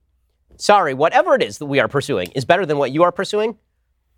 sorry, 0.57 0.93
whatever 0.93 1.35
it 1.35 1.41
is 1.41 1.57
that 1.57 1.65
we 1.65 1.79
are 1.79 1.87
pursuing 1.87 2.27
is 2.35 2.45
better 2.45 2.65
than 2.65 2.77
what 2.77 2.91
you 2.91 3.03
are 3.03 3.11
pursuing, 3.11 3.57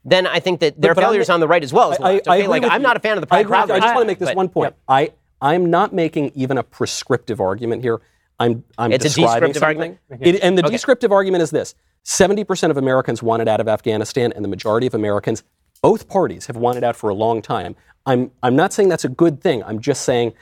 then 0.05 0.27
I 0.27 0.39
think 0.39 0.59
that 0.59 0.79
there 0.79 0.91
are 0.91 0.95
failures 0.95 1.29
on 1.29 1.39
the 1.39 1.47
right 1.47 1.63
as 1.63 1.71
well. 1.71 1.93
As 1.93 1.99
I, 1.99 2.21
I, 2.27 2.43
I 2.43 2.45
like, 2.47 2.63
I'm 2.63 2.81
you. 2.81 2.88
not 2.88 2.97
a 2.97 2.99
fan 2.99 3.17
of 3.17 3.21
the 3.21 3.27
private 3.27 3.47
crowd. 3.47 3.71
I 3.71 3.79
just 3.79 3.95
want 3.95 4.03
to 4.03 4.07
make 4.07 4.19
this 4.19 4.29
but, 4.29 4.36
one 4.36 4.49
point. 4.49 4.75
I, 4.88 5.13
I'm 5.41 5.69
not 5.69 5.93
making 5.93 6.31
even 6.36 6.57
a 6.57 6.63
prescriptive 6.63 7.39
argument 7.39 7.81
here. 7.81 8.01
I'm, 8.39 8.63
I'm 8.77 8.91
it's 8.91 9.03
describing 9.03 9.51
a 9.51 9.53
descriptive 9.53 9.59
something. 9.59 9.99
argument. 10.09 10.36
It, 10.36 10.43
and 10.43 10.57
the 10.57 10.65
okay. 10.65 10.71
descriptive 10.71 11.11
argument 11.11 11.43
is 11.43 11.51
this 11.51 11.75
70% 12.03 12.69
of 12.69 12.77
Americans 12.77 13.23
wanted 13.23 13.47
out 13.47 13.61
of 13.61 13.67
Afghanistan, 13.67 14.34
and 14.36 14.43
the 14.43 14.49
majority 14.49 14.88
of 14.88 14.93
Americans, 14.93 15.43
both 15.81 16.09
parties, 16.09 16.47
have 16.47 16.57
wanted 16.57 16.84
out 16.84 16.95
for 16.95 17.09
a 17.09 17.13
long 17.13 17.41
time. 17.41 17.75
I'm, 18.05 18.31
I'm 18.41 18.55
not 18.55 18.73
saying 18.73 18.89
that's 18.89 19.05
a 19.05 19.09
good 19.09 19.41
thing. 19.41 19.63
I'm 19.63 19.79
just 19.79 20.03
saying 20.03 20.34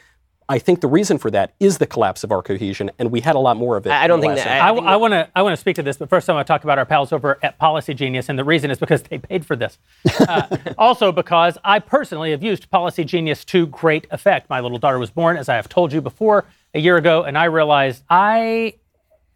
I 0.52 0.60
think 0.60 0.82
the 0.82 0.88
reason 0.89 1.18
for 1.18 1.32
that 1.32 1.54
is 1.62 1.78
the 1.78 1.88
collapse 1.88 2.26
of 2.26 2.32
our 2.34 2.41
cohesion, 2.41 2.91
and 2.99 3.10
we 3.10 3.22
had 3.22 3.38
a 3.38 3.39
lot 3.39 3.56
more 3.56 3.78
of 3.78 3.86
it. 3.86 3.93
I 3.93 4.06
don't 4.06 4.20
think 4.20 4.36
that. 4.36 4.62
I, 4.62 4.68
I, 4.68 4.74
I 4.74 4.95
want 4.97 5.14
to. 5.14 5.30
I 5.34 5.43
want 5.43 5.54
to 5.54 5.58
speak 5.58 5.78
to 5.78 5.82
this, 5.82 5.95
but 5.95 6.10
first 6.10 6.30
I 6.30 6.34
want 6.34 6.45
to 6.45 6.52
talk 6.52 6.66
about 6.66 6.78
our 6.78 6.86
pals 6.86 7.14
over 7.14 7.39
at 7.41 7.58
Policy 7.58 7.93
Genius, 7.93 8.28
and 8.28 8.38
the 8.38 8.43
reason 8.43 8.70
is 8.70 8.78
because 8.78 9.02
they 9.04 9.18
paid 9.18 9.45
for 9.45 9.56
this. 9.56 9.78
Uh, 10.22 10.45
also, 10.78 11.12
because 11.12 11.58
I 11.64 11.80
personally 11.80 12.32
have 12.32 12.43
used 12.43 12.70
Policy 12.70 13.04
Genius 13.06 13.43
to 13.45 13.66
great 13.66 14.06
effect. 14.12 14.49
My 14.49 14.60
little 14.60 14.78
daughter 14.78 14.99
was 14.99 15.10
born, 15.10 15.36
as 15.36 15.49
I 15.49 15.56
have 15.56 15.68
told 15.68 15.91
you 15.91 15.99
before, 15.99 16.45
a 16.74 16.80
year 16.80 16.97
ago, 16.97 17.24
and 17.24 17.38
I 17.38 17.45
realized 17.45 18.04
I 18.10 18.76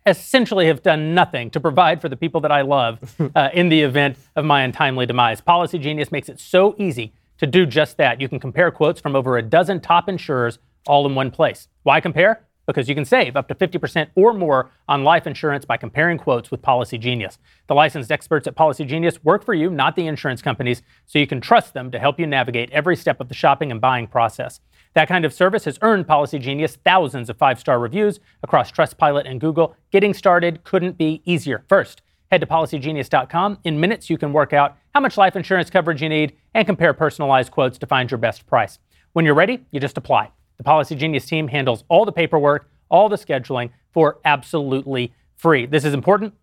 essentially 0.05 0.67
have 0.67 0.83
done 0.83 1.13
nothing 1.15 1.49
to 1.51 1.59
provide 1.59 2.01
for 2.01 2.09
the 2.09 2.15
people 2.15 2.41
that 2.41 2.51
I 2.51 2.61
love 2.61 3.15
uh, 3.35 3.49
in 3.53 3.69
the 3.69 3.81
event 3.81 4.17
of 4.35 4.45
my 4.45 4.61
untimely 4.61 5.05
demise. 5.05 5.41
Policy 5.41 5.79
Genius 5.79 6.11
makes 6.11 6.29
it 6.29 6.39
so 6.39 6.75
easy 6.77 7.13
to 7.37 7.47
do 7.47 7.65
just 7.65 7.97
that. 7.97 8.21
You 8.21 8.29
can 8.29 8.39
compare 8.39 8.69
quotes 8.69 9.01
from 9.01 9.15
over 9.15 9.37
a 9.37 9.41
dozen 9.41 9.79
top 9.79 10.07
insurers 10.07 10.59
all 10.87 11.05
in 11.05 11.15
one 11.15 11.31
place. 11.31 11.67
Why 11.83 11.99
compare? 11.99 12.45
Because 12.65 12.89
you 12.89 12.95
can 12.95 13.05
save 13.05 13.35
up 13.35 13.47
to 13.47 13.55
50% 13.55 14.07
or 14.15 14.33
more 14.33 14.71
on 14.87 15.03
life 15.03 15.27
insurance 15.27 15.65
by 15.65 15.77
comparing 15.77 16.17
quotes 16.17 16.49
with 16.49 16.61
Policy 16.61 16.97
Genius. 16.97 17.37
The 17.67 17.75
licensed 17.75 18.11
experts 18.11 18.47
at 18.47 18.55
Policy 18.55 18.85
Genius 18.85 19.23
work 19.23 19.45
for 19.45 19.53
you, 19.53 19.69
not 19.69 19.95
the 19.95 20.07
insurance 20.07 20.41
companies, 20.41 20.81
so 21.05 21.19
you 21.19 21.27
can 21.27 21.41
trust 21.41 21.73
them 21.73 21.91
to 21.91 21.99
help 21.99 22.19
you 22.19 22.25
navigate 22.25 22.71
every 22.71 22.95
step 22.95 23.21
of 23.21 23.27
the 23.27 23.35
shopping 23.35 23.71
and 23.71 23.79
buying 23.79 24.07
process. 24.07 24.59
That 24.95 25.07
kind 25.07 25.25
of 25.25 25.33
service 25.33 25.65
has 25.65 25.77
earned 25.81 26.07
Policy 26.07 26.39
Genius 26.39 26.77
thousands 26.77 27.29
of 27.29 27.37
five 27.37 27.59
star 27.59 27.79
reviews 27.79 28.19
across 28.41 28.71
Trustpilot 28.71 29.29
and 29.29 29.41
Google. 29.41 29.75
Getting 29.91 30.13
started 30.13 30.63
couldn't 30.63 30.97
be 30.97 31.21
easier. 31.25 31.65
First, 31.67 32.01
head 32.31 32.41
to 32.41 32.47
policygenius.com. 32.47 33.59
In 33.63 33.79
minutes, 33.79 34.09
you 34.09 34.17
can 34.17 34.33
work 34.33 34.53
out 34.53 34.77
how 34.93 35.01
much 35.01 35.17
life 35.17 35.35
insurance 35.35 35.69
coverage 35.69 36.01
you 36.01 36.09
need 36.09 36.35
and 36.53 36.65
compare 36.65 36.93
personalized 36.93 37.51
quotes 37.51 37.77
to 37.77 37.85
find 37.85 38.09
your 38.09 38.17
best 38.17 38.47
price. 38.47 38.79
When 39.13 39.25
you're 39.25 39.35
ready, 39.35 39.65
you 39.71 39.79
just 39.79 39.97
apply. 39.97 40.31
The 40.57 40.63
Policy 40.63 40.95
Genius 40.95 41.25
team 41.25 41.47
handles 41.47 41.83
all 41.89 42.05
the 42.05 42.11
paperwork, 42.11 42.69
all 42.89 43.09
the 43.09 43.17
scheduling 43.17 43.71
for 43.91 44.19
absolutely 44.25 45.13
free. 45.35 45.65
This 45.65 45.85
is 45.85 45.93
important. 45.93 46.33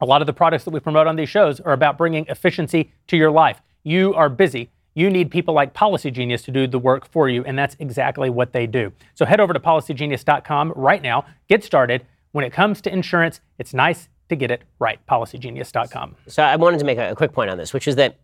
A 0.00 0.06
lot 0.06 0.22
of 0.22 0.26
the 0.26 0.32
products 0.32 0.64
that 0.64 0.70
we 0.70 0.80
promote 0.80 1.06
on 1.06 1.16
these 1.16 1.28
shows 1.28 1.60
are 1.60 1.72
about 1.72 1.98
bringing 1.98 2.26
efficiency 2.28 2.92
to 3.08 3.16
your 3.16 3.30
life. 3.30 3.60
You 3.82 4.14
are 4.14 4.28
busy. 4.28 4.70
You 4.94 5.10
need 5.10 5.30
people 5.30 5.54
like 5.54 5.72
Policy 5.72 6.10
Genius 6.10 6.42
to 6.42 6.50
do 6.50 6.66
the 6.66 6.78
work 6.78 7.06
for 7.06 7.28
you, 7.28 7.44
and 7.44 7.58
that's 7.58 7.76
exactly 7.78 8.28
what 8.28 8.52
they 8.52 8.66
do. 8.66 8.92
So 9.14 9.24
head 9.24 9.40
over 9.40 9.52
to 9.52 9.60
policygenius.com 9.60 10.72
right 10.74 11.02
now. 11.02 11.26
Get 11.48 11.62
started. 11.62 12.06
When 12.32 12.44
it 12.44 12.52
comes 12.52 12.80
to 12.82 12.92
insurance, 12.92 13.40
it's 13.58 13.74
nice 13.74 14.08
to 14.28 14.36
get 14.36 14.50
it 14.50 14.62
right. 14.78 14.98
Policygenius.com. 15.06 16.16
So 16.28 16.42
I 16.42 16.56
wanted 16.56 16.78
to 16.80 16.84
make 16.84 16.98
a, 16.98 17.14
quick 17.14 17.32
point 17.32 17.50
on 17.50 17.58
this, 17.58 17.72
which 17.72 17.86
is 17.86 17.96
that 17.96 18.18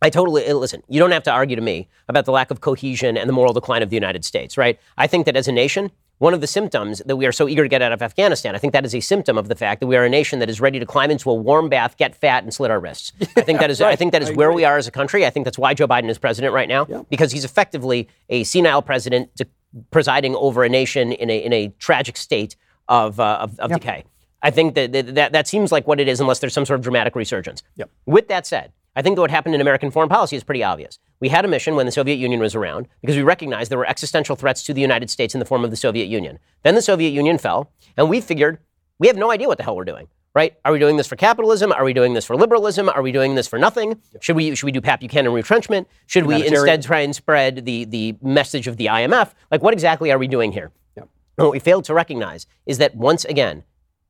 I 0.00 0.10
totally 0.10 0.46
uh, 0.46 0.54
listen. 0.54 0.82
You 0.88 1.00
don't 1.00 1.10
have 1.10 1.24
to 1.24 1.32
argue 1.32 1.56
to 1.56 1.62
me 1.62 1.88
about 2.08 2.24
the 2.24 2.32
lack 2.32 2.50
of 2.50 2.60
cohesion 2.60 3.16
and 3.16 3.28
the 3.28 3.32
moral 3.32 3.52
decline 3.52 3.82
of 3.82 3.90
the 3.90 3.96
United 3.96 4.24
States, 4.24 4.56
right? 4.56 4.78
I 4.96 5.06
think 5.06 5.26
that 5.26 5.36
as 5.36 5.48
a 5.48 5.52
nation, 5.52 5.90
one 6.18 6.34
of 6.34 6.40
the 6.40 6.46
symptoms 6.46 7.00
that 7.06 7.16
we 7.16 7.26
are 7.26 7.32
so 7.32 7.48
eager 7.48 7.62
to 7.62 7.68
get 7.68 7.80
out 7.80 7.92
of 7.92 8.02
Afghanistan, 8.02 8.54
I 8.54 8.58
think 8.58 8.72
that 8.72 8.84
is 8.84 8.94
a 8.94 9.00
symptom 9.00 9.38
of 9.38 9.48
the 9.48 9.54
fact 9.54 9.80
that 9.80 9.86
we 9.86 9.96
are 9.96 10.04
a 10.04 10.08
nation 10.08 10.40
that 10.40 10.50
is 10.50 10.60
ready 10.60 10.78
to 10.78 10.86
climb 10.86 11.10
into 11.10 11.30
a 11.30 11.34
warm 11.34 11.68
bath, 11.68 11.96
get 11.96 12.14
fat, 12.14 12.42
and 12.42 12.52
slit 12.52 12.70
our 12.70 12.80
wrists. 12.80 13.12
I 13.36 13.42
think 13.42 13.60
that 13.60 13.70
is. 13.70 13.80
right. 13.80 13.92
I 13.92 13.96
think 13.96 14.12
that 14.12 14.22
is 14.22 14.32
where 14.32 14.52
we 14.52 14.64
are 14.64 14.76
as 14.76 14.86
a 14.86 14.90
country. 14.90 15.24
I 15.26 15.30
think 15.30 15.44
that's 15.44 15.58
why 15.58 15.74
Joe 15.74 15.86
Biden 15.86 16.08
is 16.08 16.18
president 16.18 16.52
right 16.52 16.68
now, 16.68 16.86
yeah. 16.88 17.02
because 17.08 17.32
he's 17.32 17.44
effectively 17.44 18.08
a 18.28 18.44
senile 18.44 18.82
president 18.82 19.34
to, 19.36 19.46
presiding 19.90 20.34
over 20.34 20.64
a 20.64 20.68
nation 20.68 21.12
in 21.12 21.30
a 21.30 21.38
in 21.38 21.52
a 21.52 21.68
tragic 21.78 22.16
state 22.16 22.56
of 22.88 23.20
uh, 23.20 23.38
of, 23.40 23.58
of 23.60 23.70
decay. 23.72 24.04
I 24.42 24.50
think 24.50 24.74
that, 24.76 24.92
that 24.92 25.32
that 25.32 25.48
seems 25.48 25.72
like 25.72 25.86
what 25.86 25.98
it 26.00 26.08
is, 26.08 26.20
unless 26.20 26.38
there's 26.38 26.54
some 26.54 26.64
sort 26.64 26.78
of 26.78 26.84
dramatic 26.84 27.16
resurgence. 27.16 27.62
With 28.06 28.28
that 28.28 28.46
said. 28.46 28.72
I 28.98 29.02
think 29.02 29.14
that 29.14 29.20
what 29.20 29.30
happened 29.30 29.54
in 29.54 29.60
American 29.60 29.92
foreign 29.92 30.08
policy 30.08 30.34
is 30.34 30.42
pretty 30.42 30.64
obvious. 30.64 30.98
We 31.20 31.28
had 31.28 31.44
a 31.44 31.48
mission 31.48 31.76
when 31.76 31.86
the 31.86 31.92
Soviet 31.92 32.16
Union 32.16 32.40
was 32.40 32.56
around 32.56 32.88
because 33.00 33.14
we 33.14 33.22
recognized 33.22 33.70
there 33.70 33.78
were 33.78 33.88
existential 33.88 34.34
threats 34.34 34.64
to 34.64 34.74
the 34.74 34.80
United 34.80 35.08
States 35.08 35.34
in 35.36 35.38
the 35.38 35.46
form 35.46 35.64
of 35.64 35.70
the 35.70 35.76
Soviet 35.76 36.06
Union. 36.06 36.40
Then 36.64 36.74
the 36.74 36.82
Soviet 36.82 37.10
Union 37.10 37.38
fell, 37.38 37.70
and 37.96 38.10
we 38.10 38.20
figured 38.20 38.58
we 38.98 39.06
have 39.06 39.16
no 39.16 39.30
idea 39.30 39.46
what 39.46 39.56
the 39.56 39.62
hell 39.62 39.76
we're 39.76 39.84
doing. 39.84 40.08
Right? 40.34 40.56
Are 40.64 40.72
we 40.72 40.80
doing 40.80 40.96
this 40.96 41.06
for 41.06 41.14
capitalism? 41.14 41.70
Are 41.70 41.84
we 41.84 41.92
doing 41.92 42.14
this 42.14 42.24
for 42.24 42.36
liberalism? 42.36 42.88
Are 42.88 43.02
we 43.02 43.12
doing 43.12 43.36
this 43.36 43.46
for 43.46 43.56
nothing? 43.56 44.02
Should 44.20 44.34
we 44.34 44.56
should 44.56 44.66
we 44.66 44.72
do 44.72 44.80
Pat 44.80 44.98
Buchanan 44.98 45.32
retrenchment? 45.32 45.86
Should 46.06 46.26
we 46.26 46.44
instead 46.44 46.82
try 46.82 47.00
and 47.00 47.14
spread 47.14 47.64
the 47.66 47.84
the 47.84 48.16
message 48.20 48.66
of 48.66 48.78
the 48.78 48.86
IMF? 48.86 49.30
Like 49.52 49.62
what 49.62 49.74
exactly 49.74 50.10
are 50.10 50.18
we 50.18 50.26
doing 50.26 50.50
here? 50.50 50.72
Yep. 50.96 51.08
what 51.36 51.52
we 51.52 51.60
failed 51.60 51.84
to 51.84 51.94
recognize 51.94 52.48
is 52.66 52.78
that 52.78 52.96
once 52.96 53.24
again, 53.24 53.62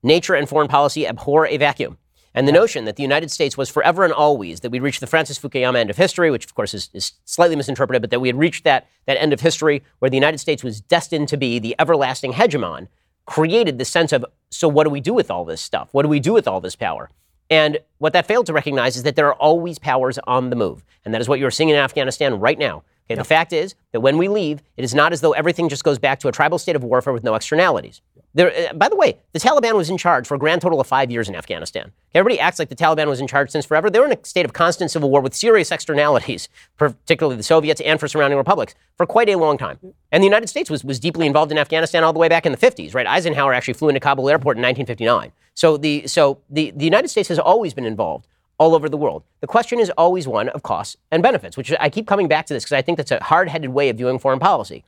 nature 0.02 0.34
and 0.34 0.48
foreign 0.48 0.68
policy 0.68 1.06
abhor 1.06 1.46
a 1.46 1.58
vacuum. 1.58 1.98
And 2.38 2.46
the 2.46 2.52
notion 2.52 2.84
that 2.84 2.94
the 2.94 3.02
United 3.02 3.32
States 3.32 3.58
was 3.58 3.68
forever 3.68 4.04
and 4.04 4.12
always, 4.12 4.60
that 4.60 4.70
we'd 4.70 4.80
reached 4.80 5.00
the 5.00 5.08
Francis 5.08 5.40
Fukuyama 5.40 5.78
end 5.78 5.90
of 5.90 5.96
history, 5.96 6.30
which 6.30 6.44
of 6.44 6.54
course 6.54 6.72
is, 6.72 6.88
is, 6.92 7.14
slightly 7.24 7.56
misinterpreted, 7.56 8.00
but 8.00 8.10
that 8.10 8.20
we 8.20 8.28
had 8.28 8.38
reached 8.38 8.62
that, 8.62 8.86
that 9.06 9.20
end 9.20 9.32
of 9.32 9.40
history 9.40 9.82
where 9.98 10.08
the 10.08 10.16
United 10.16 10.38
States 10.38 10.62
was 10.62 10.80
destined 10.80 11.26
to 11.30 11.36
be 11.36 11.58
the 11.58 11.74
everlasting 11.80 12.34
hegemon, 12.34 12.86
created 13.26 13.78
the 13.78 13.84
sense 13.84 14.12
of, 14.12 14.24
so 14.50 14.68
what 14.68 14.84
do 14.84 14.90
we 14.90 15.00
do 15.00 15.12
with 15.12 15.32
all 15.32 15.44
this 15.44 15.60
stuff? 15.60 15.88
What 15.90 16.04
do 16.04 16.08
we 16.08 16.20
do 16.20 16.32
with 16.32 16.46
all 16.46 16.60
this 16.60 16.76
power? 16.76 17.10
And 17.50 17.80
what 17.98 18.12
that 18.12 18.26
failed 18.26 18.46
to 18.46 18.52
recognize 18.52 18.96
is 18.96 19.02
that 19.02 19.16
there 19.16 19.26
are 19.26 19.34
always 19.34 19.80
powers 19.80 20.16
on 20.24 20.50
the 20.50 20.56
move. 20.56 20.84
And 21.04 21.12
that 21.12 21.20
is 21.20 21.28
what 21.28 21.40
you're 21.40 21.50
seeing 21.50 21.70
in 21.70 21.76
Afghanistan 21.76 22.38
right 22.38 22.56
now. 22.56 22.84
Okay, 23.10 23.16
the 23.16 23.24
fact 23.24 23.52
is 23.52 23.74
that 23.90 24.00
when 24.00 24.16
we 24.16 24.28
leave, 24.28 24.62
it 24.76 24.84
is 24.84 24.94
not 24.94 25.12
as 25.12 25.22
though 25.22 25.32
everything 25.32 25.68
just 25.68 25.82
goes 25.82 25.98
back 25.98 26.20
to 26.20 26.28
a 26.28 26.32
tribal 26.32 26.58
state 26.58 26.76
of 26.76 26.84
warfare 26.84 27.12
with 27.12 27.24
no 27.24 27.34
externalities. 27.34 28.00
There, 28.34 28.52
uh, 28.52 28.72
by 28.74 28.88
the 28.88 28.96
way, 28.96 29.18
the 29.32 29.38
Taliban 29.38 29.74
was 29.74 29.88
in 29.88 29.96
charge 29.96 30.26
for 30.26 30.34
a 30.34 30.38
grand 30.38 30.60
total 30.60 30.80
of 30.80 30.86
five 30.86 31.10
years 31.10 31.28
in 31.28 31.34
Afghanistan. 31.34 31.92
Everybody 32.14 32.38
acts 32.38 32.58
like 32.58 32.68
the 32.68 32.76
Taliban 32.76 33.06
was 33.06 33.20
in 33.20 33.26
charge 33.26 33.50
since 33.50 33.64
forever. 33.64 33.90
They 33.90 33.98
were 33.98 34.06
in 34.06 34.12
a 34.12 34.24
state 34.24 34.44
of 34.44 34.52
constant 34.52 34.90
civil 34.90 35.10
war 35.10 35.20
with 35.20 35.34
serious 35.34 35.72
externalities, 35.72 36.48
particularly 36.76 37.36
the 37.36 37.42
Soviets 37.42 37.80
and 37.80 37.98
for 37.98 38.06
surrounding 38.06 38.36
republics, 38.36 38.74
for 38.96 39.06
quite 39.06 39.28
a 39.28 39.36
long 39.36 39.56
time. 39.56 39.78
And 40.12 40.22
the 40.22 40.26
United 40.26 40.48
States 40.48 40.70
was, 40.70 40.84
was 40.84 41.00
deeply 41.00 41.26
involved 41.26 41.50
in 41.50 41.58
Afghanistan 41.58 42.04
all 42.04 42.12
the 42.12 42.18
way 42.18 42.28
back 42.28 42.44
in 42.44 42.52
the 42.52 42.58
50s, 42.58 42.94
right? 42.94 43.06
Eisenhower 43.06 43.54
actually 43.54 43.74
flew 43.74 43.88
into 43.88 44.00
Kabul 44.00 44.28
airport 44.28 44.56
in 44.56 44.62
1959. 44.62 45.32
So 45.54 45.76
the, 45.76 46.06
so 46.06 46.38
the, 46.50 46.70
the 46.76 46.84
United 46.84 47.08
States 47.08 47.28
has 47.28 47.38
always 47.38 47.74
been 47.74 47.86
involved 47.86 48.26
all 48.58 48.74
over 48.74 48.88
the 48.88 48.96
world. 48.96 49.22
The 49.40 49.46
question 49.46 49.80
is 49.80 49.90
always 49.90 50.28
one 50.28 50.48
of 50.50 50.62
costs 50.62 50.96
and 51.10 51.22
benefits, 51.22 51.56
which 51.56 51.72
I 51.80 51.88
keep 51.88 52.06
coming 52.06 52.28
back 52.28 52.46
to 52.46 52.54
this 52.54 52.64
because 52.64 52.76
I 52.76 52.82
think 52.82 52.96
that's 52.98 53.10
a 53.10 53.22
hard 53.22 53.48
headed 53.48 53.70
way 53.70 53.88
of 53.88 53.96
viewing 53.96 54.18
foreign 54.18 54.40
policy. 54.40 54.84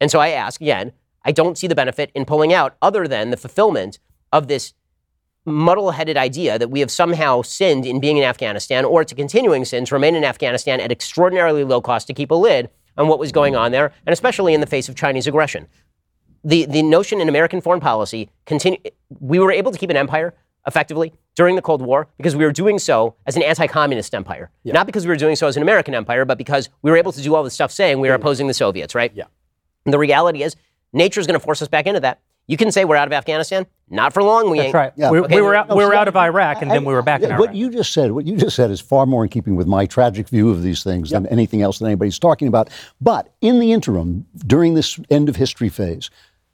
And 0.00 0.10
so 0.10 0.20
I 0.20 0.28
ask 0.28 0.60
again, 0.60 0.92
I 1.28 1.30
don't 1.30 1.58
see 1.58 1.66
the 1.66 1.74
benefit 1.74 2.10
in 2.14 2.24
pulling 2.24 2.54
out 2.54 2.78
other 2.80 3.06
than 3.06 3.28
the 3.28 3.36
fulfillment 3.36 3.98
of 4.32 4.48
this 4.48 4.72
muddle 5.44 5.90
headed 5.90 6.16
idea 6.16 6.58
that 6.58 6.70
we 6.70 6.80
have 6.80 6.90
somehow 6.90 7.42
sinned 7.42 7.84
in 7.84 8.00
being 8.00 8.16
in 8.16 8.24
Afghanistan 8.24 8.82
or 8.86 9.04
to 9.04 9.14
continuing 9.14 9.66
sin 9.66 9.84
to 9.84 9.94
remain 9.94 10.14
in 10.14 10.24
Afghanistan 10.24 10.80
at 10.80 10.90
extraordinarily 10.90 11.64
low 11.64 11.82
cost 11.82 12.06
to 12.06 12.14
keep 12.14 12.30
a 12.30 12.34
lid 12.34 12.70
on 12.96 13.08
what 13.08 13.18
was 13.18 13.30
going 13.30 13.54
on 13.54 13.72
there, 13.72 13.92
and 14.06 14.12
especially 14.14 14.54
in 14.54 14.62
the 14.62 14.66
face 14.66 14.88
of 14.88 14.94
Chinese 14.94 15.26
aggression. 15.26 15.66
The, 16.44 16.64
the 16.64 16.82
notion 16.82 17.20
in 17.20 17.28
American 17.28 17.60
foreign 17.60 17.80
policy, 17.80 18.30
continue, 18.46 18.78
we 19.20 19.38
were 19.38 19.52
able 19.52 19.70
to 19.70 19.78
keep 19.78 19.90
an 19.90 19.98
empire 19.98 20.32
effectively 20.66 21.12
during 21.34 21.56
the 21.56 21.62
Cold 21.62 21.82
War 21.82 22.08
because 22.16 22.36
we 22.36 22.44
were 22.46 22.52
doing 22.52 22.78
so 22.78 23.16
as 23.26 23.36
an 23.36 23.42
anti 23.42 23.66
communist 23.66 24.14
empire. 24.14 24.50
Yeah. 24.64 24.72
Not 24.72 24.86
because 24.86 25.04
we 25.04 25.10
were 25.10 25.16
doing 25.16 25.36
so 25.36 25.46
as 25.46 25.58
an 25.58 25.62
American 25.62 25.94
empire, 25.94 26.24
but 26.24 26.38
because 26.38 26.70
we 26.80 26.90
were 26.90 26.96
able 26.96 27.12
to 27.12 27.20
do 27.20 27.34
all 27.34 27.44
this 27.44 27.52
stuff 27.52 27.70
saying 27.70 28.00
we 28.00 28.08
were 28.08 28.14
mm-hmm. 28.14 28.22
opposing 28.22 28.46
the 28.46 28.54
Soviets, 28.54 28.94
right? 28.94 29.12
Yeah. 29.14 29.24
And 29.84 29.92
the 29.92 29.98
reality 29.98 30.42
is, 30.42 30.56
nature 30.92 31.20
is 31.20 31.26
going 31.26 31.38
to 31.38 31.44
force 31.44 31.62
us 31.62 31.68
back 31.68 31.86
into 31.86 32.00
that. 32.00 32.20
You 32.48 32.56
can 32.56 32.72
say 32.72 32.86
we're 32.86 32.96
out 32.96 33.06
of 33.06 33.12
Afghanistan. 33.12 33.66
Not 33.90 34.14
for 34.14 34.22
long. 34.22 34.50
We 34.50 34.56
That's 34.56 34.66
ain't. 34.66 34.74
right. 34.74 34.92
Yeah. 34.96 35.10
We, 35.10 35.20
okay. 35.20 35.36
we, 35.36 35.42
were 35.42 35.54
out. 35.54 35.68
No, 35.68 35.76
we 35.76 35.84
were 35.84 35.94
out 35.94 36.08
of 36.08 36.16
Iraq, 36.16 36.62
and 36.62 36.70
I, 36.70 36.74
then 36.74 36.84
we 36.84 36.94
were 36.94 37.02
back 37.02 37.20
in 37.20 37.30
Iraq. 37.30 37.40
What 37.40 37.54
you 37.54 37.70
just 37.70 37.92
said, 37.92 38.12
what 38.12 38.26
you 38.26 38.36
just 38.36 38.56
said, 38.56 38.70
is 38.70 38.80
far 38.80 39.04
more 39.04 39.22
in 39.22 39.28
keeping 39.28 39.54
with 39.54 39.66
my 39.66 39.84
tragic 39.84 40.28
view 40.28 40.50
of 40.50 40.62
these 40.62 40.82
things 40.82 41.10
yep. 41.10 41.22
than 41.22 41.32
anything 41.32 41.60
else 41.60 41.78
that 41.78 41.86
anybody's 41.86 42.18
talking 42.18 42.48
about. 42.48 42.70
But 43.00 43.32
in 43.42 43.60
the 43.60 43.72
interim, 43.72 44.26
during 44.46 44.74
this 44.74 44.98
end 45.10 45.28
of 45.28 45.36
history 45.36 45.68
phase, 45.68 46.10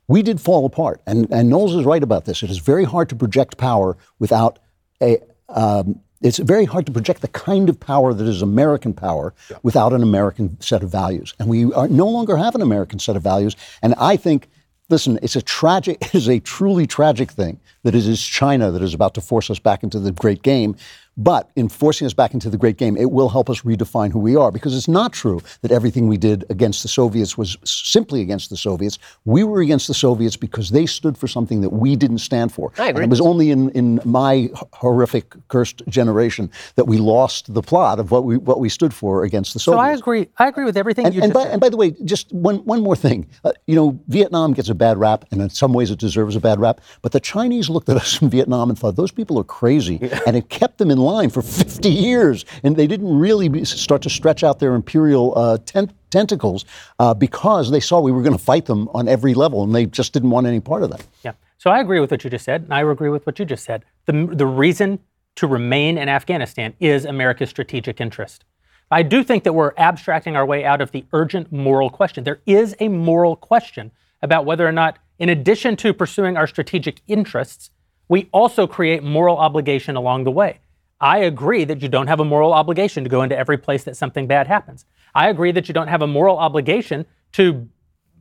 we 0.08 0.22
did 0.22 0.40
fall 0.40 0.66
apart. 0.66 1.00
And, 1.06 1.30
and 1.32 1.48
Knowles 1.48 1.74
is 1.74 1.84
right 1.84 2.02
about 2.02 2.24
this. 2.24 2.42
It 2.42 2.50
is 2.50 2.58
very 2.58 2.84
hard 2.84 3.08
to 3.10 3.16
project 3.16 3.56
power 3.56 3.96
without 4.18 4.58
a. 5.00 5.18
Um, 5.48 6.00
it's 6.24 6.38
very 6.38 6.64
hard 6.64 6.86
to 6.86 6.92
project 6.92 7.20
the 7.20 7.28
kind 7.28 7.68
of 7.68 7.78
power 7.78 8.14
that 8.14 8.26
is 8.26 8.40
American 8.40 8.94
power 8.94 9.34
yeah. 9.50 9.58
without 9.62 9.92
an 9.92 10.02
American 10.02 10.58
set 10.60 10.82
of 10.82 10.90
values. 10.90 11.34
And 11.38 11.48
we 11.48 11.70
are, 11.74 11.86
no 11.86 12.08
longer 12.08 12.36
have 12.38 12.54
an 12.54 12.62
American 12.62 12.98
set 12.98 13.14
of 13.14 13.22
values. 13.22 13.54
And 13.82 13.94
I 13.98 14.16
think 14.16 14.48
listen, 14.88 15.18
it's 15.22 15.36
a 15.36 15.42
tragic, 15.42 15.98
it 16.02 16.14
is 16.14 16.28
a 16.28 16.40
truly 16.40 16.86
tragic 16.86 17.30
thing 17.30 17.60
that 17.82 17.94
it 17.94 18.06
is 18.06 18.22
China 18.22 18.70
that 18.70 18.82
is 18.82 18.94
about 18.94 19.14
to 19.14 19.20
force 19.20 19.50
us 19.50 19.58
back 19.58 19.82
into 19.82 19.98
the 19.98 20.12
great 20.12 20.42
game. 20.42 20.76
But 21.16 21.50
in 21.54 21.68
forcing 21.68 22.06
us 22.06 22.14
back 22.14 22.34
into 22.34 22.50
the 22.50 22.56
great 22.56 22.76
game, 22.76 22.96
it 22.96 23.10
will 23.10 23.28
help 23.28 23.48
us 23.48 23.62
redefine 23.62 24.12
who 24.12 24.18
we 24.18 24.36
are 24.36 24.50
because 24.50 24.76
it's 24.76 24.88
not 24.88 25.12
true 25.12 25.40
that 25.62 25.70
everything 25.70 26.08
we 26.08 26.16
did 26.16 26.44
against 26.50 26.82
the 26.82 26.88
Soviets 26.88 27.38
was 27.38 27.56
simply 27.64 28.20
against 28.20 28.50
the 28.50 28.56
Soviets. 28.56 28.98
We 29.24 29.44
were 29.44 29.60
against 29.60 29.86
the 29.86 29.94
Soviets 29.94 30.36
because 30.36 30.70
they 30.70 30.86
stood 30.86 31.16
for 31.16 31.28
something 31.28 31.60
that 31.60 31.70
we 31.70 31.94
didn't 31.94 32.18
stand 32.18 32.52
for. 32.52 32.72
I 32.78 32.88
agree. 32.88 33.04
And 33.04 33.10
it 33.10 33.10
was 33.10 33.20
only 33.20 33.50
in, 33.50 33.70
in 33.70 34.00
my 34.04 34.50
horrific, 34.72 35.34
cursed 35.48 35.82
generation 35.88 36.50
that 36.74 36.86
we 36.86 36.98
lost 36.98 37.52
the 37.54 37.62
plot 37.62 37.98
of 38.00 38.10
what 38.10 38.24
we 38.24 38.36
what 38.36 38.58
we 38.58 38.68
stood 38.68 38.92
for 38.92 39.24
against 39.24 39.52
the 39.52 39.60
Soviets. 39.60 39.82
So 39.82 39.88
I 39.88 39.92
agree. 39.92 40.28
I 40.38 40.48
agree 40.48 40.64
with 40.64 40.76
everything 40.76 41.06
and, 41.06 41.14
you 41.14 41.22
and 41.22 41.32
just 41.32 41.34
by, 41.34 41.44
said. 41.44 41.52
And 41.52 41.60
by 41.60 41.68
the 41.68 41.76
way, 41.76 41.92
just 42.04 42.32
one 42.32 42.56
one 42.64 42.82
more 42.82 42.96
thing. 42.96 43.26
Uh, 43.44 43.52
you 43.66 43.76
know, 43.76 43.98
Vietnam 44.08 44.52
gets 44.52 44.68
a 44.68 44.74
bad 44.74 44.98
rap, 44.98 45.24
and 45.30 45.40
in 45.40 45.50
some 45.50 45.72
ways 45.72 45.90
it 45.90 45.98
deserves 45.98 46.34
a 46.34 46.40
bad 46.40 46.58
rap. 46.58 46.80
But 47.02 47.12
the 47.12 47.20
Chinese 47.20 47.70
looked 47.70 47.88
at 47.88 47.96
us 47.96 48.20
in 48.20 48.30
Vietnam 48.30 48.68
and 48.68 48.78
thought 48.78 48.96
those 48.96 49.12
people 49.12 49.38
are 49.38 49.44
crazy, 49.44 49.98
and 50.26 50.36
it 50.36 50.48
kept 50.48 50.78
them 50.78 50.90
in 50.90 50.98
line 51.04 51.30
for 51.30 51.42
50 51.42 51.74
50 51.84 51.90
years, 51.90 52.44
and 52.62 52.76
they 52.76 52.86
didn't 52.86 53.18
really 53.18 53.64
start 53.64 54.00
to 54.02 54.10
stretch 54.10 54.42
out 54.42 54.58
their 54.58 54.74
imperial 54.74 55.36
uh, 55.36 55.58
tent- 55.58 55.92
tentacles 56.10 56.64
uh, 56.98 57.12
because 57.12 57.70
they 57.70 57.80
saw 57.80 58.00
we 58.00 58.10
were 58.12 58.22
going 58.22 58.36
to 58.36 58.42
fight 58.42 58.64
them 58.66 58.88
on 58.94 59.06
every 59.06 59.34
level, 59.34 59.62
and 59.62 59.74
they 59.74 59.84
just 59.86 60.12
didn't 60.14 60.30
want 60.30 60.46
any 60.46 60.60
part 60.60 60.82
of 60.82 60.90
that. 60.90 61.06
Yeah. 61.22 61.32
So 61.58 61.70
I 61.70 61.80
agree 61.80 62.00
with 62.00 62.10
what 62.10 62.24
you 62.24 62.30
just 62.30 62.44
said, 62.44 62.62
and 62.62 62.74
I 62.74 62.80
agree 62.80 63.10
with 63.10 63.26
what 63.26 63.38
you 63.38 63.44
just 63.44 63.64
said. 63.64 63.84
The, 64.06 64.28
the 64.32 64.46
reason 64.46 64.98
to 65.36 65.46
remain 65.46 65.98
in 65.98 66.08
Afghanistan 66.08 66.74
is 66.80 67.04
America's 67.04 67.50
strategic 67.50 68.00
interest. 68.00 68.44
I 68.90 69.02
do 69.02 69.24
think 69.24 69.44
that 69.44 69.52
we're 69.52 69.72
abstracting 69.76 70.36
our 70.36 70.46
way 70.46 70.64
out 70.64 70.80
of 70.80 70.92
the 70.92 71.04
urgent 71.12 71.52
moral 71.52 71.90
question. 71.90 72.24
There 72.24 72.40
is 72.46 72.76
a 72.80 72.88
moral 72.88 73.36
question 73.36 73.90
about 74.22 74.46
whether 74.46 74.66
or 74.66 74.72
not, 74.72 74.98
in 75.18 75.28
addition 75.28 75.76
to 75.76 75.92
pursuing 75.92 76.36
our 76.36 76.46
strategic 76.46 77.00
interests, 77.08 77.70
we 78.08 78.28
also 78.32 78.66
create 78.66 79.02
moral 79.02 79.36
obligation 79.36 79.96
along 79.96 80.24
the 80.24 80.30
way. 80.30 80.60
I 81.04 81.18
agree 81.18 81.66
that 81.66 81.82
you 81.82 81.88
don't 81.88 82.06
have 82.06 82.18
a 82.18 82.24
moral 82.24 82.54
obligation 82.54 83.04
to 83.04 83.10
go 83.10 83.20
into 83.20 83.36
every 83.36 83.58
place 83.58 83.84
that 83.84 83.94
something 83.94 84.26
bad 84.26 84.46
happens. 84.46 84.86
I 85.14 85.28
agree 85.28 85.52
that 85.52 85.68
you 85.68 85.74
don't 85.74 85.88
have 85.88 86.00
a 86.00 86.06
moral 86.06 86.38
obligation 86.38 87.04
to 87.32 87.68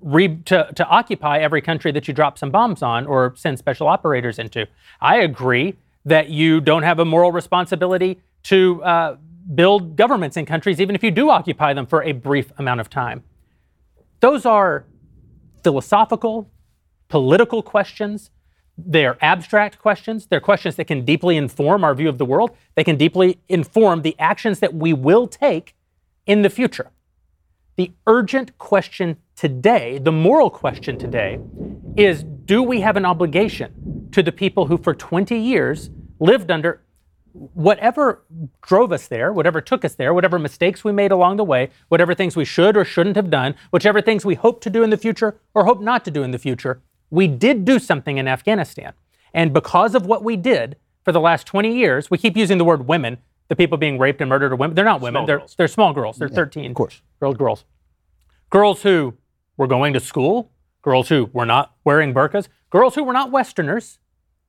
re- 0.02 0.42
to, 0.44 0.70
to 0.76 0.86
occupy 0.88 1.40
every 1.40 1.62
country 1.62 1.94
that 1.94 2.10
you 2.10 2.14
drop 2.14 2.38
some 2.38 2.52
bombs 2.52 2.84
on 2.84 3.08
or 3.08 3.36
send 3.38 3.58
special 3.58 3.88
operators 3.88 4.38
into. 4.38 4.68
I 5.00 5.20
agree 5.20 5.78
that 6.04 6.28
you 6.28 6.60
don't 6.60 6.84
have 6.84 7.00
a 7.00 7.06
moral 7.06 7.32
responsibility 7.32 8.20
to 8.44 8.84
uh, 8.84 9.16
build 9.56 9.96
governments 9.96 10.36
in 10.36 10.46
countries, 10.46 10.82
even 10.82 10.94
if 10.94 11.04
you 11.04 11.12
do 11.12 11.30
occupy 11.30 11.74
them 11.74 11.86
for 11.86 12.04
a 12.04 12.12
brief 12.12 12.52
amount 12.58 12.82
of 12.82 12.90
time. 12.90 13.24
Those 14.20 14.46
are 14.46 14.84
philosophical, 15.64 16.52
political 17.08 17.64
questions 17.64 18.30
they're 18.78 19.18
abstract 19.22 19.80
questions. 19.80 20.26
They're 20.28 20.40
questions 20.40 20.76
that 20.76 20.86
can 20.86 21.06
deeply 21.06 21.38
inform 21.38 21.84
our 21.84 21.94
view 21.94 22.10
of 22.10 22.18
the 22.18 22.26
world. 22.26 22.52
They 22.76 22.84
can 22.84 22.98
deeply 22.98 23.40
inform 23.48 24.02
the 24.02 24.16
actions 24.20 24.60
that 24.60 24.74
we 24.74 24.94
will 24.94 25.28
take 25.28 25.76
in 26.26 26.42
the 26.42 26.50
future. 26.50 26.92
The 27.76 27.92
urgent 28.08 28.58
question 28.58 29.18
today, 29.36 29.98
the 29.98 30.12
moral 30.12 30.50
question 30.50 30.98
today, 30.98 31.40
is 31.96 32.24
do 32.24 32.62
we 32.64 32.82
have 32.82 32.98
an 32.98 33.06
obligation 33.06 34.10
to 34.12 34.24
the 34.24 34.32
people 34.32 34.68
who 34.68 34.78
for 34.78 34.94
20 34.94 35.38
years 35.38 35.90
lived 36.20 36.52
under 36.52 36.82
whatever 37.34 38.24
drove 38.62 38.92
us 38.92 39.08
there, 39.08 39.34
whatever 39.34 39.60
took 39.60 39.84
us 39.84 39.96
there, 39.96 40.14
whatever 40.14 40.38
mistakes 40.38 40.84
we 40.84 40.92
made 40.92 41.12
along 41.12 41.38
the 41.38 41.44
way, 41.44 41.70
whatever 41.90 42.14
things 42.14 42.36
we 42.36 42.46
should 42.46 42.78
or 42.78 42.86
shouldn't 42.86 43.16
have 43.16 43.32
done, 43.32 43.56
whichever 43.72 44.02
things 44.02 44.24
we 44.24 44.36
hope 44.36 44.62
to 44.62 44.70
do 44.70 44.84
in 44.84 44.92
the 44.92 44.98
future 44.98 45.40
or 45.56 45.66
hope 45.66 45.82
not 45.82 46.06
to 46.06 46.12
do 46.12 46.22
in 46.22 46.30
the 46.30 46.38
future, 46.38 46.82
we 47.14 47.28
did 47.28 47.64
do 47.64 47.78
something 47.78 48.18
in 48.18 48.28
Afghanistan. 48.28 48.92
And 49.36 49.54
because 49.54 49.94
of 49.94 50.08
what 50.08 50.24
we 50.24 50.36
did 50.36 50.78
for 51.06 51.12
the 51.12 51.20
last 51.20 51.46
20 51.46 51.72
years, 51.72 52.10
we 52.10 52.18
keep 52.18 52.36
using 52.36 52.58
the 52.58 52.66
word 52.66 52.88
women, 52.88 53.20
the 53.50 53.56
people 53.56 53.78
being 53.78 54.00
raped 54.00 54.20
and 54.20 54.30
murdered 54.30 54.52
are 54.52 54.56
women. 54.56 54.74
They're 54.74 54.84
not 54.84 55.00
women, 55.00 55.20
small 55.20 55.28
they're, 55.28 55.38
girls. 55.38 55.56
they're 55.56 55.68
small 55.68 55.94
girls. 55.94 56.18
They're 56.18 56.28
yeah, 56.28 56.36
13 56.36 56.72
of 56.72 56.76
course. 56.76 57.02
year 57.22 57.28
old 57.28 57.38
girls. 57.38 57.66
Girls 58.50 58.82
who 58.82 59.14
were 59.58 59.68
going 59.68 59.94
to 59.94 60.00
school, 60.00 60.52
girls 60.82 61.10
who 61.10 61.30
were 61.34 61.46
not 61.46 61.76
wearing 61.84 62.16
burqas, 62.16 62.48
girls 62.72 62.96
who 62.96 63.04
were 63.04 63.14
not 63.14 63.30
Westerners. 63.30 64.00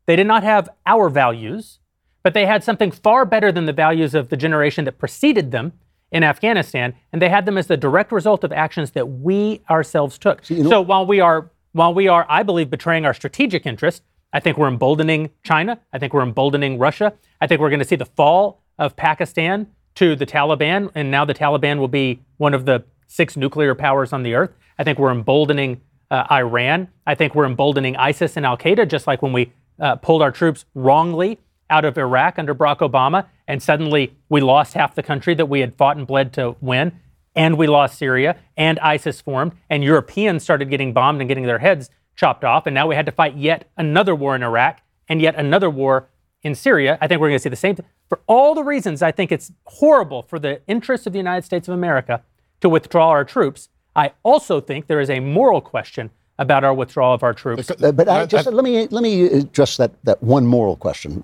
They 0.06 0.16
did 0.16 0.26
not 0.26 0.42
have 0.42 0.70
our 0.86 1.10
values, 1.10 1.80
but 2.22 2.32
they 2.32 2.46
had 2.46 2.64
something 2.64 2.90
far 2.90 3.26
better 3.26 3.52
than 3.52 3.66
the 3.66 3.74
values 3.74 4.14
of 4.14 4.30
the 4.30 4.38
generation 4.38 4.86
that 4.86 4.98
preceded 4.98 5.50
them 5.50 5.74
in 6.10 6.22
Afghanistan, 6.22 6.94
and 7.12 7.20
they 7.20 7.28
had 7.28 7.44
them 7.44 7.58
as 7.58 7.66
the 7.66 7.76
direct 7.76 8.10
result 8.10 8.42
of 8.42 8.52
actions 8.52 8.92
that 8.92 9.06
we 9.06 9.60
ourselves 9.68 10.16
took. 10.16 10.44
So, 10.46 10.54
you 10.54 10.62
know, 10.62 10.70
so 10.70 10.80
while 10.80 11.04
we 11.04 11.20
are 11.20 11.50
while 11.74 11.92
we 11.92 12.06
are, 12.06 12.24
I 12.28 12.44
believe, 12.44 12.70
betraying 12.70 13.04
our 13.04 13.12
strategic 13.12 13.66
interest, 13.66 14.04
I 14.32 14.38
think 14.38 14.56
we're 14.56 14.68
emboldening 14.68 15.30
China. 15.42 15.80
I 15.92 15.98
think 15.98 16.14
we're 16.14 16.22
emboldening 16.22 16.78
Russia. 16.78 17.12
I 17.40 17.48
think 17.48 17.60
we're 17.60 17.68
going 17.68 17.80
to 17.80 17.84
see 17.84 17.96
the 17.96 18.06
fall 18.06 18.62
of 18.78 18.94
Pakistan 18.94 19.66
to 19.96 20.14
the 20.14 20.24
Taliban, 20.24 20.90
and 20.94 21.10
now 21.10 21.24
the 21.24 21.34
Taliban 21.34 21.78
will 21.78 21.88
be 21.88 22.20
one 22.36 22.54
of 22.54 22.64
the 22.64 22.84
six 23.08 23.36
nuclear 23.36 23.74
powers 23.74 24.12
on 24.12 24.22
the 24.22 24.34
earth. 24.34 24.52
I 24.78 24.84
think 24.84 25.00
we're 25.00 25.10
emboldening 25.10 25.80
uh, 26.12 26.24
Iran. 26.30 26.88
I 27.08 27.16
think 27.16 27.34
we're 27.34 27.44
emboldening 27.44 27.96
ISIS 27.96 28.36
and 28.36 28.46
Al 28.46 28.56
Qaeda, 28.56 28.88
just 28.88 29.08
like 29.08 29.20
when 29.20 29.32
we 29.32 29.52
uh, 29.80 29.96
pulled 29.96 30.22
our 30.22 30.30
troops 30.30 30.66
wrongly 30.74 31.40
out 31.70 31.84
of 31.84 31.98
Iraq 31.98 32.38
under 32.38 32.54
Barack 32.54 32.88
Obama, 32.88 33.26
and 33.48 33.60
suddenly 33.60 34.14
we 34.28 34.40
lost 34.40 34.74
half 34.74 34.94
the 34.94 35.02
country 35.02 35.34
that 35.34 35.46
we 35.46 35.58
had 35.58 35.74
fought 35.74 35.96
and 35.96 36.06
bled 36.06 36.32
to 36.34 36.54
win 36.60 36.92
and 37.34 37.56
we 37.58 37.66
lost 37.66 37.98
Syria, 37.98 38.36
and 38.56 38.78
ISIS 38.78 39.20
formed, 39.20 39.52
and 39.68 39.82
Europeans 39.82 40.42
started 40.42 40.70
getting 40.70 40.92
bombed 40.92 41.20
and 41.20 41.28
getting 41.28 41.46
their 41.46 41.58
heads 41.58 41.90
chopped 42.16 42.44
off, 42.44 42.66
and 42.66 42.74
now 42.74 42.86
we 42.86 42.94
had 42.94 43.06
to 43.06 43.12
fight 43.12 43.36
yet 43.36 43.68
another 43.76 44.14
war 44.14 44.36
in 44.36 44.42
Iraq 44.42 44.80
and 45.08 45.20
yet 45.20 45.34
another 45.34 45.68
war 45.68 46.08
in 46.42 46.54
Syria. 46.54 46.98
I 47.00 47.08
think 47.08 47.20
we're 47.20 47.28
going 47.28 47.38
to 47.38 47.42
see 47.42 47.48
the 47.48 47.56
same 47.56 47.74
thing. 47.74 47.86
For 48.08 48.20
all 48.26 48.54
the 48.54 48.62
reasons 48.62 49.02
I 49.02 49.10
think 49.10 49.32
it's 49.32 49.50
horrible 49.66 50.22
for 50.22 50.38
the 50.38 50.60
interests 50.68 51.06
of 51.06 51.12
the 51.12 51.18
United 51.18 51.44
States 51.44 51.66
of 51.68 51.74
America 51.74 52.22
to 52.60 52.68
withdraw 52.68 53.08
our 53.08 53.24
troops, 53.24 53.68
I 53.96 54.12
also 54.22 54.60
think 54.60 54.86
there 54.86 55.00
is 55.00 55.10
a 55.10 55.20
moral 55.20 55.60
question 55.60 56.10
about 56.38 56.64
our 56.64 56.74
withdrawal 56.74 57.14
of 57.14 57.22
our 57.22 57.32
troops. 57.32 57.70
But, 57.78 57.96
but 57.96 58.08
I, 58.08 58.26
just, 58.26 58.46
let 58.46 58.64
me 58.64 58.86
let 58.88 59.02
me 59.02 59.24
address 59.24 59.76
that 59.76 59.92
that 60.04 60.22
one 60.22 60.46
moral 60.46 60.76
question, 60.76 61.22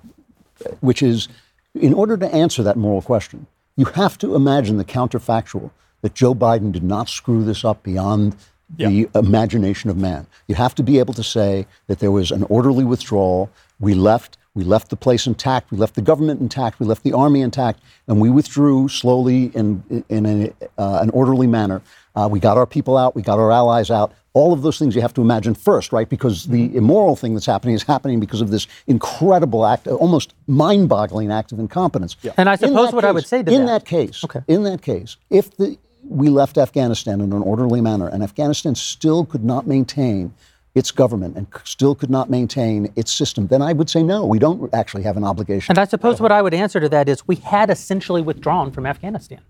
which 0.79 1.03
is, 1.03 1.27
in 1.75 1.93
order 1.93 2.15
to 2.17 2.33
answer 2.33 2.63
that 2.63 2.77
moral 2.77 3.01
question, 3.01 3.45
you 3.75 3.85
have 3.85 4.17
to 4.19 4.35
imagine 4.35 4.77
the 4.77 4.85
counterfactual 4.85 5.71
that 6.01 6.13
Joe 6.13 6.33
Biden 6.35 6.71
did 6.71 6.83
not 6.83 7.09
screw 7.09 7.43
this 7.43 7.63
up 7.63 7.83
beyond 7.83 8.35
the 8.77 9.09
imagination 9.15 9.89
of 9.89 9.97
man. 9.97 10.27
You 10.47 10.55
have 10.55 10.73
to 10.75 10.83
be 10.83 10.99
able 10.99 11.13
to 11.15 11.23
say 11.23 11.67
that 11.87 11.99
there 11.99 12.11
was 12.11 12.31
an 12.31 12.43
orderly 12.43 12.83
withdrawal. 12.85 13.49
We 13.79 13.93
left. 13.93 14.37
We 14.53 14.63
left 14.65 14.89
the 14.89 14.97
place 14.97 15.27
intact. 15.27 15.71
We 15.71 15.77
left 15.77 15.95
the 15.95 16.01
government 16.01 16.41
intact. 16.41 16.79
We 16.79 16.85
left 16.85 17.03
the 17.03 17.13
army 17.13 17.41
intact, 17.41 17.79
and 18.07 18.19
we 18.19 18.29
withdrew 18.29 18.89
slowly 18.89 19.45
in 19.53 20.03
in 20.09 20.25
a, 20.25 20.53
uh, 20.77 20.99
an 21.01 21.09
orderly 21.11 21.47
manner. 21.47 21.81
Uh, 22.15 22.27
we 22.29 22.39
got 22.39 22.57
our 22.57 22.65
people 22.65 22.97
out. 22.97 23.15
We 23.15 23.21
got 23.21 23.39
our 23.39 23.51
allies 23.51 23.89
out. 23.89 24.11
All 24.33 24.51
of 24.53 24.61
those 24.61 24.77
things 24.79 24.95
you 24.95 25.01
have 25.01 25.13
to 25.15 25.21
imagine 25.21 25.53
first, 25.53 25.91
right? 25.93 26.07
Because 26.07 26.47
the 26.47 26.73
immoral 26.75 27.15
thing 27.17 27.33
that's 27.33 27.45
happening 27.45 27.75
is 27.75 27.83
happening 27.83 28.19
because 28.19 28.41
of 28.41 28.49
this 28.51 28.67
incredible 28.87 29.65
act, 29.65 29.87
almost 29.87 30.33
mind-boggling 30.47 31.31
act 31.31 31.51
of 31.51 31.59
incompetence. 31.59 32.15
And 32.37 32.47
I 32.49 32.55
suppose 32.55 32.91
what 32.93 33.03
I 33.05 33.11
would 33.11 33.25
say 33.27 33.43
to 33.43 33.51
in 33.53 33.65
that- 33.65 33.83
that 33.83 33.85
case, 33.85 34.23
in 34.47 34.63
that 34.63 34.81
case, 34.81 35.17
if 35.29 35.55
the 35.57 35.77
we 36.03 36.29
left 36.29 36.57
Afghanistan 36.57 37.21
in 37.21 37.31
an 37.33 37.41
orderly 37.41 37.81
manner, 37.81 38.07
and 38.07 38.23
Afghanistan 38.23 38.75
still 38.75 39.25
could 39.25 39.43
not 39.43 39.67
maintain 39.67 40.33
its 40.73 40.91
government 40.91 41.35
and 41.35 41.47
still 41.65 41.95
could 41.95 42.09
not 42.09 42.29
maintain 42.29 42.91
its 42.95 43.11
system, 43.11 43.47
then 43.47 43.61
I 43.61 43.73
would 43.73 43.89
say 43.89 44.01
no. 44.03 44.25
We 44.25 44.39
don't 44.39 44.73
actually 44.73 45.03
have 45.03 45.17
an 45.17 45.23
obligation. 45.25 45.71
And 45.73 45.77
I 45.79 45.83
suppose 45.85 46.21
what 46.21 46.31
I 46.31 46.41
would 46.41 46.53
answer 46.53 46.79
to 46.79 46.87
that 46.89 47.09
is 47.09 47.27
we 47.27 47.35
had 47.35 47.69
essentially 47.69 48.21
withdrawn 48.21 48.71
from 48.71 48.85
Afghanistan. 48.85 49.41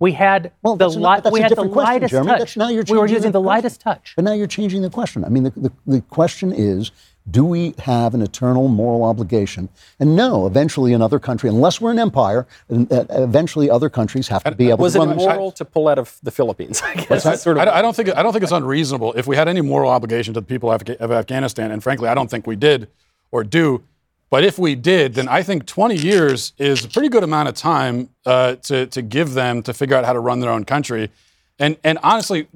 We 0.00 0.12
had 0.12 0.52
Well, 0.62 0.76
the 0.76 0.88
li- 0.88 1.20
we 1.30 1.40
had 1.40 1.50
the 1.52 1.56
question, 1.56 1.72
lightest 1.72 2.10
Jeremy. 2.10 2.28
touch. 2.28 2.38
That's- 2.38 2.56
now 2.56 2.68
you're 2.68 2.84
we 2.88 2.96
were 2.98 3.06
changing 3.06 3.14
using 3.16 3.32
the 3.32 3.40
the 3.40 3.46
lightest 3.46 3.80
touch. 3.80 4.12
But 4.16 4.24
now 4.24 4.32
you're 4.32 4.46
changing 4.48 4.82
the 4.82 4.90
question. 4.90 5.24
I 5.24 5.28
mean, 5.28 5.44
the, 5.44 5.50
the, 5.50 5.72
the 5.86 6.00
question 6.02 6.52
is 6.52 6.90
do 7.30 7.44
we 7.44 7.74
have 7.80 8.14
an 8.14 8.22
eternal 8.22 8.68
moral 8.68 9.04
obligation? 9.04 9.68
And 9.98 10.14
no, 10.16 10.46
eventually 10.46 10.92
another 10.92 11.18
country, 11.18 11.48
unless 11.50 11.80
we're 11.80 11.90
an 11.90 11.98
empire, 11.98 12.46
uh, 12.70 12.84
eventually 13.10 13.68
other 13.70 13.90
countries 13.90 14.28
have 14.28 14.44
to 14.44 14.52
be 14.54 14.70
able 14.70 14.78
Was 14.84 14.94
to 14.94 15.00
it 15.02 15.06
run 15.06 15.16
this. 15.16 15.24
immoral 15.24 15.52
to 15.52 15.64
pull 15.64 15.88
out 15.88 15.98
of 15.98 16.18
the 16.22 16.30
Philippines? 16.30 16.80
I 16.84 16.94
guess 16.94 17.24
that's 17.24 17.42
sort 17.42 17.56
of. 17.56 17.62
I, 17.62 17.64
don't- 17.66 17.74
I 17.74 17.82
don't 17.82 17.94
think 17.96 18.08
I 18.16 18.22
don't 18.22 18.32
think 18.32 18.42
it's 18.44 18.52
unreasonable 18.52 19.12
if 19.14 19.26
we 19.26 19.36
had 19.36 19.48
any 19.48 19.60
moral 19.60 19.90
obligation 19.90 20.34
to 20.34 20.40
the 20.40 20.46
people 20.46 20.70
of, 20.70 20.82
of 20.88 21.12
Afghanistan, 21.12 21.70
and 21.70 21.82
frankly, 21.82 22.08
I 22.08 22.14
don't 22.14 22.30
think 22.30 22.46
we 22.46 22.56
did 22.56 22.88
or 23.30 23.44
do. 23.44 23.82
But 24.30 24.44
if 24.44 24.58
we 24.58 24.74
did, 24.74 25.14
then 25.14 25.26
I 25.26 25.42
think 25.42 25.64
20 25.64 25.96
years 25.96 26.52
is 26.58 26.84
a 26.84 26.88
pretty 26.88 27.08
good 27.08 27.24
amount 27.24 27.48
of 27.48 27.54
time 27.54 28.10
uh, 28.26 28.56
to 28.56 28.86
to 28.86 29.02
give 29.02 29.32
them 29.34 29.62
to 29.62 29.72
figure 29.72 29.96
out 29.96 30.04
how 30.04 30.12
to 30.12 30.20
run 30.20 30.40
their 30.40 30.50
own 30.50 30.64
country. 30.64 31.10
And 31.58 31.76
and 31.82 31.98
honestly, 32.02 32.46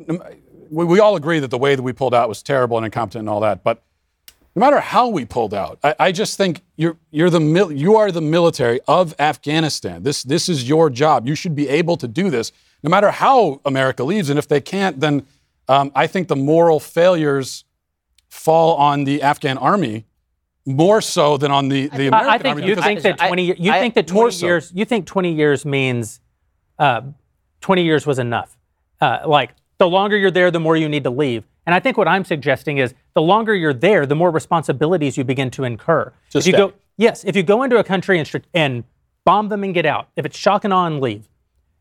we, 0.71 0.85
we 0.85 1.01
all 1.01 1.17
agree 1.17 1.41
that 1.41 1.51
the 1.51 1.59
way 1.59 1.75
that 1.75 1.83
we 1.83 1.93
pulled 1.93 2.15
out 2.15 2.29
was 2.29 2.43
terrible 2.43 2.77
and 2.77 2.85
incompetent 2.85 3.21
and 3.21 3.29
all 3.31 3.41
that. 3.41 3.65
But 3.65 3.83
no 4.55 4.61
matter 4.61 4.81
how 4.81 5.09
we 5.09 5.25
pulled 5.25 5.55
out, 5.55 5.79
I, 5.83 5.95
I 5.99 6.13
just 6.13 6.37
think 6.37 6.63
you're 6.77 6.97
you're 7.11 7.31
the 7.31 7.41
mil- 7.41 7.73
you 7.73 7.97
are 7.97 8.13
the 8.13 8.21
military 8.21 8.81
of 8.87 9.15
Afghanistan. 9.19 10.03
This 10.03 10.23
this 10.23 10.49
is 10.49 10.69
your 10.69 10.91
job. 10.91 11.27
You 11.27 11.35
should 11.35 11.55
be 11.57 11.69
able 11.69 11.97
to 11.99 12.09
do 12.09 12.29
this, 12.31 12.53
no 12.83 12.91
matter 12.91 13.11
how 13.11 13.61
America 13.65 14.05
leaves. 14.05 14.29
And 14.31 14.39
if 14.39 14.49
they 14.49 14.61
can't, 14.61 15.01
then 15.01 15.27
um, 15.69 15.91
I 15.95 16.07
think 16.07 16.29
the 16.29 16.37
moral 16.37 16.81
failures 16.81 17.65
fall 18.29 18.77
on 18.77 19.05
the 19.05 19.23
Afghan 19.23 19.59
army 19.59 20.05
more 20.67 21.01
so 21.01 21.37
than 21.37 21.51
on 21.51 21.69
the 21.69 21.89
the 21.89 22.07
American 22.09 22.31
I, 22.31 22.35
I 22.35 22.39
think 22.39 22.57
army. 22.57 22.67
you 22.69 22.77
think 22.77 23.03
that 23.03 23.19
20 23.19 23.45
years. 23.45 23.59
You 23.59 23.73
I- 23.73 23.81
think 23.81 23.95
that 23.95 24.13
More 24.13 24.25
20 24.25 24.37
so. 24.37 24.47
years. 24.47 24.73
You 24.75 24.85
think 24.85 25.07
20 25.07 25.33
years 25.33 25.65
means 25.65 26.21
uh, 26.79 27.01
20 27.63 27.83
years 27.85 28.07
was 28.07 28.19
enough. 28.19 28.57
Uh, 29.01 29.21
like 29.27 29.51
the 29.79 29.89
longer 29.89 30.17
you're 30.17 30.31
there, 30.31 30.51
the 30.51 30.61
more 30.61 30.77
you 30.77 30.89
need 30.89 31.05
to 31.05 31.11
leave. 31.11 31.45
And 31.67 31.75
I 31.75 31.81
think 31.81 31.97
what 31.97 32.07
I'm 32.09 32.25
suggesting 32.25 32.79
is 32.79 32.95
the 33.15 33.23
longer 33.23 33.55
you're 33.55 33.75
there, 33.75 34.07
the 34.07 34.15
more 34.15 34.31
responsibilities 34.31 35.17
you 35.17 35.25
begin 35.25 35.51
to 35.53 35.65
incur. 35.65 36.13
To 36.31 36.39
if 36.39 36.47
you 36.47 36.53
stay. 36.53 36.59
go, 36.59 36.73
yes, 36.97 37.25
if 37.25 37.37
you 37.37 37.43
go 37.43 37.63
into 37.63 37.77
a 37.79 37.85
country 37.85 38.19
and, 38.19 38.45
and 38.55 38.85
bomb 39.25 39.49
them 39.49 39.65
and 39.65 39.75
get 39.75 39.87
out, 39.87 40.09
if 40.17 40.25
it's 40.25 40.37
shock 40.37 40.65
and 40.65 40.73
awe 40.73 40.87
and 40.87 41.01
leave, 41.01 41.29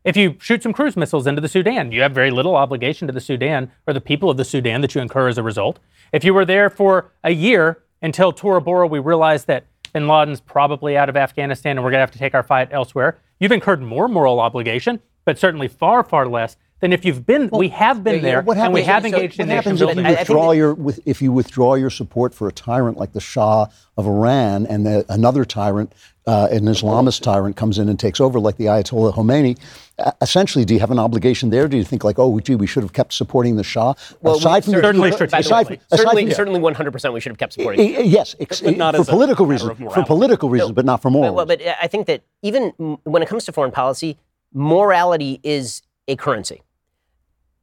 if 0.04 0.16
you 0.16 0.36
shoot 0.40 0.62
some 0.62 0.72
cruise 0.72 0.96
missiles 0.96 1.26
into 1.26 1.40
the 1.40 1.48
Sudan, 1.48 1.92
you 1.92 2.02
have 2.02 2.12
very 2.12 2.30
little 2.30 2.56
obligation 2.56 3.06
to 3.06 3.12
the 3.12 3.20
Sudan 3.20 3.70
or 3.86 3.94
the 3.94 4.00
people 4.00 4.30
of 4.30 4.36
the 4.36 4.44
Sudan 4.44 4.80
that 4.80 4.94
you 4.94 5.00
incur 5.00 5.28
as 5.28 5.38
a 5.38 5.42
result. 5.42 5.78
If 6.12 6.24
you 6.24 6.34
were 6.34 6.44
there 6.44 6.68
for 6.68 7.12
a 7.22 7.30
year 7.30 7.84
until 8.02 8.32
Tora 8.32 8.60
Bora, 8.60 8.88
we 8.88 8.98
realized 8.98 9.46
that 9.46 9.64
bin 9.92 10.08
Laden's 10.08 10.40
probably 10.40 10.96
out 10.96 11.08
of 11.08 11.16
Afghanistan 11.16 11.76
and 11.76 11.84
we're 11.84 11.90
going 11.90 11.98
to 11.98 12.02
have 12.02 12.10
to 12.10 12.18
take 12.18 12.34
our 12.34 12.42
fight 12.42 12.68
elsewhere, 12.72 13.18
you've 13.38 13.52
incurred 13.52 13.80
more 13.80 14.08
moral 14.08 14.40
obligation, 14.40 15.00
but 15.24 15.38
certainly 15.38 15.68
far, 15.68 16.02
far 16.02 16.26
less 16.26 16.56
than 16.82 16.92
if 16.92 17.04
you've 17.04 17.24
been, 17.24 17.48
we 17.52 17.68
have 17.68 18.02
been 18.04 18.16
yeah, 18.16 18.20
there 18.20 18.42
What 18.42 18.58
and 18.58 18.74
we 18.74 18.82
have 18.82 19.04
so 19.04 19.06
engaged 19.06 19.38
what 19.38 19.44
in 19.44 19.48
nation 19.48 19.76
happens 19.76 19.80
if 19.82 19.96
you 19.96 20.02
I- 20.02 20.04
I 20.04 20.08
think 20.08 20.18
withdraw 20.18 20.50
that- 20.50 20.56
your 20.56 20.74
with, 20.74 21.00
if 21.06 21.22
you 21.22 21.32
withdraw 21.32 21.74
your 21.74 21.90
support 21.90 22.34
for 22.34 22.48
a 22.48 22.52
tyrant 22.52 22.98
like 22.98 23.12
the 23.12 23.20
Shah 23.20 23.66
of 23.96 24.06
Iran, 24.06 24.66
and 24.66 24.84
the, 24.84 25.04
another 25.08 25.44
tyrant, 25.44 25.92
uh, 26.26 26.48
an 26.50 26.64
Islamist 26.64 27.20
tyrant, 27.22 27.56
comes 27.56 27.78
in 27.78 27.88
and 27.88 28.00
takes 28.00 28.20
over, 28.20 28.40
like 28.40 28.56
the 28.56 28.64
Ayatollah 28.64 29.14
Khomeini? 29.14 29.56
Uh, 29.98 30.10
essentially, 30.20 30.64
do 30.64 30.74
you 30.74 30.80
have 30.80 30.90
an 30.90 30.98
obligation 30.98 31.50
there? 31.50 31.68
Do 31.68 31.76
you 31.76 31.84
think 31.84 32.02
like, 32.02 32.18
oh, 32.18 32.40
gee, 32.40 32.54
we 32.56 32.66
should 32.66 32.82
have 32.82 32.92
kept 32.94 33.12
supporting 33.12 33.54
the 33.56 33.62
Shah? 33.62 33.94
Well, 34.22 34.34
we 34.34 34.38
aside 34.40 34.64
from 34.64 34.72
certainly 34.74 35.10
the, 35.10 35.14
strategically. 35.16 35.40
aside 35.40 35.66
from, 35.66 35.74
aside 35.92 35.98
certainly, 35.98 36.24
from- 36.26 36.34
certainly 36.34 36.60
100% 36.60 37.12
we 37.12 37.20
should 37.20 37.30
have 37.32 37.38
kept 37.38 37.52
supporting. 37.52 37.94
Eh, 37.94 37.98
eh, 37.98 38.02
yes, 38.02 38.34
ex- 38.40 38.60
But 38.60 38.76
not 38.76 38.94
for 38.96 39.02
as 39.02 39.08
a 39.08 39.12
political 39.12 39.46
reasons. 39.46 39.78
For 39.94 40.04
political 40.04 40.48
reasons, 40.50 40.72
but 40.72 40.84
not 40.84 41.00
for 41.00 41.10
moral. 41.10 41.34
Well, 41.34 41.46
but 41.46 41.60
I 41.80 41.86
think 41.86 42.06
that 42.08 42.22
even 42.42 42.70
when 43.04 43.22
it 43.22 43.28
comes 43.28 43.44
to 43.44 43.52
foreign 43.52 43.70
policy, 43.72 44.18
morality 44.52 45.38
is 45.42 45.82
a 46.08 46.16
currency. 46.16 46.62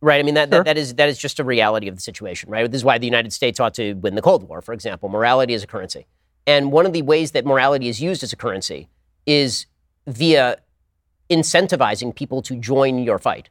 Right. 0.01 0.19
I 0.19 0.23
mean 0.23 0.35
that, 0.35 0.49
that 0.51 0.65
that 0.65 0.77
is 0.77 0.95
that 0.95 1.09
is 1.09 1.17
just 1.17 1.39
a 1.39 1.43
reality 1.43 1.87
of 1.89 1.95
the 1.95 2.01
situation, 2.01 2.49
right? 2.49 2.69
This 2.71 2.79
is 2.79 2.85
why 2.85 2.97
the 2.97 3.05
United 3.05 3.33
States 3.33 3.59
ought 3.59 3.73
to 3.73 3.93
win 3.95 4.15
the 4.15 4.21
Cold 4.21 4.47
War, 4.47 4.61
for 4.61 4.73
example. 4.73 5.09
Morality 5.09 5.53
is 5.53 5.63
a 5.63 5.67
currency. 5.67 6.07
And 6.47 6.71
one 6.71 6.85
of 6.85 6.93
the 6.93 7.01
ways 7.01 7.31
that 7.31 7.45
morality 7.45 7.89
is 7.89 8.01
used 8.01 8.23
as 8.23 8.31
a 8.31 8.35
currency 8.37 8.87
is 9.25 9.65
via 10.07 10.57
incentivizing 11.29 12.15
people 12.15 12.41
to 12.43 12.55
join 12.55 12.99
your 12.99 13.19
fight. 13.19 13.49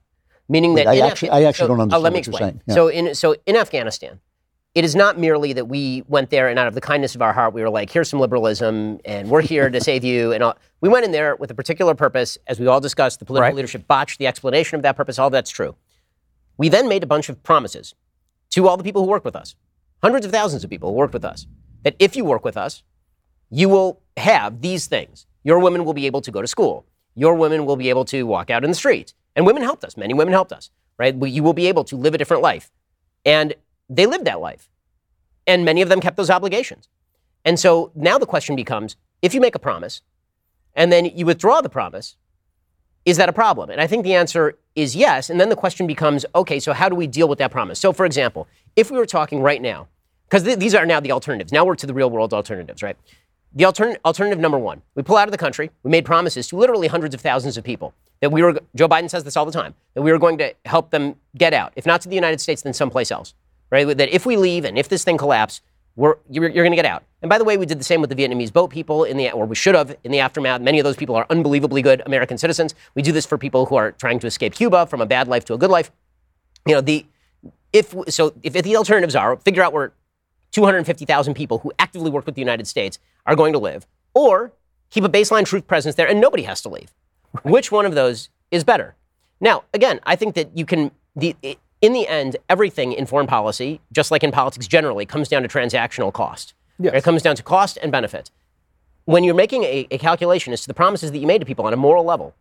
Meaning 0.49 0.75
that 0.77 0.87
I 0.89 1.01
actually- 1.01 1.29
Afga- 1.29 1.33
I 1.35 1.45
actually 1.45 1.65
so- 1.65 1.69
don't 1.69 1.81
uh, 1.81 1.83
understand 1.83 2.03
let 2.03 2.13
me 2.13 2.19
what 2.21 2.27
you're 2.27 2.33
explain. 2.33 2.51
saying. 2.53 2.63
Yeah. 2.67 2.75
So 2.75 2.89
in 2.89 3.15
so 3.15 3.37
in 3.47 3.57
Afghanistan, 3.57 4.21
it 4.75 4.85
is 4.85 4.97
not 4.97 5.19
merely 5.19 5.53
that 5.53 5.67
we 5.67 6.05
went 6.09 6.31
there 6.31 6.49
and 6.49 6.59
out 6.59 6.67
of 6.67 6.75
the 6.75 6.81
kindness 6.81 7.15
of 7.15 7.21
our 7.23 7.33
heart, 7.33 7.53
we 7.53 7.61
were 7.63 7.71
like, 7.71 7.91
here's 7.91 8.09
some 8.09 8.21
liberalism 8.21 9.01
and 9.05 9.29
we're 9.29 9.43
here 9.43 9.69
to 9.69 9.81
save 9.81 10.05
you. 10.05 10.33
And 10.33 10.43
all. 10.43 10.57
we 10.81 10.89
went 10.89 11.05
in 11.05 11.13
there 11.13 11.37
with 11.37 11.51
a 11.51 11.55
particular 11.55 11.95
purpose. 11.95 12.39
As 12.47 12.59
we 12.59 12.67
all 12.67 12.81
discussed, 12.81 13.19
the 13.19 13.25
political 13.27 13.49
Right. 13.49 13.55
leadership 13.55 13.87
botched 13.87 14.19
the 14.19 14.27
explanation 14.27 14.77
of 14.77 14.83
that 14.83 14.97
purpose. 14.97 15.19
All 15.19 15.29
that's 15.31 15.51
true. 15.51 15.75
We 16.59 16.69
then 16.69 16.89
made 16.89 17.03
a 17.03 17.07
bunch 17.07 17.29
of 17.29 17.43
promises 17.43 17.95
to 18.51 18.69
all 18.69 18.77
the 18.77 18.85
people 18.85 19.03
who 19.03 19.09
work 19.09 19.25
with 19.25 19.37
us, 19.37 19.55
hundreds 20.03 20.27
of 20.27 20.33
thousands 20.33 20.65
of 20.65 20.71
people 20.71 20.91
who 20.91 20.97
worked 20.97 21.15
with 21.15 21.25
us, 21.25 21.47
that 21.85 21.97
if 21.99 22.17
you 22.17 22.25
work 22.25 22.45
with 22.45 22.57
us, 22.57 22.83
you 23.51 23.69
will 23.69 24.03
have 24.17 24.61
these 24.61 24.87
things. 24.87 25.27
Your 25.45 25.61
women 25.61 25.85
will 25.85 25.95
be 25.95 26.07
able 26.07 26.21
to 26.21 26.31
go 26.31 26.43
to 26.43 26.47
school. 26.47 26.85
Your 27.15 27.35
women 27.35 27.65
will 27.65 27.77
be 27.77 27.89
able 27.89 28.05
to 28.07 28.25
walk 28.25 28.51
out 28.51 28.65
in 28.65 28.71
the 28.71 28.77
street. 28.77 29.15
And 29.35 29.47
women 29.47 29.63
helped 29.63 29.85
us. 29.85 29.97
Many 29.97 30.15
women 30.15 30.33
helped 30.33 30.53
us, 30.53 30.71
right? 30.99 31.15
You 31.15 31.43
will 31.43 31.55
be 31.55 31.69
able 31.69 31.85
to 31.85 31.97
live 31.97 32.15
a 32.15 32.19
different 32.19 32.43
life. 32.43 32.71
And 33.25 33.55
they 33.89 34.07
lived 34.07 34.25
that 34.27 34.41
life. 34.41 34.69
And 35.47 35.65
many 35.65 35.81
of 35.81 35.89
them 35.89 36.01
kept 36.01 36.17
those 36.17 36.31
obligations. 36.31 36.89
And 37.45 37.59
so 37.59 37.93
now 37.95 38.19
the 38.19 38.27
question 38.27 38.57
becomes 38.57 38.97
if 39.23 39.33
you 39.33 39.41
make 39.41 39.55
a 39.55 39.59
promise 39.59 40.03
and 40.75 40.93
then 40.93 41.07
you 41.07 41.25
withdraw 41.25 41.61
the 41.61 41.69
promise, 41.69 42.17
is 43.09 43.17
that 43.17 43.29
a 43.31 43.33
problem? 43.33 43.71
And 43.71 43.81
I 43.81 43.87
think 43.87 44.05
the 44.05 44.15
answer 44.15 44.59
is 44.75 44.95
yes. 44.95 45.31
And 45.31 45.41
then 45.41 45.49
the 45.49 45.57
question 45.57 45.87
becomes 45.87 46.27
okay, 46.35 46.61
so 46.61 46.75
how 46.75 46.91
do 46.91 46.95
we 46.95 47.07
deal 47.07 47.27
with 47.27 47.39
that 47.39 47.51
promise? 47.51 47.79
So, 47.79 47.93
for 47.93 48.05
example, 48.05 48.47
if 48.77 48.91
we 48.91 48.99
were 48.99 49.07
talking 49.07 49.41
right 49.41 49.63
now, 49.63 49.89
because 50.29 50.43
th- 50.43 50.59
these 50.59 50.75
are 50.75 50.85
now 50.85 51.01
the 51.01 51.13
alternatives, 51.13 51.51
now 51.51 51.65
we're 51.65 51.75
to 51.77 51.87
the 51.87 51.95
real 51.95 52.11
world 52.11 52.35
alternatives, 52.35 52.83
right? 52.83 52.99
The 53.55 53.65
altern- 53.65 53.97
alternative 54.05 54.39
number 54.39 54.59
one, 54.59 54.83
we 54.95 55.03
pull 55.03 55.17
out 55.17 55.27
of 55.27 55.33
the 55.33 55.39
country. 55.39 55.71
We 55.83 55.91
made 55.91 56.05
promises 56.05 56.49
to 56.49 56.57
literally 56.57 56.87
hundreds 56.87 57.15
of 57.15 57.23
thousands 57.23 57.57
of 57.57 57.65
people 57.65 57.95
that 58.21 58.31
we 58.31 58.43
were, 58.43 58.61
Joe 58.75 58.89
Biden 58.89 59.09
says 59.09 59.25
this 59.25 59.39
all 59.39 59.47
the 59.47 59.53
time, 59.53 59.75
that 59.95 60.03
we 60.03 60.13
were 60.13 60.19
going 60.19 60.37
to 60.39 60.55
help 60.67 60.91
them 60.91 61.17
get 61.37 61.55
out. 61.55 61.73
If 61.77 61.87
not 61.87 62.03
to 62.03 62.11
the 62.11 62.15
United 62.15 62.43
States, 62.43 62.61
then 62.61 62.75
someplace 62.75 63.11
else, 63.11 63.33
right? 63.71 63.87
That 63.97 64.11
if 64.11 64.27
we 64.27 64.37
leave 64.37 64.67
and 64.67 64.77
if 64.79 64.91
this 64.91 65.03
thing 65.03 65.17
collapses, 65.17 65.63
we're, 65.99 66.15
you're, 66.31 66.49
you're 66.49 66.63
going 66.63 66.71
to 66.71 66.77
get 66.77 66.85
out. 66.85 67.03
And 67.23 67.29
by 67.29 67.39
the 67.39 67.45
way, 67.45 67.57
we 67.57 67.67
did 67.67 67.81
the 67.81 67.85
same 67.85 68.01
with 68.01 68.09
the 68.09 68.15
Vietnamese 68.15 68.53
boat 68.53 68.71
people 68.71 69.03
in 69.03 69.17
the, 69.17 69.33
or 69.33 69.47
we 69.47 69.57
should 69.57 69.75
have 69.75 69.97
in 70.05 70.13
the 70.13 70.21
aftermath. 70.21 70.61
Many 70.61 70.79
of 70.79 70.85
those 70.85 70.97
people 70.97 71.17
are 71.17 71.27
unbelievably 71.29 71.83
good 71.83 72.03
American 72.07 72.39
citizens. 72.39 72.73
We 72.95 73.03
do 73.03 73.11
this 73.11 73.27
for 73.27 73.37
people 73.37 73.67
who 73.67 73.75
are 73.75 73.91
trying 73.91 74.21
to 74.21 74.29
escape 74.29 74.55
Cuba 74.55 74.87
from 74.87 75.01
a 75.01 75.07
bad 75.07 75.27
life 75.27 75.45
to 75.47 75.55
a 75.55 75.59
good 75.59 75.71
life. 75.71 75.91
You 76.69 76.75
know, 76.75 76.81
the, 76.81 77.05
if, 77.73 77.93
so 78.11 78.33
if 78.45 78.53
the 78.53 78.77
alternatives 78.77 79.17
are 79.17 79.37
figure 79.39 79.61
out 79.61 79.73
where 79.73 79.93
250,000 80.53 81.35
people 81.35 81.59
who 81.59 81.73
actively 81.81 82.13
work 82.13 82.27
with 82.27 82.37
the 82.37 82.41
United 82.41 82.69
States 82.69 83.01
are 83.27 83.35
going 83.35 83.53
to 83.53 83.59
live, 83.59 83.85
or 84.15 84.53
keep 84.91 85.03
a 85.03 85.09
baseline 85.09 85.45
truth 85.45 85.67
presence 85.67 85.97
there 85.97 86.07
and 86.07 86.21
nobody 86.21 86.45
has 86.45 86.63
to 86.63 86.69
leave. 86.69 86.95
Which 87.43 87.73
one 87.73 87.85
of 87.85 87.97
those 87.97 88.29
is 88.53 88.63
better? 88.63 88.95
Now, 89.41 89.65
again, 89.75 89.99
I 90.05 90.15
think 90.15 90.37
that 90.37 90.57
you 90.57 90.65
can, 90.65 90.93
the, 91.17 91.35
in 91.81 91.93
the 91.93 92.09
end, 92.09 92.37
everything 92.49 92.93
in 92.93 93.07
foreign 93.07 93.27
policy, 93.27 93.81
just 93.93 94.11
like 94.11 94.25
in 94.25 94.33
politics 94.33 94.67
generally, 94.67 95.07
comes 95.07 95.29
down 95.29 95.43
to 95.43 95.49
transactional 95.49 96.13
cost. 96.13 96.55
Yes. 96.79 96.95
It 96.95 97.05
comes 97.05 97.23
down 97.23 97.37
to 97.37 97.43
cost 97.43 97.79
and 97.83 97.91
benefit. 97.93 98.31
When 99.05 99.25
you're 99.25 99.35
making 99.35 99.65
a, 99.65 99.87
a 99.91 99.99
calculation 99.99 100.53
as 100.53 100.61
to 100.63 100.69
the 100.69 100.75
promises 100.75 101.13
that 101.13 101.19
you 101.19 101.27
made 101.27 101.41
to 101.41 101.47
people 101.47 101.67
on 101.67 101.73
a 101.73 101.77
moral 101.77 102.05
level, 102.05 102.35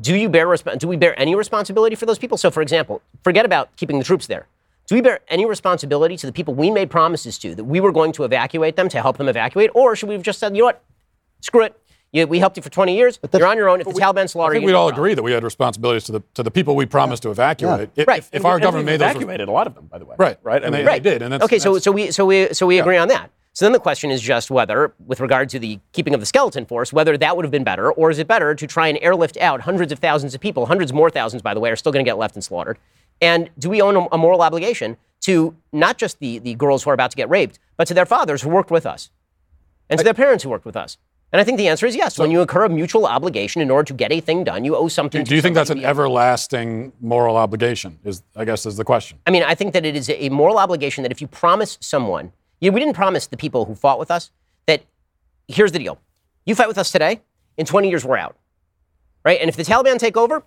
do 0.00 0.16
you 0.16 0.28
bear 0.28 0.46
resp- 0.46 0.78
do 0.78 0.88
we 0.88 0.96
bear 0.96 1.18
any 1.20 1.34
responsibility 1.34 1.94
for 1.94 2.06
those 2.06 2.18
people? 2.18 2.38
So, 2.38 2.50
for 2.50 2.62
example, 2.62 3.02
forget 3.22 3.44
about 3.44 3.74
keeping 3.76 3.98
the 3.98 4.04
troops 4.04 4.26
there. 4.26 4.46
Do 4.88 4.96
we 4.96 5.00
bear 5.00 5.20
any 5.28 5.46
responsibility 5.46 6.16
to 6.16 6.26
the 6.26 6.32
people 6.32 6.54
we 6.54 6.70
made 6.70 6.90
promises 6.90 7.38
to 7.38 7.54
that 7.54 7.64
we 7.64 7.80
were 7.80 7.92
going 7.92 8.12
to 8.12 8.24
evacuate 8.24 8.76
them 8.76 8.88
to 8.88 9.00
help 9.00 9.16
them 9.16 9.28
evacuate, 9.28 9.70
or 9.74 9.94
should 9.94 10.08
we 10.08 10.14
have 10.14 10.22
just 10.22 10.38
said, 10.38 10.56
you 10.56 10.62
know 10.62 10.66
what, 10.66 10.82
screw 11.40 11.62
it, 11.62 11.78
You, 12.12 12.26
we 12.26 12.38
helped 12.38 12.56
you 12.58 12.62
for 12.62 12.68
20 12.68 12.94
years. 12.94 13.16
But 13.16 13.32
you're 13.32 13.46
on 13.48 13.56
your 13.56 13.68
own. 13.70 13.80
If 13.80 13.86
the 13.86 13.92
Taliban 13.94 14.22
I 14.24 14.26
slaughter 14.26 14.52
think 14.52 14.62
you, 14.62 14.66
we'd 14.66 14.74
all 14.74 14.88
uh, 14.88 14.92
agree 14.92 15.14
that 15.14 15.22
we 15.22 15.32
had 15.32 15.42
responsibilities 15.42 16.04
to 16.04 16.12
the 16.12 16.22
to 16.34 16.42
the 16.42 16.50
people 16.50 16.76
we 16.76 16.84
promised 16.86 17.22
to 17.22 17.30
evacuate. 17.30 17.90
If, 17.96 18.06
Right. 18.06 18.18
if, 18.18 18.28
if 18.32 18.44
our 18.44 18.60
government 18.60 18.86
made 18.86 19.00
those, 19.00 19.10
evacuated 19.12 19.48
a 19.48 19.52
lot 19.52 19.66
of 19.66 19.74
them, 19.74 19.86
by 19.86 19.98
the 19.98 20.04
way. 20.04 20.14
right, 20.18 20.38
right, 20.42 20.62
and 20.62 20.74
they, 20.74 20.84
Right. 20.84 21.02
they 21.02 21.10
did, 21.10 21.22
and 21.22 21.32
that's, 21.32 21.44
okay, 21.44 21.58
so 21.58 21.70
that's- 21.72 21.84
so 21.84 21.90
we 21.92 22.10
so 22.10 22.26
we 22.26 22.52
so 22.52 22.66
we 22.66 22.78
agree 22.78 22.98
on 22.98 23.08
that. 23.08 23.30
So 23.54 23.64
then 23.66 23.72
the 23.72 23.80
question 23.80 24.10
is 24.10 24.22
just 24.22 24.50
whether, 24.50 24.94
with 25.06 25.20
regard 25.20 25.50
to 25.50 25.58
the 25.58 25.78
keeping 25.92 26.14
of 26.14 26.20
the 26.20 26.26
skeleton 26.26 26.64
force, 26.64 26.90
whether 26.90 27.18
that 27.18 27.36
would 27.36 27.44
have 27.44 27.50
been 27.52 27.64
better, 27.64 27.92
or 27.92 28.10
is 28.10 28.18
it 28.18 28.26
better 28.26 28.54
to 28.54 28.66
try 28.66 28.88
and 28.88 28.98
airlift 29.02 29.36
out 29.38 29.60
hundreds 29.62 29.92
of 29.92 29.98
thousands 29.98 30.34
of 30.34 30.40
people, 30.40 30.64
hundreds 30.66 30.90
more 30.90 31.10
thousands, 31.10 31.42
by 31.42 31.52
the 31.52 31.60
way, 31.60 31.70
are 31.70 31.76
still 31.76 31.92
going 31.92 32.02
to 32.02 32.08
get 32.08 32.16
left 32.16 32.34
and 32.34 32.42
slaughtered? 32.42 32.78
And 33.20 33.50
do 33.58 33.68
we 33.68 33.82
own 33.82 33.94
a, 33.96 34.06
a 34.12 34.16
moral 34.18 34.40
obligation 34.40 34.96
to 35.22 35.54
not 35.70 35.98
just 35.98 36.18
the, 36.18 36.38
the 36.38 36.54
girls 36.54 36.82
who 36.82 36.90
are 36.90 36.94
about 36.94 37.10
to 37.10 37.16
get 37.16 37.28
raped, 37.28 37.58
but 37.76 37.86
to 37.88 37.94
their 37.94 38.06
fathers 38.06 38.40
who 38.40 38.48
worked 38.48 38.70
with 38.70 38.86
us, 38.86 39.10
and 39.90 39.98
to 39.98 40.04
their 40.04 40.14
parents 40.14 40.44
who 40.44 40.50
worked 40.50 40.64
with 40.64 40.76
us? 40.76 40.96
And 41.32 41.40
I 41.40 41.44
think 41.44 41.56
the 41.56 41.68
answer 41.68 41.86
is 41.86 41.96
yes. 41.96 42.18
when 42.18 42.30
you 42.30 42.42
incur 42.42 42.64
a 42.64 42.68
mutual 42.68 43.06
obligation 43.06 43.62
in 43.62 43.70
order 43.70 43.84
to 43.84 43.94
get 43.94 44.12
a 44.12 44.20
thing 44.20 44.44
done, 44.44 44.64
you 44.64 44.76
owe 44.76 44.88
something. 44.88 45.20
do, 45.20 45.24
to 45.24 45.28
do 45.30 45.34
you 45.34 45.40
think 45.40 45.54
that's 45.54 45.70
an 45.70 45.82
everlasting 45.82 46.92
moral 47.00 47.36
obligation? 47.36 47.98
Is 48.04 48.22
I 48.36 48.44
guess 48.44 48.66
is 48.66 48.76
the 48.76 48.84
question. 48.84 49.18
I 49.26 49.30
mean, 49.30 49.42
I 49.42 49.54
think 49.54 49.72
that 49.72 49.86
it 49.86 49.96
is 49.96 50.10
a 50.10 50.28
moral 50.28 50.58
obligation 50.58 51.02
that 51.04 51.10
if 51.10 51.22
you 51.22 51.26
promise 51.26 51.78
someone, 51.80 52.32
you 52.60 52.70
know, 52.70 52.74
we 52.74 52.80
didn't 52.80 52.96
promise 52.96 53.26
the 53.26 53.38
people 53.38 53.64
who 53.64 53.74
fought 53.74 53.98
with 53.98 54.10
us 54.10 54.30
that 54.66 54.82
here's 55.48 55.72
the 55.72 55.78
deal. 55.78 55.98
You 56.44 56.54
fight 56.54 56.68
with 56.68 56.76
us 56.76 56.92
today, 56.92 57.22
in 57.56 57.64
20 57.64 57.88
years 57.88 58.04
we're 58.04 58.18
out. 58.18 58.36
Right? 59.24 59.40
And 59.40 59.48
if 59.48 59.56
the 59.56 59.62
Taliban 59.62 59.98
take 59.98 60.18
over, 60.18 60.42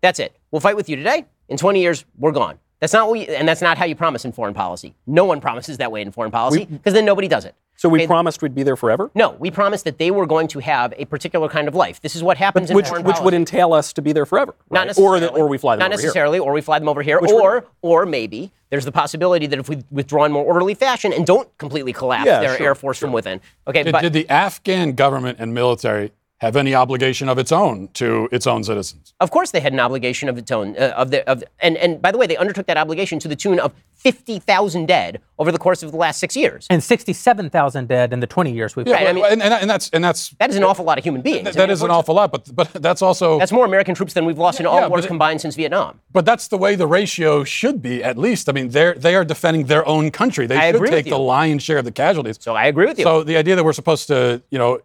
that's 0.00 0.20
it. 0.20 0.36
We'll 0.52 0.60
fight 0.60 0.76
with 0.76 0.88
you 0.88 0.94
today, 0.94 1.26
in 1.48 1.56
20 1.56 1.80
years 1.80 2.04
we're 2.16 2.32
gone. 2.32 2.58
That's 2.78 2.92
not 2.92 3.08
what 3.08 3.12
we, 3.14 3.26
and 3.26 3.48
that's 3.48 3.62
not 3.62 3.76
how 3.76 3.84
you 3.84 3.96
promise 3.96 4.24
in 4.24 4.30
foreign 4.30 4.54
policy. 4.54 4.94
No 5.06 5.24
one 5.24 5.40
promises 5.40 5.78
that 5.78 5.90
way 5.90 6.02
in 6.02 6.12
foreign 6.12 6.30
policy 6.30 6.66
because 6.66 6.94
then 6.94 7.04
nobody 7.04 7.26
does 7.26 7.44
it. 7.44 7.56
So 7.78 7.88
we 7.88 8.00
Okay, 8.00 8.06
promised 8.08 8.42
we'd 8.42 8.56
be 8.56 8.64
there 8.64 8.74
forever, 8.74 9.08
No, 9.14 9.36
we 9.38 9.52
promised 9.52 9.84
that 9.84 9.98
they 9.98 10.10
were 10.10 10.26
going 10.26 10.48
to 10.48 10.58
have 10.58 10.92
a 10.98 11.04
particular 11.04 11.48
kind 11.48 11.68
of 11.68 11.76
life. 11.76 12.00
This 12.00 12.16
is 12.16 12.24
what 12.24 12.36
happens 12.36 12.70
in 12.70 12.76
which 12.76 12.88
foreign 12.88 13.04
which 13.04 13.14
policy. 13.14 13.24
would 13.24 13.34
entail 13.34 13.72
us 13.72 13.92
to 13.92 14.02
be 14.02 14.12
there 14.12 14.26
forever, 14.26 14.56
Not 14.68 14.88
necessarily. 14.88 15.18
or 15.18 15.20
that, 15.20 15.30
or 15.30 15.46
we 15.46 15.58
fly 15.58 15.76
them 15.76 15.80
Not 15.80 15.92
over 15.92 16.00
here. 16.00 16.06
necessarily, 16.08 16.38
or 16.40 16.52
we 16.52 16.60
fly 16.60 16.80
them 16.80 16.88
over 16.88 17.02
here, 17.02 17.20
we're 17.20 17.40
or 17.40 17.64
or 17.80 18.04
maybe 18.04 18.50
there's 18.70 18.84
the 18.84 18.90
possibility 18.90 19.46
that 19.46 19.60
if 19.60 19.68
we 19.68 19.84
withdraw 19.92 20.24
in 20.24 20.32
more 20.32 20.44
orderly 20.44 20.74
fashion 20.74 21.12
and 21.12 21.24
don't 21.24 21.56
completely 21.58 21.92
collapse 21.92 22.26
Yeah, 22.26 22.40
their 22.40 22.56
sure, 22.56 22.66
air 22.66 22.74
force 22.74 22.98
from 22.98 23.12
within. 23.12 23.40
Okay, 23.68 23.84
Did, 23.84 23.92
but 23.92 24.02
did 24.02 24.12
the 24.12 24.28
Afghan 24.28 24.92
government 24.94 25.38
and 25.40 25.54
military 25.54 26.10
have 26.38 26.56
any 26.56 26.74
obligation 26.74 27.28
of 27.28 27.36
its 27.38 27.50
own 27.52 27.88
to 27.94 28.28
its 28.32 28.46
own 28.46 28.62
citizens? 28.64 29.14
of 29.20 29.30
course 29.30 29.50
they 29.50 29.60
had 29.60 29.72
an 29.72 29.80
obligation 29.80 30.28
of 30.28 30.38
its 30.38 30.50
own. 30.50 30.76
Uh, 30.76 30.92
of 30.96 31.10
the 31.10 31.28
of 31.28 31.42
and 31.60 31.76
and 31.76 32.00
by 32.00 32.10
the 32.12 32.18
way, 32.18 32.26
they 32.26 32.36
undertook 32.36 32.66
that 32.66 32.76
obligation 32.76 33.18
to 33.18 33.28
the 33.28 33.36
tune 33.36 33.58
of 33.58 33.72
fifty 33.94 34.38
thousand 34.38 34.86
dead 34.86 35.20
over 35.38 35.50
the 35.52 35.58
course 35.58 35.82
of 35.82 35.90
the 35.90 35.96
last 35.96 36.18
six 36.20 36.36
years. 36.36 36.66
And 36.70 36.82
67,000 36.82 37.86
dead 37.88 38.12
in 38.12 38.18
the 38.20 38.26
20 38.26 38.52
years 38.52 38.74
we've 38.74 38.86
Right, 38.86 39.06
I 39.06 39.12
mean- 39.12 39.24
and, 39.24 39.40
and, 39.42 39.54
and 39.54 39.70
that's 39.70 39.88
and 39.90 40.02
that's 40.02 40.30
That 40.40 40.50
is 40.50 40.56
an 40.56 40.64
awful 40.64 40.84
lot 40.84 40.98
of 40.98 41.04
human 41.04 41.22
beings. 41.22 41.46
I 41.48 41.50
that 41.52 41.58
mean, 41.58 41.70
is 41.70 41.82
an 41.82 41.90
awful 41.90 42.14
lot, 42.14 42.32
but 42.32 42.54
but 42.54 42.72
that's 42.72 43.02
also 43.02 43.38
That's 43.38 43.52
more 43.52 43.64
American 43.64 43.94
troops 43.94 44.14
than 44.14 44.24
we've 44.24 44.38
lost 44.38 44.58
in 44.60 44.66
all 44.66 44.76
yeah, 44.76 44.82
but 44.82 44.90
wars 44.90 45.04
it- 45.04 45.08
combined 45.08 45.40
since 45.40 45.54
Vietnam. 45.56 46.00
But 46.12 46.24
that's 46.24 46.48
the 46.48 46.58
way 46.58 46.74
the 46.74 46.86
ratio 46.86 47.44
should 47.44 47.80
be, 47.82 48.02
at 48.02 48.16
least. 48.18 48.48
I 48.48 48.52
mean, 48.52 48.68
they're 48.70 48.94
they 48.94 49.14
are 49.14 49.24
defending 49.24 49.66
their 49.66 49.86
own 49.86 50.10
country. 50.10 50.46
They 50.46 50.56
I 50.56 50.68
should 50.68 50.76
agree 50.76 50.90
with 50.90 51.04
take 51.04 51.10
the 51.10 51.18
lion's 51.18 51.62
share 51.62 51.78
of 51.78 51.84
the 51.84 51.92
casualties. 51.92 52.38
So 52.40 52.54
I 52.54 52.66
agree 52.66 52.86
with 52.86 52.98
you. 52.98 53.04
So 53.04 53.22
the 53.22 53.36
idea 53.36 53.54
that 53.56 53.64
we're 53.64 53.72
supposed 53.72 54.06
to, 54.08 54.42
you 54.50 54.58
know, 54.58 54.80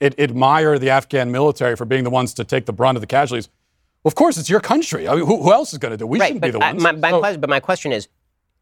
ad- 0.00 0.14
admire 0.18 0.78
the 0.78 0.90
Afghan 0.90 1.30
military 1.30 1.76
for 1.76 1.84
being 1.84 2.04
the 2.04 2.10
ones 2.10 2.34
to 2.34 2.44
take 2.44 2.66
the 2.66 2.72
brunt 2.72 2.96
of 2.96 3.00
the 3.00 3.06
casualties. 3.06 3.48
Well, 4.02 4.10
of 4.10 4.14
course, 4.14 4.36
it's 4.38 4.48
your 4.50 4.60
country. 4.60 5.08
I 5.08 5.14
mean, 5.16 5.26
who, 5.26 5.42
who 5.42 5.52
else 5.52 5.72
is 5.72 5.78
going 5.78 5.92
to 5.92 5.96
do? 5.96 6.04
it? 6.04 6.08
We 6.08 6.18
right, 6.20 6.26
shouldn't 6.28 6.42
be 6.42 6.50
the 6.50 6.58
I- 6.64 6.72
ones. 6.72 6.82
my, 6.82 6.92
my 6.92 7.10
So- 7.10 7.18
question, 7.20 7.40
but 7.40 7.50
my 7.50 7.60
question 7.60 7.92
is, 7.92 8.08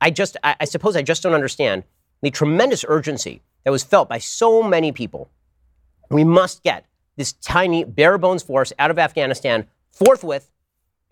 I 0.00 0.10
just, 0.10 0.36
I, 0.42 0.56
I 0.60 0.64
suppose, 0.64 0.96
I 0.96 1.02
just 1.02 1.22
don't 1.22 1.34
understand 1.34 1.84
the 2.22 2.30
tremendous 2.30 2.84
urgency 2.88 3.42
that 3.64 3.70
was 3.70 3.82
felt 3.82 4.08
by 4.08 4.18
so 4.18 4.62
many 4.62 4.92
people. 4.92 5.30
We 6.10 6.24
must 6.24 6.62
get 6.62 6.84
this 7.16 7.32
tiny, 7.32 7.84
bare 7.84 8.18
bones 8.18 8.42
force 8.42 8.72
out 8.78 8.90
of 8.90 8.98
Afghanistan 8.98 9.66
forthwith. 9.92 10.50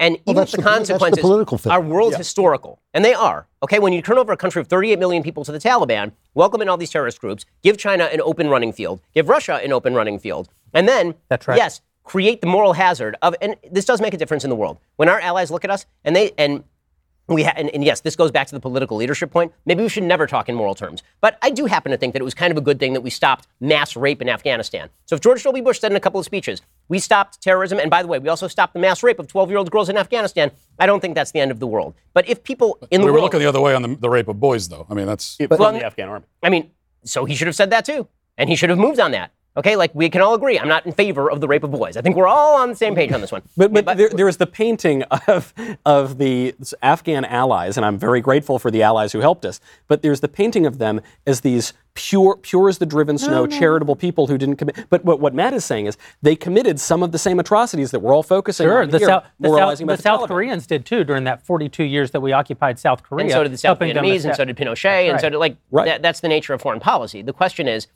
And 0.03 0.17
even 0.27 0.35
that's 0.35 0.53
if 0.53 0.57
the 0.57 0.57
the 0.57 0.63
poli- 0.65 0.79
that's 0.79 0.89
the 0.89 0.95
consequences 0.99 1.21
political 1.23 1.61
are 1.71 1.81
world 1.81 2.17
historical, 2.17 2.81
and 2.93 3.05
they 3.05 3.15
are. 3.15 3.47
Okay, 3.63 3.79
when 3.79 3.93
you 3.93 4.03
turn 4.03 4.19
over 4.19 4.33
a 4.33 4.37
country 4.37 4.61
of 4.61 4.67
38 4.67 4.99
million 4.99 5.23
people 5.23 5.45
to 5.45 5.53
the 5.53 5.61
Taliban, 5.61 6.11
welcome 6.35 6.61
in 6.61 6.69
all 6.69 6.77
these 6.77 6.91
terrorist 6.91 7.21
groups, 7.21 7.47
give 7.63 7.79
China 7.79 8.05
an 8.13 8.21
open 8.21 8.49
running 8.49 8.73
field, 8.73 9.01
give 9.15 9.29
Russia 9.29 9.61
an 9.63 9.73
open 9.73 9.95
running 9.95 10.19
field, 10.19 10.49
and 10.75 10.89
then 10.89 11.15
That's 11.29 11.47
right. 11.47 11.57
yes, 11.57 11.81
create 12.03 12.41
the 12.41 12.49
moral 12.49 12.73
hazard 12.73 13.17
of, 13.23 13.37
and 13.41 13.55
this 13.71 13.85
does 13.85 14.01
make 14.01 14.13
a 14.13 14.17
difference 14.17 14.43
in 14.43 14.51
the 14.51 14.57
world. 14.57 14.79
When 14.97 15.09
our 15.09 15.21
allies 15.21 15.53
look 15.53 15.65
at 15.65 15.71
us 15.71 15.87
and 16.05 16.17
they 16.17 16.33
and 16.37 16.65
we 17.29 17.45
ha- 17.45 17.55
and, 17.57 17.71
and 17.71 17.85
yes, 17.85 18.01
this 18.01 18.17
goes 18.17 18.31
back 18.31 18.47
to 18.49 18.55
the 18.55 18.61
political 18.61 18.97
leadership 18.97 19.31
point. 19.31 19.53
Maybe 19.65 19.83
we 19.83 19.89
should 19.89 20.03
never 20.03 20.27
talk 20.27 20.49
in 20.49 20.55
moral 20.55 20.75
terms. 20.75 21.03
But 21.21 21.39
I 21.43 21.51
do 21.51 21.67
happen 21.67 21.93
to 21.93 21.99
think 21.99 22.13
that 22.13 22.21
it 22.21 22.25
was 22.25 22.35
kind 22.35 22.51
of 22.51 22.57
a 22.57 22.61
good 22.61 22.79
thing 22.79 22.93
that 22.95 23.01
we 23.01 23.11
stopped 23.11 23.47
mass 23.61 23.97
rape 23.97 24.21
in 24.21 24.29
Afghanistan. 24.29 24.89
So 25.07 25.15
if 25.15 25.21
George 25.21 25.43
W. 25.45 25.63
Bush 25.63 25.81
said 25.81 25.93
in 25.93 25.97
a 25.97 26.01
couple 26.01 26.19
of 26.19 26.27
speeches, 26.27 26.63
we 26.89 26.99
stopped 26.99 27.41
terrorism, 27.41 27.79
and 27.79 27.91
by 27.91 28.03
the 28.03 28.09
way, 28.09 28.19
we 28.19 28.29
also 28.29 28.49
stopped 28.49 28.75
the 28.75 28.81
mass 28.81 29.03
rape 29.03 29.19
of 29.19 29.27
12-year-old 29.29 29.71
girls 29.71 29.89
in 29.89 29.97
Afghanistan, 29.97 30.51
I 30.79 30.87
don't 30.87 31.01
think 31.01 31.15
that's 31.15 31.31
the 31.31 31.41
end 31.41 31.51
of 31.51 31.61
the 31.61 31.67
world. 31.67 31.95
But 32.13 32.29
if 32.29 32.43
people 32.43 32.79
in 32.91 33.01
the 33.01 33.07
we 33.07 33.11
were 33.11 33.15
world, 33.15 33.25
looking 33.25 33.41
the 33.41 33.47
other 33.47 33.61
way 33.61 33.75
on 33.75 33.83
the, 33.83 33.95
the 33.95 34.11
rape 34.11 34.29
of 34.29 34.41
boys, 34.41 34.69
though. 34.69 34.87
I 34.91 34.95
mean, 34.95 35.07
that's 35.07 35.37
from 35.37 35.49
Well, 35.51 35.73
the 35.73 35.85
Afghan 35.85 36.09
army. 36.09 36.27
I 36.43 36.51
mean, 36.51 36.71
so 37.05 37.25
he 37.25 37.35
should 37.35 37.47
have 37.47 37.57
said 37.57 37.71
that 37.71 37.85
too. 37.85 38.09
And 38.37 38.49
he 38.49 38.57
should 38.57 38.71
have 38.71 38.79
moved 38.79 38.99
on 38.99 39.13
that. 39.13 39.31
Okay, 39.57 39.77
like 39.77 39.95
we 39.95 40.09
can 40.09 40.23
all 40.23 40.35
agree. 40.35 40.59
I'm 40.59 40.69
not 40.69 40.87
in 40.87 40.93
favor 40.93 41.31
of 41.31 41.41
the 41.43 41.49
rape 41.49 41.63
of 41.63 41.71
boys. 41.71 41.97
I 41.97 42.01
think 42.01 42.17
we're 42.17 42.27
all 42.27 42.57
on 42.57 42.71
the 42.71 42.77
same 42.77 42.95
page 42.95 43.13
on 43.13 43.21
this 43.21 43.31
one. 43.33 43.43
But, 43.57 43.73
but, 43.73 43.97
there, 43.97 44.09
there 44.09 44.29
is 44.29 44.39
the 44.39 44.47
painting 44.47 45.03
of, 45.29 45.53
of 45.85 46.19
the 46.19 46.55
Afghan 46.81 47.25
allies, 47.25 47.77
and 47.77 47.85
I'm 47.85 47.99
very 47.99 48.21
grateful 48.21 48.59
for 48.59 48.71
the 48.71 48.83
allies 48.83 49.13
who 49.13 49.21
helped 49.21 49.45
us. 49.45 49.61
But 49.89 50.03
there's 50.03 50.21
the 50.21 50.29
painting 50.29 50.65
of 50.65 50.79
them 50.79 51.01
as 51.27 51.43
these 51.43 51.75
pure, 51.95 52.37
pure 52.39 52.69
as 52.69 52.79
the 52.79 52.87
driven 52.87 53.19
snow, 53.19 53.43
oh, 53.43 53.47
charitable 53.47 53.95
people 53.97 54.27
who 54.27 54.39
didn't 54.39 54.57
commit. 54.57 54.87
But 54.89 55.05
what, 55.05 55.21
what 55.21 55.35
Matt 55.35 55.53
is 55.53 55.65
saying 55.65 55.87
is 55.87 55.97
they 56.23 56.35
committed 56.35 56.81
some 56.81 57.03
of 57.03 57.13
the 57.13 57.19
same 57.19 57.39
atrocities 57.39 57.91
that 57.91 58.01
we're 58.01 58.15
all 58.15 58.23
focusing 58.23 58.65
Sure, 58.67 58.83
on 58.83 58.89
the, 58.91 58.99
here, 58.99 59.09
South, 59.09 59.25
the, 59.39 59.49
South, 59.49 59.53
moralizing 59.53 59.87
the 59.87 59.97
South 59.99 60.29
Koreans 60.29 60.67
did 60.67 60.87
too 60.87 61.05
during 61.05 61.25
that 61.25 61.45
42 61.45 61.85
years 61.85 62.11
that 62.13 62.21
we 62.21 62.33
occupied 62.33 62.79
South 62.79 63.03
Korea. 63.03 63.25
and 63.27 63.33
so 63.33 63.43
did 63.43 63.53
the 63.53 63.59
South 63.59 63.79
Vietnamese, 63.79 64.25
and 64.25 64.35
so 64.35 64.45
did 64.45 64.57
Pinochet, 64.57 65.11
and 65.11 65.21
so 65.21 65.29
did 65.29 65.39
like 65.39 65.57
Right. 65.71 65.85
that, 65.87 66.03
that's 66.03 66.21
the 66.21 66.29
nature 66.29 66.55
of 66.55 66.63
foreign 66.63 66.81
policy. 66.81 67.21
The 67.23 67.33
question 67.35 67.69
is, 67.69 67.87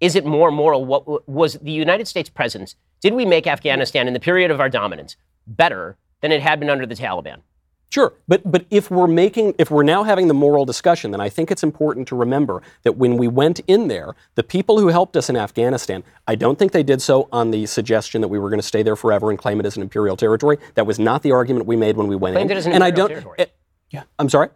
is 0.00 0.14
it 0.16 0.24
more 0.24 0.50
moral? 0.50 0.84
What 0.84 1.28
was 1.28 1.54
the 1.54 1.72
United 1.72 2.06
States 2.08 2.28
presence? 2.30 2.74
Did 3.00 3.14
we 3.14 3.24
make 3.24 3.46
Afghanistan 3.46 4.06
in 4.08 4.14
the 4.14 4.20
period 4.20 4.50
of 4.50 4.60
our 4.60 4.68
dominance 4.68 5.16
better 5.46 5.96
than 6.20 6.32
it 6.32 6.42
had 6.42 6.60
been 6.60 6.70
under 6.70 6.86
the 6.86 6.94
Taliban? 6.94 7.38
Sure, 7.90 8.12
but 8.28 8.42
but 8.50 8.66
if 8.70 8.90
we're 8.90 9.06
making 9.06 9.54
if 9.58 9.70
we're 9.70 9.82
now 9.82 10.04
having 10.04 10.28
the 10.28 10.34
moral 10.34 10.66
discussion, 10.66 11.10
then 11.10 11.22
I 11.22 11.30
think 11.30 11.50
it's 11.50 11.62
important 11.62 12.06
to 12.08 12.16
remember 12.16 12.60
that 12.82 12.98
when 12.98 13.16
we 13.16 13.28
went 13.28 13.60
in 13.66 13.88
there, 13.88 14.14
the 14.34 14.42
people 14.42 14.78
who 14.78 14.88
helped 14.88 15.16
us 15.16 15.30
in 15.30 15.36
Afghanistan, 15.36 16.04
I 16.26 16.34
don't 16.34 16.58
think 16.58 16.72
they 16.72 16.82
did 16.82 17.00
so 17.00 17.30
on 17.32 17.50
the 17.50 17.64
suggestion 17.64 18.20
that 18.20 18.28
we 18.28 18.38
were 18.38 18.50
going 18.50 18.60
to 18.60 18.66
stay 18.66 18.82
there 18.82 18.94
forever 18.94 19.30
and 19.30 19.38
claim 19.38 19.58
it 19.58 19.64
as 19.64 19.76
an 19.76 19.82
imperial 19.82 20.18
territory. 20.18 20.58
That 20.74 20.86
was 20.86 20.98
not 20.98 21.22
the 21.22 21.32
argument 21.32 21.64
we 21.64 21.76
made 21.76 21.96
when 21.96 22.08
we 22.08 22.16
went 22.16 22.34
Claimed 22.34 22.50
in. 22.50 22.56
it 22.58 22.60
as 22.60 22.66
an 22.66 22.72
and 22.74 22.84
I 22.84 22.88
imperial 22.88 23.08
don't. 23.08 23.22
territory. 23.22 23.36
eh, 23.38 23.46
yeah, 23.90 24.02
I'm 24.18 24.28
sorry. 24.28 24.50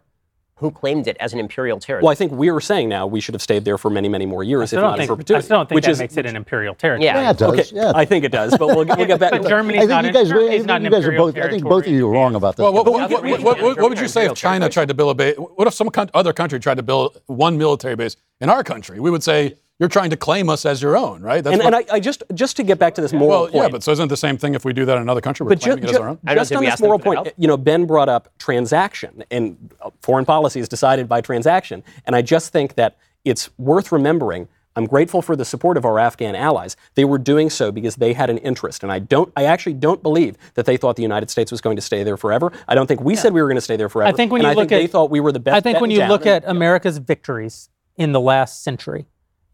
Who 0.57 0.69
claimed 0.69 1.07
it 1.07 1.17
as 1.19 1.33
an 1.33 1.39
imperial 1.39 1.79
territory? 1.79 2.03
Well, 2.05 2.11
I 2.11 2.15
think 2.15 2.31
we 2.31 2.51
were 2.51 2.61
saying 2.61 2.87
now 2.87 3.07
we 3.07 3.19
should 3.19 3.33
have 3.33 3.41
stayed 3.41 3.65
there 3.65 3.77
for 3.77 3.89
many, 3.89 4.07
many 4.07 4.25
more 4.27 4.43
years, 4.43 4.71
I 4.71 4.77
if 4.77 4.81
don't 4.81 4.91
not 4.91 4.99
in 4.99 5.07
think, 5.07 5.31
I 5.31 5.39
still 5.41 5.57
don't 5.57 5.67
think 5.67 5.75
which 5.75 5.85
that 5.85 5.91
is, 5.91 5.99
makes 5.99 6.15
it 6.15 6.27
an 6.27 6.35
imperial 6.35 6.75
territory. 6.75 7.05
Yeah. 7.05 7.21
Yeah, 7.21 7.31
it 7.31 7.37
does. 7.39 7.59
Okay, 7.59 7.69
yeah. 7.75 7.91
I 7.95 8.05
think 8.05 8.23
it 8.23 8.31
does, 8.31 8.55
but 8.55 8.67
we'll, 8.67 8.85
we'll 8.85 9.05
get 9.07 9.19
back. 9.19 9.31
But 9.31 9.41
to 9.41 9.49
Germany's 9.49 9.79
I 9.79 9.81
think 9.81 9.89
not 9.89 10.05
you 10.05 10.13
guys, 10.13 10.27
imperial- 10.29 10.51
I 10.51 10.53
it's 10.53 10.65
not 10.65 10.81
think 10.81 10.85
you 10.85 10.91
guys 10.91 11.05
are 11.05 11.11
imperial 11.11 11.31
both. 11.31 11.37
I 11.43 11.49
think 11.49 11.63
both 11.63 11.85
of 11.87 11.91
you 11.91 12.07
are 12.07 12.11
wrong 12.11 12.35
about 12.35 12.55
this. 12.55 12.63
Well, 12.63 12.73
what, 12.73 12.85
But 12.85 12.93
what, 12.93 13.09
what, 13.11 13.23
what, 13.23 13.61
what, 13.61 13.77
what 13.79 13.89
would 13.89 13.99
you 13.99 14.07
say 14.07 14.25
if 14.27 14.35
China 14.35 14.69
tried 14.69 14.89
to 14.89 14.93
build 14.93 15.11
a 15.11 15.15
base? 15.15 15.35
What 15.37 15.67
if 15.67 15.73
some 15.73 15.89
other 16.13 16.33
country 16.33 16.59
tried 16.59 16.77
to 16.77 16.83
build 16.83 17.19
one 17.25 17.57
military 17.57 17.95
base 17.95 18.15
in 18.39 18.49
our 18.49 18.63
country? 18.63 18.99
We 18.99 19.09
would 19.09 19.23
say 19.23 19.57
you're 19.79 19.89
trying 19.89 20.11
to 20.11 20.17
claim 20.17 20.49
us 20.49 20.65
as 20.65 20.81
your 20.81 20.95
own, 20.95 21.21
right? 21.21 21.43
That's 21.43 21.55
and, 21.55 21.63
what, 21.63 21.73
and 21.73 21.91
I, 21.91 21.95
I 21.95 21.99
just 21.99 22.23
just 22.33 22.55
to 22.57 22.63
get 22.63 22.77
back 22.79 22.95
to 22.95 23.01
this 23.01 23.11
moral 23.11 23.29
well, 23.29 23.41
point. 23.47 23.55
yeah, 23.55 23.69
but 23.69 23.83
so 23.83 23.91
isn't 23.91 24.07
the 24.07 24.17
same 24.17 24.37
thing 24.37 24.53
if 24.55 24.63
we 24.63 24.71
do 24.73 24.85
that 24.85 24.95
in 24.95 25.01
another 25.01 25.21
country? 25.21 25.45
We're 25.45 25.49
But 25.49 25.59
ju- 25.59 25.71
claiming 25.71 25.83
it 25.85 25.89
as 25.89 25.95
our 25.97 26.09
own. 26.09 26.19
I 26.25 26.35
just 26.35 26.49
think 26.49 26.59
on 26.59 26.65
we 26.65 26.69
this 26.71 26.79
moral 26.81 26.99
point, 26.99 27.17
help. 27.17 27.33
you 27.37 27.47
know, 27.47 27.57
Ben 27.57 27.85
brought 27.85 28.09
up 28.09 28.29
transaction, 28.37 29.23
and 29.31 29.73
uh, 29.81 29.89
foreign 30.01 30.25
policy 30.25 30.59
is 30.59 30.69
decided 30.69 31.09
by 31.09 31.21
transaction. 31.21 31.83
And 32.05 32.15
I 32.15 32.21
just 32.21 32.51
think 32.51 32.75
that 32.75 32.97
it's 33.25 33.49
worth 33.57 33.91
remembering. 33.91 34.47
I'm 34.75 34.87
grateful 34.87 35.21
for 35.21 35.35
the 35.35 35.45
support 35.45 35.77
of 35.77 35.85
our 35.85 35.99
Afghan 35.99 36.33
allies. 36.35 36.75
They 36.95 37.05
were 37.05 37.19
doing 37.19 37.51
so 37.51 37.71
because 37.71 37.95
they 37.97 38.13
had 38.13 38.31
an 38.31 38.39
interest, 38.39 38.81
and 38.83 38.91
I 38.91 38.99
don't. 38.99 39.31
I 39.35 39.45
actually 39.45 39.73
don't 39.73 40.01
believe 40.01 40.35
that 40.53 40.65
they 40.65 40.77
thought 40.77 40.95
the 40.95 41.03
United 41.03 41.29
States 41.29 41.51
was 41.51 41.61
going 41.61 41.75
to 41.75 41.81
stay 41.81 42.03
there 42.03 42.17
forever. 42.17 42.51
I 42.67 42.73
don't 42.75 42.87
think 42.87 43.01
we 43.01 43.15
said 43.15 43.33
we 43.33 43.41
were 43.41 43.47
going 43.47 43.57
to 43.57 43.61
stay 43.61 43.75
there 43.75 43.89
forever. 43.89 44.09
I 44.09 44.13
think 44.15 44.31
when 44.31 44.41
and 44.41 44.45
you 44.45 44.51
I 44.51 44.53
look 44.53 44.69
think 44.69 44.71
at, 44.71 44.81
they 44.83 44.87
thought 44.87 45.09
we 45.11 45.19
were 45.19 45.31
the 45.31 45.39
best. 45.39 45.55
I 45.55 45.61
think 45.61 45.79
when 45.81 45.91
you 45.91 46.03
look 46.05 46.21
and- 46.21 46.43
at 46.43 46.43
America's 46.47 46.99
victories 46.99 47.69
in 47.97 48.13
the 48.13 48.19
last 48.21 48.63
century, 48.63 49.05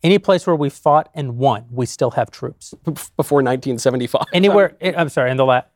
any 0.03 0.19
place 0.19 0.47
where 0.47 0.55
we 0.55 0.69
fought 0.69 1.09
and 1.13 1.37
won, 1.37 1.65
we 1.71 1.85
still 1.85 2.11
have 2.11 2.31
troops. 2.31 2.73
before 2.83 3.37
1975. 3.43 4.23
Anywhere, 4.33 4.75
I'm 4.81 5.09
sorry, 5.09 5.31
in 5.31 5.37
the 5.37 5.45
last. 5.45 5.67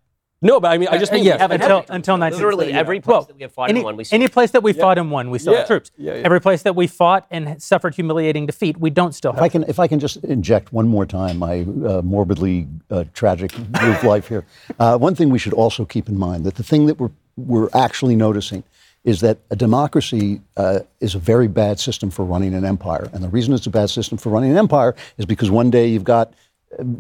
No, 0.42 0.60
but 0.60 0.72
I 0.74 0.78
mean, 0.78 0.90
I 0.90 0.98
just 0.98 1.14
mean 1.14 1.24
yes, 1.24 1.40
haven't 1.40 1.62
until 1.62 1.80
had 1.82 1.90
until 1.90 2.18
19. 2.18 2.38
Literally 2.38 2.74
every 2.74 3.00
place 3.00 3.26
that 3.28 3.36
we 3.38 3.44
have 3.44 3.54
fought 3.54 3.70
any, 3.70 3.80
and 3.80 3.86
won, 3.86 3.96
we 3.96 4.04
still 4.04 4.16
any 4.18 4.28
place 4.28 4.52
that 4.52 4.62
we 4.62 4.74
fought 4.74 4.98
and 4.98 5.10
won, 5.10 5.30
we 5.30 5.40
still 5.40 5.54
Yeah, 5.54 5.60
have 5.60 5.68
troops. 5.68 5.92
yeah, 5.98 6.16
yeah. 6.16 6.22
Every 6.26 6.42
place 6.42 6.64
that 6.64 6.76
we 6.76 6.86
fought 6.86 7.26
and 7.32 7.62
suffered 7.64 7.96
humiliating 7.96 8.46
defeat, 8.46 8.78
we 8.78 8.90
don't 8.90 9.14
still 9.16 9.32
have. 9.32 9.40
If 9.40 9.44
I 9.44 9.48
can, 9.48 9.64
if 9.70 9.80
I 9.80 9.88
can 9.88 10.02
just 10.02 10.18
inject 10.18 10.74
one 10.74 10.90
more 10.90 11.06
time 11.06 11.38
my 11.40 11.62
uh, 11.62 12.02
morbidly 12.02 12.68
uh, 12.92 13.06
tragic 13.14 13.54
view 13.54 13.92
of 13.94 14.04
life 14.04 14.28
here. 14.28 14.46
Uh, 14.78 14.98
one 14.98 15.16
thing 15.16 15.30
we 15.30 15.40
should 15.40 15.54
also 15.54 15.86
keep 15.86 16.10
in 16.10 16.20
mind 16.20 16.44
that 16.44 16.56
the 16.56 16.64
thing 16.64 16.88
that 16.88 17.00
we're 17.00 17.12
we're 17.38 17.70
actually 17.74 18.16
noticing 18.18 18.64
is 19.04 19.22
that 19.22 19.40
a 19.50 19.56
democracy 19.56 20.42
uh, 20.58 20.80
is 21.00 21.16
a 21.16 21.20
very 21.20 21.48
bad 21.48 21.80
system 21.80 22.10
for 22.10 22.24
running 22.24 22.54
an 22.54 22.66
empire, 22.66 23.10
and 23.14 23.24
the 23.24 23.30
reason 23.30 23.54
it's 23.54 23.68
a 23.68 23.72
bad 23.72 23.90
system 23.90 24.18
for 24.18 24.30
running 24.30 24.52
an 24.52 24.58
empire 24.58 24.96
is 25.18 25.26
because 25.26 25.52
one 25.52 25.70
day 25.70 25.88
you've 25.88 26.04
got 26.04 26.34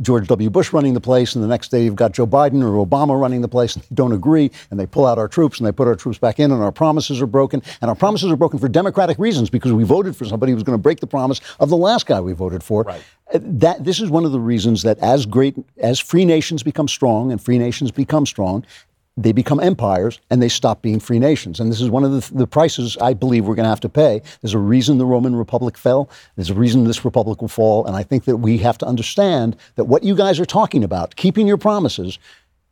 George 0.02 0.28
W. 0.28 0.50
Bush 0.50 0.72
running 0.72 0.94
the 0.94 1.02
place, 1.02 1.36
and 1.36 1.44
the 1.44 1.48
next 1.48 1.70
day 1.70 1.84
you've 1.84 1.96
got 1.96 2.12
Joe 2.12 2.28
Biden 2.28 2.62
or 2.62 2.86
Obama 2.86 3.20
running 3.20 3.42
the 3.42 3.48
place, 3.48 3.76
and 3.76 3.84
they 3.84 3.96
don't 3.96 4.12
agree, 4.12 4.52
and 4.70 4.80
they 4.80 4.86
pull 4.86 5.06
out 5.06 5.18
our 5.18 5.28
troops 5.28 5.60
and 5.60 5.68
they 5.68 5.72
put 5.72 5.88
our 5.88 5.96
troops 5.96 6.18
back 6.18 6.40
in, 6.40 6.52
and 6.52 6.62
our 6.62 6.72
promises 6.72 7.22
are 7.22 7.28
broken. 7.28 7.62
And 7.82 7.90
our 7.90 7.96
promises 7.96 8.32
are 8.32 8.36
broken 8.36 8.60
for 8.60 8.68
democratic 8.68 9.18
reasons 9.18 9.50
because 9.50 9.74
we 9.74 9.84
voted 9.84 10.16
for 10.16 10.26
somebody 10.26 10.52
who 10.52 10.56
was 10.56 10.64
going 10.64 10.78
to 10.78 10.82
break 10.82 11.00
the 11.00 11.08
promise 11.08 11.42
of 11.60 11.70
the 11.70 11.78
last 11.78 12.06
guy 12.06 12.22
we 12.22 12.34
voted 12.34 12.64
for. 12.64 12.84
Right. 12.84 13.02
Uh, 13.34 13.40
That 13.42 13.84
this 13.84 14.00
is 14.00 14.10
one 14.10 14.26
of 14.26 14.32
the 14.32 14.40
reasons 14.40 14.84
that 14.84 15.00
as 15.00 15.26
great 15.26 15.56
as 15.80 16.00
free 16.00 16.26
nations 16.26 16.64
become 16.64 16.88
strong 16.88 17.32
and 17.32 17.42
free 17.42 17.58
nations 17.58 17.92
become 17.92 18.26
strong, 18.26 18.66
they 19.15 19.31
become 19.31 19.60
empires 19.60 20.19
and 20.30 20.41
they 20.41 20.49
stop 20.49 20.81
being 20.81 20.99
free 20.99 21.19
nations. 21.19 21.60
And 21.60 21.72
this 21.72 21.81
is 21.81 21.90
one 21.90 22.03
of 22.03 22.11
the, 22.11 22.34
the 22.34 22.48
prices 22.48 22.98
I 22.99 23.14
believe 23.14 23.45
we're 23.45 23.56
going 23.56 23.65
to 23.65 23.69
have 23.69 23.80
to 23.81 23.90
pay. 23.90 24.22
There's 24.41 24.56
a 24.56 24.60
reason 24.60 24.98
the 24.98 25.06
Roman 25.06 25.35
Republic 25.35 25.77
fell. 25.77 26.10
There's 26.35 26.49
a 26.49 26.56
reason 26.56 26.84
this 26.85 27.06
republic 27.06 27.41
will 27.41 27.48
fall. 27.48 27.85
And 27.85 27.95
I 27.95 28.02
think 28.03 28.26
that 28.26 28.38
we 28.38 28.57
have 28.60 28.77
to 28.80 28.88
understand 28.88 29.56
that 29.76 29.84
what 29.84 30.03
you 30.03 30.15
guys 30.15 30.40
are 30.40 30.45
talking 30.45 30.84
about, 30.84 31.15
keeping 31.15 31.48
your 31.48 31.57
promises, 31.57 32.18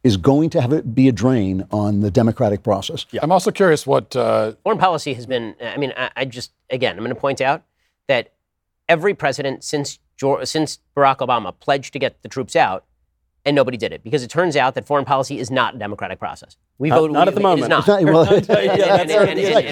is 0.04 0.18
going 0.18 0.50
to 0.50 0.60
have 0.60 0.74
it 0.74 0.96
be 0.96 1.08
a 1.08 1.12
drain 1.12 1.64
on 1.70 2.00
the 2.00 2.10
democratic 2.10 2.64
process. 2.64 3.06
Yeah. 3.12 3.20
I'm 3.22 3.32
also 3.32 3.52
curious 3.52 3.86
what 3.86 4.16
uh, 4.16 4.54
Foreign 4.64 4.80
policy 4.80 5.14
has 5.14 5.28
been, 5.28 5.56
I 5.62 5.78
mean, 5.78 5.94
I, 5.96 6.10
I 6.16 6.26
just, 6.26 6.54
again, 6.72 6.94
I'm 6.94 7.04
going 7.04 7.14
to 7.14 7.22
point 7.22 7.40
out 7.40 7.62
that 8.08 8.34
every 8.90 9.14
president 9.14 9.64
since, 9.64 10.00
George, 10.18 10.48
since 10.48 10.80
Barack 10.98 11.18
Obama 11.18 11.54
pledged 11.60 11.94
to 11.94 12.00
get 12.00 12.20
the 12.24 12.30
troops 12.30 12.56
out, 12.56 12.84
and 13.46 13.56
nobody 13.56 13.78
did 13.78 13.92
it 13.92 14.04
because 14.04 14.24
it 14.24 14.30
turns 14.30 14.56
out 14.56 14.76
that 14.76 14.86
foreign 14.86 15.06
policy 15.06 15.40
is 15.40 15.50
not 15.50 15.76
a 15.76 15.78
democratic 15.78 16.20
process. 16.20 16.58
We 16.78 16.90
Not- 16.90 17.00
vote 17.00 17.12
not 17.12 17.28
at 17.28 17.36
the 17.36 17.42
moment. 17.42 17.64
is 17.64 17.70
not. 17.70 17.80
It's 17.80 17.88
not, 17.88 18.04
well, 18.04 18.26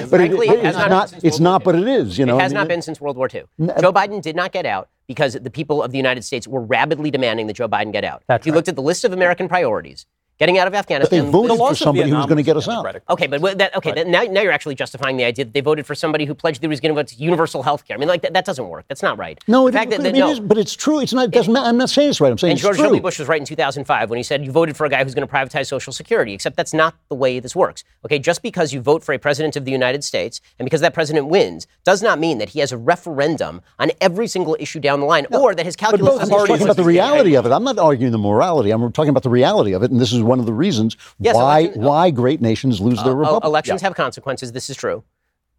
but 0.03 0.09
frankly, 0.09 0.47
but 0.47 0.57
it 0.57 0.65
it's 0.65 0.77
not 0.77 0.83
been 0.83 0.89
not, 0.89 1.09
since 1.09 1.23
it's 1.23 1.39
not, 1.39 1.63
but 1.63 1.75
it 1.75 1.87
is, 1.87 2.17
you 2.17 2.25
know. 2.25 2.37
It 2.37 2.41
has 2.41 2.53
I 2.53 2.55
not 2.55 2.67
been 2.67 2.81
since 2.81 2.99
World 2.99 3.17
War 3.17 3.29
II. 3.33 3.43
Joe 3.81 3.93
Biden 3.93 4.21
did 4.21 4.35
not 4.35 4.51
get 4.51 4.65
out 4.65 4.89
because 5.07 5.33
the 5.33 5.49
people 5.49 5.81
of 5.81 5.91
the 5.91 5.97
United 5.97 6.23
States 6.23 6.47
were 6.47 6.61
rabidly 6.61 7.11
demanding 7.11 7.47
that 7.47 7.53
Joe 7.55 7.67
Biden 7.67 7.91
get 7.91 8.03
out. 8.03 8.23
That's 8.27 8.43
if 8.43 8.47
you 8.47 8.51
right. 8.51 8.57
looked 8.57 8.67
at 8.67 8.75
the 8.75 8.81
list 8.81 9.03
of 9.03 9.13
American 9.13 9.47
priorities, 9.47 10.05
getting 10.39 10.57
out 10.57 10.67
of 10.67 10.73
But 10.73 10.87
they 10.87 10.95
Afghanistan. 10.95 11.31
voted 11.31 11.51
The 11.51 11.57
for 11.57 11.75
somebody 11.75 12.09
who 12.09 12.15
was 12.17 12.25
going 12.25 12.37
to 12.37 12.43
get 12.43 12.57
us 12.57 12.67
out. 12.67 13.01
Okay, 13.09 13.27
but 13.27 13.57
that, 13.57 13.75
okay, 13.75 13.91
then 13.91 14.09
now, 14.09 14.23
now 14.23 14.41
you're 14.41 14.51
actually 14.51 14.75
justifying 14.75 15.17
the 15.17 15.25
idea 15.25 15.45
that 15.45 15.53
they 15.53 15.61
voted 15.61 15.85
for 15.85 15.93
somebody 15.95 16.25
who 16.25 16.33
pledged 16.33 16.61
that 16.61 16.65
he 16.65 16.69
was 16.69 16.79
going 16.79 16.95
to 16.95 16.99
go 17.01 17.05
to 17.05 17.15
universal 17.15 17.61
health 17.63 17.85
care. 17.85 17.95
I 17.95 17.99
mean, 17.99 18.07
like 18.09 18.21
that, 18.21 18.33
that 18.33 18.45
doesn't 18.45 18.67
work. 18.67 18.85
That's 18.87 19.03
not 19.03 19.17
right. 19.17 19.37
No, 19.47 19.67
it, 19.67 19.73
fact 19.73 19.91
it, 19.91 19.97
that, 19.97 20.03
that- 20.03 20.15
it 20.15 20.19
no. 20.19 20.29
is, 20.31 20.39
but 20.39 20.57
it's 20.57 20.75
true. 20.75 20.99
It's 21.01 21.13
not. 21.13 21.25
It 21.25 21.31
doesn't 21.31 21.51
matter. 21.53 21.67
I'm 21.67 21.77
not 21.77 21.89
saying 21.89 22.09
it's 22.09 22.21
right. 22.21 22.31
I'm 22.31 22.37
saying 22.37 22.51
And 22.51 22.57
it's 22.57 22.63
George 22.63 22.77
true. 22.77 22.85
W. 22.85 23.01
Bush 23.01 23.19
was 23.19 23.27
right 23.27 23.39
in 23.39 23.45
2005 23.45 24.09
when 24.09 24.17
he 24.17 24.23
said 24.23 24.45
you 24.45 24.51
voted 24.51 24.75
for 24.77 24.85
a 24.85 24.89
guy 24.89 25.03
who's 25.03 25.13
going 25.13 25.27
to 25.27 25.33
privatize 25.33 25.67
Social 25.67 25.91
Security. 25.93 26.33
Except 26.33 26.55
that's 26.55 26.73
not 26.73 26.95
the 27.09 27.15
way 27.15 27.39
this 27.39 27.55
works. 27.55 27.83
Okay, 28.05 28.17
just 28.19 28.41
because 28.41 28.73
you 28.73 28.81
vote 28.81 29.03
for 29.03 29.13
a 29.13 29.19
president 29.19 29.55
of 29.55 29.65
the 29.65 29.71
United 29.71 30.03
States 30.03 30.39
and 30.57 30.65
because 30.65 30.81
that 30.81 30.93
president 30.93 31.27
wins 31.27 31.67
does 31.83 32.01
not 32.01 32.17
mean 32.19 32.37
that 32.37 32.49
he 32.49 32.59
has 32.59 32.71
a 32.71 32.77
referendum 32.77 33.61
on 33.77 33.91
every 34.01 34.27
single 34.27 34.55
issue 34.59 34.79
down 34.79 34.99
the 34.99 35.05
line, 35.05 35.25
or 35.31 35.53
that 35.55 35.65
his 35.65 35.75
But 35.75 35.89
calculus. 35.89 36.13
both 36.13 36.23
is 36.23 36.29
I'm 36.31 36.47
talking 36.47 36.63
about 36.63 36.75
the 36.77 36.83
reality 36.83 37.35
of 37.35 37.45
it. 37.45 37.51
I'm 37.51 37.63
not 37.63 37.77
arguing 37.77 38.11
the 38.11 38.17
morality. 38.17 38.71
I'm 38.71 38.91
talking 38.91 39.09
about 39.09 39.23
the 39.23 39.29
reality 39.29 39.73
of 39.73 39.83
it, 39.83 39.91
and 39.91 39.99
this 39.99 40.13
is 40.13 40.21
one 40.29 40.39
of 40.39 40.45
the 40.45 40.53
reasons 40.65 40.95
Yes, 41.19 41.35
why 41.35 41.59
election- 41.59 41.81
why 41.83 42.05
great 42.21 42.39
nations 42.41 42.79
lose 42.79 42.99
their 43.03 43.13
Oh, 43.13 43.23
republic. 43.23 43.43
elections 43.45 43.81
have 43.81 43.93
consequences. 43.95 44.51
This 44.51 44.69
is 44.69 44.77
true, 44.77 45.03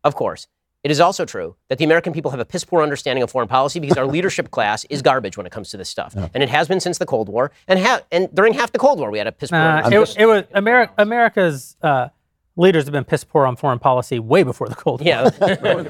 of 0.05 0.15
course. 0.15 0.47
It 0.83 0.91
is 0.91 0.99
also 0.99 1.27
true 1.27 1.57
that 1.69 1.77
the 1.77 1.85
American 1.85 2.13
people 2.15 2.31
have 2.31 2.41
a 2.41 2.45
piss 2.53 2.65
poor 2.65 2.81
understanding 2.83 3.23
of 3.23 3.31
foreign 3.31 3.49
policy 3.49 3.79
because 3.81 3.99
our 3.99 4.07
leadership 4.17 4.51
class 4.51 4.85
is 4.89 5.03
garbage 5.03 5.37
when 5.37 5.45
it 5.47 5.53
comes 5.53 5.69
to 5.73 5.77
this 5.77 5.91
stuff, 5.91 6.15
and 6.35 6.43
it 6.43 6.49
has 6.49 6.69
been 6.69 6.81
since 6.81 6.97
the 6.97 7.05
Cold 7.05 7.29
War. 7.29 7.51
And 7.69 7.79
ha- 7.87 8.01
and 8.11 8.35
during 8.35 8.55
half 8.55 8.73
the 8.73 8.79
Cold 8.79 8.99
War, 8.99 9.11
we 9.11 9.19
had 9.19 9.27
a 9.27 9.33
piss 9.33 9.51
poor. 9.51 9.59
Nah, 9.59 9.83
understanding. 9.85 10.23
it, 10.23 10.23
it 10.23 10.27
was 10.35 10.45
America, 10.55 10.93
America's 10.97 11.77
uh, 11.83 12.09
leaders 12.57 12.85
have 12.85 12.93
been 12.93 13.05
piss 13.05 13.25
poor 13.25 13.45
on 13.47 13.57
foreign 13.57 13.79
policy 13.79 14.19
way 14.19 14.43
before 14.43 14.69
the 14.69 14.75
Cold 14.75 15.01
War. 15.03 15.09
yeah, 15.13 15.29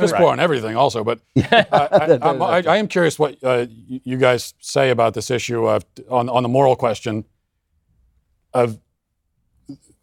piss 0.03 0.13
poor 0.13 0.27
on 0.35 0.41
everything 0.41 0.75
also, 0.77 1.05
but 1.05 1.21
uh, 1.37 1.65
I, 1.71 2.19
I'm- 2.29 2.43
I, 2.43 2.57
I 2.67 2.77
am 2.79 2.89
curious 2.89 3.17
what 3.17 3.37
uh, 3.45 3.67
you 4.11 4.17
guys 4.17 4.55
say 4.61 4.91
about 4.91 5.15
this 5.15 5.31
issue 5.31 5.69
of 5.69 5.85
on, 6.11 6.29
on 6.29 6.43
the 6.43 6.49
moral 6.49 6.75
question 6.75 7.25
of 8.53 8.79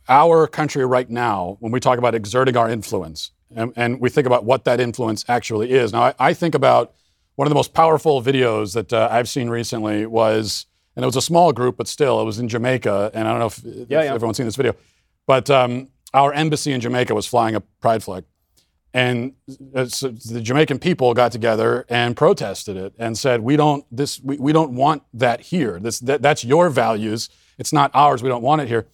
our 0.09 0.47
country 0.47 0.85
right 0.85 1.09
now 1.09 1.57
when 1.59 1.71
we 1.71 1.79
talk 1.79 1.97
about 1.97 2.15
exerting 2.15 2.55
our 2.55 2.69
influence 2.69 3.31
and, 3.55 3.73
and 3.75 3.99
we 3.99 4.09
think 4.09 4.27
about 4.27 4.45
what 4.45 4.65
that 4.65 4.79
influence 4.79 5.25
actually 5.27 5.71
is. 5.71 5.93
Now, 5.93 6.03
I, 6.03 6.13
I 6.19 6.33
think 6.33 6.55
about 6.55 6.93
one 7.35 7.47
of 7.47 7.49
the 7.49 7.55
most 7.55 7.73
powerful 7.73 8.21
videos 8.21 8.73
that 8.73 8.91
uh, 8.91 9.09
I've 9.11 9.29
seen 9.29 9.49
recently 9.49 10.05
was, 10.05 10.65
and 10.95 11.03
it 11.03 11.05
was 11.05 11.15
a 11.15 11.21
small 11.21 11.53
group, 11.53 11.77
but 11.77 11.87
still, 11.87 12.19
it 12.21 12.25
was 12.25 12.39
in 12.39 12.47
Jamaica, 12.47 13.11
and 13.13 13.27
I 13.27 13.31
don't 13.31 13.39
know 13.39 13.45
if, 13.45 13.63
if 13.63 13.89
yeah. 13.89 14.01
everyone's 14.01 14.37
seen 14.37 14.47
this 14.47 14.55
video, 14.55 14.75
but 15.27 15.49
um, 15.49 15.89
our 16.13 16.33
embassy 16.33 16.71
in 16.71 16.81
Jamaica 16.81 17.13
was 17.13 17.27
flying 17.27 17.55
a 17.55 17.61
pride 17.61 18.03
flag 18.03 18.23
and 18.97 19.33
uh, 19.75 19.85
so 19.85 20.09
the 20.09 20.41
Jamaican 20.41 20.79
people 20.79 21.13
got 21.13 21.31
together 21.31 21.85
and 21.87 22.17
protested 22.17 22.77
it 22.77 22.93
and 22.97 23.15
said, 23.15 23.41
"We 23.41 23.55
don't 23.55 23.85
this 23.95 24.19
we, 24.21 24.37
we 24.37 24.51
don't 24.51 24.73
want 24.73 25.03
that 25.13 25.41
here. 25.41 25.79
This 25.79 25.99
that, 25.99 26.23
that's 26.23 26.43
your 26.43 26.69
values. 26.69 27.29
It's 27.57 27.73
not 27.73 27.91
ours. 27.93 28.21
We 28.23 28.29
don't 28.29 28.43
want 28.43 28.61
it 28.61 28.67
here." 28.67 28.85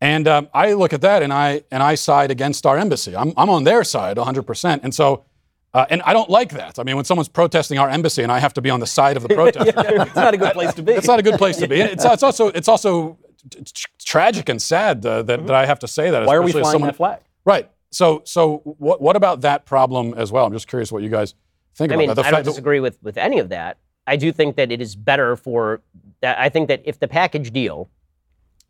And 0.00 0.28
um, 0.28 0.48
I 0.52 0.72
look 0.74 0.92
at 0.92 1.00
that 1.02 1.22
and 1.22 1.32
I 1.32 1.62
and 1.70 1.82
I 1.82 1.94
side 1.94 2.30
against 2.30 2.66
our 2.66 2.76
embassy. 2.78 3.16
I'm 3.16 3.32
I'm 3.36 3.48
on 3.50 3.64
their 3.64 3.84
side 3.84 4.16
100. 4.16 4.42
percent 4.42 4.82
And 4.84 4.94
so. 4.94 5.24
Uh, 5.72 5.84
and 5.90 6.02
I 6.02 6.12
don't 6.12 6.30
like 6.30 6.50
that. 6.52 6.78
I 6.78 6.84
mean, 6.84 6.94
when 6.94 7.04
someone's 7.04 7.28
protesting 7.28 7.80
our 7.80 7.88
embassy 7.90 8.22
and 8.22 8.30
I 8.30 8.38
have 8.38 8.54
to 8.54 8.60
be 8.62 8.70
on 8.70 8.78
the 8.78 8.86
side 8.86 9.16
of 9.16 9.24
the 9.24 9.28
protester, 9.34 9.72
it's 9.76 10.14
not 10.14 10.32
a 10.32 10.36
good 10.36 10.52
place 10.52 10.72
to 10.74 10.84
be. 10.84 10.92
it's 10.92 11.08
not 11.08 11.18
a 11.18 11.22
good 11.24 11.36
place 11.36 11.56
to 11.56 11.66
be. 11.66 11.80
And 11.80 11.90
It's, 11.90 12.04
it's 12.04 12.22
also 12.22 12.46
it's 12.46 12.68
also 12.68 13.18
t- 13.50 13.58
t- 13.64 13.82
tragic 13.98 14.48
and 14.48 14.62
sad 14.62 15.04
uh, 15.04 15.22
that, 15.22 15.44
that 15.48 15.56
I 15.56 15.66
have 15.66 15.80
to 15.80 15.88
say 15.88 16.12
that. 16.12 16.28
Why 16.28 16.36
are 16.36 16.42
we 16.42 16.52
flying 16.52 16.66
someone- 16.66 16.90
that 16.90 16.96
flag? 16.96 17.18
Right. 17.44 17.68
So, 17.90 18.22
so 18.24 18.58
what, 18.78 19.00
what 19.02 19.16
about 19.16 19.40
that 19.40 19.66
problem 19.66 20.14
as 20.16 20.30
well? 20.30 20.46
I'm 20.46 20.52
just 20.52 20.68
curious 20.68 20.92
what 20.92 21.02
you 21.02 21.08
guys 21.08 21.34
think 21.74 21.90
I 21.90 21.96
about 21.96 21.98
mean, 21.98 22.08
that. 22.10 22.14
The 22.14 22.20
I 22.20 22.24
don't 22.30 22.32
fact 22.34 22.44
that- 22.44 22.50
disagree 22.52 22.78
with, 22.78 22.96
with 23.02 23.18
any 23.18 23.40
of 23.40 23.48
that. 23.48 23.78
I 24.06 24.14
do 24.14 24.30
think 24.30 24.54
that 24.54 24.70
it 24.70 24.80
is 24.80 24.94
better 24.94 25.34
for. 25.34 25.80
I 26.24 26.48
think 26.48 26.68
that 26.68 26.82
if 26.84 26.98
the 27.00 27.08
package 27.08 27.52
deal, 27.52 27.90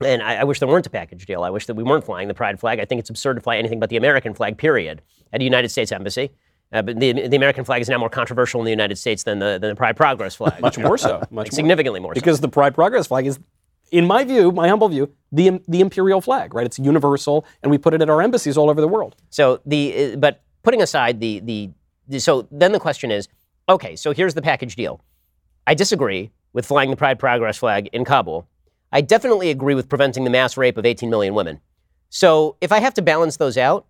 and 0.00 0.22
I, 0.22 0.36
I 0.36 0.44
wish 0.44 0.58
there 0.58 0.68
weren't 0.68 0.86
a 0.86 0.90
package 0.90 1.26
deal. 1.26 1.42
I 1.42 1.50
wish 1.50 1.66
that 1.66 1.74
we 1.74 1.82
weren't 1.82 2.04
flying 2.04 2.28
the 2.28 2.34
pride 2.34 2.58
flag. 2.58 2.80
I 2.80 2.84
think 2.84 2.98
it's 2.98 3.10
absurd 3.10 3.34
to 3.34 3.40
fly 3.40 3.56
anything 3.56 3.80
but 3.80 3.90
the 3.90 3.96
American 3.96 4.34
flag. 4.34 4.58
Period. 4.58 5.02
At 5.32 5.40
a 5.40 5.44
United 5.44 5.70
States 5.70 5.92
embassy. 5.92 6.30
Uh, 6.72 6.82
but 6.82 6.98
the, 6.98 7.28
the 7.28 7.36
American 7.36 7.64
flag 7.64 7.80
is 7.80 7.88
now 7.88 7.98
more 7.98 8.08
controversial 8.10 8.60
in 8.60 8.64
the 8.64 8.70
United 8.70 8.96
States 8.96 9.22
than 9.22 9.38
the, 9.38 9.58
than 9.60 9.70
the 9.70 9.76
Pride 9.76 9.96
Progress 9.96 10.34
flag. 10.34 10.60
Much 10.60 10.78
more 10.78 10.98
so. 10.98 11.18
Much 11.30 11.30
more. 11.30 11.44
Significantly 11.46 12.00
more 12.00 12.14
so. 12.14 12.20
Because 12.20 12.40
the 12.40 12.48
Pride 12.48 12.74
Progress 12.74 13.06
flag 13.06 13.26
is, 13.26 13.38
in 13.92 14.06
my 14.06 14.24
view, 14.24 14.50
my 14.50 14.68
humble 14.68 14.88
view, 14.88 15.12
the 15.30 15.60
the 15.68 15.80
imperial 15.80 16.20
flag, 16.20 16.54
right? 16.54 16.66
It's 16.66 16.78
universal, 16.78 17.44
and 17.62 17.70
we 17.70 17.78
put 17.78 17.94
it 17.94 18.02
at 18.02 18.10
our 18.10 18.20
embassies 18.20 18.56
all 18.56 18.70
over 18.70 18.80
the 18.80 18.88
world. 18.88 19.14
So 19.30 19.60
the 19.64 20.14
uh, 20.14 20.16
but 20.16 20.42
putting 20.62 20.82
aside 20.82 21.20
the, 21.20 21.40
the 21.40 21.70
the 22.08 22.18
so 22.18 22.48
then 22.50 22.72
the 22.72 22.80
question 22.80 23.12
is, 23.12 23.28
okay, 23.68 23.94
so 23.94 24.12
here's 24.12 24.34
the 24.34 24.42
package 24.42 24.74
deal. 24.74 25.04
I 25.66 25.74
disagree 25.74 26.32
with 26.54 26.64
flying 26.64 26.88
the 26.90 26.96
Pride 26.96 27.18
Progress 27.18 27.58
flag 27.58 27.88
in 27.92 28.06
Kabul. 28.06 28.48
I 28.90 29.02
definitely 29.02 29.50
agree 29.50 29.74
with 29.74 29.88
preventing 29.88 30.24
the 30.24 30.30
mass 30.30 30.56
rape 30.56 30.78
of 30.78 30.86
18 30.86 31.10
million 31.10 31.34
women. 31.34 31.60
So 32.08 32.56
if 32.62 32.72
I 32.72 32.78
have 32.78 32.94
to 32.94 33.02
balance 33.02 33.36
those 33.36 33.58
out, 33.58 33.86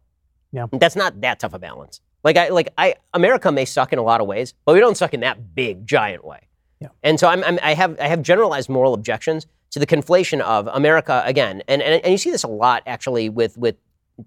Yeah. 0.50 0.66
that's 0.72 0.96
not 0.96 1.20
that 1.20 1.38
tough 1.40 1.54
a 1.54 1.58
balance. 1.58 2.00
Like 2.24 2.36
I 2.38 2.48
like 2.48 2.70
I 2.78 2.94
America 3.12 3.52
may 3.52 3.66
suck 3.66 3.92
in 3.92 3.98
a 3.98 4.02
lot 4.02 4.20
of 4.22 4.26
ways, 4.26 4.54
but 4.64 4.72
we 4.72 4.80
don't 4.80 4.96
suck 4.96 5.12
in 5.14 5.20
that 5.20 5.54
big 5.54 5.86
giant 5.86 6.24
way. 6.24 6.48
Yeah. 6.80 6.88
And 7.02 7.20
so 7.20 7.28
I'm, 7.28 7.44
I'm, 7.44 7.58
I 7.62 7.74
have 7.74 8.00
I 8.00 8.08
have 8.08 8.22
generalized 8.22 8.70
moral 8.70 8.94
objections 8.94 9.46
to 9.72 9.78
the 9.78 9.86
conflation 9.86 10.40
of 10.40 10.66
America 10.68 11.22
again, 11.26 11.62
and, 11.68 11.82
and 11.82 12.02
and 12.02 12.10
you 12.12 12.16
see 12.18 12.30
this 12.30 12.42
a 12.42 12.48
lot 12.48 12.82
actually 12.86 13.28
with 13.28 13.58
with 13.58 13.76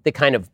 the 0.04 0.12
kind 0.12 0.36
of 0.36 0.48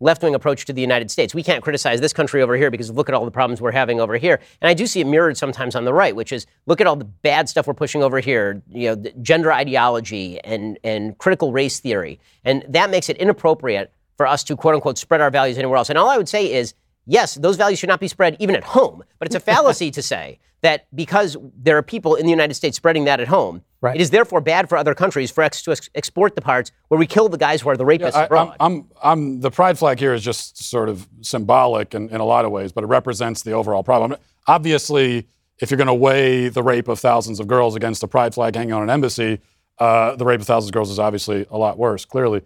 left 0.00 0.22
wing 0.22 0.34
approach 0.34 0.64
to 0.66 0.72
the 0.72 0.80
United 0.80 1.10
States. 1.10 1.34
We 1.34 1.42
can't 1.42 1.62
criticize 1.62 2.00
this 2.00 2.12
country 2.12 2.42
over 2.42 2.56
here 2.56 2.70
because 2.70 2.90
look 2.90 3.08
at 3.08 3.14
all 3.14 3.24
the 3.24 3.30
problems 3.30 3.60
we're 3.60 3.72
having 3.72 4.00
over 4.00 4.16
here. 4.16 4.40
And 4.60 4.68
I 4.68 4.74
do 4.74 4.86
see 4.86 5.00
it 5.00 5.06
mirrored 5.06 5.36
sometimes 5.36 5.74
on 5.74 5.84
the 5.84 5.92
right, 5.92 6.14
which 6.14 6.32
is 6.32 6.46
look 6.66 6.80
at 6.80 6.86
all 6.86 6.96
the 6.96 7.04
bad 7.04 7.48
stuff 7.48 7.66
we're 7.66 7.74
pushing 7.74 8.02
over 8.02 8.20
here, 8.20 8.62
you 8.70 8.88
know, 8.88 8.94
the 8.94 9.10
gender 9.22 9.52
ideology 9.52 10.40
and, 10.44 10.78
and 10.84 11.16
critical 11.18 11.52
race 11.52 11.80
theory. 11.80 12.20
And 12.44 12.64
that 12.68 12.90
makes 12.90 13.08
it 13.08 13.16
inappropriate 13.16 13.92
for 14.16 14.26
us 14.26 14.44
to 14.44 14.56
quote 14.56 14.74
unquote 14.74 14.98
spread 14.98 15.20
our 15.20 15.30
values 15.30 15.58
anywhere 15.58 15.78
else. 15.78 15.88
And 15.88 15.98
all 15.98 16.08
I 16.08 16.16
would 16.16 16.28
say 16.28 16.52
is, 16.52 16.74
yes, 17.06 17.34
those 17.34 17.56
values 17.56 17.78
should 17.78 17.88
not 17.88 18.00
be 18.00 18.08
spread 18.08 18.36
even 18.38 18.54
at 18.54 18.64
home. 18.64 19.02
But 19.18 19.26
it's 19.26 19.34
a 19.34 19.40
fallacy 19.52 19.90
to 19.92 20.02
say 20.02 20.38
that 20.62 20.86
because 20.94 21.36
there 21.56 21.76
are 21.76 21.82
people 21.82 22.14
in 22.14 22.24
the 22.26 22.30
United 22.30 22.54
States 22.54 22.76
spreading 22.76 23.04
that 23.04 23.20
at 23.20 23.28
home, 23.28 23.62
Right. 23.80 23.94
it 23.94 24.00
is 24.00 24.10
therefore 24.10 24.40
bad 24.40 24.68
for 24.68 24.76
other 24.76 24.92
countries 24.92 25.30
for 25.30 25.44
us 25.44 25.62
to 25.62 25.70
ex- 25.70 25.88
export 25.94 26.34
the 26.34 26.40
parts 26.42 26.72
where 26.88 26.98
we 26.98 27.06
kill 27.06 27.28
the 27.28 27.38
guys 27.38 27.60
who 27.60 27.68
are 27.68 27.76
the 27.76 27.84
rapists 27.84 28.14
I, 28.16 28.24
abroad. 28.24 28.56
I'm, 28.58 28.88
I'm, 29.00 29.40
the 29.40 29.52
pride 29.52 29.78
flag 29.78 30.00
here 30.00 30.12
is 30.14 30.22
just 30.22 30.64
sort 30.64 30.88
of 30.88 31.08
symbolic 31.20 31.94
in, 31.94 32.08
in 32.08 32.20
a 32.20 32.24
lot 32.24 32.44
of 32.44 32.50
ways, 32.50 32.72
but 32.72 32.82
it 32.82 32.88
represents 32.88 33.42
the 33.42 33.52
overall 33.52 33.84
problem. 33.84 34.16
Obviously, 34.48 35.28
if 35.60 35.70
you're 35.70 35.78
going 35.78 35.86
to 35.86 35.94
weigh 35.94 36.48
the 36.48 36.62
rape 36.62 36.88
of 36.88 36.98
thousands 36.98 37.38
of 37.38 37.46
girls 37.46 37.76
against 37.76 38.02
a 38.02 38.08
pride 38.08 38.34
flag 38.34 38.56
hanging 38.56 38.72
on 38.72 38.82
an 38.82 38.90
embassy, 38.90 39.38
uh, 39.78 40.16
the 40.16 40.24
rape 40.24 40.40
of 40.40 40.46
thousands 40.48 40.70
of 40.70 40.72
girls 40.74 40.90
is 40.90 40.98
obviously 40.98 41.46
a 41.48 41.56
lot 41.56 41.78
worse, 41.78 42.04
clearly. 42.04 42.42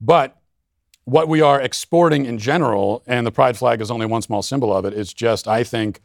But 0.00 0.36
what 1.06 1.26
we 1.26 1.40
are 1.40 1.60
exporting 1.60 2.24
in 2.24 2.38
general, 2.38 3.02
and 3.06 3.26
the 3.26 3.32
pride 3.32 3.56
flag 3.56 3.80
is 3.80 3.90
only 3.90 4.06
one 4.06 4.22
small 4.22 4.42
symbol 4.42 4.72
of 4.76 4.84
it, 4.84 4.92
is 4.92 5.12
just, 5.12 5.48
I 5.48 5.64
think, 5.64 6.02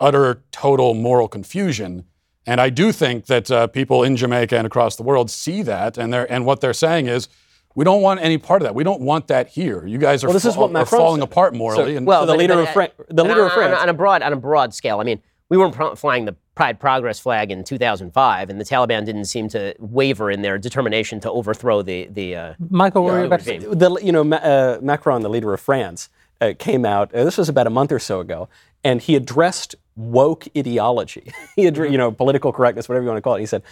utter 0.00 0.42
total 0.52 0.94
moral 0.94 1.28
confusion. 1.28 2.04
And 2.46 2.60
I 2.60 2.70
do 2.70 2.92
think 2.92 3.26
that 3.26 3.50
uh, 3.50 3.66
people 3.66 4.02
in 4.02 4.16
Jamaica 4.16 4.56
and 4.56 4.66
across 4.66 4.96
the 4.96 5.02
world 5.02 5.30
see 5.30 5.62
that, 5.62 5.98
and 5.98 6.12
they're 6.12 6.30
and 6.32 6.46
what 6.46 6.60
they're 6.60 6.72
saying 6.72 7.06
is, 7.06 7.28
we 7.74 7.84
don't 7.84 8.00
want 8.02 8.20
any 8.20 8.38
part 8.38 8.62
of 8.62 8.66
that. 8.66 8.74
We 8.74 8.84
don't 8.84 9.02
want 9.02 9.28
that 9.28 9.48
here. 9.48 9.86
You 9.86 9.98
guys 9.98 10.24
are, 10.24 10.28
Well, 10.28 10.34
this 10.34 10.44
is 10.46 10.56
what 10.56 10.74
are 10.74 10.86
falling 10.86 11.20
said. 11.20 11.28
apart 11.28 11.54
morally. 11.54 11.92
So- 11.92 11.96
and 11.98 12.06
well, 12.06 12.26
the 12.26 12.32
but- 12.32 12.38
leader 12.38 12.54
but, 12.54 12.62
of 12.62 12.68
Fran- 12.70 12.90
uh, 12.98 13.04
the 13.10 13.22
leader 13.24 13.42
on, 13.42 13.46
of 13.48 13.52
France. 13.52 13.76
On, 13.76 13.82
on 13.82 13.88
a 13.88 13.92
broad 13.92 14.22
on 14.22 14.32
a 14.32 14.36
broad 14.36 14.72
scale, 14.74 14.98
I 15.00 15.04
mean, 15.04 15.20
we 15.50 15.56
weren't 15.58 15.74
pro- 15.74 15.94
flying 15.94 16.24
the 16.24 16.34
Pride 16.54 16.80
Progress 16.80 17.20
flag 17.20 17.50
in 17.52 17.62
2005, 17.62 18.50
and 18.50 18.60
the 18.60 18.64
Taliban 18.64 19.04
didn't 19.04 19.26
seem 19.26 19.48
to 19.50 19.74
waver 19.78 20.28
in 20.30 20.42
their 20.42 20.58
determination 20.58 21.20
to 21.20 21.30
overthrow 21.30 21.82
the 21.82 22.08
the. 22.10 22.34
Uh, 22.34 22.54
Michael, 22.70 23.04
what 23.04 23.12
were 23.12 23.20
you 23.20 23.26
about 23.26 23.40
to 23.40 23.44
say? 23.44 23.58
the 23.58 23.96
you 24.02 24.10
know 24.12 24.24
Ma- 24.24 24.36
uh, 24.36 24.78
Macron, 24.82 25.22
the 25.22 25.28
leader 25.30 25.52
of 25.54 25.60
France, 25.60 26.08
uh, 26.40 26.52
came 26.58 26.84
out. 26.84 27.14
Uh, 27.14 27.22
this 27.24 27.38
was 27.38 27.48
about 27.48 27.66
a 27.68 27.70
month 27.70 27.92
or 27.92 27.98
so 28.00 28.18
ago, 28.20 28.48
and 28.84 29.00
he 29.00 29.16
addressed 29.16 29.74
woke 29.96 30.46
ideology. 30.56 31.32
he 31.56 31.66
addressed, 31.66 31.86
mm-hmm. 31.86 31.92
you 31.92 31.98
know 31.98 32.12
political 32.12 32.52
correctness, 32.52 32.88
whatever 32.88 33.04
you 33.04 33.08
want 33.08 33.18
to 33.18 33.22
call 33.22 33.36
it. 33.36 33.40
He 33.40 33.46
said. 33.46 33.62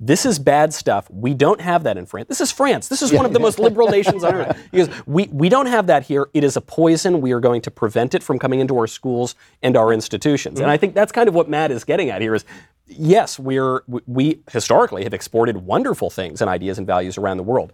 This 0.00 0.24
is 0.24 0.38
bad 0.38 0.72
stuff. 0.72 1.10
We 1.10 1.34
don't 1.34 1.60
have 1.60 1.82
that 1.82 1.98
in 1.98 2.06
France. 2.06 2.28
This 2.28 2.40
is 2.40 2.52
France. 2.52 2.86
This 2.86 3.02
is 3.02 3.12
one 3.12 3.26
of 3.26 3.32
the 3.32 3.40
most 3.40 3.58
liberal 3.58 3.88
nations 3.88 4.22
on 4.22 4.32
earth. 4.32 4.68
He 4.70 4.76
goes, 4.76 4.88
we, 5.06 5.26
we 5.32 5.48
don't 5.48 5.66
have 5.66 5.88
that 5.88 6.04
here. 6.04 6.28
It 6.34 6.44
is 6.44 6.56
a 6.56 6.60
poison. 6.60 7.20
We 7.20 7.32
are 7.32 7.40
going 7.40 7.62
to 7.62 7.70
prevent 7.72 8.14
it 8.14 8.22
from 8.22 8.38
coming 8.38 8.60
into 8.60 8.78
our 8.78 8.86
schools 8.86 9.34
and 9.60 9.76
our 9.76 9.92
institutions. 9.92 10.60
And 10.60 10.66
mm-hmm. 10.66 10.70
I 10.70 10.76
think 10.76 10.94
that's 10.94 11.10
kind 11.10 11.28
of 11.28 11.34
what 11.34 11.48
Matt 11.48 11.72
is 11.72 11.82
getting 11.82 12.10
at 12.10 12.22
here 12.22 12.36
is 12.36 12.44
yes, 12.86 13.40
we're, 13.40 13.82
we 14.06 14.40
historically 14.52 15.02
have 15.02 15.14
exported 15.14 15.56
wonderful 15.58 16.10
things 16.10 16.40
and 16.40 16.48
ideas 16.48 16.78
and 16.78 16.86
values 16.86 17.18
around 17.18 17.36
the 17.36 17.42
world 17.42 17.72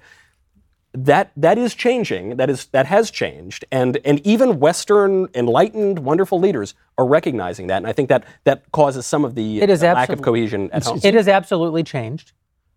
that 0.94 1.32
that 1.36 1.58
is 1.58 1.74
changing. 1.74 2.36
That 2.36 2.48
is 2.48 2.66
that 2.66 2.86
has 2.86 3.10
changed, 3.10 3.64
and 3.70 3.98
and 4.04 4.24
even 4.26 4.60
Western 4.60 5.28
enlightened, 5.34 5.98
wonderful 5.98 6.38
leaders 6.38 6.74
are 6.96 7.06
recognizing 7.06 7.66
that, 7.66 7.78
and 7.78 7.86
I 7.86 7.92
think 7.92 8.08
that 8.08 8.24
that 8.44 8.70
causes 8.72 9.04
some 9.04 9.24
of 9.24 9.34
the 9.34 9.60
It 9.60 9.70
is 9.70 9.82
lack 9.82 10.08
of 10.08 10.22
cohesion 10.22 10.70
at 10.72 10.84
home. 10.84 11.00
It 11.02 11.14
has 11.14 11.28
absolutely 11.28 11.82
changed. 11.82 12.32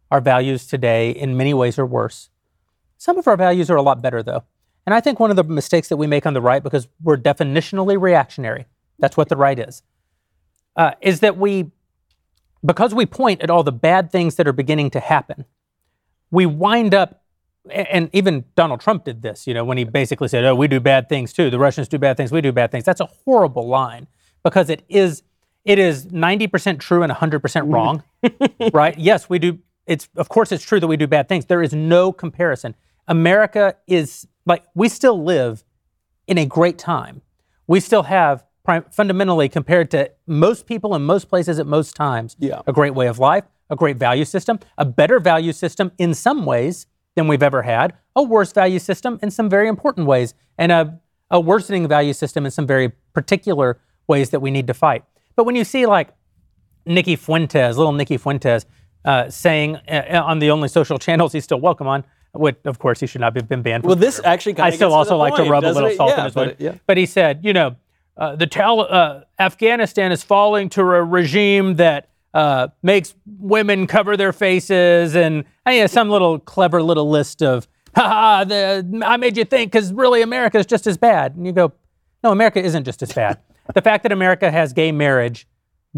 Our 0.09 0.21
values 0.21 0.65
today, 0.65 1.11
in 1.11 1.37
many 1.37 1.53
ways, 1.53 1.77
are 1.77 1.85
worse. 1.85 2.29
Some 2.97 3.17
of 3.17 3.27
our 3.27 3.37
values 3.37 3.69
are 3.69 3.75
a 3.75 3.81
lot 3.81 4.01
better, 4.01 4.23
though. 4.23 4.43
And 4.85 4.93
I 4.93 5.01
think 5.01 5.19
one 5.19 5.29
of 5.29 5.35
the 5.35 5.43
mistakes 5.43 5.89
that 5.89 5.97
we 5.97 6.07
make 6.07 6.25
on 6.25 6.33
the 6.33 6.41
right, 6.41 6.63
because 6.63 6.87
we're 7.03 7.17
definitionally 7.17 7.99
reactionary, 7.99 8.65
that's 8.99 9.17
what 9.17 9.27
the 9.27 9.35
right 9.35 9.59
is, 9.59 9.83
uh, 10.77 10.91
is 11.01 11.19
that 11.19 11.37
we, 11.37 11.71
because 12.65 12.95
we 12.95 13.05
point 13.05 13.41
at 13.41 13.49
all 13.49 13.63
the 13.63 13.71
bad 13.73 14.11
things 14.11 14.35
that 14.35 14.47
are 14.47 14.53
beginning 14.53 14.89
to 14.91 15.01
happen, 15.01 15.43
we 16.31 16.45
wind 16.45 16.93
up, 16.93 17.21
and 17.71 18.09
even 18.13 18.45
Donald 18.55 18.81
Trump 18.81 19.03
did 19.03 19.21
this, 19.21 19.47
you 19.47 19.53
know, 19.53 19.63
when 19.63 19.77
he 19.77 19.83
basically 19.83 20.27
said, 20.27 20.43
oh, 20.45 20.55
we 20.55 20.67
do 20.67 20.79
bad 20.79 21.09
things 21.09 21.33
too. 21.33 21.49
The 21.49 21.59
Russians 21.59 21.87
do 21.87 21.97
bad 21.97 22.17
things, 22.17 22.31
we 22.31 22.41
do 22.41 22.51
bad 22.51 22.71
things. 22.71 22.83
That's 22.83 23.01
a 23.01 23.09
horrible 23.25 23.67
line 23.67 24.07
because 24.43 24.69
it 24.69 24.83
is, 24.87 25.23
it 25.65 25.79
is 25.79 26.07
90% 26.07 26.79
true 26.79 27.03
and 27.03 27.11
100% 27.11 27.41
mm-hmm. 27.41 27.71
wrong, 27.73 28.03
right? 28.73 28.97
Yes, 28.97 29.29
we 29.29 29.39
do. 29.39 29.59
It's, 29.85 30.09
of 30.15 30.29
course, 30.29 30.51
it's 30.51 30.63
true 30.63 30.79
that 30.79 30.87
we 30.87 30.97
do 30.97 31.07
bad 31.07 31.29
things. 31.29 31.45
There 31.45 31.63
is 31.63 31.73
no 31.73 32.11
comparison. 32.11 32.75
America 33.07 33.75
is 33.87 34.27
like, 34.45 34.63
we 34.75 34.89
still 34.89 35.23
live 35.23 35.63
in 36.27 36.37
a 36.37 36.45
great 36.45 36.77
time. 36.77 37.21
We 37.67 37.79
still 37.79 38.03
have, 38.03 38.43
prim- 38.63 38.85
fundamentally, 38.91 39.47
compared 39.49 39.91
to 39.91 40.11
most 40.25 40.65
people 40.65 40.93
in 40.95 41.03
most 41.03 41.29
places 41.29 41.59
at 41.59 41.67
most 41.67 41.95
times, 41.95 42.35
Yeah. 42.39 42.61
a 42.67 42.73
great 42.73 42.95
way 42.95 43.07
of 43.07 43.19
life, 43.19 43.45
a 43.69 43.75
great 43.75 43.97
value 43.97 44.25
system, 44.25 44.59
a 44.77 44.85
better 44.85 45.19
value 45.19 45.53
system 45.53 45.91
in 45.97 46.13
some 46.13 46.45
ways 46.45 46.87
than 47.17 47.27
we've 47.27 47.43
ever 47.43 47.63
had, 47.63 47.95
a 48.15 48.21
worse 48.21 48.53
value 48.53 48.77
system 48.77 49.19
in 49.23 49.31
some 49.31 49.49
very 49.49 49.67
important 49.67 50.05
ways, 50.05 50.35
and 50.57 50.71
a, 50.71 50.99
a 51.31 51.39
worsening 51.39 51.87
value 51.87 52.13
system 52.13 52.45
in 52.45 52.51
some 52.51 52.67
very 52.67 52.91
particular 53.11 53.79
ways 54.07 54.29
that 54.29 54.39
we 54.39 54.51
need 54.51 54.67
to 54.67 54.73
fight. 54.73 55.03
But 55.35 55.45
when 55.45 55.55
you 55.55 55.63
see 55.63 55.87
like 55.87 56.09
Nikki 56.85 57.15
Fuentes, 57.15 57.75
little 57.75 57.91
Nikki 57.91 58.17
Fuentes, 58.17 58.65
uh, 59.03 59.29
saying 59.29 59.77
uh, 59.89 60.21
on 60.23 60.37
the 60.39 60.51
only 60.51 60.67
social 60.67 60.99
channels 60.99 61.33
he's 61.33 61.43
still 61.43 61.59
welcome 61.59 61.87
on, 61.87 62.03
which 62.33 62.57
of 62.65 62.77
course 62.77 62.99
he 62.99 63.07
should 63.07 63.21
not 63.21 63.35
have 63.35 63.49
been 63.49 63.63
banned. 63.63 63.83
Well, 63.83 63.95
this 63.95 64.17
Twitter. 64.17 64.29
actually 64.29 64.59
I 64.59 64.69
still 64.69 64.89
to 64.91 64.95
also 64.95 65.11
the 65.11 65.17
like 65.17 65.35
to 65.35 65.43
rub 65.43 65.63
a 65.63 65.71
little 65.71 65.89
it? 65.89 65.97
salt 65.97 66.11
Yeah, 66.11 66.19
in 66.19 66.25
his 66.25 66.35
wound. 66.35 66.55
yeah. 66.59 66.75
But 66.85 66.97
he 66.97 67.07
said, 67.07 67.43
you 67.43 67.53
know, 67.53 67.75
uh, 68.15 68.35
the 68.35 68.47
Tal- 68.47 68.81
uh, 68.81 69.21
Afghanistan 69.39 70.11
is 70.11 70.21
falling 70.23 70.69
to 70.69 70.81
a 70.81 71.03
regime 71.03 71.75
that 71.77 72.09
uh, 72.37 72.67
makes 72.83 73.15
women 73.39 73.87
cover 73.87 74.15
their 74.15 74.31
faces, 74.31 75.15
and 75.15 75.43
I 75.65 75.71
mean, 75.71 75.87
some 75.87 76.07
little 76.07 76.37
clever 76.37 76.83
little 76.83 77.09
list 77.09 77.41
of, 77.41 77.67
ha 77.95 78.43
the, 78.43 79.01
I 79.03 79.17
made 79.17 79.37
you 79.37 79.43
think 79.43 79.71
because 79.71 79.91
really 79.91 80.21
America 80.21 80.59
is 80.59 80.67
just 80.67 80.85
as 80.85 80.97
bad. 80.97 81.35
And 81.35 81.47
you 81.47 81.51
go, 81.51 81.73
no, 82.23 82.31
America 82.31 82.63
isn't 82.63 82.83
just 82.83 83.01
as 83.01 83.11
bad. 83.11 83.39
the 83.73 83.81
fact 83.81 84.03
that 84.03 84.11
America 84.11 84.51
has 84.51 84.71
gay 84.71 84.91
marriage 84.91 85.47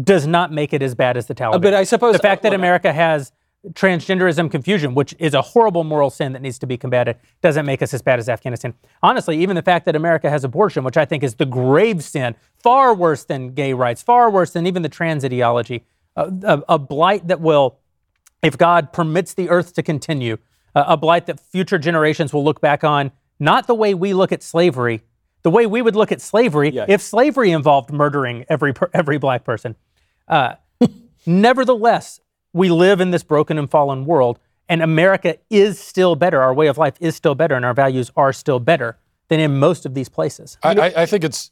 does 0.02 0.26
not 0.26 0.50
make 0.50 0.72
it 0.72 0.80
as 0.80 0.94
bad 0.94 1.18
as 1.18 1.26
the 1.26 1.34
Taliban. 1.34 1.60
but 1.60 1.74
I 1.74 1.84
suppose- 1.84 2.14
the 2.14 2.20
fact 2.20 2.42
that 2.44 2.54
America 2.54 2.90
has 2.90 3.32
transgenderism 3.74 4.50
confusion, 4.50 4.94
which 4.94 5.14
is 5.18 5.34
a 5.34 5.42
horrible 5.42 5.84
moral 5.84 6.08
sin 6.08 6.32
that 6.32 6.40
needs 6.40 6.58
to 6.60 6.66
be 6.66 6.78
combated, 6.78 7.16
doesn't 7.42 7.66
make 7.66 7.82
us 7.82 7.92
as 7.92 8.00
bad 8.00 8.18
as 8.18 8.30
Afghanistan. 8.30 8.72
Honestly, 9.02 9.36
even 9.42 9.56
the 9.56 9.62
fact 9.62 9.84
that 9.84 9.94
America 9.94 10.30
has 10.30 10.42
abortion, 10.42 10.84
which 10.84 10.96
I 10.96 11.04
think 11.04 11.22
is 11.22 11.34
the 11.34 11.44
grave 11.44 12.02
sin, 12.02 12.34
far 12.62 12.94
worse 12.94 13.24
than 13.24 13.52
gay 13.52 13.74
rights, 13.74 14.02
far 14.02 14.30
worse 14.30 14.52
than 14.52 14.66
even 14.66 14.80
the 14.80 14.88
trans 14.88 15.22
ideology, 15.22 15.84
a, 16.42 16.62
a, 16.68 16.78
blight 16.78 17.28
that 17.28 17.40
will, 17.40 17.78
if 18.42 18.56
God 18.58 18.92
permits 18.92 19.34
the 19.34 19.48
earth 19.48 19.74
to 19.74 19.82
continue, 19.82 20.38
a, 20.74 20.84
a 20.88 20.96
blight 20.96 21.26
that 21.26 21.40
future 21.40 21.78
generations 21.78 22.32
will 22.32 22.44
look 22.44 22.60
back 22.60 22.84
on, 22.84 23.12
not 23.38 23.66
the 23.66 23.74
way 23.74 23.94
we 23.94 24.12
look 24.14 24.32
at 24.32 24.42
slavery, 24.42 25.02
the 25.42 25.50
way 25.50 25.66
we 25.66 25.82
would 25.82 25.96
look 25.96 26.12
at 26.12 26.20
slavery 26.20 26.70
Yeah. 26.70 26.86
if 26.88 27.00
slavery 27.00 27.50
involved 27.50 27.90
murdering 27.90 28.44
every 28.48 28.74
every 28.92 29.18
black 29.18 29.44
person. 29.44 29.76
Uh, 30.28 30.54
nevertheless, 31.26 32.20
we 32.52 32.68
live 32.68 33.00
in 33.00 33.10
this 33.10 33.22
broken 33.22 33.58
and 33.58 33.70
fallen 33.70 34.04
world, 34.04 34.38
and 34.68 34.82
America 34.82 35.38
is 35.48 35.78
still 35.78 36.16
better. 36.16 36.42
Our 36.42 36.54
way 36.54 36.66
of 36.66 36.78
life 36.78 36.94
is 37.00 37.16
still 37.16 37.34
better, 37.34 37.54
and 37.54 37.64
our 37.64 37.74
values 37.74 38.10
are 38.16 38.32
still 38.32 38.60
better 38.60 38.98
than 39.28 39.40
in 39.40 39.58
most 39.58 39.86
of 39.86 39.94
these 39.94 40.08
places. 40.08 40.58
I, 40.62 40.72
I, 40.74 40.92
I 41.02 41.06
think 41.06 41.24
it's. 41.24 41.50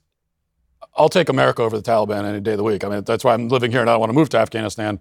I'll 0.98 1.08
take 1.08 1.28
America 1.28 1.62
over 1.62 1.76
the 1.76 1.82
Taliban 1.82 2.24
any 2.24 2.40
day 2.40 2.52
of 2.52 2.58
the 2.58 2.64
week. 2.64 2.84
I 2.84 2.88
mean, 2.88 3.04
that's 3.04 3.24
why 3.24 3.32
I'm 3.32 3.48
living 3.48 3.70
here 3.70 3.80
and 3.80 3.88
I 3.88 3.94
don't 3.94 4.00
want 4.00 4.10
to 4.10 4.14
move 4.14 4.28
to 4.30 4.38
Afghanistan. 4.38 5.00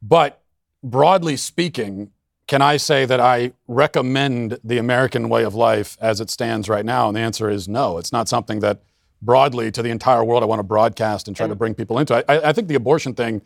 But 0.00 0.40
broadly 0.82 1.36
speaking, 1.36 2.12
can 2.46 2.62
I 2.62 2.78
say 2.78 3.04
that 3.04 3.20
I 3.20 3.52
recommend 3.68 4.58
the 4.64 4.78
American 4.78 5.28
way 5.28 5.44
of 5.44 5.54
life 5.54 5.96
as 6.00 6.20
it 6.20 6.30
stands 6.30 6.68
right 6.68 6.84
now? 6.84 7.08
And 7.08 7.16
the 7.16 7.20
answer 7.20 7.50
is 7.50 7.68
no. 7.68 7.98
It's 7.98 8.12
not 8.12 8.28
something 8.28 8.60
that 8.60 8.82
broadly 9.22 9.70
to 9.70 9.82
the 9.82 9.90
entire 9.90 10.24
world 10.24 10.42
I 10.42 10.46
want 10.46 10.60
to 10.60 10.64
broadcast 10.64 11.28
and 11.28 11.36
try 11.36 11.46
to 11.46 11.54
bring 11.54 11.74
people 11.74 11.98
into. 11.98 12.14
I, 12.14 12.36
I 12.36 12.48
I 12.48 12.52
think 12.52 12.68
the 12.68 12.74
abortion 12.74 13.14
thing, 13.14 13.42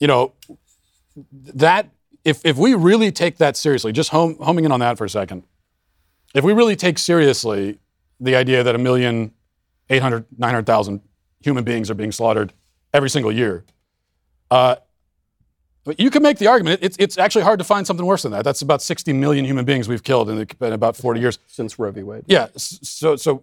you 0.00 0.06
know, 0.06 0.32
that 1.32 1.88
if 2.24 2.44
if 2.44 2.56
we 2.56 2.74
really 2.74 3.12
take 3.12 3.38
that 3.38 3.56
seriously, 3.56 3.92
just 3.92 4.10
home, 4.10 4.36
homing 4.40 4.64
in 4.64 4.72
on 4.72 4.80
that 4.80 4.98
for 4.98 5.04
a 5.04 5.10
second, 5.10 5.44
if 6.34 6.44
we 6.44 6.52
really 6.52 6.76
take 6.76 6.98
seriously 6.98 7.78
the 8.20 8.34
idea 8.34 8.62
that 8.62 8.74
a 8.74 8.78
million, 8.78 9.32
800, 9.90 10.26
900,000 10.36 11.00
human 11.40 11.64
beings 11.64 11.90
are 11.90 11.94
being 11.94 12.12
slaughtered 12.12 12.52
every 12.92 13.10
single 13.10 13.30
year, 13.32 13.64
uh, 14.50 14.76
but 15.84 15.98
you 15.98 16.10
can 16.10 16.22
make 16.22 16.38
the 16.38 16.46
argument. 16.46 16.80
It's, 16.82 16.96
it's 16.98 17.16
actually 17.16 17.44
hard 17.44 17.58
to 17.60 17.64
find 17.64 17.86
something 17.86 18.04
worse 18.04 18.22
than 18.22 18.32
that. 18.32 18.44
That's 18.44 18.60
about 18.60 18.82
60 18.82 19.12
million 19.14 19.44
human 19.46 19.64
beings 19.64 19.88
we've 19.88 20.02
killed 20.02 20.28
in, 20.28 20.36
the, 20.36 20.66
in 20.66 20.72
about 20.74 20.96
40 20.96 21.20
years. 21.20 21.38
since 21.46 21.78
Roe 21.78 21.90
v. 21.90 22.02
Wade. 22.02 22.24
Yeah. 22.26 22.48
So, 22.56 23.16
so 23.16 23.42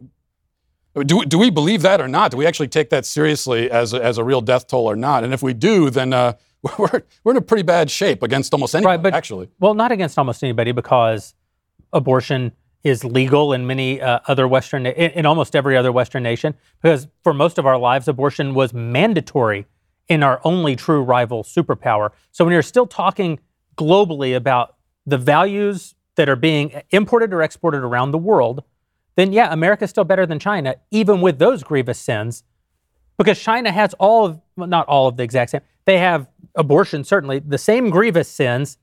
do, 1.03 1.25
do 1.25 1.37
we 1.39 1.49
believe 1.49 1.81
that 1.81 1.99
or 1.99 2.07
not? 2.07 2.31
Do 2.31 2.37
we 2.37 2.45
actually 2.45 2.67
take 2.67 2.89
that 2.91 3.05
seriously 3.05 3.69
as 3.71 3.93
a, 3.93 4.03
as 4.03 4.17
a 4.19 4.23
real 4.23 4.41
death 4.41 4.67
toll 4.67 4.85
or 4.89 4.95
not? 4.95 5.23
And 5.23 5.33
if 5.33 5.41
we 5.41 5.53
do, 5.53 5.89
then 5.89 6.13
uh, 6.13 6.33
we're, 6.77 7.01
we're 7.23 7.31
in 7.31 7.37
a 7.37 7.41
pretty 7.41 7.63
bad 7.63 7.89
shape 7.89 8.21
against 8.21 8.53
almost 8.53 8.75
anybody, 8.75 8.97
Right, 8.97 9.01
but 9.03 9.13
actually. 9.15 9.49
well, 9.59 9.73
not 9.73 9.91
against 9.91 10.17
almost 10.19 10.43
anybody 10.43 10.71
because 10.71 11.33
abortion 11.93 12.51
is 12.85 13.03
legal 13.03 13.51
in 13.51 13.67
many 13.67 13.99
uh, 13.99 14.19
other 14.27 14.47
Western, 14.47 14.85
in, 14.85 15.25
almost 15.25 15.55
every 15.55 15.75
other 15.75 15.91
Western 15.91 16.23
nation. 16.23 16.53
Because 16.81 17.07
for 17.23 17.33
most 17.33 17.57
of 17.57 17.65
our 17.65 17.77
lives, 17.77 18.07
abortion 18.07 18.53
was 18.53 18.73
mandatory 18.73 19.65
in 20.07 20.23
our 20.23 20.39
only 20.43 20.75
true 20.75 21.01
rival 21.01 21.43
superpower. 21.43 22.11
So 22.31 22.45
when 22.45 22.53
you're 22.53 22.61
still 22.61 22.85
talking 22.85 23.39
globally 23.75 24.35
about 24.35 24.75
the 25.05 25.17
values 25.17 25.95
that 26.15 26.29
are 26.29 26.37
being 26.37 26.79
imported 26.91 27.33
or 27.33 27.41
exported 27.41 27.79
around 27.79 28.11
the 28.11 28.19
world, 28.19 28.63
then 29.15 29.33
yeah, 29.33 29.51
America's 29.51 29.89
still 29.89 30.03
better 30.03 30.27
than 30.27 30.39
China, 30.39 30.75
even 30.91 31.21
with 31.21 31.39
those 31.39 31.63
grievous 31.63 31.99
sins 31.99 32.43
because 33.17 33.39
China 33.39 33.71
has 33.71 33.93
all 33.95 34.25
of, 34.25 34.41
well, 34.55 34.67
not 34.67 34.87
all 34.87 35.07
of 35.07 35.17
the 35.17 35.23
exact 35.23 35.51
same, 35.51 35.61
they 35.85 35.97
have 35.97 36.27
abortion, 36.55 37.03
certainly, 37.03 37.39
the 37.39 37.57
same 37.57 37.89
grievous 37.89 38.27
sins 38.27 38.77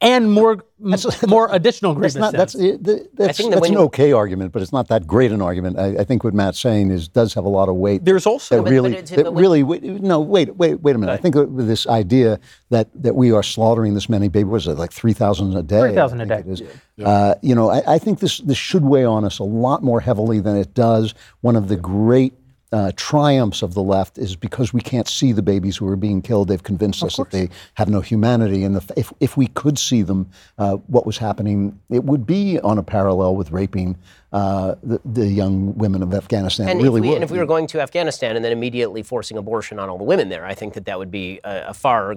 and 0.00 0.30
more, 0.30 0.64
m- 0.84 0.94
more 1.28 1.48
additional 1.50 1.92
grievous 1.94 2.14
That's 2.14 2.20
not. 2.20 2.32
That's 2.32 2.52
sins. 2.52 2.88
it- 2.88 3.16
that's, 3.16 3.36
think 3.38 3.50
that's 3.50 3.60
when 3.62 3.72
an 3.72 3.78
okay 3.78 4.12
argument, 4.12 4.52
but 4.52 4.62
it's 4.62 4.72
not 4.72 4.88
that 4.88 5.06
great 5.06 5.32
an 5.32 5.42
argument. 5.42 5.78
I, 5.78 5.98
I 5.98 6.04
think 6.04 6.22
what 6.22 6.34
Matt's 6.34 6.60
saying 6.60 6.90
is 6.90 7.08
does 7.08 7.34
have 7.34 7.44
a 7.44 7.48
lot 7.48 7.68
of 7.68 7.74
weight. 7.74 8.04
There's 8.04 8.26
also- 8.26 8.62
that 8.62 8.70
really, 8.70 9.00
that 9.00 9.32
really. 9.32 9.62
No, 9.64 10.20
wait, 10.20 10.54
wait, 10.56 10.80
wait 10.80 10.94
a 10.94 10.98
minute. 10.98 11.12
I 11.12 11.16
think 11.16 11.34
this 11.56 11.86
idea 11.86 12.38
that 12.70 12.88
that 13.02 13.14
we 13.16 13.32
are 13.32 13.42
slaughtering 13.42 13.94
this 13.94 14.08
many 14.08 14.28
babies, 14.28 14.50
was 14.50 14.66
it 14.68 14.78
like 14.78 14.92
three 14.92 15.12
thousand 15.12 15.56
a 15.56 15.62
day? 15.62 15.80
3,000 15.80 16.20
I 16.20 16.24
a 16.24 16.26
think 16.26 16.46
day. 16.46 16.52
It 16.52 16.70
is. 16.98 17.04
Uh, 17.04 17.34
you 17.42 17.54
know, 17.54 17.70
I, 17.70 17.94
I 17.94 17.98
think 17.98 18.20
this 18.20 18.38
this 18.38 18.58
should 18.58 18.84
weigh 18.84 19.04
on 19.04 19.24
us 19.24 19.38
a 19.40 19.44
lot 19.44 19.82
more 19.82 20.00
heavily 20.00 20.40
than 20.40 20.56
it 20.56 20.74
does. 20.74 21.14
One 21.40 21.56
of 21.56 21.68
the 21.68 21.76
great 21.76 22.34
uh, 22.70 22.92
triumphs 22.96 23.62
of 23.62 23.72
the 23.74 23.82
left 23.82 24.18
is 24.18 24.36
because 24.36 24.72
we 24.74 24.80
can't 24.80 25.08
see 25.08 25.32
the 25.32 25.42
babies 25.42 25.76
who 25.78 25.88
are 25.88 25.96
being 25.96 26.20
killed. 26.20 26.48
They've 26.48 26.62
convinced 26.62 27.02
us 27.02 27.16
that 27.16 27.30
they 27.30 27.48
have 27.74 27.88
no 27.88 28.00
humanity. 28.00 28.62
And 28.64 28.76
the, 28.76 28.92
if, 28.96 29.12
if 29.20 29.36
we 29.36 29.46
could 29.48 29.78
see 29.78 30.02
them, 30.02 30.28
uh, 30.58 30.76
what 30.86 31.06
was 31.06 31.16
happening, 31.16 31.78
it 31.88 32.04
would 32.04 32.26
be 32.26 32.58
on 32.60 32.76
a 32.76 32.82
parallel 32.82 33.36
with 33.36 33.50
raping 33.52 33.96
uh, 34.32 34.74
the, 34.82 35.00
the 35.04 35.26
young 35.26 35.74
women 35.78 36.02
of 36.02 36.12
Afghanistan. 36.12 36.68
And, 36.68 36.82
really 36.82 36.98
if 36.98 37.02
we, 37.02 37.08
would. 37.08 37.14
and 37.16 37.24
if 37.24 37.30
we 37.30 37.38
were 37.38 37.46
going 37.46 37.66
to 37.68 37.80
Afghanistan 37.80 38.36
and 38.36 38.44
then 38.44 38.52
immediately 38.52 39.02
forcing 39.02 39.38
abortion 39.38 39.78
on 39.78 39.88
all 39.88 39.96
the 39.96 40.04
women 40.04 40.28
there, 40.28 40.44
I 40.44 40.54
think 40.54 40.74
that 40.74 40.84
that 40.84 40.98
would 40.98 41.10
be 41.10 41.40
a, 41.44 41.68
a 41.68 41.74
far 41.74 42.14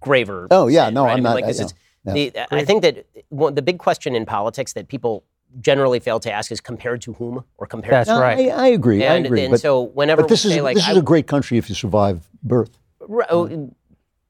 graver. 0.00 0.48
Oh, 0.50 0.66
yeah, 0.66 0.86
sin, 0.86 0.94
no, 0.94 1.04
right? 1.04 1.08
I 1.08 1.12
I'm 1.12 1.16
mean, 1.18 1.22
not- 1.24 1.34
like, 1.34 1.44
it's- 1.46 1.72
yeah, 2.04 2.12
the- 2.12 2.54
I 2.54 2.64
think 2.64 2.82
that 2.82 3.06
one, 3.30 3.54
the 3.54 3.62
big 3.62 3.78
question 3.78 4.14
in 4.14 4.24
politics 4.24 4.72
that 4.74 4.88
people 4.88 5.24
generally 5.60 6.00
fail 6.00 6.20
to 6.20 6.30
ask 6.32 6.52
is 6.52 6.60
compared 6.60 7.00
to 7.02 7.14
whom 7.14 7.44
or 7.56 7.66
compared 7.66 7.94
That's 7.94 8.08
to. 8.08 8.14
No, 8.16 8.20
right. 8.20 8.50
I, 8.50 8.64
I 8.64 8.66
agree. 8.68 9.04
I 9.06 9.14
agree. 9.14 9.42
and 9.42 9.52
but, 9.52 9.60
so 9.60 9.82
whenever 9.82 10.22
but 10.22 10.28
this 10.28 10.44
we 10.44 10.50
is 10.50 10.56
say, 10.56 10.60
like, 10.62 10.74
this 10.76 10.88
I- 10.88 10.92
is 10.92 10.98
a 10.98 11.02
great 11.02 11.26
country 11.26 11.58
if 11.58 11.68
you 11.68 11.74
survive 11.74 12.28
birth. 12.42 12.78
Right, 13.00 13.26
oh, 13.30 13.46
mm. 13.46 13.72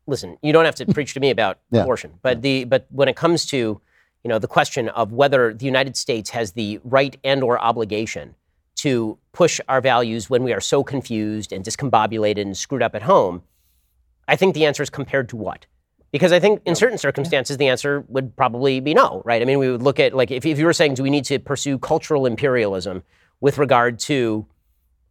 listen, 0.07 0.39
you 0.43 0.53
don't 0.53 0.65
have 0.65 0.77
to 0.77 0.87
preach 0.87 1.15
to 1.15 1.21
me 1.21 1.31
about 1.31 1.59
Yeah. 1.71 1.83
abortion, 1.83 2.15
but 2.23 2.43
the 2.43 2.65
but 2.65 2.87
when 2.91 3.09
it 3.09 3.17
comes 3.17 3.45
to 3.47 3.57
you 3.57 4.29
know 4.29 4.39
the 4.39 4.49
question 4.49 4.89
of 4.91 5.13
whether 5.13 5.53
the 5.53 5.65
United 5.67 5.97
States 5.97 6.31
has 6.31 6.53
the 6.53 6.81
right 6.85 7.17
and 7.25 7.43
or 7.43 7.59
obligation 7.59 8.35
to 8.77 9.19
push 9.33 9.61
our 9.69 9.81
values 9.81 10.31
when 10.31 10.45
we 10.45 10.53
are 10.53 10.61
so 10.61 10.85
confused 10.85 11.53
and 11.53 11.65
discombobulated 11.65 12.41
and 12.43 12.57
screwed 12.57 12.83
up 12.83 12.95
at 12.95 13.03
home, 13.03 13.43
I 14.29 14.37
think 14.37 14.55
the 14.55 14.65
answer 14.67 14.85
is 14.85 14.91
compared 14.91 15.29
to 15.31 15.37
what? 15.37 15.67
Because 16.11 16.33
I 16.33 16.41
think 16.41 16.63
in 16.65 16.75
certain 16.75 16.97
circumstances 16.99 17.57
the 17.59 17.69
answer 17.69 18.03
would 18.09 18.35
probably 18.37 18.81
be 18.81 18.95
no, 18.95 19.21
right? 19.25 19.43
I 19.43 19.45
mean, 19.45 19.59
we 19.59 19.71
would 19.71 19.83
look 19.83 20.01
at 20.01 20.15
like 20.15 20.31
if, 20.31 20.47
if 20.47 20.59
you 20.59 20.65
were 20.65 20.73
saying, 20.73 20.95
do 20.95 21.03
we 21.03 21.11
need 21.11 21.25
to 21.27 21.39
pursue 21.39 21.79
cultural 21.79 22.25
imperialism 22.27 23.03
with 23.41 23.59
regard 23.59 23.99
to 24.01 24.47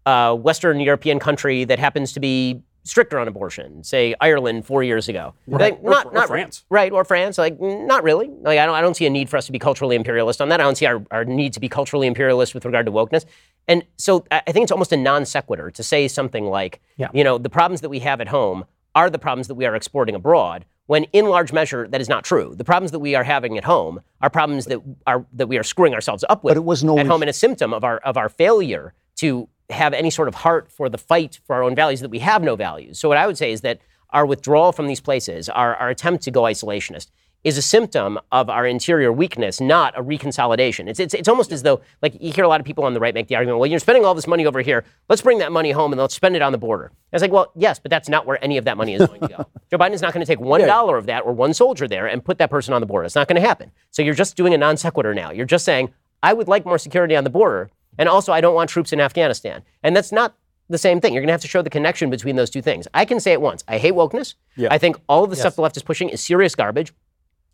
a 0.05 0.35
Western 0.35 0.79
European 0.79 1.19
country 1.19 1.63
that 1.65 1.79
happens 1.79 2.13
to 2.13 2.19
be 2.19 2.61
stricter 2.83 3.19
on 3.19 3.27
abortion, 3.27 3.83
say 3.83 4.15
Ireland 4.21 4.65
four 4.65 4.81
years 4.81 5.09
ago, 5.09 5.33
like, 5.45 5.77
Or- 5.83 5.89
not 5.91 6.05
or 6.07 6.11
not 6.13 6.27
France. 6.29 6.63
right? 6.69 6.91
Or 6.91 7.03
France, 7.03 7.37
like 7.37 7.59
not 7.59 8.01
really. 8.03 8.29
Like 8.41 8.57
I 8.59 8.65
don't 8.65 8.75
I 8.75 8.81
don't 8.81 8.95
see 8.95 9.05
a 9.05 9.09
need 9.09 9.29
for 9.29 9.35
us 9.37 9.45
to 9.47 9.51
be 9.51 9.59
culturally 9.59 9.95
imperialist 9.97 10.41
on 10.41 10.49
that. 10.49 10.61
I 10.61 10.63
don't 10.63 10.77
see 10.77 10.85
our, 10.85 11.03
our 11.11 11.25
need 11.25 11.51
to 11.53 11.59
be 11.59 11.67
culturally 11.69 12.07
imperialist 12.07 12.53
with 12.55 12.63
regard 12.65 12.85
to 12.85 12.91
wokeness. 12.91 13.25
And 13.67 13.83
so 13.97 14.25
I 14.31 14.41
I 14.47 14.51
think 14.53 14.63
it's 14.63 14.71
almost 14.71 14.93
a 14.93 14.97
non 14.97 15.25
sequitur 15.25 15.69
to 15.71 15.83
say 15.83 16.07
something 16.07 16.45
like, 16.45 16.79
Yeah. 16.95 17.09
you 17.13 17.23
know, 17.25 17.37
the 17.37 17.49
problems 17.49 17.81
that 17.81 17.89
we 17.89 17.99
have 17.99 18.21
at 18.21 18.29
home 18.29 18.63
are 18.95 19.09
the 19.09 19.19
problems 19.19 19.47
that 19.49 19.55
we 19.55 19.65
are 19.65 19.75
exporting 19.75 20.15
abroad. 20.15 20.63
When 20.87 21.03
in 21.13 21.27
large 21.27 21.53
measure 21.53 21.87
that 21.87 22.01
is 22.01 22.09
not 22.09 22.23
true. 22.23 22.55
The 22.55 22.63
problems 22.63 22.91
that 22.91 22.99
we 22.99 23.13
are 23.13 23.23
having 23.23 23.57
at 23.57 23.63
home 23.65 24.01
are 24.21 24.29
problems 24.29 24.65
that 24.65 24.81
are 25.05 25.25
that 25.33 25.47
we 25.47 25.57
are 25.57 25.63
screwing 25.63 25.93
ourselves 25.93 26.25
up 26.29 26.43
with 26.43 26.51
but 26.51 26.57
it 26.57 26.63
wasn't 26.63 26.97
at 26.97 27.05
home 27.07 27.21
and 27.21 27.29
a 27.29 27.33
symptom 27.33 27.73
of 27.73 27.83
our 27.83 27.97
of 27.99 28.17
our 28.17 28.29
failure 28.29 28.93
to 29.17 29.49
have 29.69 29.93
any 29.93 30.09
sort 30.09 30.27
of 30.27 30.35
heart 30.35 30.71
for 30.71 30.89
the 30.89 30.97
fight 30.97 31.39
for 31.45 31.55
our 31.55 31.63
own 31.63 31.75
values 31.75 31.99
that 31.99 32.09
we 32.09 32.19
have 32.19 32.41
no 32.41 32.55
values. 32.55 32.97
So 32.99 33.09
what 33.09 33.17
I 33.17 33.27
would 33.27 33.37
say 33.37 33.51
is 33.51 33.61
that 33.61 33.81
our 34.11 34.25
withdrawal 34.25 34.71
from 34.71 34.87
these 34.87 35.01
places, 35.01 35.49
our, 35.49 35.75
our 35.75 35.89
attempt 35.89 36.23
to 36.23 36.31
go 36.31 36.43
isolationist, 36.43 37.07
is 37.43 37.57
a 37.57 37.61
symptom 37.61 38.19
of 38.31 38.49
our 38.49 38.65
interior 38.65 39.11
weakness, 39.11 39.61
not 39.61 39.97
a 39.97 40.03
reconsolidation. 40.03 40.89
It's, 40.89 40.99
it's, 40.99 41.13
it's 41.13 41.29
almost 41.29 41.51
as 41.51 41.63
though, 41.63 41.81
like, 42.01 42.21
you 42.21 42.31
hear 42.31 42.43
a 42.43 42.47
lot 42.47 42.59
of 42.59 42.65
people 42.65 42.83
on 42.83 42.93
the 42.93 42.99
right 42.99 43.13
make 43.13 43.27
the 43.27 43.35
argument, 43.35 43.59
well, 43.59 43.69
you're 43.69 43.79
spending 43.79 44.03
all 44.03 44.13
this 44.13 44.27
money 44.27 44.45
over 44.45 44.61
here. 44.61 44.83
Let's 45.07 45.21
bring 45.21 45.37
that 45.37 45.51
money 45.51 45.71
home 45.71 45.93
and 45.93 46.01
let's 46.01 46.15
spend 46.15 46.35
it 46.35 46.41
on 46.41 46.51
the 46.51 46.57
border. 46.57 46.85
And 46.85 46.93
it's 47.13 47.21
like, 47.21 47.31
well, 47.31 47.51
yes, 47.55 47.79
but 47.79 47.89
that's 47.89 48.09
not 48.09 48.25
where 48.25 48.43
any 48.43 48.57
of 48.57 48.65
that 48.65 48.75
money 48.75 48.95
is 48.95 49.07
going 49.07 49.21
to 49.21 49.27
go. 49.27 49.47
Joe 49.71 49.77
Biden 49.77 49.93
is 49.93 50.01
not 50.01 50.13
going 50.13 50.25
to 50.25 50.29
take 50.29 50.41
one 50.41 50.61
dollar 50.61 50.97
of 50.97 51.05
that 51.05 51.25
or 51.25 51.31
one 51.31 51.53
soldier 51.53 51.87
there 51.87 52.07
and 52.07 52.23
put 52.23 52.37
that 52.39 52.49
person 52.49 52.73
on 52.73 52.81
the 52.81 52.87
border. 52.87 53.05
It's 53.05 53.15
not 53.15 53.27
going 53.27 53.41
to 53.41 53.47
happen. 53.47 53.71
So 53.91 54.01
you're 54.01 54.13
just 54.13 54.35
doing 54.35 54.53
a 54.53 54.57
non 54.57 54.75
sequitur 54.75 55.13
now. 55.13 55.31
You're 55.31 55.45
just 55.45 55.63
saying, 55.63 55.93
I 56.23 56.33
would 56.33 56.47
like 56.47 56.65
more 56.65 56.77
security 56.77 57.15
on 57.15 57.23
the 57.23 57.29
border, 57.29 57.69
and 57.97 58.09
also 58.09 58.33
I 58.33 58.41
don't 58.41 58.55
want 58.55 58.69
troops 58.69 58.91
in 58.91 58.99
Afghanistan. 58.99 59.61
And 59.83 59.95
that's 59.95 60.11
not 60.11 60.35
the 60.69 60.77
same 60.77 60.99
thing. 60.99 61.13
You're 61.13 61.21
going 61.21 61.27
to 61.27 61.33
have 61.33 61.41
to 61.41 61.47
show 61.47 61.61
the 61.61 61.69
connection 61.69 62.09
between 62.09 62.35
those 62.35 62.49
two 62.49 62.61
things. 62.61 62.87
I 62.93 63.05
can 63.05 63.19
say 63.21 63.31
it 63.31 63.39
once. 63.41 63.63
I 63.67 63.77
hate 63.77 63.93
wokeness. 63.93 64.33
I 64.71 64.77
think 64.77 64.97
all 65.07 65.23
of 65.23 65.29
the 65.29 65.35
stuff 65.41 65.55
the 65.55 65.61
left 65.61 65.77
is 65.77 65.83
pushing 65.83 66.09
is 66.09 66.21
serious 66.21 66.55
garbage. 66.55 66.93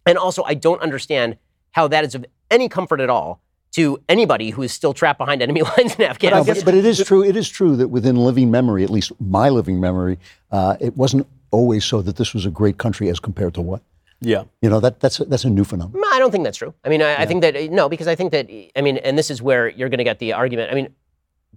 And 0.05 0.17
also, 0.17 0.43
I 0.43 0.53
don't 0.53 0.81
understand 0.81 1.37
how 1.71 1.87
that 1.87 2.03
is 2.03 2.15
of 2.15 2.25
any 2.51 2.69
comfort 2.69 2.99
at 2.99 3.09
all 3.09 3.41
to 3.71 3.99
anybody 4.07 4.51
who 4.51 4.61
is 4.61 4.71
still 4.71 4.93
trapped 4.93 5.17
behind 5.17 5.41
enemy 5.41 5.61
lines 5.77 5.95
in 5.95 6.03
Afghanistan. 6.03 6.55
but, 6.55 6.65
but 6.65 6.73
it 6.73 6.85
is 6.85 7.03
true. 7.03 7.23
It 7.23 7.35
is 7.35 7.49
true 7.49 7.75
that 7.77 7.87
within 7.87 8.15
living 8.15 8.51
memory, 8.51 8.83
at 8.83 8.89
least 8.89 9.11
my 9.19 9.49
living 9.49 9.79
memory, 9.79 10.19
uh, 10.51 10.77
it 10.79 10.95
wasn't 10.95 11.27
always 11.51 11.85
so 11.85 12.01
that 12.01 12.15
this 12.17 12.33
was 12.33 12.45
a 12.45 12.51
great 12.51 12.77
country 12.77 13.09
as 13.09 13.19
compared 13.19 13.53
to 13.55 13.61
what. 13.61 13.81
Yeah. 14.21 14.45
You 14.61 14.69
know 14.69 14.79
that 14.79 15.01
that's 15.01 15.19
a, 15.19 15.25
that's 15.25 15.43
a 15.43 15.49
new 15.49 15.65
phenomenon. 15.65 16.01
No, 16.01 16.07
I 16.15 16.19
don't 16.19 16.31
think 16.31 16.45
that's 16.45 16.57
true. 16.57 16.73
I 16.85 16.89
mean, 16.89 17.01
I, 17.01 17.23
I 17.23 17.25
think 17.25 17.41
that 17.41 17.71
no, 17.71 17.89
because 17.89 18.07
I 18.07 18.15
think 18.15 18.31
that 18.31 18.49
I 18.75 18.81
mean, 18.81 18.97
and 18.97 19.17
this 19.17 19.29
is 19.29 19.41
where 19.41 19.67
you're 19.67 19.89
going 19.89 19.97
to 19.97 20.05
get 20.05 20.19
the 20.19 20.31
argument. 20.33 20.71
I 20.71 20.75
mean, 20.75 20.93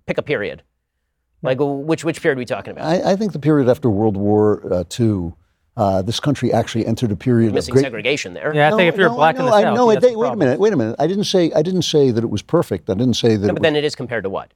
pick 0.07 0.19
a 0.19 0.23
period. 0.23 0.63
Like 1.43 1.59
which 1.61 2.05
which 2.05 2.21
period 2.21 2.39
are 2.39 2.41
we 2.41 2.45
talking 2.45 2.73
about? 2.73 2.87
I, 2.87 3.13
I 3.13 3.17
think 3.17 3.33
the 3.33 3.39
period 3.39 3.69
after 3.69 3.89
World 3.89 4.17
War 4.17 4.63
uh, 4.73 4.85
II, 4.99 5.35
uh, 5.77 6.03
this 6.03 6.21
country 6.21 6.53
actually 6.53 6.87
entered 6.87 7.13
a 7.13 7.17
period 7.17 7.55
of 7.57 7.69
great. 7.69 7.83
segregation 7.83 8.33
there. 8.35 8.55
Yeah, 8.55 8.69
I 8.73 8.77
think 8.77 8.93
if 8.93 8.99
you're 8.99 9.09
no, 9.11 9.15
black 9.17 9.37
I 9.37 9.39
in 9.41 9.45
know, 9.45 9.51
the 9.51 9.57
I 9.57 9.63
South, 9.63 9.77
know, 9.77 9.93
that's 9.93 10.07
I- 10.07 10.11
the 10.11 10.19
wait 10.19 10.33
a 10.33 10.37
minute. 10.37 10.59
Wait 10.61 10.73
a 10.73 10.77
minute. 10.77 10.97
I 10.99 11.07
didn't 11.07 11.25
say 11.25 11.53
I 11.53 11.63
didn't 11.63 11.83
say 11.83 12.11
that 12.11 12.25
it 12.25 12.31
was 12.31 12.43
perfect. 12.43 12.89
I 12.89 12.95
didn't 12.95 13.15
say 13.15 13.37
that. 13.37 13.39
No, 13.39 13.45
it 13.45 13.49
but 13.49 13.55
was, 13.55 13.63
then 13.63 13.77
it 13.77 13.85
is 13.85 13.95
compared 13.95 14.25
to 14.25 14.31
what? 14.31 14.53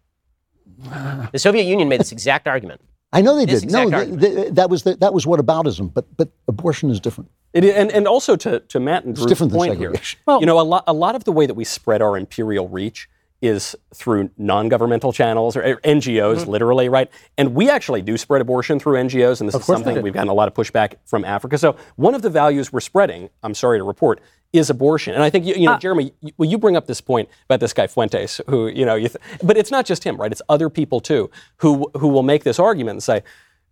The 1.32 1.38
Soviet 1.38 1.64
Union 1.64 1.88
made 1.88 2.00
this 2.00 2.12
exact 2.12 2.48
argument. 2.48 2.80
I 3.12 3.22
know 3.22 3.34
they 3.36 3.44
this 3.44 3.62
did. 3.62 3.72
No, 3.72 3.82
exact 3.82 4.20
th- 4.20 4.34
th- 4.34 4.54
that 4.54 4.70
was 4.70 4.84
the, 4.84 4.94
that 4.96 5.12
was 5.12 5.26
what 5.26 5.40
aboutism. 5.40 5.92
But 5.92 6.06
but 6.16 6.30
abortion 6.48 6.90
is 6.90 7.00
different. 7.00 7.30
It, 7.52 7.64
is- 7.64 7.74
and, 7.74 7.90
and 7.90 8.06
also 8.06 8.36
to, 8.36 8.60
to 8.60 8.80
Matt 8.80 9.04
and 9.04 9.14
Drew's 9.14 9.26
different 9.26 9.50
than 9.52 9.58
point 9.58 9.76
here, 9.76 9.88
segregation. 9.88 10.20
you 10.40 10.46
know, 10.46 10.60
a 10.60 10.62
lot, 10.62 10.84
a 10.86 10.92
lot 10.92 11.16
of 11.16 11.24
the 11.24 11.32
way 11.32 11.46
that 11.46 11.54
we 11.54 11.64
spread 11.64 12.00
our 12.00 12.16
imperial 12.16 12.68
reach 12.68 13.08
is 13.42 13.74
through 13.94 14.30
non-governmental 14.36 15.12
channels 15.12 15.56
or, 15.56 15.62
NGOs, 15.62 16.40
Mm-hmm. 16.40 16.50
literally, 16.50 16.88
right? 16.88 17.10
And 17.38 17.54
we 17.54 17.70
actually 17.70 18.02
do 18.02 18.16
spread 18.16 18.40
abortion 18.42 18.78
through 18.78 18.94
NGOs, 18.96 19.40
and 19.40 19.48
this 19.48 19.54
is 19.54 19.64
something 19.64 20.02
we've 20.02 20.12
gotten 20.12 20.28
a 20.28 20.34
lot 20.34 20.48
of 20.48 20.54
pushback 20.54 20.94
from 21.06 21.24
Africa. 21.24 21.56
So 21.58 21.76
one 21.96 22.14
of 22.14 22.22
the 22.22 22.30
values 22.30 22.72
we're 22.72 22.80
spreading, 22.80 23.30
I'm 23.42 23.54
sorry 23.54 23.78
to 23.78 23.84
report, 23.84 24.20
is 24.52 24.68
abortion. 24.68 25.14
And 25.14 25.22
I 25.22 25.30
think 25.30 25.44
you, 25.46 25.54
you 25.54 25.66
know, 25.66 25.78
Jeremy, 25.78 26.12
you, 26.20 26.32
well, 26.36 26.48
you 26.50 26.58
bring 26.58 26.76
up 26.76 26.86
this 26.86 27.00
point 27.00 27.28
about 27.46 27.60
this 27.60 27.72
guy 27.72 27.86
Fuentes, 27.86 28.40
who 28.48 28.66
you 28.68 28.84
know, 28.84 28.96
you 28.96 29.08
th- 29.08 29.20
but 29.42 29.56
it's 29.56 29.70
not 29.70 29.86
just 29.86 30.02
him, 30.04 30.16
right? 30.16 30.32
It's 30.32 30.42
other 30.48 30.68
people 30.68 31.00
too 31.00 31.30
who 31.58 31.90
who 31.96 32.08
will 32.08 32.24
make 32.24 32.42
this 32.44 32.58
argument 32.58 32.96
and 32.96 33.02
say, 33.02 33.22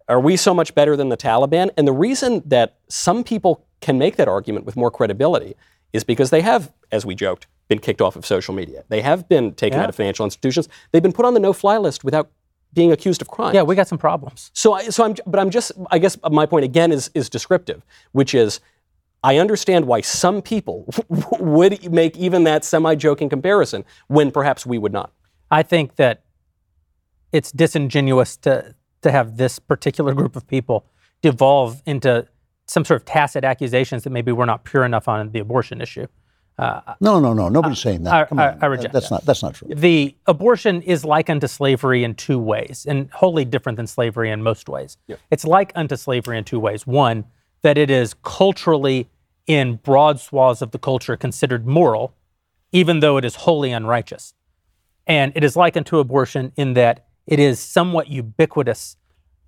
are 0.08 0.20
we 0.20 0.36
so 0.36 0.54
much 0.54 0.74
better 0.74 0.96
than 0.96 1.08
the 1.08 1.16
Taliban? 1.16 1.70
And 1.76 1.86
the 1.86 1.92
reason 1.92 2.42
that 2.46 2.76
some 2.88 3.24
people 3.24 3.66
can 3.80 3.98
make 3.98 4.16
that 4.16 4.28
argument 4.28 4.64
with 4.66 4.76
more 4.76 4.90
credibility 4.90 5.54
is 5.92 6.04
because 6.04 6.30
they 6.30 6.40
have, 6.42 6.72
as 6.92 7.04
we 7.04 7.14
joked, 7.14 7.46
been 7.68 7.78
kicked 7.78 8.00
off 8.00 8.16
of 8.16 8.24
social 8.26 8.54
media. 8.54 8.84
They 8.88 9.02
have 9.02 9.28
been 9.28 9.54
taken 9.54 9.78
out 9.78 9.88
of 9.88 9.94
financial 9.94 10.24
institutions. 10.24 10.68
They've 10.90 11.02
been 11.02 11.12
put 11.12 11.24
on 11.24 11.34
the 11.34 11.40
no-fly 11.40 11.76
list 11.78 12.02
without 12.02 12.30
being 12.72 12.92
accused 12.92 13.22
of 13.22 13.28
crime. 13.28 13.54
Yeah, 13.54 13.62
we 13.62 13.74
got 13.74 13.88
some 13.88 13.98
problems. 13.98 14.50
So, 14.54 14.74
I, 14.74 14.88
so 14.88 15.04
I'm, 15.04 15.14
but 15.26 15.38
I'm 15.38 15.50
just, 15.50 15.72
I 15.90 15.98
guess 15.98 16.18
my 16.30 16.46
point 16.46 16.64
again 16.64 16.92
is 16.92 17.10
is 17.14 17.28
descriptive, 17.28 17.84
which 18.12 18.34
is, 18.34 18.60
I 19.24 19.38
understand 19.38 19.86
why 19.86 20.00
some 20.00 20.42
people 20.42 20.92
would 21.08 21.90
make 21.92 22.16
even 22.16 22.44
that 22.44 22.64
semi-joking 22.64 23.28
comparison 23.28 23.84
when 24.08 24.30
perhaps 24.30 24.64
we 24.66 24.78
would 24.78 24.92
not. 24.92 25.12
I 25.50 25.62
think 25.62 25.96
that 25.96 26.24
it's 27.32 27.52
disingenuous 27.52 28.36
to 28.38 28.74
to 29.02 29.10
have 29.10 29.36
this 29.36 29.58
particular 29.58 30.12
group 30.12 30.34
of 30.36 30.46
people 30.46 30.86
devolve 31.22 31.82
into 31.86 32.26
some 32.66 32.84
sort 32.84 33.00
of 33.00 33.06
tacit 33.06 33.44
accusations 33.44 34.04
that 34.04 34.10
maybe 34.10 34.32
we're 34.32 34.44
not 34.44 34.64
pure 34.64 34.84
enough 34.84 35.08
on 35.08 35.30
the 35.30 35.38
abortion 35.38 35.80
issue. 35.80 36.06
Uh, 36.58 36.94
no, 37.00 37.20
no, 37.20 37.32
no. 37.34 37.48
Nobody's 37.48 37.78
uh, 37.78 37.82
saying 37.82 38.02
that. 38.04 38.14
I- 38.14 38.24
Come 38.24 38.38
I- 38.40 38.52
on. 38.52 38.58
I 38.62 38.66
reject 38.66 38.92
that's 38.92 39.08
that. 39.10 39.14
not 39.16 39.24
that's 39.24 39.42
not 39.42 39.54
true. 39.54 39.68
The 39.74 40.14
abortion 40.26 40.82
is 40.82 41.04
like 41.04 41.30
unto 41.30 41.46
slavery 41.46 42.02
in 42.04 42.14
two 42.14 42.38
ways, 42.38 42.84
and 42.88 43.08
wholly 43.12 43.44
different 43.44 43.76
than 43.76 43.86
slavery 43.86 44.30
in 44.30 44.42
most 44.42 44.68
ways. 44.68 44.96
It's 45.30 45.44
like 45.44 45.72
unto 45.76 45.96
slavery 45.96 46.36
in 46.38 46.44
two 46.44 46.58
ways. 46.58 46.86
One, 46.86 47.24
that 47.62 47.78
it 47.78 47.90
is 47.90 48.14
culturally, 48.22 49.08
in 49.46 49.76
broad 49.76 50.20
swaths 50.20 50.60
of 50.60 50.72
the 50.72 50.78
culture, 50.78 51.16
considered 51.16 51.66
moral, 51.66 52.12
even 52.72 53.00
though 53.00 53.16
it 53.18 53.24
is 53.24 53.34
wholly 53.36 53.70
unrighteous. 53.72 54.34
And 55.06 55.32
it 55.34 55.42
is 55.44 55.56
like 55.56 55.76
unto 55.76 55.98
abortion 56.00 56.52
in 56.56 56.74
that 56.74 57.06
it 57.26 57.38
is 57.38 57.58
somewhat 57.60 58.08
ubiquitous. 58.08 58.96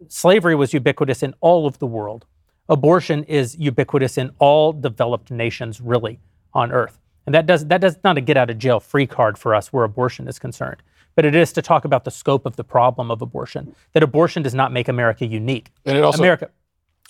Slavery 0.09 0.55
was 0.55 0.73
ubiquitous 0.73 1.23
in 1.23 1.35
all 1.41 1.67
of 1.67 1.79
the 1.81 1.87
world. 1.87 2.25
Abortion 2.69 3.25
is 3.25 3.57
ubiquitous 3.59 4.17
in 4.17 4.31
all 4.39 4.73
developed 4.73 5.31
nations, 5.31 5.81
really, 5.81 6.21
on 6.55 6.73
earth. 6.73 6.99
And 7.27 7.35
that 7.35 7.47
does 7.47 7.67
that 7.67 7.81
does 7.81 7.97
not 8.03 8.17
a 8.19 8.21
get 8.21 8.37
out 8.37 8.51
of 8.51 8.59
jail 8.59 8.81
free 8.81 9.07
card 9.07 9.39
for 9.39 9.55
us 9.55 9.73
where 9.73 9.85
abortion 9.85 10.27
is 10.29 10.39
concerned. 10.39 10.83
But 11.15 11.25
it 11.25 11.35
is 11.35 11.53
to 11.53 11.63
talk 11.63 11.85
about 11.85 12.05
the 12.05 12.11
scope 12.11 12.47
of 12.47 12.57
the 12.57 12.65
problem 12.65 13.11
of 13.11 13.21
abortion. 13.23 13.75
That 13.93 14.03
abortion 14.03 14.43
does 14.43 14.55
not 14.55 14.73
make 14.73 14.89
America 14.89 15.27
unique. 15.27 15.71
And 15.85 15.97
it 15.99 16.05
also- 16.05 16.19
America 16.23 16.49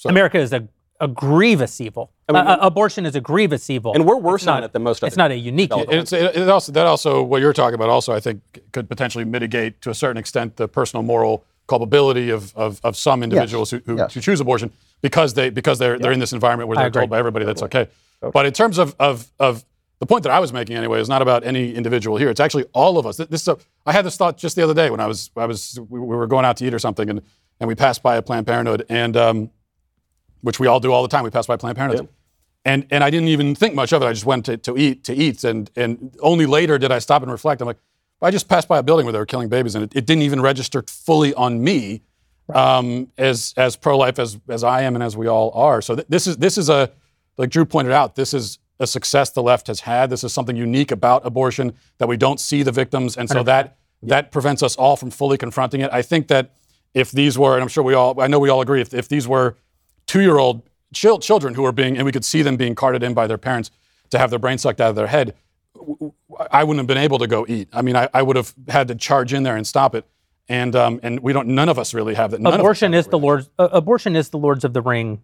America 0.06 0.38
is 0.38 0.52
a, 0.52 0.66
a 1.00 1.08
grievous 1.08 1.80
evil. 1.80 2.10
Uh, 2.28 2.32
uh, 2.34 2.56
abortion 2.60 3.04
is 3.06 3.14
a 3.14 3.20
grievous 3.20 3.68
evil. 3.70 3.92
And 3.94 4.06
we're 4.06 4.16
worse 4.16 4.42
It's 4.42 4.46
not- 4.46 4.58
on 4.58 4.64
it 4.64 4.72
than 4.72 4.82
most 4.82 5.02
It's 5.02 5.16
not 5.16 5.30
a 5.30 5.36
unique 5.36 5.70
evil. 5.76 5.86
It's, 5.92 6.12
it, 6.12 6.36
it 6.36 6.48
also 6.48 6.72
that 6.72 6.86
also 6.86 7.22
what 7.22 7.40
you're 7.40 7.52
talking 7.52 7.74
about 7.74 7.88
also 7.88 8.12
I 8.12 8.20
think 8.20 8.40
could 8.72 8.88
potentially 8.88 9.24
mitigate 9.24 9.80
to 9.82 9.90
a 9.90 9.94
certain 9.94 10.16
extent 10.16 10.56
the 10.56 10.66
personal 10.68 11.02
moral 11.02 11.44
culpability 11.66 12.30
of, 12.30 12.52
of, 12.56 12.80
of 12.82 12.96
some 12.96 13.22
individuals 13.22 13.70
who, 13.70 13.80
who, 13.86 13.96
Yes. 13.96 14.12
who 14.14 14.20
choose 14.20 14.40
abortion 14.40 14.72
because 15.02 15.34
they 15.34 15.50
because 15.50 15.78
they're 15.78 15.98
they're 15.98 16.12
in 16.12 16.18
this 16.20 16.32
environment 16.32 16.68
where 16.68 16.76
they're 16.76 16.90
told 16.90 17.08
by 17.10 17.18
everybody 17.18 17.44
that's 17.44 17.62
okay. 17.62 17.86
But 18.20 18.46
in 18.46 18.52
terms 18.52 18.78
of 18.78 18.94
of 18.98 19.30
of 19.38 19.64
the 19.98 20.06
point 20.06 20.22
that 20.22 20.32
I 20.32 20.38
was 20.38 20.52
making 20.52 20.76
anyway 20.76 21.00
is 21.00 21.08
not 21.08 21.22
about 21.22 21.44
any 21.44 21.74
individual 21.74 22.16
here. 22.16 22.30
It's 22.30 22.40
actually 22.40 22.64
all 22.72 22.98
of 22.98 23.06
us. 23.06 23.18
This 23.18 23.42
is 23.42 23.48
a, 23.48 23.58
I 23.84 23.92
had 23.92 24.04
this 24.04 24.16
thought 24.16 24.38
just 24.38 24.56
the 24.56 24.62
other 24.62 24.74
day 24.74 24.90
when 24.90 25.00
I 25.00 25.06
was 25.06 25.30
I 25.36 25.46
was 25.46 25.78
we, 25.88 26.00
we 26.00 26.16
were 26.16 26.26
going 26.26 26.44
out 26.44 26.56
to 26.58 26.66
eat 26.66 26.74
or 26.74 26.78
something 26.78 27.08
and 27.10 27.22
and 27.60 27.68
we 27.68 27.74
passed 27.74 28.02
by 28.02 28.16
a 28.16 28.22
Planned 28.22 28.46
Parenthood 28.46 28.86
and 28.88 29.16
um, 29.16 29.50
which 30.40 30.58
we 30.58 30.66
all 30.66 30.80
do 30.80 30.92
all 30.92 31.02
the 31.02 31.08
time. 31.08 31.24
We 31.24 31.30
pass 31.30 31.46
by 31.46 31.56
Planned 31.56 31.76
Parenthood. 31.76 32.08
And, 32.64 32.86
and 32.90 33.02
I 33.02 33.08
didn't 33.08 33.28
even 33.28 33.54
think 33.54 33.74
much 33.74 33.92
of 33.92 34.02
it. 34.02 34.06
I 34.06 34.12
just 34.12 34.26
went 34.26 34.44
to, 34.46 34.56
to 34.58 34.76
eat 34.76 35.04
to 35.04 35.14
eat, 35.14 35.44
and, 35.44 35.70
and 35.76 36.14
only 36.20 36.44
later 36.44 36.76
did 36.76 36.92
I 36.92 36.98
stop 36.98 37.22
and 37.22 37.32
reflect. 37.32 37.62
I'm 37.62 37.66
like, 37.66 37.78
I 38.20 38.30
just 38.30 38.48
passed 38.48 38.68
by 38.68 38.78
a 38.78 38.82
building 38.82 39.06
where 39.06 39.14
they 39.14 39.18
were 39.18 39.26
killing 39.26 39.48
babies, 39.48 39.74
and 39.74 39.84
it, 39.84 39.96
it 39.96 40.04
didn't 40.04 40.22
even 40.22 40.42
register 40.42 40.84
fully 40.86 41.32
on 41.34 41.64
me 41.64 42.02
um, 42.54 43.10
as 43.16 43.54
as 43.56 43.76
pro 43.76 43.96
life 43.96 44.18
as 44.18 44.38
as 44.48 44.62
I 44.62 44.82
am 44.82 44.94
and 44.94 45.02
as 45.02 45.16
we 45.16 45.26
all 45.26 45.50
are. 45.54 45.80
So 45.80 45.94
th- 45.94 46.06
this 46.08 46.26
is 46.26 46.36
this 46.36 46.58
is 46.58 46.68
a 46.68 46.90
like 47.36 47.50
Drew 47.50 47.64
pointed 47.64 47.92
out. 47.92 48.16
This 48.16 48.34
is 48.34 48.58
a 48.78 48.86
success 48.86 49.30
the 49.30 49.42
left 49.42 49.66
has 49.66 49.80
had. 49.80 50.10
This 50.10 50.24
is 50.24 50.32
something 50.32 50.56
unique 50.56 50.90
about 50.90 51.26
abortion 51.26 51.74
that 51.98 52.08
we 52.08 52.16
don't 52.16 52.40
see 52.40 52.62
the 52.62 52.72
victims, 52.72 53.16
and 53.16 53.28
so 53.28 53.42
that 53.42 53.76
that 54.02 54.32
prevents 54.32 54.62
us 54.62 54.76
all 54.76 54.96
from 54.96 55.10
fully 55.10 55.36
confronting 55.36 55.80
it. 55.82 55.90
I 55.92 56.02
think 56.02 56.28
that 56.28 56.54
if 56.94 57.10
these 57.10 57.38
were, 57.38 57.54
and 57.54 57.62
I'm 57.62 57.68
sure 57.68 57.84
we 57.84 57.94
all, 57.94 58.20
I 58.20 58.26
know 58.26 58.38
we 58.38 58.48
all 58.48 58.60
agree, 58.60 58.80
if, 58.80 58.94
if 58.94 59.08
these 59.08 59.28
were 59.28 59.56
two 60.06 60.22
year 60.22 60.38
old 60.38 60.62
chil- 60.94 61.18
children 61.18 61.54
who 61.54 61.62
were 61.62 61.72
being, 61.72 61.96
and 61.96 62.04
we 62.04 62.12
could 62.12 62.24
see 62.24 62.42
them 62.42 62.56
being 62.56 62.74
carted 62.74 63.02
in 63.02 63.14
by 63.14 63.26
their 63.26 63.38
parents 63.38 63.70
to 64.10 64.18
have 64.18 64.30
their 64.30 64.38
brain 64.38 64.58
sucked 64.58 64.80
out 64.80 64.90
of 64.90 64.96
their 64.96 65.06
head, 65.06 65.34
I 66.50 66.64
wouldn't 66.64 66.78
have 66.78 66.86
been 66.86 66.98
able 66.98 67.18
to 67.18 67.26
go 67.26 67.44
eat. 67.48 67.68
I 67.72 67.82
mean, 67.82 67.96
I, 67.96 68.08
I 68.12 68.22
would 68.22 68.36
have 68.36 68.54
had 68.68 68.88
to 68.88 68.94
charge 68.94 69.32
in 69.32 69.42
there 69.42 69.56
and 69.56 69.66
stop 69.66 69.94
it. 69.94 70.04
And, 70.48 70.74
um, 70.74 70.98
and 71.04 71.20
we 71.20 71.32
don't, 71.32 71.48
none 71.48 71.68
of 71.68 71.78
us 71.78 71.94
really 71.94 72.14
have 72.14 72.32
that. 72.32 72.40
None 72.40 72.54
abortion 72.54 72.92
is 72.92 73.06
the 73.06 73.18
Lord's 73.18 73.48
uh, 73.56 73.68
abortion 73.70 74.16
is 74.16 74.30
the 74.30 74.38
Lords 74.38 74.64
of 74.64 74.72
the 74.72 74.82
Ring 74.82 75.22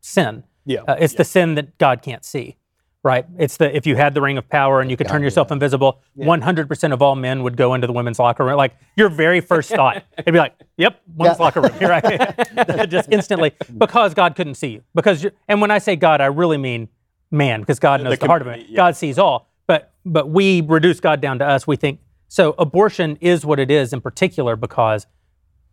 sin. 0.00 0.42
Yeah. 0.70 0.82
Uh, 0.86 0.96
it's 0.98 1.14
the 1.14 1.24
sin 1.24 1.54
that 1.56 1.76
God 1.78 2.02
can't 2.02 2.24
see. 2.24 2.56
Right? 3.02 3.24
It's 3.38 3.56
the 3.56 3.74
if 3.74 3.86
you 3.86 3.96
had 3.96 4.12
the 4.12 4.20
ring 4.20 4.36
of 4.36 4.46
power 4.50 4.82
and 4.82 4.90
you 4.90 4.96
could 4.98 5.08
turn 5.08 5.22
yourself 5.22 5.50
invisible, 5.50 6.02
100% 6.18 6.92
of 6.92 7.00
all 7.00 7.16
men 7.16 7.42
would 7.42 7.56
go 7.56 7.72
into 7.72 7.86
the 7.86 7.94
women's 7.94 8.18
locker 8.18 8.44
room. 8.44 8.56
Like 8.58 8.76
your 8.94 9.08
very 9.08 9.40
first 9.40 9.70
thought, 9.78 10.04
it'd 10.18 10.34
be 10.34 10.38
like, 10.38 10.54
"Yep, 10.76 11.00
women's 11.16 11.38
Yeah. 11.38 11.42
locker 11.44 11.60
room." 11.62 11.72
Here 11.78 11.90
I 11.92 12.86
just 12.86 13.08
instantly 13.10 13.52
because 13.78 14.12
God 14.12 14.36
couldn't 14.36 14.56
see 14.56 14.68
you. 14.68 14.82
Because 14.94 15.22
you're, 15.22 15.32
and 15.48 15.62
when 15.62 15.70
I 15.70 15.78
say 15.78 15.96
God, 15.96 16.20
I 16.20 16.26
really 16.26 16.58
mean 16.58 16.88
man 17.30 17.60
because 17.60 17.78
God 17.78 18.02
knows 18.02 18.10
the, 18.12 18.16
com- 18.18 18.28
heart 18.28 18.42
of 18.42 18.48
it. 18.48 18.66
yeah. 18.68 18.76
God 18.76 18.96
sees 18.96 19.18
all. 19.18 19.48
But 19.66 19.92
but 20.04 20.28
we 20.28 20.60
reduce 20.60 21.00
God 21.00 21.22
down 21.22 21.38
to 21.38 21.46
us. 21.46 21.66
We 21.66 21.76
think 21.76 22.00
so 22.28 22.54
abortion 22.58 23.16
is 23.22 23.46
what 23.46 23.58
it 23.58 23.70
is 23.70 23.94
in 23.94 24.02
particular 24.02 24.56
because 24.56 25.06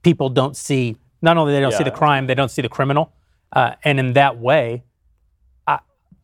people 0.02 0.30
don't 0.30 0.56
see 0.56 0.96
not 1.22 1.36
only 1.36 1.52
they 1.52 1.60
don't 1.60 1.74
see 1.74 1.84
the 1.84 1.92
crime 1.92 2.28
they 2.28 2.36
don't 2.36 2.50
see 2.52 2.62
the 2.62 2.70
criminal 2.70 3.12
uh, 3.52 3.74
and 3.84 4.00
in 4.00 4.14
that 4.14 4.38
way 4.40 4.84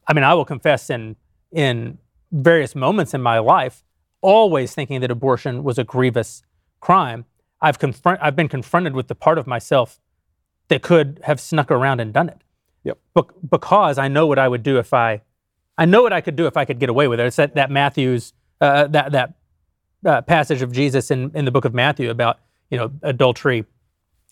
I, 0.07 0.13
mean 0.13 0.23
i 0.23 0.33
will 0.33 0.45
confess 0.45 0.89
in 0.89 1.15
in 1.51 1.97
various 2.31 2.75
moments 2.75 3.13
in 3.13 3.21
my 3.21 3.39
life 3.39 3.83
always 4.21 4.73
thinking 4.73 5.01
that 5.01 5.11
abortion 5.11 5.63
was 5.63 5.77
a 5.77 5.83
grievous 5.83 6.43
crime 6.79 7.25
i've 7.61 7.79
confront 7.79 8.19
i've 8.21 8.35
been 8.35 8.49
confronted 8.49 8.95
with 8.95 9.07
the 9.07 9.15
part 9.15 9.37
of 9.37 9.47
myself 9.47 9.99
that 10.69 10.81
could 10.81 11.19
have 11.23 11.39
snuck 11.39 11.71
around 11.71 11.99
and 11.99 12.13
done 12.13 12.29
it 12.29 12.41
Yep. 12.83 12.97
Bec- 13.13 13.25
because 13.49 13.97
i 13.97 14.07
know 14.07 14.27
what 14.27 14.39
i 14.39 14.47
would 14.47 14.63
do 14.63 14.77
if 14.77 14.93
i 14.93 15.21
i 15.77 15.85
know 15.85 16.01
what 16.01 16.13
i 16.13 16.21
could 16.21 16.35
do 16.35 16.47
if 16.47 16.57
i 16.57 16.65
could 16.65 16.79
get 16.79 16.89
away 16.89 17.07
with 17.07 17.19
it 17.19 17.25
it's 17.27 17.37
that, 17.37 17.55
that 17.55 17.71
matthew's 17.71 18.33
uh, 18.61 18.87
that 18.87 19.11
that 19.11 19.33
uh, 20.05 20.21
passage 20.21 20.61
of 20.61 20.71
Jesus 20.71 21.11
in, 21.11 21.31
in 21.33 21.45
the 21.45 21.51
book 21.51 21.65
of 21.65 21.73
Matthew 21.73 22.09
about 22.09 22.39
you 22.69 22.77
know 22.77 22.91
adultery. 23.01 23.65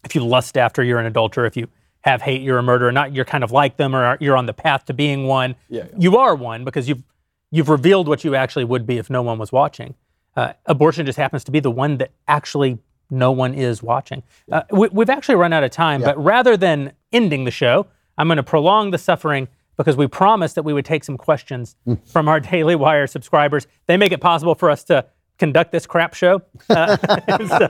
If 0.03 0.15
you 0.15 0.26
lust 0.26 0.57
after, 0.57 0.84
you're 0.84 0.99
an 0.99 1.06
adulterer. 1.06 1.45
If 1.45 1.56
you 1.56 1.68
have 2.02 2.22
hate, 2.22 2.41
you're 2.41 2.57
a 2.57 2.64
murderer. 2.64 2.91
Not 2.91 3.14
you're 3.14 3.26
kind 3.26 3.44
of 3.44 3.52
like 3.52 3.78
them, 3.78 3.95
or 3.95 4.18
you're 4.19 4.38
on 4.38 4.45
the 4.45 4.53
path 4.53 4.86
to 4.86 4.94
being 4.94 5.28
one. 5.28 5.56
Yeah, 5.69 5.84
yeah. 5.84 5.95
You 5.98 6.18
are 6.18 6.36
one 6.36 6.64
because 6.64 6.90
you've 6.90 7.03
you've 7.52 7.69
revealed 7.69 8.07
what 8.07 8.23
you 8.23 8.36
actually 8.36 8.65
would 8.65 8.86
be 8.86 8.98
if 8.98 9.10
no 9.10 9.22
one 9.22 9.38
was 9.38 9.52
watching. 9.52 9.95
Uh, 10.36 10.53
abortion 10.65 11.06
just 11.06 11.18
happens 11.18 11.44
to 11.44 11.52
be 11.52 11.60
the 11.60 11.72
one 11.72 11.98
that 11.98 12.11
actually 12.28 12.80
no 13.10 13.32
one 13.32 13.53
is 13.53 13.84
watching. 13.84 14.23
Uh, 14.49 14.64
we, 14.72 14.88
we've 14.90 15.10
actually 15.10 15.36
run 15.36 15.52
out 15.52 15.64
of 15.64 15.72
time, 15.72 16.02
but 16.02 16.18
rather 16.22 16.56
than 16.56 16.94
ending 17.11 17.44
the 17.44 17.52
show, 17.52 17.88
I'm 18.18 18.28
going 18.28 18.38
to 18.38 18.44
prolong 18.44 18.91
the 18.91 18.98
suffering 18.98 19.49
because 19.76 19.98
we 19.98 20.07
promised 20.07 20.56
that 20.56 20.64
we 20.64 20.73
would 20.73 20.86
take 20.86 21.03
some 21.03 21.18
questions 21.18 21.76
from 22.06 22.28
our 22.30 22.40
Daily 22.52 22.76
Wire 22.76 23.07
subscribers. 23.07 23.68
They 23.88 23.98
make 23.98 24.14
it 24.14 24.22
possible 24.22 24.56
for 24.56 24.69
us 24.69 24.84
to 24.86 25.06
conduct 25.38 25.72
this 25.72 25.86
crap 25.86 26.14
show. 26.14 26.41
Uh, 26.69 26.95
so 27.48 27.65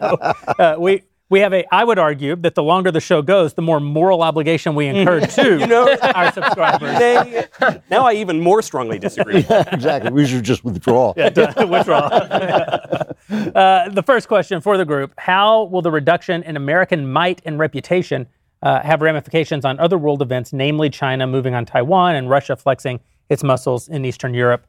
uh, 0.60 0.76
we 0.78 1.02
we 1.32 1.40
have 1.40 1.54
a. 1.54 1.66
I 1.74 1.84
would 1.86 1.98
argue 1.98 2.36
that 2.36 2.56
the 2.56 2.62
longer 2.62 2.92
the 2.92 3.00
show 3.00 3.22
goes, 3.22 3.54
the 3.54 3.62
more 3.62 3.80
moral 3.80 4.22
obligation 4.22 4.76
we 4.76 4.88
incur 4.88 5.22
to 5.22 5.98
our 6.16 6.32
subscribers. 6.34 7.00
They, 7.00 7.46
now 7.90 8.06
I 8.06 8.14
even 8.16 8.42
more 8.42 8.62
strongly 8.62 9.00
disagree. 9.00 9.38
exactly. 9.50 10.12
We 10.12 10.28
should 10.28 10.44
just 10.44 10.66
withdraw. 10.66 11.14
yeah, 11.16 11.30
Withdraw. 11.64 12.00
uh, 12.00 13.90
the 13.90 14.04
first 14.06 14.28
question 14.28 14.60
for 14.60 14.78
the 14.78 14.86
group 14.86 15.14
How 15.18 15.64
will 15.64 15.82
the 15.82 15.92
reduction 15.92 16.44
in 16.44 16.58
American 16.58 17.10
might 17.10 17.42
and 17.46 17.58
reputation 17.58 18.28
uh, 18.62 18.82
have 18.82 19.02
ramifications 19.02 19.64
on 19.64 19.80
other 19.80 19.98
world 19.98 20.22
events, 20.22 20.52
namely 20.52 20.90
China 20.90 21.26
moving 21.26 21.56
on 21.56 21.66
Taiwan 21.66 22.16
and 22.16 22.30
Russia 22.30 22.58
flexing 22.58 23.00
its 23.30 23.42
muscles 23.42 23.88
in 23.88 24.04
Eastern 24.04 24.34
Europe? 24.34 24.68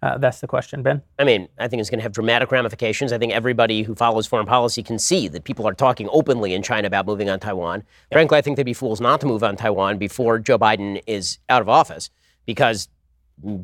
Uh, 0.00 0.16
that's 0.16 0.40
the 0.40 0.46
question, 0.46 0.82
Ben. 0.82 1.02
I 1.18 1.24
mean, 1.24 1.48
I 1.58 1.66
think 1.66 1.80
it's 1.80 1.90
going 1.90 1.98
to 1.98 2.04
have 2.04 2.12
dramatic 2.12 2.52
ramifications. 2.52 3.12
I 3.12 3.18
think 3.18 3.32
everybody 3.32 3.82
who 3.82 3.94
follows 3.94 4.26
foreign 4.26 4.46
policy 4.46 4.82
can 4.82 4.98
see 4.98 5.26
that 5.28 5.44
people 5.44 5.66
are 5.66 5.74
talking 5.74 6.08
openly 6.12 6.54
in 6.54 6.62
China 6.62 6.86
about 6.86 7.06
moving 7.06 7.28
on 7.28 7.40
Taiwan. 7.40 7.82
Frankly, 8.12 8.38
I 8.38 8.40
think 8.40 8.56
they'd 8.56 8.62
be 8.62 8.74
fools 8.74 9.00
not 9.00 9.20
to 9.20 9.26
move 9.26 9.42
on 9.42 9.56
Taiwan 9.56 9.98
before 9.98 10.38
Joe 10.38 10.58
Biden 10.58 11.02
is 11.06 11.38
out 11.48 11.62
of 11.62 11.68
office 11.68 12.10
because 12.46 12.88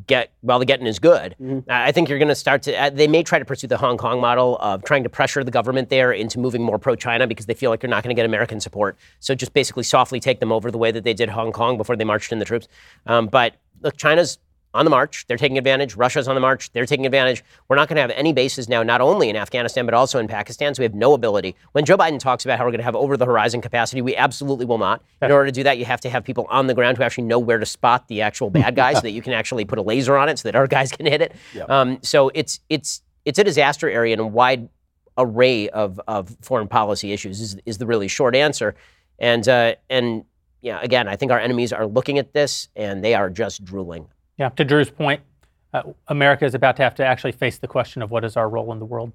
get 0.07 0.33
while 0.41 0.59
the 0.59 0.65
getting 0.65 0.87
is 0.87 0.99
good. 0.99 1.35
I 1.69 1.89
I 1.89 1.93
think 1.93 2.09
you're 2.09 2.19
going 2.19 2.29
to 2.29 2.35
start 2.35 2.63
to. 2.63 2.77
Uh, 2.77 2.91
they 2.91 3.09
may 3.09 3.23
try 3.23 3.39
to 3.39 3.45
pursue 3.45 3.67
the 3.67 3.77
Hong 3.77 3.97
Kong 3.97 4.21
model 4.21 4.57
of 4.59 4.85
trying 4.85 5.03
to 5.03 5.09
pressure 5.09 5.45
the 5.45 5.51
government 5.51 5.89
there 5.89 6.13
into 6.13 6.39
moving 6.39 6.63
more 6.63 6.79
pro-China 6.79 7.27
because 7.27 7.47
they 7.47 7.55
feel 7.55 7.71
like 7.71 7.81
they're 7.81 7.91
not 7.91 8.03
going 8.03 8.15
to 8.15 8.19
get 8.19 8.27
American 8.27 8.61
support. 8.61 8.97
So 9.21 9.35
just 9.35 9.53
basically 9.53 9.83
softly 9.83 10.21
take 10.21 10.41
them 10.41 10.53
over 10.53 10.71
the 10.71 10.79
way 10.79 10.91
that 10.91 11.05
they 11.05 11.15
did 11.15 11.29
Hong 11.29 11.53
Kong 11.53 11.77
before 11.77 11.97
they 11.97 12.05
marched 12.05 12.33
in 12.33 12.39
the 12.39 12.45
troops. 12.45 12.69
Um, 13.07 13.27
but 13.27 13.55
look, 13.83 13.97
China's 13.97 14.39
on 14.75 14.85
the 14.85 14.91
march. 14.91 15.25
They're 15.27 15.37
taking 15.37 15.57
advantage. 15.57 15.95
Russia's 15.97 16.27
on 16.27 16.35
the 16.35 16.41
march. 16.41 16.71
They're 16.73 16.85
taking 16.85 17.07
advantage. 17.07 17.45
We're 17.69 17.77
not 17.77 17.89
going 17.89 17.97
to 17.97 18.03
have 18.03 18.11
any 18.11 18.33
bases 18.33 18.69
now, 18.69 18.83
not 18.83 19.01
only 19.01 19.31
in 19.31 19.37
Afghanistan, 19.37 19.87
but 19.87 19.95
also 19.95 20.19
in 20.19 20.27
Pakistan. 20.27 20.75
So 20.75 20.81
we 20.81 20.85
have 20.85 20.95
no 20.95 21.15
ability. 21.15 21.55
When 21.73 21.85
Joe 21.85 21.97
Biden 21.97 22.19
talks 22.19 22.45
about 22.45 22.59
how 22.59 22.65
we're 22.65 22.73
going 22.73 22.81
to 22.81 22.85
have 22.85 22.97
over 22.97 23.17
the 23.17 23.25
horizon 23.25 23.61
capacity, 23.61 24.03
we 24.03 24.17
absolutely 24.17 24.67
will 24.67 24.79
not. 24.79 25.03
In 25.23 25.31
order 25.31 25.47
to 25.47 25.53
do 25.53 25.63
that, 25.63 25.79
you 25.79 25.85
have 25.85 26.01
to 26.03 26.11
have 26.11 26.25
people 26.25 26.47
on 26.51 26.67
the 26.67 26.75
ground 26.75 26.99
who 26.99 27.05
actually 27.05 27.25
know 27.25 27.39
where 27.39 27.59
to 27.59 27.67
spot 27.67 28.09
the 28.09 28.21
actual 28.21 28.51
bad 28.51 28.75
guys 28.77 28.97
so 28.97 29.03
that 29.03 29.13
you 29.13 29.23
can 29.23 29.33
actually 29.33 29.65
put 29.65 29.79
a 29.79 29.83
laser 29.83 30.17
on 30.17 30.29
it 30.29 30.39
so 30.39 30.49
that 30.49 30.57
our 30.57 30.67
guys 30.67 30.91
can 30.97 31.07
hit 31.07 31.23
it. 31.23 31.33
Um, 31.69 31.99
so 32.03 32.31
it's, 32.35 32.61
it's, 32.69 33.03
it's 33.25 33.39
a 33.39 33.45
disaster 33.45 33.89
area 33.89 34.13
and 34.13 34.21
a 34.21 34.27
wide 34.27 34.69
array 35.17 35.69
of, 35.69 36.01
of 36.09 36.37
foreign 36.43 36.67
policy 36.67 37.13
issues 37.13 37.41
is, 37.41 37.57
is 37.65 37.79
the 37.79 37.87
really 37.87 38.09
short 38.09 38.35
answer. 38.35 38.75
And, 39.21 39.49
uh, 39.49 39.77
and 39.89 40.25
yeah, 40.61 40.81
again, 40.83 41.07
I 41.07 41.15
think 41.15 41.31
our 41.31 41.39
enemies 41.39 41.73
are 41.73 41.87
looking 41.87 42.19
at 42.19 42.33
this 42.33 42.69
and 42.75 43.05
they 43.05 43.15
are 43.15 43.31
just 43.31 43.65
drooling. 43.65 44.09
Yeah, 44.39 44.49
to 44.51 44.65
Drew's 44.65 44.91
point, 44.91 45.21
uh, 45.73 45.83
America 46.09 46.45
is 46.45 46.55
about 46.55 46.77
to 46.77 46.83
have 46.83 46.95
to 46.97 47.07
actually 47.07 47.33
face 47.33 47.59
the 47.59 47.69
question 47.69 48.03
of 48.03 48.11
what 48.11 48.25
is 48.25 48.37
our 48.37 48.49
role 48.49 48.73
in 48.73 48.79
the 48.79 48.85
world. 48.85 49.13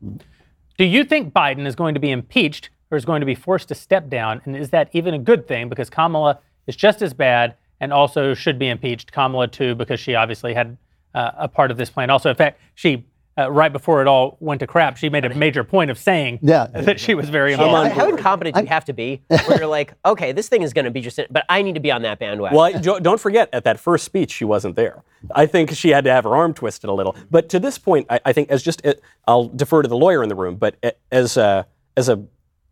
Do 0.78 0.86
you 0.86 1.04
think 1.04 1.34
Biden 1.34 1.68
is 1.68 1.76
going 1.76 1.94
to 1.94 2.00
be 2.00 2.12
impeached 2.12 2.70
or 2.90 2.98
is 2.98 3.06
going 3.06 3.20
to 3.20 3.26
be 3.26 3.36
forced 3.36 3.68
to 3.70 3.76
step 3.76 4.10
down? 4.10 4.42
And 4.46 4.56
is 4.56 4.70
that 4.70 4.90
even 4.94 5.14
a 5.14 5.20
good 5.20 5.48
thing? 5.48 5.70
Because 5.70 5.90
Kamala 5.90 6.40
is 6.68 6.76
just 6.76 7.02
as 7.02 7.14
bad 7.14 7.56
and 7.80 7.92
also 7.94 8.34
should 8.34 8.58
be 8.58 8.68
impeached. 8.68 9.12
Kamala, 9.12 9.48
too, 9.48 9.76
because 9.76 10.00
she 10.00 10.16
obviously 10.16 10.54
had 10.54 10.78
uh, 11.14 11.32
a 11.38 11.48
part 11.48 11.72
of 11.72 11.78
this 11.78 11.90
plan. 11.90 12.10
Also, 12.10 12.30
in 12.30 12.36
fact, 12.36 12.60
she. 12.76 13.06
Uh, 13.40 13.50
right 13.50 13.72
before 13.72 14.02
it 14.02 14.08
all 14.08 14.36
went 14.42 14.60
to 14.60 14.68
crap, 14.68 14.98
she 14.98 15.08
made 15.08 15.24
a 15.24 15.34
major 15.34 15.64
point 15.64 15.90
of 15.90 15.98
saying 15.98 16.40
Yeah. 16.42 16.68
that 16.74 17.00
she 17.00 17.16
was 17.16 17.30
very 17.30 17.52
Yeah, 17.52 17.88
how 17.90 18.10
incompetent 18.10 18.56
do 18.56 18.62
you 18.62 18.68
have 18.68 18.84
to 18.86 18.94
be 18.94 19.22
where 19.28 19.60
you're 19.60 19.68
like, 19.68 19.94
okay, 20.06 20.34
this 20.34 20.50
thing 20.50 20.62
is 20.62 20.74
going 20.74 20.86
to 20.86 20.92
be 20.92 21.00
just, 21.00 21.22
but 21.30 21.46
I 21.48 21.62
need 21.62 21.76
to 21.76 21.80
be 21.80 21.90
on 21.90 22.02
that 22.02 22.20
bandwagon. 22.20 22.58
Well, 22.58 22.66
I- 22.66 23.00
don't 23.00 23.20
forget, 23.20 23.50
at 23.54 23.64
that 23.64 23.80
first 23.80 24.04
speech, 24.04 24.32
she 24.32 24.44
wasn't 24.44 24.76
there. 24.76 25.04
I 25.34 25.46
think 25.46 25.72
she 25.72 25.90
had 25.90 26.04
to 26.04 26.12
have 26.12 26.26
her 26.26 26.36
arm 26.36 26.54
twisted 26.54 26.90
a 26.90 26.94
little. 26.94 27.16
But 27.32 27.48
to 27.50 27.60
this 27.60 27.78
point, 27.78 28.08
I, 28.10 28.20
I 28.26 28.34
think 28.34 28.50
as 28.50 28.62
just, 28.62 28.86
uh, 28.86 28.96
I'll 29.26 29.48
defer 29.48 29.84
to 29.84 29.88
the 29.88 29.98
lawyer 29.98 30.22
in 30.22 30.28
the 30.28 30.36
room, 30.36 30.56
but 30.56 30.76
as 31.12 31.38
a, 31.38 31.66
as 31.96 32.10
a 32.10 32.22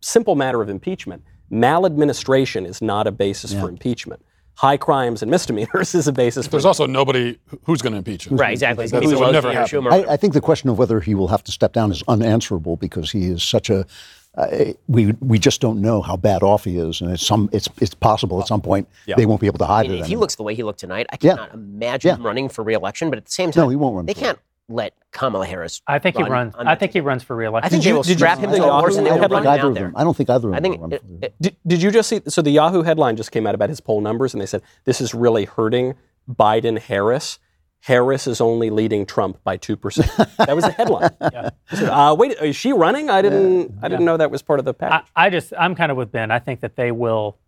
simple 0.00 0.34
matter 0.34 0.60
of 0.60 0.68
impeachment, 0.68 1.22
maladministration 1.48 2.66
is 2.66 2.82
not 2.82 3.06
a 3.06 3.12
basis 3.12 3.54
for 3.54 3.68
impeachment. 3.70 4.22
High 4.58 4.76
crimes 4.76 5.22
and 5.22 5.30
misdemeanors 5.30 5.94
is 6.00 6.08
a 6.08 6.12
basis 6.12 6.46
for 6.46 6.50
There's 6.52 6.64
also 6.64 6.84
nobody 6.84 7.38
who's 7.64 7.80
going 7.80 7.92
to 7.92 7.98
impeach 7.98 8.26
him. 8.26 8.36
right, 8.36 8.50
exactly. 8.52 8.84
It's 8.86 8.92
going 8.92 9.04
That 9.08 9.14
to 9.14 9.20
would 9.24 9.30
never 9.32 9.50
or 9.50 9.52
happen. 9.52 9.82
Schumer. 9.82 9.92
I, 9.92 10.14
I 10.14 10.16
think 10.16 10.34
the 10.34 10.40
question 10.40 10.68
of 10.68 10.76
whether 10.78 10.98
he 10.98 11.14
will 11.14 11.28
have 11.28 11.44
to 11.44 11.52
step 11.52 11.72
down 11.72 11.92
is 11.92 12.02
unanswerable 12.08 12.74
because 12.76 13.12
he 13.12 13.26
is 13.26 13.42
such 13.42 13.70
a. 13.70 13.86
Uh, 14.36 14.72
we 14.88 15.12
we 15.20 15.38
just 15.38 15.60
don't 15.60 15.80
know 15.80 16.02
how 16.02 16.16
bad 16.16 16.42
off 16.42 16.64
he 16.64 16.76
is, 16.76 17.00
and 17.00 17.10
it's 17.12 17.24
some 17.26 17.48
it's 17.52 17.68
it's 17.80 17.94
possible 17.94 18.40
at 18.40 18.46
some 18.48 18.60
point 18.60 18.86
they 19.16 19.26
won't 19.26 19.40
be 19.40 19.46
able 19.46 19.58
to 19.58 19.64
hide 19.64 19.86
it. 19.90 20.00
if 20.00 20.06
he 20.06 20.16
looks 20.16 20.34
the 20.36 20.42
way 20.42 20.54
he 20.54 20.62
looked 20.62 20.78
tonight, 20.80 21.06
I 21.12 21.16
Yeah. 21.20 21.30
cannot 21.36 21.54
imagine 21.54 22.08
Yeah. 22.10 22.14
him 22.16 22.26
running 22.26 22.48
for 22.48 22.62
reelection. 22.62 23.10
But 23.10 23.18
at 23.18 23.24
the 23.26 23.32
same 23.32 23.50
time, 23.52 23.64
No, 23.64 23.68
he 23.68 23.76
won't 23.76 23.96
run 23.96 24.06
They 24.06 24.14
can't 24.14 24.38
let 24.68 24.94
Kamala 25.12 25.46
Harris. 25.46 25.80
I 25.86 25.98
think 25.98 26.16
he 26.16 26.22
runs. 26.22 26.54
I 26.58 26.74
the 26.74 26.78
think 26.80 26.92
he 26.92 27.00
runs 27.00 27.22
for 27.22 27.34
reelection. 27.34 27.66
I 27.66 27.68
think 27.70 27.82
Did 27.82 27.86
they 27.86 27.90
you- 27.90 27.96
will 27.96 28.02
did 28.02 28.10
you 28.10 28.16
strap 28.18 28.38
see 28.38 28.44
him 28.44 28.50
the 28.50 28.56
to 28.58 28.64
a 28.68 28.72
horse 28.72 28.96
and 28.96 29.06
they 29.06 29.10
Yahoo 29.10 29.20
will 29.20 29.24
I 29.24 29.28
don't 29.28 29.32
run 29.32 29.42
think 29.42 29.46
him 29.46 29.52
either 29.52 29.60
out 29.62 29.68
of 29.68 29.74
there. 29.74 29.84
them. 29.88 29.96
I 29.96 30.04
don't 30.04 30.16
think 30.16 30.30
either 30.30 30.36
of 30.36 30.42
them. 30.42 30.54
I 30.54 30.60
think 30.60 30.74
will 30.76 30.82
run 30.82 30.92
it- 30.92 31.02
for 31.02 31.24
it- 31.24 31.34
Did, 31.40 31.56
did 31.66 31.82
you 31.82 31.90
just 31.90 32.08
see? 32.08 32.20
So 32.28 32.42
the 32.42 32.50
Yahoo 32.50 32.82
headline 32.82 33.16
just 33.16 33.32
came 33.32 33.46
out 33.46 33.54
about 33.54 33.68
his 33.70 33.80
poll 33.80 34.00
numbers, 34.00 34.34
and 34.34 34.40
they 34.40 34.46
said 34.46 34.62
this 34.84 35.00
is 35.00 35.14
really 35.14 35.46
hurting 35.46 35.94
Biden 36.30 36.78
Harris. 36.78 37.38
Harris 37.80 38.26
is 38.26 38.40
only 38.40 38.70
leading 38.70 39.06
Trump 39.06 39.42
by 39.44 39.56
two 39.56 39.76
percent. 39.76 40.10
That 40.36 40.54
was 40.54 40.64
the 40.64 40.72
headline. 40.72 41.10
uh, 41.20 42.14
wait, 42.18 42.32
is 42.42 42.56
she 42.56 42.72
running? 42.72 43.08
I 43.08 43.22
didn't. 43.22 43.72
I 43.82 43.88
didn't 43.88 44.04
know 44.04 44.16
that 44.16 44.30
was 44.30 44.42
part 44.42 44.58
of 44.58 44.64
the 44.64 44.72
I, 44.80 44.88
package. 44.88 45.10
I 45.16 45.30
just 45.30 45.52
I'm 45.58 45.74
kind 45.76 45.90
of 45.92 45.96
with 45.96 46.10
Ben. 46.12 46.30
I 46.30 46.40
think 46.40 46.60
that 46.60 46.76
they 46.76 46.90
will. 46.92 47.38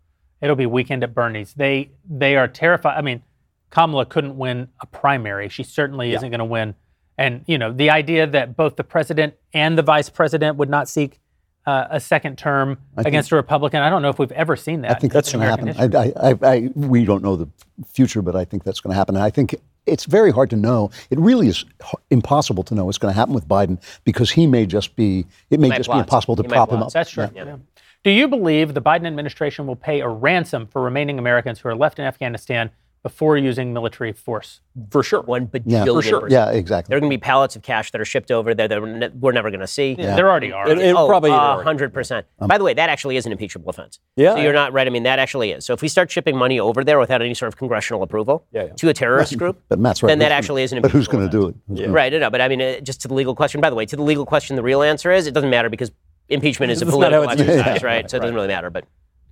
It'll 0.41 0.55
be 0.55 0.65
weekend 0.65 1.03
at 1.03 1.13
Bernie's. 1.13 1.53
They 1.53 1.91
they 2.09 2.35
are 2.37 2.47
terrified. 2.47 2.97
I 2.97 3.01
mean, 3.01 3.21
Kamala 3.69 4.05
couldn't 4.05 4.37
win 4.37 4.69
a 4.81 4.85
primary. 4.87 5.49
She 5.49 5.63
certainly 5.63 6.13
isn't 6.13 6.29
going 6.29 6.39
to 6.39 6.45
win. 6.45 6.75
And 7.17 7.43
you 7.47 7.57
know, 7.57 7.71
the 7.71 7.89
idea 7.89 8.27
that 8.27 8.55
both 8.55 8.75
the 8.75 8.83
president 8.83 9.35
and 9.53 9.77
the 9.77 9.83
vice 9.83 10.09
president 10.09 10.57
would 10.57 10.69
not 10.69 10.87
seek 10.89 11.19
uh, 11.65 11.87
a 11.91 11.99
second 11.99 12.37
term 12.37 12.79
against 12.97 13.31
a 13.31 13.35
Republican. 13.35 13.81
I 13.81 13.89
don't 13.89 14.01
know 14.01 14.09
if 14.09 14.17
we've 14.17 14.31
ever 14.31 14.55
seen 14.55 14.81
that. 14.81 14.91
I 14.91 14.93
think 14.95 15.13
that's 15.13 15.31
going 15.31 15.41
to 15.43 15.47
happen. 15.47 15.95
I, 15.95 16.29
I, 16.29 16.35
I, 16.41 16.69
we 16.75 17.05
don't 17.05 17.23
know 17.23 17.35
the 17.35 17.47
future, 17.85 18.21
but 18.21 18.35
I 18.35 18.45
think 18.45 18.63
that's 18.63 18.79
going 18.79 18.91
to 18.91 18.97
happen. 18.97 19.15
And 19.15 19.23
I 19.23 19.29
think 19.29 19.55
it's 19.85 20.05
very 20.05 20.31
hard 20.31 20.49
to 20.51 20.55
know. 20.55 20.89
It 21.09 21.19
really 21.19 21.47
is 21.47 21.65
h- 21.83 21.93
impossible 22.09 22.63
to 22.63 22.75
know 22.75 22.85
what's 22.85 22.97
going 22.97 23.13
to 23.13 23.15
happen 23.15 23.33
with 23.33 23.47
Biden 23.47 23.81
because 24.03 24.31
he 24.31 24.47
may 24.47 24.65
just 24.65 24.95
be. 24.95 25.25
It 25.49 25.59
may 25.59 25.69
might 25.69 25.77
just 25.77 25.87
blotz. 25.87 25.99
be 25.99 26.01
impossible 26.01 26.35
to 26.37 26.43
He 26.43 26.49
prop 26.49 26.71
him 26.71 26.81
up. 26.81 26.91
That's 26.91 27.11
true. 27.11 27.29
Yeah. 27.35 27.57
Do 28.03 28.09
you 28.09 28.27
believe 28.27 28.73
the 28.73 28.81
Biden 28.81 29.05
administration 29.05 29.67
will 29.67 29.75
pay 29.75 29.99
a 30.01 30.07
ransom 30.07 30.65
for 30.65 30.81
remaining 30.81 31.19
Americans 31.19 31.59
who 31.59 31.69
are 31.69 31.75
left 31.75 31.99
in 31.99 32.05
Afghanistan 32.05 32.71
before 33.03 33.35
using 33.37 33.73
military 33.73 34.13
force? 34.13 34.61
For 34.91 35.01
sure. 35.03 35.21
One 35.23 35.47
bajillion 35.47 35.63
Yeah, 35.65 35.85
For 35.85 36.01
sure. 36.01 36.21
percent. 36.21 36.31
Yeah, 36.31 36.57
exactly. 36.57 36.89
There 36.91 36.97
are 36.97 37.01
going 37.01 37.09
to 37.11 37.17
be 37.17 37.19
pallets 37.19 37.55
of 37.55 37.61
cash 37.63 37.91
that 37.91 37.99
are 37.99 38.05
shipped 38.05 38.31
over 38.31 38.53
there 38.53 38.67
that 38.67 38.81
we're, 38.81 38.95
ne- 38.95 39.09
we're 39.09 39.31
never 39.31 39.49
going 39.49 39.59
to 39.61 39.67
see. 39.67 39.95
There 39.95 40.29
already 40.29 40.51
are. 40.51 40.69
It- 40.69 40.77
it 40.79 40.95
oh, 40.95 41.07
probably 41.07 41.31
a 41.31 41.63
hundred 41.63 41.93
percent. 41.93 42.25
By 42.39 42.57
the 42.57 42.63
way, 42.63 42.73
that 42.73 42.89
actually 42.89 43.17
is 43.17 43.25
an 43.25 43.31
impeachable 43.31 43.69
offense. 43.69 43.99
Yeah. 44.15 44.35
So 44.35 44.41
you're 44.41 44.53
not 44.53 44.71
right. 44.73 44.85
I 44.87 44.89
mean, 44.89 45.03
that 45.03 45.19
actually 45.19 45.51
is. 45.51 45.65
So 45.65 45.73
if 45.73 45.81
we 45.81 45.87
start 45.87 46.11
shipping 46.11 46.37
money 46.37 46.59
over 46.59 46.83
there 46.83 46.99
without 46.99 47.21
any 47.21 47.33
sort 47.33 47.47
of 47.47 47.57
congressional 47.57 48.03
approval 48.03 48.45
Yeah, 48.51 48.65
yeah. 48.65 48.73
to 48.73 48.89
a 48.89 48.93
terrorist 48.93 49.37
group, 49.37 49.61
But 49.67 49.79
Matt's 49.79 50.01
right. 50.03 50.09
then 50.09 50.19
that 50.19 50.31
actually 50.31 50.63
is 50.63 50.71
an 50.71 50.77
impeachable 50.77 50.99
offense. 51.01 51.07
But 51.07 51.15
who's 51.17 51.29
going 51.29 51.29
to 51.29 51.37
do 51.37 51.47
it? 51.49 51.55
Who's 51.67 51.79
gonna- 51.81 51.93
right? 51.93 52.13
No, 52.13 52.29
but 52.29 52.39
I 52.41 52.47
mean, 52.47 52.61
uh, 52.61 52.79
just 52.81 53.01
to 53.01 53.07
the 53.07 53.13
legal 53.15 53.35
question. 53.35 53.61
By 53.61 53.69
the 53.69 53.75
way, 53.75 53.85
to 53.87 53.95
the 53.95 54.03
legal 54.03 54.25
question, 54.25 54.55
the 54.55 54.63
real 54.63 54.81
answer 54.83 55.11
is 55.11 55.27
it 55.27 55.33
doesn't 55.33 55.49
matter 55.49 55.69
because 55.69 55.91
impeachment 56.29 56.71
is 56.71 56.81
a 56.81 56.85
That's 56.85 56.97
not 56.97 57.11
how 57.11 57.21
political 57.23 57.41
it's 57.49 57.49
exercise, 57.59 57.81
Yeah, 57.81 57.87
right? 57.95 58.09
So 58.09 58.17
it 58.17 58.21
doesn't 58.21 58.35
really 58.35 58.47
matter. 58.47 58.69
But 58.69 58.85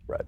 Right. 0.08 0.22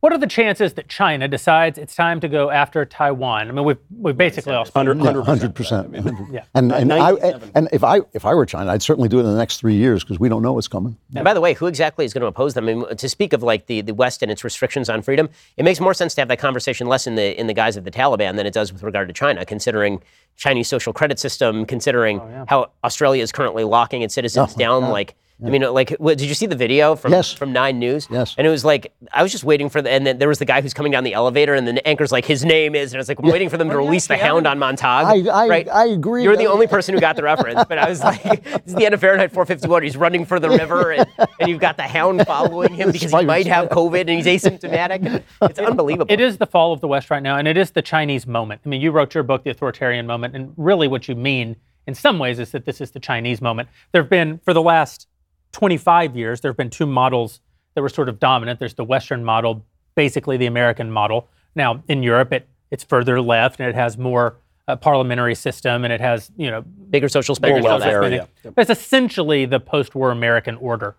What 0.00 0.14
are 0.14 0.18
the 0.18 0.26
chances 0.26 0.72
that 0.74 0.88
China 0.88 1.28
decides 1.28 1.76
it's 1.76 1.94
time 1.94 2.20
to 2.20 2.28
go 2.28 2.50
after 2.50 2.86
Taiwan? 2.86 3.48
I 3.48 3.52
mean, 3.52 3.64
we've, 3.66 3.76
we've 3.98 4.16
basically 4.16 4.54
all 4.54 4.64
Hundred 4.74 4.96
Yeah, 4.98 5.04
hundred 5.04 5.22
hundred 5.24 5.54
percent. 5.54 5.92
percent. 5.92 6.18
Yeah. 6.32 6.44
And 6.54 6.72
and 6.72 6.90
I 6.90 7.12
and 7.54 7.68
if 7.70 7.84
I 7.84 8.00
if 8.14 8.24
I 8.24 8.32
were 8.34 8.46
China, 8.46 8.70
I'd 8.70 8.82
certainly 8.82 9.10
do 9.10 9.18
it 9.18 9.24
in 9.24 9.30
the 9.30 9.36
next 9.36 9.58
three 9.60 9.74
years 9.74 10.02
because 10.02 10.18
we 10.18 10.30
don't 10.30 10.42
know 10.42 10.54
what's 10.54 10.68
coming. 10.68 10.96
And 11.14 11.22
by 11.22 11.34
the 11.34 11.40
way, 11.40 11.52
who 11.52 11.66
exactly 11.66 12.06
is 12.06 12.14
going 12.14 12.22
to 12.22 12.28
oppose 12.28 12.54
them? 12.54 12.66
I 12.68 12.74
mean, 12.74 12.96
to 12.96 13.08
speak 13.10 13.34
of 13.34 13.42
like 13.42 13.66
the, 13.66 13.82
the 13.82 13.92
West 13.92 14.22
and 14.22 14.32
its 14.32 14.42
restrictions 14.42 14.88
on 14.88 15.02
freedom, 15.02 15.28
it 15.58 15.64
makes 15.64 15.80
more 15.80 15.92
sense 15.92 16.14
to 16.14 16.22
have 16.22 16.28
that 16.28 16.38
conversation 16.38 16.86
less 16.86 17.06
in 17.06 17.16
the 17.16 17.38
in 17.38 17.46
the 17.46 17.54
guise 17.54 17.76
of 17.76 17.84
the 17.84 17.90
Taliban 17.90 18.36
than 18.36 18.46
it 18.46 18.54
does 18.54 18.72
with 18.72 18.82
regard 18.82 19.06
to 19.08 19.12
China, 19.14 19.44
considering 19.44 20.02
Chinese 20.36 20.68
social 20.68 20.94
credit 20.94 21.18
system, 21.18 21.66
considering 21.66 22.20
Oh, 22.20 22.44
how 22.48 22.70
Australia 22.84 23.22
is 23.22 23.32
currently 23.32 23.64
locking 23.64 24.00
its 24.00 24.14
citizens 24.14 24.54
oh 24.54 24.58
down. 24.58 24.88
Like, 24.88 25.14
I 25.44 25.48
mean, 25.50 25.64
uh, 25.64 25.72
like, 25.72 25.90
what, 25.98 26.18
did 26.18 26.28
you 26.28 26.34
see 26.34 26.46
the 26.46 26.56
video 26.56 26.94
from 26.96 27.12
Yes. 27.12 27.32
from 27.32 27.52
Nine 27.52 27.78
News? 27.78 28.06
Yes. 28.10 28.34
And 28.36 28.46
it 28.46 28.50
was 28.50 28.64
like 28.64 28.92
I 29.12 29.22
was 29.22 29.32
just 29.32 29.44
waiting 29.44 29.68
for 29.70 29.80
the, 29.80 29.90
and 29.90 30.06
then 30.06 30.18
there 30.18 30.28
was 30.28 30.38
the 30.38 30.44
guy 30.44 30.60
who's 30.60 30.74
coming 30.74 30.92
down 30.92 31.04
the 31.04 31.14
elevator, 31.14 31.54
and 31.54 31.66
the 31.66 31.86
anchor's 31.88 32.12
like, 32.12 32.24
his 32.24 32.44
name 32.44 32.74
is, 32.74 32.92
and 32.92 32.98
I 32.98 33.00
was 33.00 33.08
like, 33.08 33.18
I'm 33.18 33.28
waiting 33.30 33.48
for 33.48 33.56
them 33.56 33.70
to 33.70 33.76
release 33.76 34.06
the 34.06 34.16
Hound 34.16 34.46
on 34.46 34.58
Montag. 34.58 35.06
I- 35.26 35.30
I- 35.44 35.48
right? 35.48 35.68
I 35.68 35.86
agree. 35.86 36.22
You're 36.24 36.36
the 36.36 36.46
only 36.46 36.66
person 36.66 36.94
who 36.94 37.00
got 37.00 37.16
the 37.16 37.22
reference, 37.22 37.64
but 37.68 37.78
I 37.78 37.88
was 37.88 38.02
like, 38.02 38.22
this 38.44 38.62
is 38.66 38.74
the 38.74 38.84
end 38.84 38.94
of 38.94 39.00
Fahrenheit 39.00 39.32
451. 39.32 39.82
He's 39.82 39.96
running 39.96 40.24
for 40.26 40.38
the 40.38 40.48
river, 40.60 40.90
and, 40.92 41.06
and 41.40 41.48
you've 41.48 41.60
got 41.60 41.76
the 41.76 41.84
hound 41.84 42.26
following 42.26 42.74
him 42.74 42.90
because 42.92 43.10
he 43.12 43.24
might 43.24 43.46
have 43.46 43.68
COVID 43.70 44.00
and 44.00 44.10
he's 44.10 44.26
asymptomatic. 44.26 45.22
It's 45.42 45.58
unbelievable. 45.58 46.12
It 46.12 46.20
is 46.20 46.38
the 46.38 46.46
fall 46.46 46.72
of 46.72 46.80
the 46.80 46.88
West 46.88 47.10
right 47.10 47.22
now, 47.22 47.36
and 47.36 47.48
it 47.48 47.56
is 47.56 47.70
the 47.70 47.82
Chinese 47.82 48.26
moment. 48.26 48.60
I 48.64 48.68
mean, 48.68 48.80
you 48.80 48.90
wrote 48.90 49.14
your 49.14 49.22
book, 49.22 49.44
The 49.44 49.50
Authoritarian 49.50 50.06
Moment, 50.06 50.34
and 50.36 50.52
really 50.56 50.88
what 50.88 51.08
you 51.08 51.14
mean 51.14 51.56
in 51.86 51.94
some 51.94 52.18
ways 52.18 52.38
is 52.38 52.50
that 52.52 52.66
this 52.66 52.80
is 52.80 52.90
the 52.92 53.00
Chinese 53.00 53.40
moment. 53.40 53.68
There 53.92 54.02
have 54.02 54.10
been, 54.10 54.38
for 54.44 54.52
the 54.54 54.62
last 54.62 55.08
25 55.52 56.16
years, 56.16 56.40
there 56.40 56.50
have 56.50 56.56
been 56.56 56.70
two 56.70 56.86
models 56.86 57.40
that 57.74 57.82
were 57.82 57.88
sort 57.88 58.08
of 58.08 58.18
dominant. 58.18 58.58
There's 58.58 58.74
the 58.74 58.84
Western 58.84 59.24
model, 59.24 59.64
basically 59.94 60.36
the 60.36 60.46
American 60.46 60.90
model. 60.90 61.28
Now, 61.54 61.82
in 61.88 62.02
Europe, 62.02 62.32
it, 62.32 62.48
it's 62.70 62.84
further 62.84 63.20
left, 63.20 63.60
and 63.60 63.68
it 63.68 63.74
has 63.74 63.98
more 63.98 64.36
uh, 64.68 64.76
parliamentary 64.76 65.34
system, 65.34 65.84
and 65.84 65.92
it 65.92 66.00
has, 66.00 66.30
you 66.36 66.50
know, 66.50 66.62
Bigger 66.90 67.08
social 67.08 67.34
spending 67.34 67.58
and 67.58 67.64
welfare, 67.64 68.08
yeah. 68.12 68.26
But 68.42 68.68
it's 68.68 68.80
essentially 68.80 69.46
the 69.46 69.60
post-war 69.60 70.10
American 70.10 70.56
order. 70.56 70.96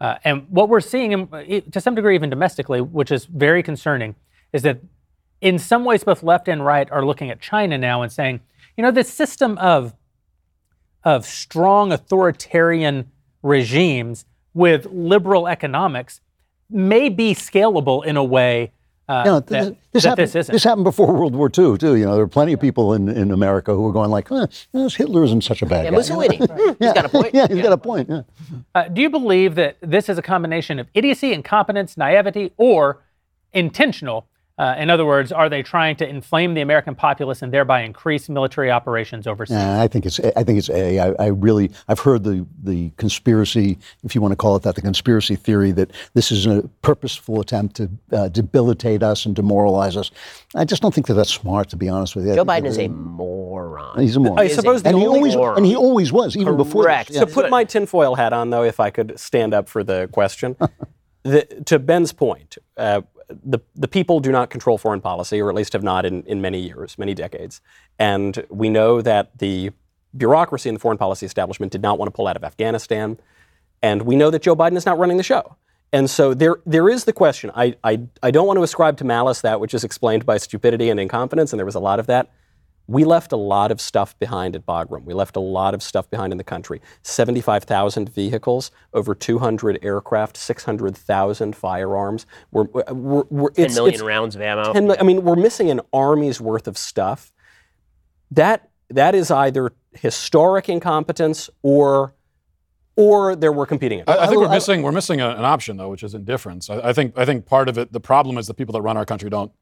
Uh, 0.00 0.18
and 0.24 0.46
what 0.48 0.68
we're 0.68 0.80
seeing, 0.80 1.32
uh, 1.32 1.60
to 1.70 1.80
some 1.80 1.94
degree, 1.94 2.14
even 2.14 2.30
domestically, 2.30 2.80
which 2.80 3.10
is 3.10 3.24
very 3.24 3.62
concerning, 3.62 4.14
is 4.52 4.62
that 4.62 4.80
in 5.40 5.58
some 5.58 5.84
ways, 5.84 6.04
both 6.04 6.22
left 6.22 6.46
and 6.46 6.64
right 6.64 6.90
are 6.92 7.04
looking 7.04 7.28
at 7.30 7.40
China 7.40 7.76
now 7.76 8.02
and 8.02 8.12
saying, 8.12 8.40
you 8.76 8.82
know, 8.82 8.90
this 8.90 9.12
system 9.12 9.58
of 9.58 9.94
of 11.04 11.26
strong 11.26 11.90
authoritarian 11.90 13.10
regimes 13.42 14.24
with 14.54 14.86
liberal 14.92 15.48
economics 15.48 16.20
may 16.70 17.08
be 17.08 17.34
scalable 17.34 18.04
in 18.04 18.16
a 18.16 18.24
way 18.24 18.72
uh, 19.08 19.22
You 19.26 19.30
know, 19.32 19.40
that, 19.40 19.48
this, 19.92 20.02
that 20.04 20.08
happened, 20.10 20.28
this 20.28 20.36
isn't. 20.48 20.62
happened 20.62 20.84
before 20.84 21.12
World 21.18 21.34
War 21.34 21.48
II, 21.48 21.76
too. 21.76 21.96
You 21.96 22.04
know, 22.06 22.12
there 22.12 22.24
were 22.24 22.28
plenty 22.28 22.52
of 22.52 22.60
people 22.60 22.94
in, 22.94 23.08
in 23.08 23.30
America 23.32 23.74
who 23.74 23.82
were 23.82 23.92
going 23.92 24.10
like, 24.10 24.28
huh, 24.28 24.46
this 24.72 24.94
Hitler 24.94 25.24
isn't 25.24 25.42
such 25.42 25.60
a 25.60 25.66
bad 25.66 25.84
Yeah, 25.84 25.90
guy. 25.90 25.96
Mussolini. 25.96 26.36
Hmm, 26.46 26.72
He's 26.78 26.92
got 26.92 27.04
a 27.04 27.08
point. 27.08 27.34
yeah, 27.34 27.48
he's 27.48 27.60
got 27.62 27.72
a 27.72 27.76
point. 27.78 28.08
Yeah. 28.08 28.22
Uh, 28.74 28.88
do 28.88 29.02
you 29.02 29.10
believe 29.10 29.56
that 29.56 29.76
this 29.80 30.08
is 30.08 30.18
a 30.18 30.22
combination 30.22 30.78
of 30.78 30.86
idiocy, 30.94 31.32
incompetence, 31.32 31.96
naivety, 31.96 32.52
or 32.56 33.02
intentional? 33.52 34.26
Uh, 34.58 34.74
in 34.78 34.90
other 34.90 35.06
words, 35.06 35.32
are 35.32 35.48
they 35.48 35.62
trying 35.62 35.96
to 35.96 36.06
inflame 36.06 36.54
the 36.54 36.60
American 36.60 36.94
populace 36.94 37.40
and 37.42 37.52
thereby 37.52 37.82
increase 37.82 38.28
military 38.28 38.70
operations 38.70 39.26
overseas? 39.26 39.56
Yeah, 39.56 39.80
I 39.80 39.88
think 39.88 40.04
it's. 40.04 40.20
I 40.20 40.44
think 40.44 40.58
it's 40.58 40.68
a. 40.68 40.98
I, 40.98 41.14
I 41.18 41.26
really. 41.28 41.70
I've 41.88 42.00
heard 42.00 42.24
the 42.24 42.46
the 42.62 42.90
conspiracy, 42.96 43.78
if 44.04 44.14
you 44.14 44.20
want 44.20 44.32
to 44.32 44.36
call 44.36 44.54
it 44.56 44.62
that, 44.62 44.74
the 44.74 44.82
conspiracy 44.82 45.36
theory 45.36 45.72
that 45.72 45.90
this 46.14 46.30
is 46.30 46.46
a 46.46 46.68
purposeful 46.82 47.40
attempt 47.40 47.76
to 47.76 47.90
uh, 48.12 48.28
debilitate 48.28 49.02
us 49.02 49.24
and 49.24 49.34
demoralize 49.34 49.96
us. 49.96 50.10
I 50.54 50.64
just 50.64 50.82
don't 50.82 50.94
think 50.94 51.06
that 51.06 51.14
that's 51.14 51.32
smart, 51.32 51.70
to 51.70 51.76
be 51.76 51.88
honest 51.88 52.14
with 52.14 52.26
you. 52.26 52.34
Joe 52.34 52.44
Biden 52.44 52.66
is 52.66 52.78
a 52.78 52.88
moron. 52.88 53.98
He's 54.00 54.16
a 54.16 54.20
moron. 54.20 54.38
I 54.38 54.48
suppose 54.48 54.82
the 54.82 54.90
and 54.90 54.98
he 54.98 55.06
only 55.06 55.18
always 55.18 55.36
moron. 55.36 55.56
and 55.56 55.66
he 55.66 55.76
always 55.76 56.12
was, 56.12 56.36
even 56.36 56.56
before. 56.56 56.84
Correct. 56.84 57.08
This. 57.08 57.18
To 57.20 57.26
put 57.26 57.48
my 57.48 57.64
tinfoil 57.64 58.14
hat 58.14 58.32
on, 58.32 58.50
though, 58.50 58.64
if 58.64 58.80
I 58.80 58.90
could 58.90 59.18
stand 59.18 59.54
up 59.54 59.68
for 59.68 59.82
the 59.82 60.08
question, 60.12 60.56
the, 61.22 61.44
to 61.66 61.78
Ben's 61.78 62.12
point, 62.12 62.58
uh, 62.76 63.02
the, 63.44 63.60
the 63.74 63.88
people 63.88 64.20
do 64.20 64.32
not 64.32 64.50
control 64.50 64.78
foreign 64.78 65.00
policy, 65.00 65.40
or 65.40 65.48
at 65.48 65.54
least 65.54 65.72
have 65.72 65.82
not 65.82 66.04
in, 66.04 66.22
in 66.24 66.40
many 66.40 66.60
years, 66.60 66.98
many 66.98 67.14
decades. 67.14 67.60
And 67.98 68.44
we 68.48 68.68
know 68.68 69.02
that 69.02 69.38
the 69.38 69.70
bureaucracy 70.16 70.68
in 70.68 70.74
the 70.74 70.80
foreign 70.80 70.98
policy 70.98 71.26
establishment 71.26 71.72
did 71.72 71.82
not 71.82 71.98
want 71.98 72.08
to 72.08 72.12
pull 72.12 72.26
out 72.26 72.36
of 72.36 72.44
Afghanistan. 72.44 73.18
And 73.82 74.02
we 74.02 74.16
know 74.16 74.30
that 74.30 74.42
Joe 74.42 74.54
Biden 74.54 74.76
is 74.76 74.86
not 74.86 74.98
running 74.98 75.16
the 75.16 75.22
show. 75.22 75.56
And 75.92 76.08
so 76.08 76.32
there, 76.32 76.56
there 76.64 76.88
is 76.88 77.04
the 77.04 77.12
question. 77.12 77.50
I, 77.54 77.76
I, 77.84 78.00
I 78.22 78.30
don't 78.30 78.46
want 78.46 78.58
to 78.58 78.62
ascribe 78.62 78.96
to 78.98 79.04
malice 79.04 79.42
that 79.42 79.60
which 79.60 79.74
is 79.74 79.84
explained 79.84 80.24
by 80.24 80.38
stupidity 80.38 80.88
and 80.88 80.98
incompetence, 80.98 81.52
and 81.52 81.58
there 81.58 81.66
was 81.66 81.74
a 81.74 81.80
lot 81.80 81.98
of 81.98 82.06
that. 82.06 82.30
We 82.86 83.04
left 83.04 83.32
a 83.32 83.36
lot 83.36 83.70
of 83.70 83.80
stuff 83.80 84.18
behind 84.18 84.56
at 84.56 84.66
Bagram. 84.66 85.04
We 85.04 85.14
left 85.14 85.36
a 85.36 85.40
lot 85.40 85.74
of 85.74 85.82
stuff 85.82 86.10
behind 86.10 86.32
in 86.32 86.38
the 86.38 86.44
country. 86.44 86.80
75,000 87.02 88.08
vehicles, 88.08 88.70
over 88.92 89.14
200 89.14 89.78
aircraft, 89.82 90.36
600,000 90.36 91.56
firearms. 91.56 92.26
We're, 92.50 92.66
uh, 92.74 92.94
we're, 92.94 93.24
we're, 93.30 93.50
10 93.50 93.64
it's, 93.64 93.74
million 93.74 93.94
it's 93.94 94.02
rounds 94.02 94.36
of 94.36 94.42
ammo. 94.42 94.72
10 94.72 94.86
mi- 94.88 94.96
I 94.98 95.02
mean, 95.02 95.22
we're 95.22 95.36
missing 95.36 95.70
an 95.70 95.80
army's 95.92 96.40
worth 96.40 96.66
of 96.66 96.76
stuff. 96.76 97.32
That 98.30 98.70
that 98.90 99.14
is 99.14 99.30
either 99.30 99.72
historic 99.92 100.68
incompetence 100.68 101.48
or 101.62 102.14
or 102.96 103.34
there 103.34 103.52
were 103.52 103.66
competing. 103.66 104.02
I, 104.06 104.18
I 104.18 104.26
think 104.26 104.40
we're 104.40 104.48
missing 104.48 104.82
we're 104.82 104.92
missing 104.92 105.20
a, 105.20 105.30
an 105.30 105.44
option 105.44 105.76
though, 105.76 105.88
which 105.88 106.02
is 106.02 106.14
indifference. 106.14 106.68
I, 106.68 106.90
I 106.90 106.92
think 106.92 107.16
I 107.16 107.24
think 107.24 107.46
part 107.46 107.68
of 107.68 107.78
it, 107.78 107.92
the 107.92 108.00
problem 108.00 108.38
is 108.38 108.46
the 108.46 108.54
people 108.54 108.72
that 108.74 108.82
run 108.82 108.96
our 108.96 109.06
country 109.06 109.30
don't 109.30 109.52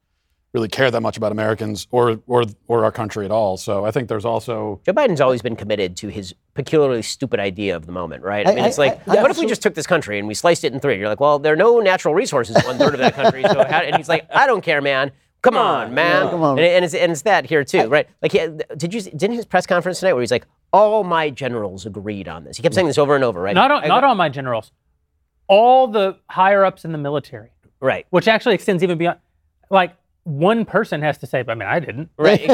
really 0.53 0.67
care 0.67 0.91
that 0.91 1.01
much 1.01 1.17
about 1.17 1.31
Americans 1.31 1.87
or 1.91 2.19
or 2.27 2.43
or 2.67 2.83
our 2.83 2.91
country 2.91 3.25
at 3.25 3.31
all. 3.31 3.57
So 3.57 3.85
I 3.85 3.91
think 3.91 4.09
there's 4.09 4.25
also 4.25 4.81
Joe 4.85 4.93
Biden's 4.93 5.21
always 5.21 5.41
been 5.41 5.55
committed 5.55 5.95
to 5.97 6.09
his 6.09 6.35
peculiarly 6.53 7.01
stupid 7.01 7.39
idea 7.39 7.75
of 7.75 7.85
the 7.85 7.91
moment, 7.91 8.23
right? 8.23 8.45
I, 8.45 8.51
I- 8.51 8.55
mean, 8.55 8.65
it's 8.65 8.77
I- 8.77 8.87
like, 8.87 9.07
I- 9.07 9.21
what 9.21 9.31
if 9.31 9.37
we 9.37 9.45
just 9.45 9.61
took 9.61 9.75
this 9.75 9.87
country 9.87 10.19
and 10.19 10.27
we 10.27 10.33
sliced 10.33 10.63
it 10.63 10.73
in 10.73 10.79
three? 10.79 10.97
You're 10.97 11.07
like, 11.07 11.19
well, 11.19 11.39
there 11.39 11.53
are 11.53 11.57
no 11.57 11.79
natural 11.79 12.13
resources 12.13 12.55
in 12.57 12.63
one 12.63 12.77
third 12.77 12.93
of 12.93 12.99
that 12.99 13.13
country. 13.13 13.43
So 13.43 13.63
how, 13.63 13.79
and 13.79 13.95
he's 13.95 14.09
like, 14.09 14.27
I 14.33 14.45
don't 14.47 14.61
care, 14.61 14.81
man. 14.81 15.11
Come 15.41 15.57
on, 15.57 15.95
man. 15.95 16.29
Come 16.29 16.43
on. 16.43 16.59
And, 16.59 16.67
and, 16.67 16.85
it's, 16.85 16.93
and 16.93 17.11
it's 17.11 17.23
that 17.23 17.47
here 17.47 17.63
too, 17.63 17.87
right? 17.87 18.07
Like, 18.21 18.31
he, 18.31 18.47
did 18.77 18.93
you 18.93 19.01
didn't 19.01 19.31
his 19.37 19.45
press 19.45 19.65
conference 19.65 19.99
tonight 19.99 20.13
where 20.13 20.21
he's 20.21 20.29
like, 20.31 20.45
all 20.71 21.03
my 21.03 21.31
generals 21.31 21.85
agreed 21.85 22.27
on 22.27 22.43
this. 22.43 22.57
He 22.57 22.63
kept 22.63 22.75
saying 22.75 22.87
this 22.87 22.99
over 22.99 23.15
and 23.15 23.23
over, 23.23 23.41
right? 23.41 23.55
Not, 23.55 23.71
all, 23.71 23.81
not 23.87 24.03
all 24.03 24.13
my 24.15 24.29
generals, 24.29 24.71
all 25.47 25.87
the 25.87 26.17
higher 26.29 26.63
ups 26.63 26.85
in 26.85 26.91
the 26.91 26.97
military, 26.97 27.49
right. 27.79 28.05
which 28.11 28.27
actually 28.27 28.53
extends 28.53 28.83
even 28.83 28.97
beyond. 28.97 29.17
Like 29.71 29.95
one 30.23 30.65
person 30.65 31.01
has 31.01 31.17
to 31.19 31.27
say, 31.27 31.43
I 31.47 31.55
mean, 31.55 31.67
I 31.67 31.79
didn't. 31.79 32.09
Right. 32.17 32.47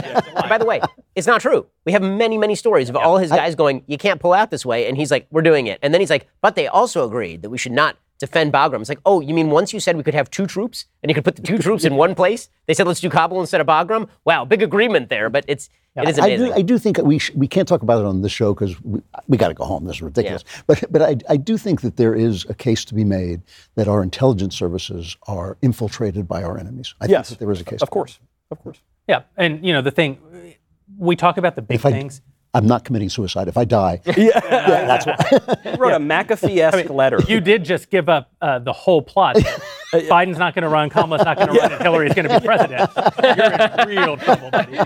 By 0.50 0.58
the 0.58 0.66
way, 0.66 0.82
it's 1.16 1.28
not 1.28 1.42
true. 1.42 1.68
We 1.86 1.92
have 1.92 2.02
many, 2.02 2.38
many 2.38 2.56
stories 2.56 2.90
of 2.90 2.96
all 2.96 3.18
his 3.18 3.30
guys 3.30 3.56
going, 3.56 3.84
you 3.88 3.98
can't 3.98 4.22
pull 4.22 4.34
out 4.34 4.52
this 4.52 4.66
way. 4.66 4.88
And 4.88 4.96
he's 4.98 5.12
like, 5.12 5.28
we're 5.32 5.42
doing 5.42 5.68
it. 5.68 5.80
And 5.82 5.94
then 5.94 6.02
he's 6.02 6.10
like, 6.10 6.28
but 6.42 6.56
they 6.56 6.68
also 6.68 7.06
agreed 7.06 7.42
that 7.42 7.50
we 7.50 7.58
should 7.58 7.74
not 7.74 7.98
defend 8.20 8.52
Bagram. 8.54 8.80
It's 8.82 8.90
like, 8.90 9.00
oh, 9.06 9.20
you 9.22 9.34
mean 9.34 9.50
once 9.50 9.74
you 9.74 9.80
said 9.80 9.96
we 9.98 10.04
could 10.04 10.14
have 10.14 10.30
two 10.30 10.46
troops 10.48 10.86
and 11.02 11.10
you 11.10 11.16
could 11.16 11.24
put 11.26 11.36
the 11.36 11.42
two 11.42 11.58
troops 11.58 11.86
in 11.86 11.96
one 11.96 12.16
place? 12.16 12.50
They 12.66 12.74
said 12.74 12.88
let's 12.88 13.00
do 13.00 13.10
Kabul 13.10 13.40
instead 13.42 13.62
of 13.62 13.68
Bagram. 13.68 14.08
Wow, 14.26 14.46
big 14.46 14.62
agreement 14.62 15.10
there. 15.10 15.30
But 15.30 15.46
it's 15.48 15.70
it 15.96 16.08
is 16.10 16.20
I 16.20 16.28
amazing. 16.28 16.46
do, 16.48 16.54
I 16.54 16.62
do 16.62 16.78
think 16.78 16.98
we 17.00 17.18
sh- 17.18 17.32
we 17.36 17.48
can't 17.48 17.68
talk 17.68 17.82
about 17.82 18.00
it 18.02 18.06
on 18.06 18.22
this 18.22 18.32
show 18.32 18.54
because 18.54 18.80
we, 18.84 19.02
we 19.28 19.36
got 19.38 19.48
to 19.48 19.56
go 19.56 19.66
home. 19.66 19.86
This 19.86 19.96
is 19.98 20.02
ridiculous. 20.04 20.44
But 20.68 20.84
but 20.92 21.02
I, 21.02 21.18
I 21.30 21.38
do 21.38 21.58
think 21.58 21.82
that 21.82 21.98
there 21.98 22.14
is 22.14 22.46
a 22.50 22.54
case 22.54 22.86
to 22.86 22.94
be 22.94 23.04
made 23.04 23.42
that 23.76 23.88
our 23.88 24.04
intelligence 24.04 24.56
services 24.56 25.18
are 25.28 25.58
infiltrated 25.64 26.28
by 26.28 26.44
our 26.44 26.58
enemies. 26.60 26.94
I 27.02 27.06
Yes. 27.08 27.30
think 27.30 27.40
that 27.40 27.46
there 27.46 27.52
is 27.52 27.62
a 27.62 27.64
case. 27.64 27.82
Of 27.82 27.90
course. 27.90 28.20
Of 28.52 28.60
course. 28.64 28.80
Yeah, 29.08 29.24
and 29.38 29.66
you 29.66 29.74
know 29.74 29.82
the 29.82 29.90
thing, 29.92 30.20
we 31.00 31.16
talk 31.16 31.38
about 31.38 31.56
the 31.56 31.62
big 31.64 31.76
If 31.76 31.82
things. 31.82 32.20
that. 32.20 32.26
I'm 32.54 32.66
not 32.66 32.86
committing 32.86 33.10
suicide. 33.10 33.48
If 33.48 33.58
I 33.58 33.66
die, 33.66 34.02
Yeah, 34.18 34.40
that's 34.40 35.06
why. 35.06 35.16
he 35.64 35.78
wrote 35.78 35.94
a 35.94 36.00
McAfee-esque 36.00 36.90
letter. 36.90 37.20
You 37.28 37.40
did 37.40 37.64
just 37.66 37.90
give 37.90 38.10
up 38.10 38.32
uh, 38.42 38.60
the 38.60 38.74
whole 38.74 39.02
plot. 39.02 39.36
Biden's 39.94 40.38
not 40.38 40.54
going 40.54 40.64
to 40.64 40.70
run, 40.70 40.90
Kamala's 40.90 41.24
not 41.24 41.38
going 41.38 41.50
to 41.50 41.54
run, 41.54 41.72
and 41.72 41.82
Hillary's 41.82 42.14
going 42.14 42.28
to 42.28 42.40
be 42.40 42.46
president. 42.46 42.90
You're 43.24 43.96
in 43.96 44.06
real 44.06 44.18
trouble, 44.18 44.52
buddy. 44.52 44.80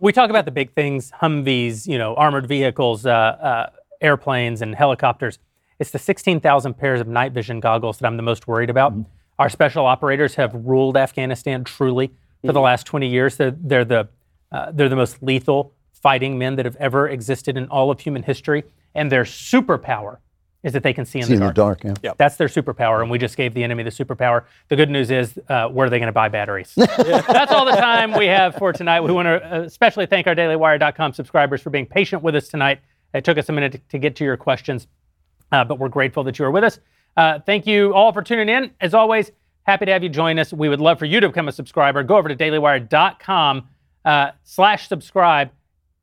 We 0.00 0.12
talk 0.12 0.30
about 0.30 0.44
the 0.44 0.50
big 0.52 0.72
things: 0.74 1.10
Humvees, 1.20 1.86
you 1.88 1.98
know, 1.98 2.14
armored 2.14 2.46
vehicles, 2.46 3.06
uh, 3.06 3.10
uh, 3.10 3.70
airplanes, 4.00 4.62
and 4.62 4.74
helicopters. 4.74 5.38
It's 5.78 5.90
the 5.90 5.98
16,000 5.98 6.74
pairs 6.74 7.00
of 7.00 7.08
night 7.08 7.32
vision 7.32 7.60
goggles 7.60 7.98
that 7.98 8.06
I'm 8.06 8.16
the 8.16 8.22
most 8.22 8.46
worried 8.46 8.70
about. 8.70 8.94
Our 9.38 9.48
special 9.50 9.84
operators 9.84 10.34
have 10.36 10.54
ruled 10.54 10.96
Afghanistan 10.96 11.64
truly 11.64 12.12
for 12.44 12.52
the 12.52 12.60
last 12.60 12.86
20 12.86 13.08
years. 13.08 13.36
They're, 13.36 13.50
they're 13.50 13.84
the 13.84 14.08
uh, 14.52 14.70
they're 14.72 14.88
the 14.88 14.96
most 14.96 15.22
lethal 15.22 15.74
fighting 16.02 16.38
men 16.38 16.56
that 16.56 16.64
have 16.64 16.76
ever 16.76 17.08
existed 17.08 17.56
in 17.56 17.66
all 17.68 17.90
of 17.90 18.00
human 18.00 18.22
history, 18.22 18.64
and 18.94 19.10
their 19.10 19.24
superpower 19.24 20.18
is 20.62 20.72
that 20.72 20.82
they 20.82 20.92
can 20.92 21.04
see 21.04 21.20
in 21.20 21.26
see 21.26 21.36
the 21.36 21.46
in 21.46 21.54
dark. 21.54 21.80
the 21.80 21.88
dark. 21.88 21.98
Yeah. 22.02 22.12
That's 22.16 22.36
their 22.36 22.48
superpower, 22.48 23.00
and 23.00 23.10
we 23.10 23.18
just 23.18 23.36
gave 23.36 23.54
the 23.54 23.62
enemy 23.62 23.84
the 23.84 23.90
superpower. 23.90 24.44
The 24.68 24.76
good 24.76 24.90
news 24.90 25.10
is, 25.10 25.38
uh, 25.48 25.68
where 25.68 25.86
are 25.86 25.90
they 25.90 25.98
going 25.98 26.08
to 26.08 26.12
buy 26.12 26.28
batteries? 26.28 26.72
That's 26.76 27.52
all 27.52 27.64
the 27.64 27.76
time 27.76 28.12
we 28.12 28.26
have 28.26 28.56
for 28.56 28.72
tonight. 28.72 29.00
We 29.02 29.12
want 29.12 29.26
to 29.26 29.62
especially 29.62 30.06
thank 30.06 30.26
our 30.26 30.34
DailyWire.com 30.34 31.12
subscribers 31.12 31.62
for 31.62 31.70
being 31.70 31.86
patient 31.86 32.22
with 32.22 32.34
us 32.34 32.48
tonight. 32.48 32.80
It 33.14 33.24
took 33.24 33.38
us 33.38 33.48
a 33.48 33.52
minute 33.52 33.72
to, 33.72 33.78
to 33.90 33.98
get 33.98 34.16
to 34.16 34.24
your 34.24 34.36
questions, 34.36 34.88
uh, 35.52 35.64
but 35.64 35.78
we're 35.78 35.88
grateful 35.88 36.24
that 36.24 36.38
you 36.38 36.44
are 36.44 36.50
with 36.50 36.64
us. 36.64 36.80
Uh, 37.16 37.38
thank 37.38 37.66
you 37.66 37.94
all 37.94 38.12
for 38.12 38.22
tuning 38.22 38.48
in. 38.48 38.72
As 38.80 38.92
always, 38.92 39.30
happy 39.62 39.86
to 39.86 39.92
have 39.92 40.02
you 40.02 40.08
join 40.08 40.38
us. 40.38 40.52
We 40.52 40.68
would 40.68 40.80
love 40.80 40.98
for 40.98 41.06
you 41.06 41.20
to 41.20 41.28
become 41.28 41.48
a 41.48 41.52
subscriber. 41.52 42.02
Go 42.02 42.16
over 42.16 42.28
to 42.28 42.36
DailyWire.com 42.36 43.68
uh, 44.04 44.30
slash 44.42 44.88
subscribe. 44.88 45.50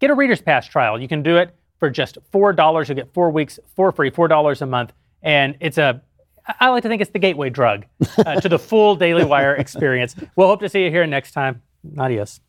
Get 0.04 0.12
a 0.12 0.16
Reader's 0.16 0.42
Pass 0.42 0.68
trial. 0.68 1.00
You 1.00 1.08
can 1.08 1.24
do 1.24 1.38
it 1.38 1.56
for 1.80 1.90
just 1.90 2.18
$4. 2.34 2.88
You'll 2.90 2.96
get 2.98 3.14
four 3.14 3.30
weeks 3.32 3.58
for 3.74 3.90
free, 3.94 4.12
$4 4.12 4.62
a 4.62 4.66
month. 4.66 4.92
And 5.22 5.56
it's 5.62 5.78
a, 5.78 6.02
I 6.60 6.68
like 6.68 6.84
to 6.84 6.90
think 6.90 7.02
it's 7.02 7.12
the 7.12 7.20
gateway 7.20 7.50
drug 7.50 7.86
uh, 8.18 8.42
to 8.42 8.50
the 8.50 8.60
full 8.60 8.96
Daily 8.98 9.24
Wire 9.24 9.56
experience. 9.56 10.14
We'll 10.36 10.50
hope 10.50 10.60
to 10.60 10.68
see 10.68 10.84
you 10.84 10.90
here 10.90 11.08
next 11.08 11.32
time. 11.32 11.62
Adios. 11.98 12.42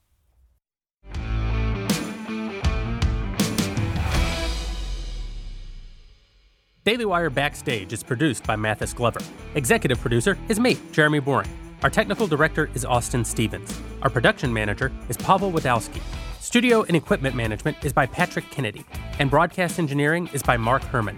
Daily 6.84 7.04
Wire 7.04 7.30
Backstage 7.30 7.92
is 7.92 8.02
produced 8.02 8.42
by 8.42 8.56
Mathis 8.56 8.92
Glover. 8.92 9.20
Executive 9.54 10.00
producer 10.00 10.36
is 10.48 10.58
me, 10.58 10.76
Jeremy 10.90 11.20
Boreing. 11.20 11.46
Our 11.84 11.90
technical 11.90 12.26
director 12.26 12.68
is 12.74 12.84
Austin 12.84 13.24
Stevens. 13.24 13.80
Our 14.02 14.10
production 14.10 14.52
manager 14.52 14.90
is 15.08 15.16
Pavel 15.16 15.52
Wadowski. 15.52 16.02
Studio 16.44 16.82
and 16.82 16.94
equipment 16.94 17.34
management 17.34 17.82
is 17.86 17.94
by 17.94 18.04
Patrick 18.04 18.50
Kennedy. 18.50 18.84
And 19.18 19.30
broadcast 19.30 19.78
engineering 19.78 20.28
is 20.34 20.42
by 20.42 20.58
Mark 20.58 20.82
Herman. 20.82 21.16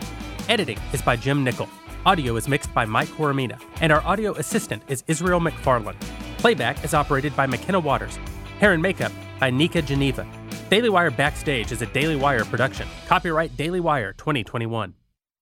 Editing 0.49 0.79
is 0.93 1.03
by 1.03 1.17
Jim 1.17 1.43
Nickel. 1.43 1.69
Audio 2.07 2.37
is 2.37 2.47
mixed 2.47 2.73
by 2.73 2.85
Mike 2.85 3.09
Coromina. 3.09 3.61
And 3.81 3.91
our 3.93 4.01
audio 4.03 4.35
assistant 4.35 4.85
is 4.87 5.03
Israel 5.09 5.41
McFarland. 5.41 6.01
Playback 6.39 6.85
is 6.85 6.95
operated 6.95 7.35
by 7.35 7.45
McKenna 7.49 7.81
Waters. 7.81 8.17
Hair 8.61 8.75
and 8.75 8.81
makeup 8.81 9.11
by 9.41 9.51
Nika 9.51 9.83
Geneva. 9.83 10.25
Daily 10.71 10.91
Wire 10.91 11.11
Backstage 11.11 11.73
is 11.73 11.83
a 11.83 11.87
Daily 11.87 12.15
Wire 12.15 12.45
production. 12.45 12.87
Copyright 13.09 13.57
Daily 13.57 13.81
Wire 13.81 14.13
2021. 14.13 14.95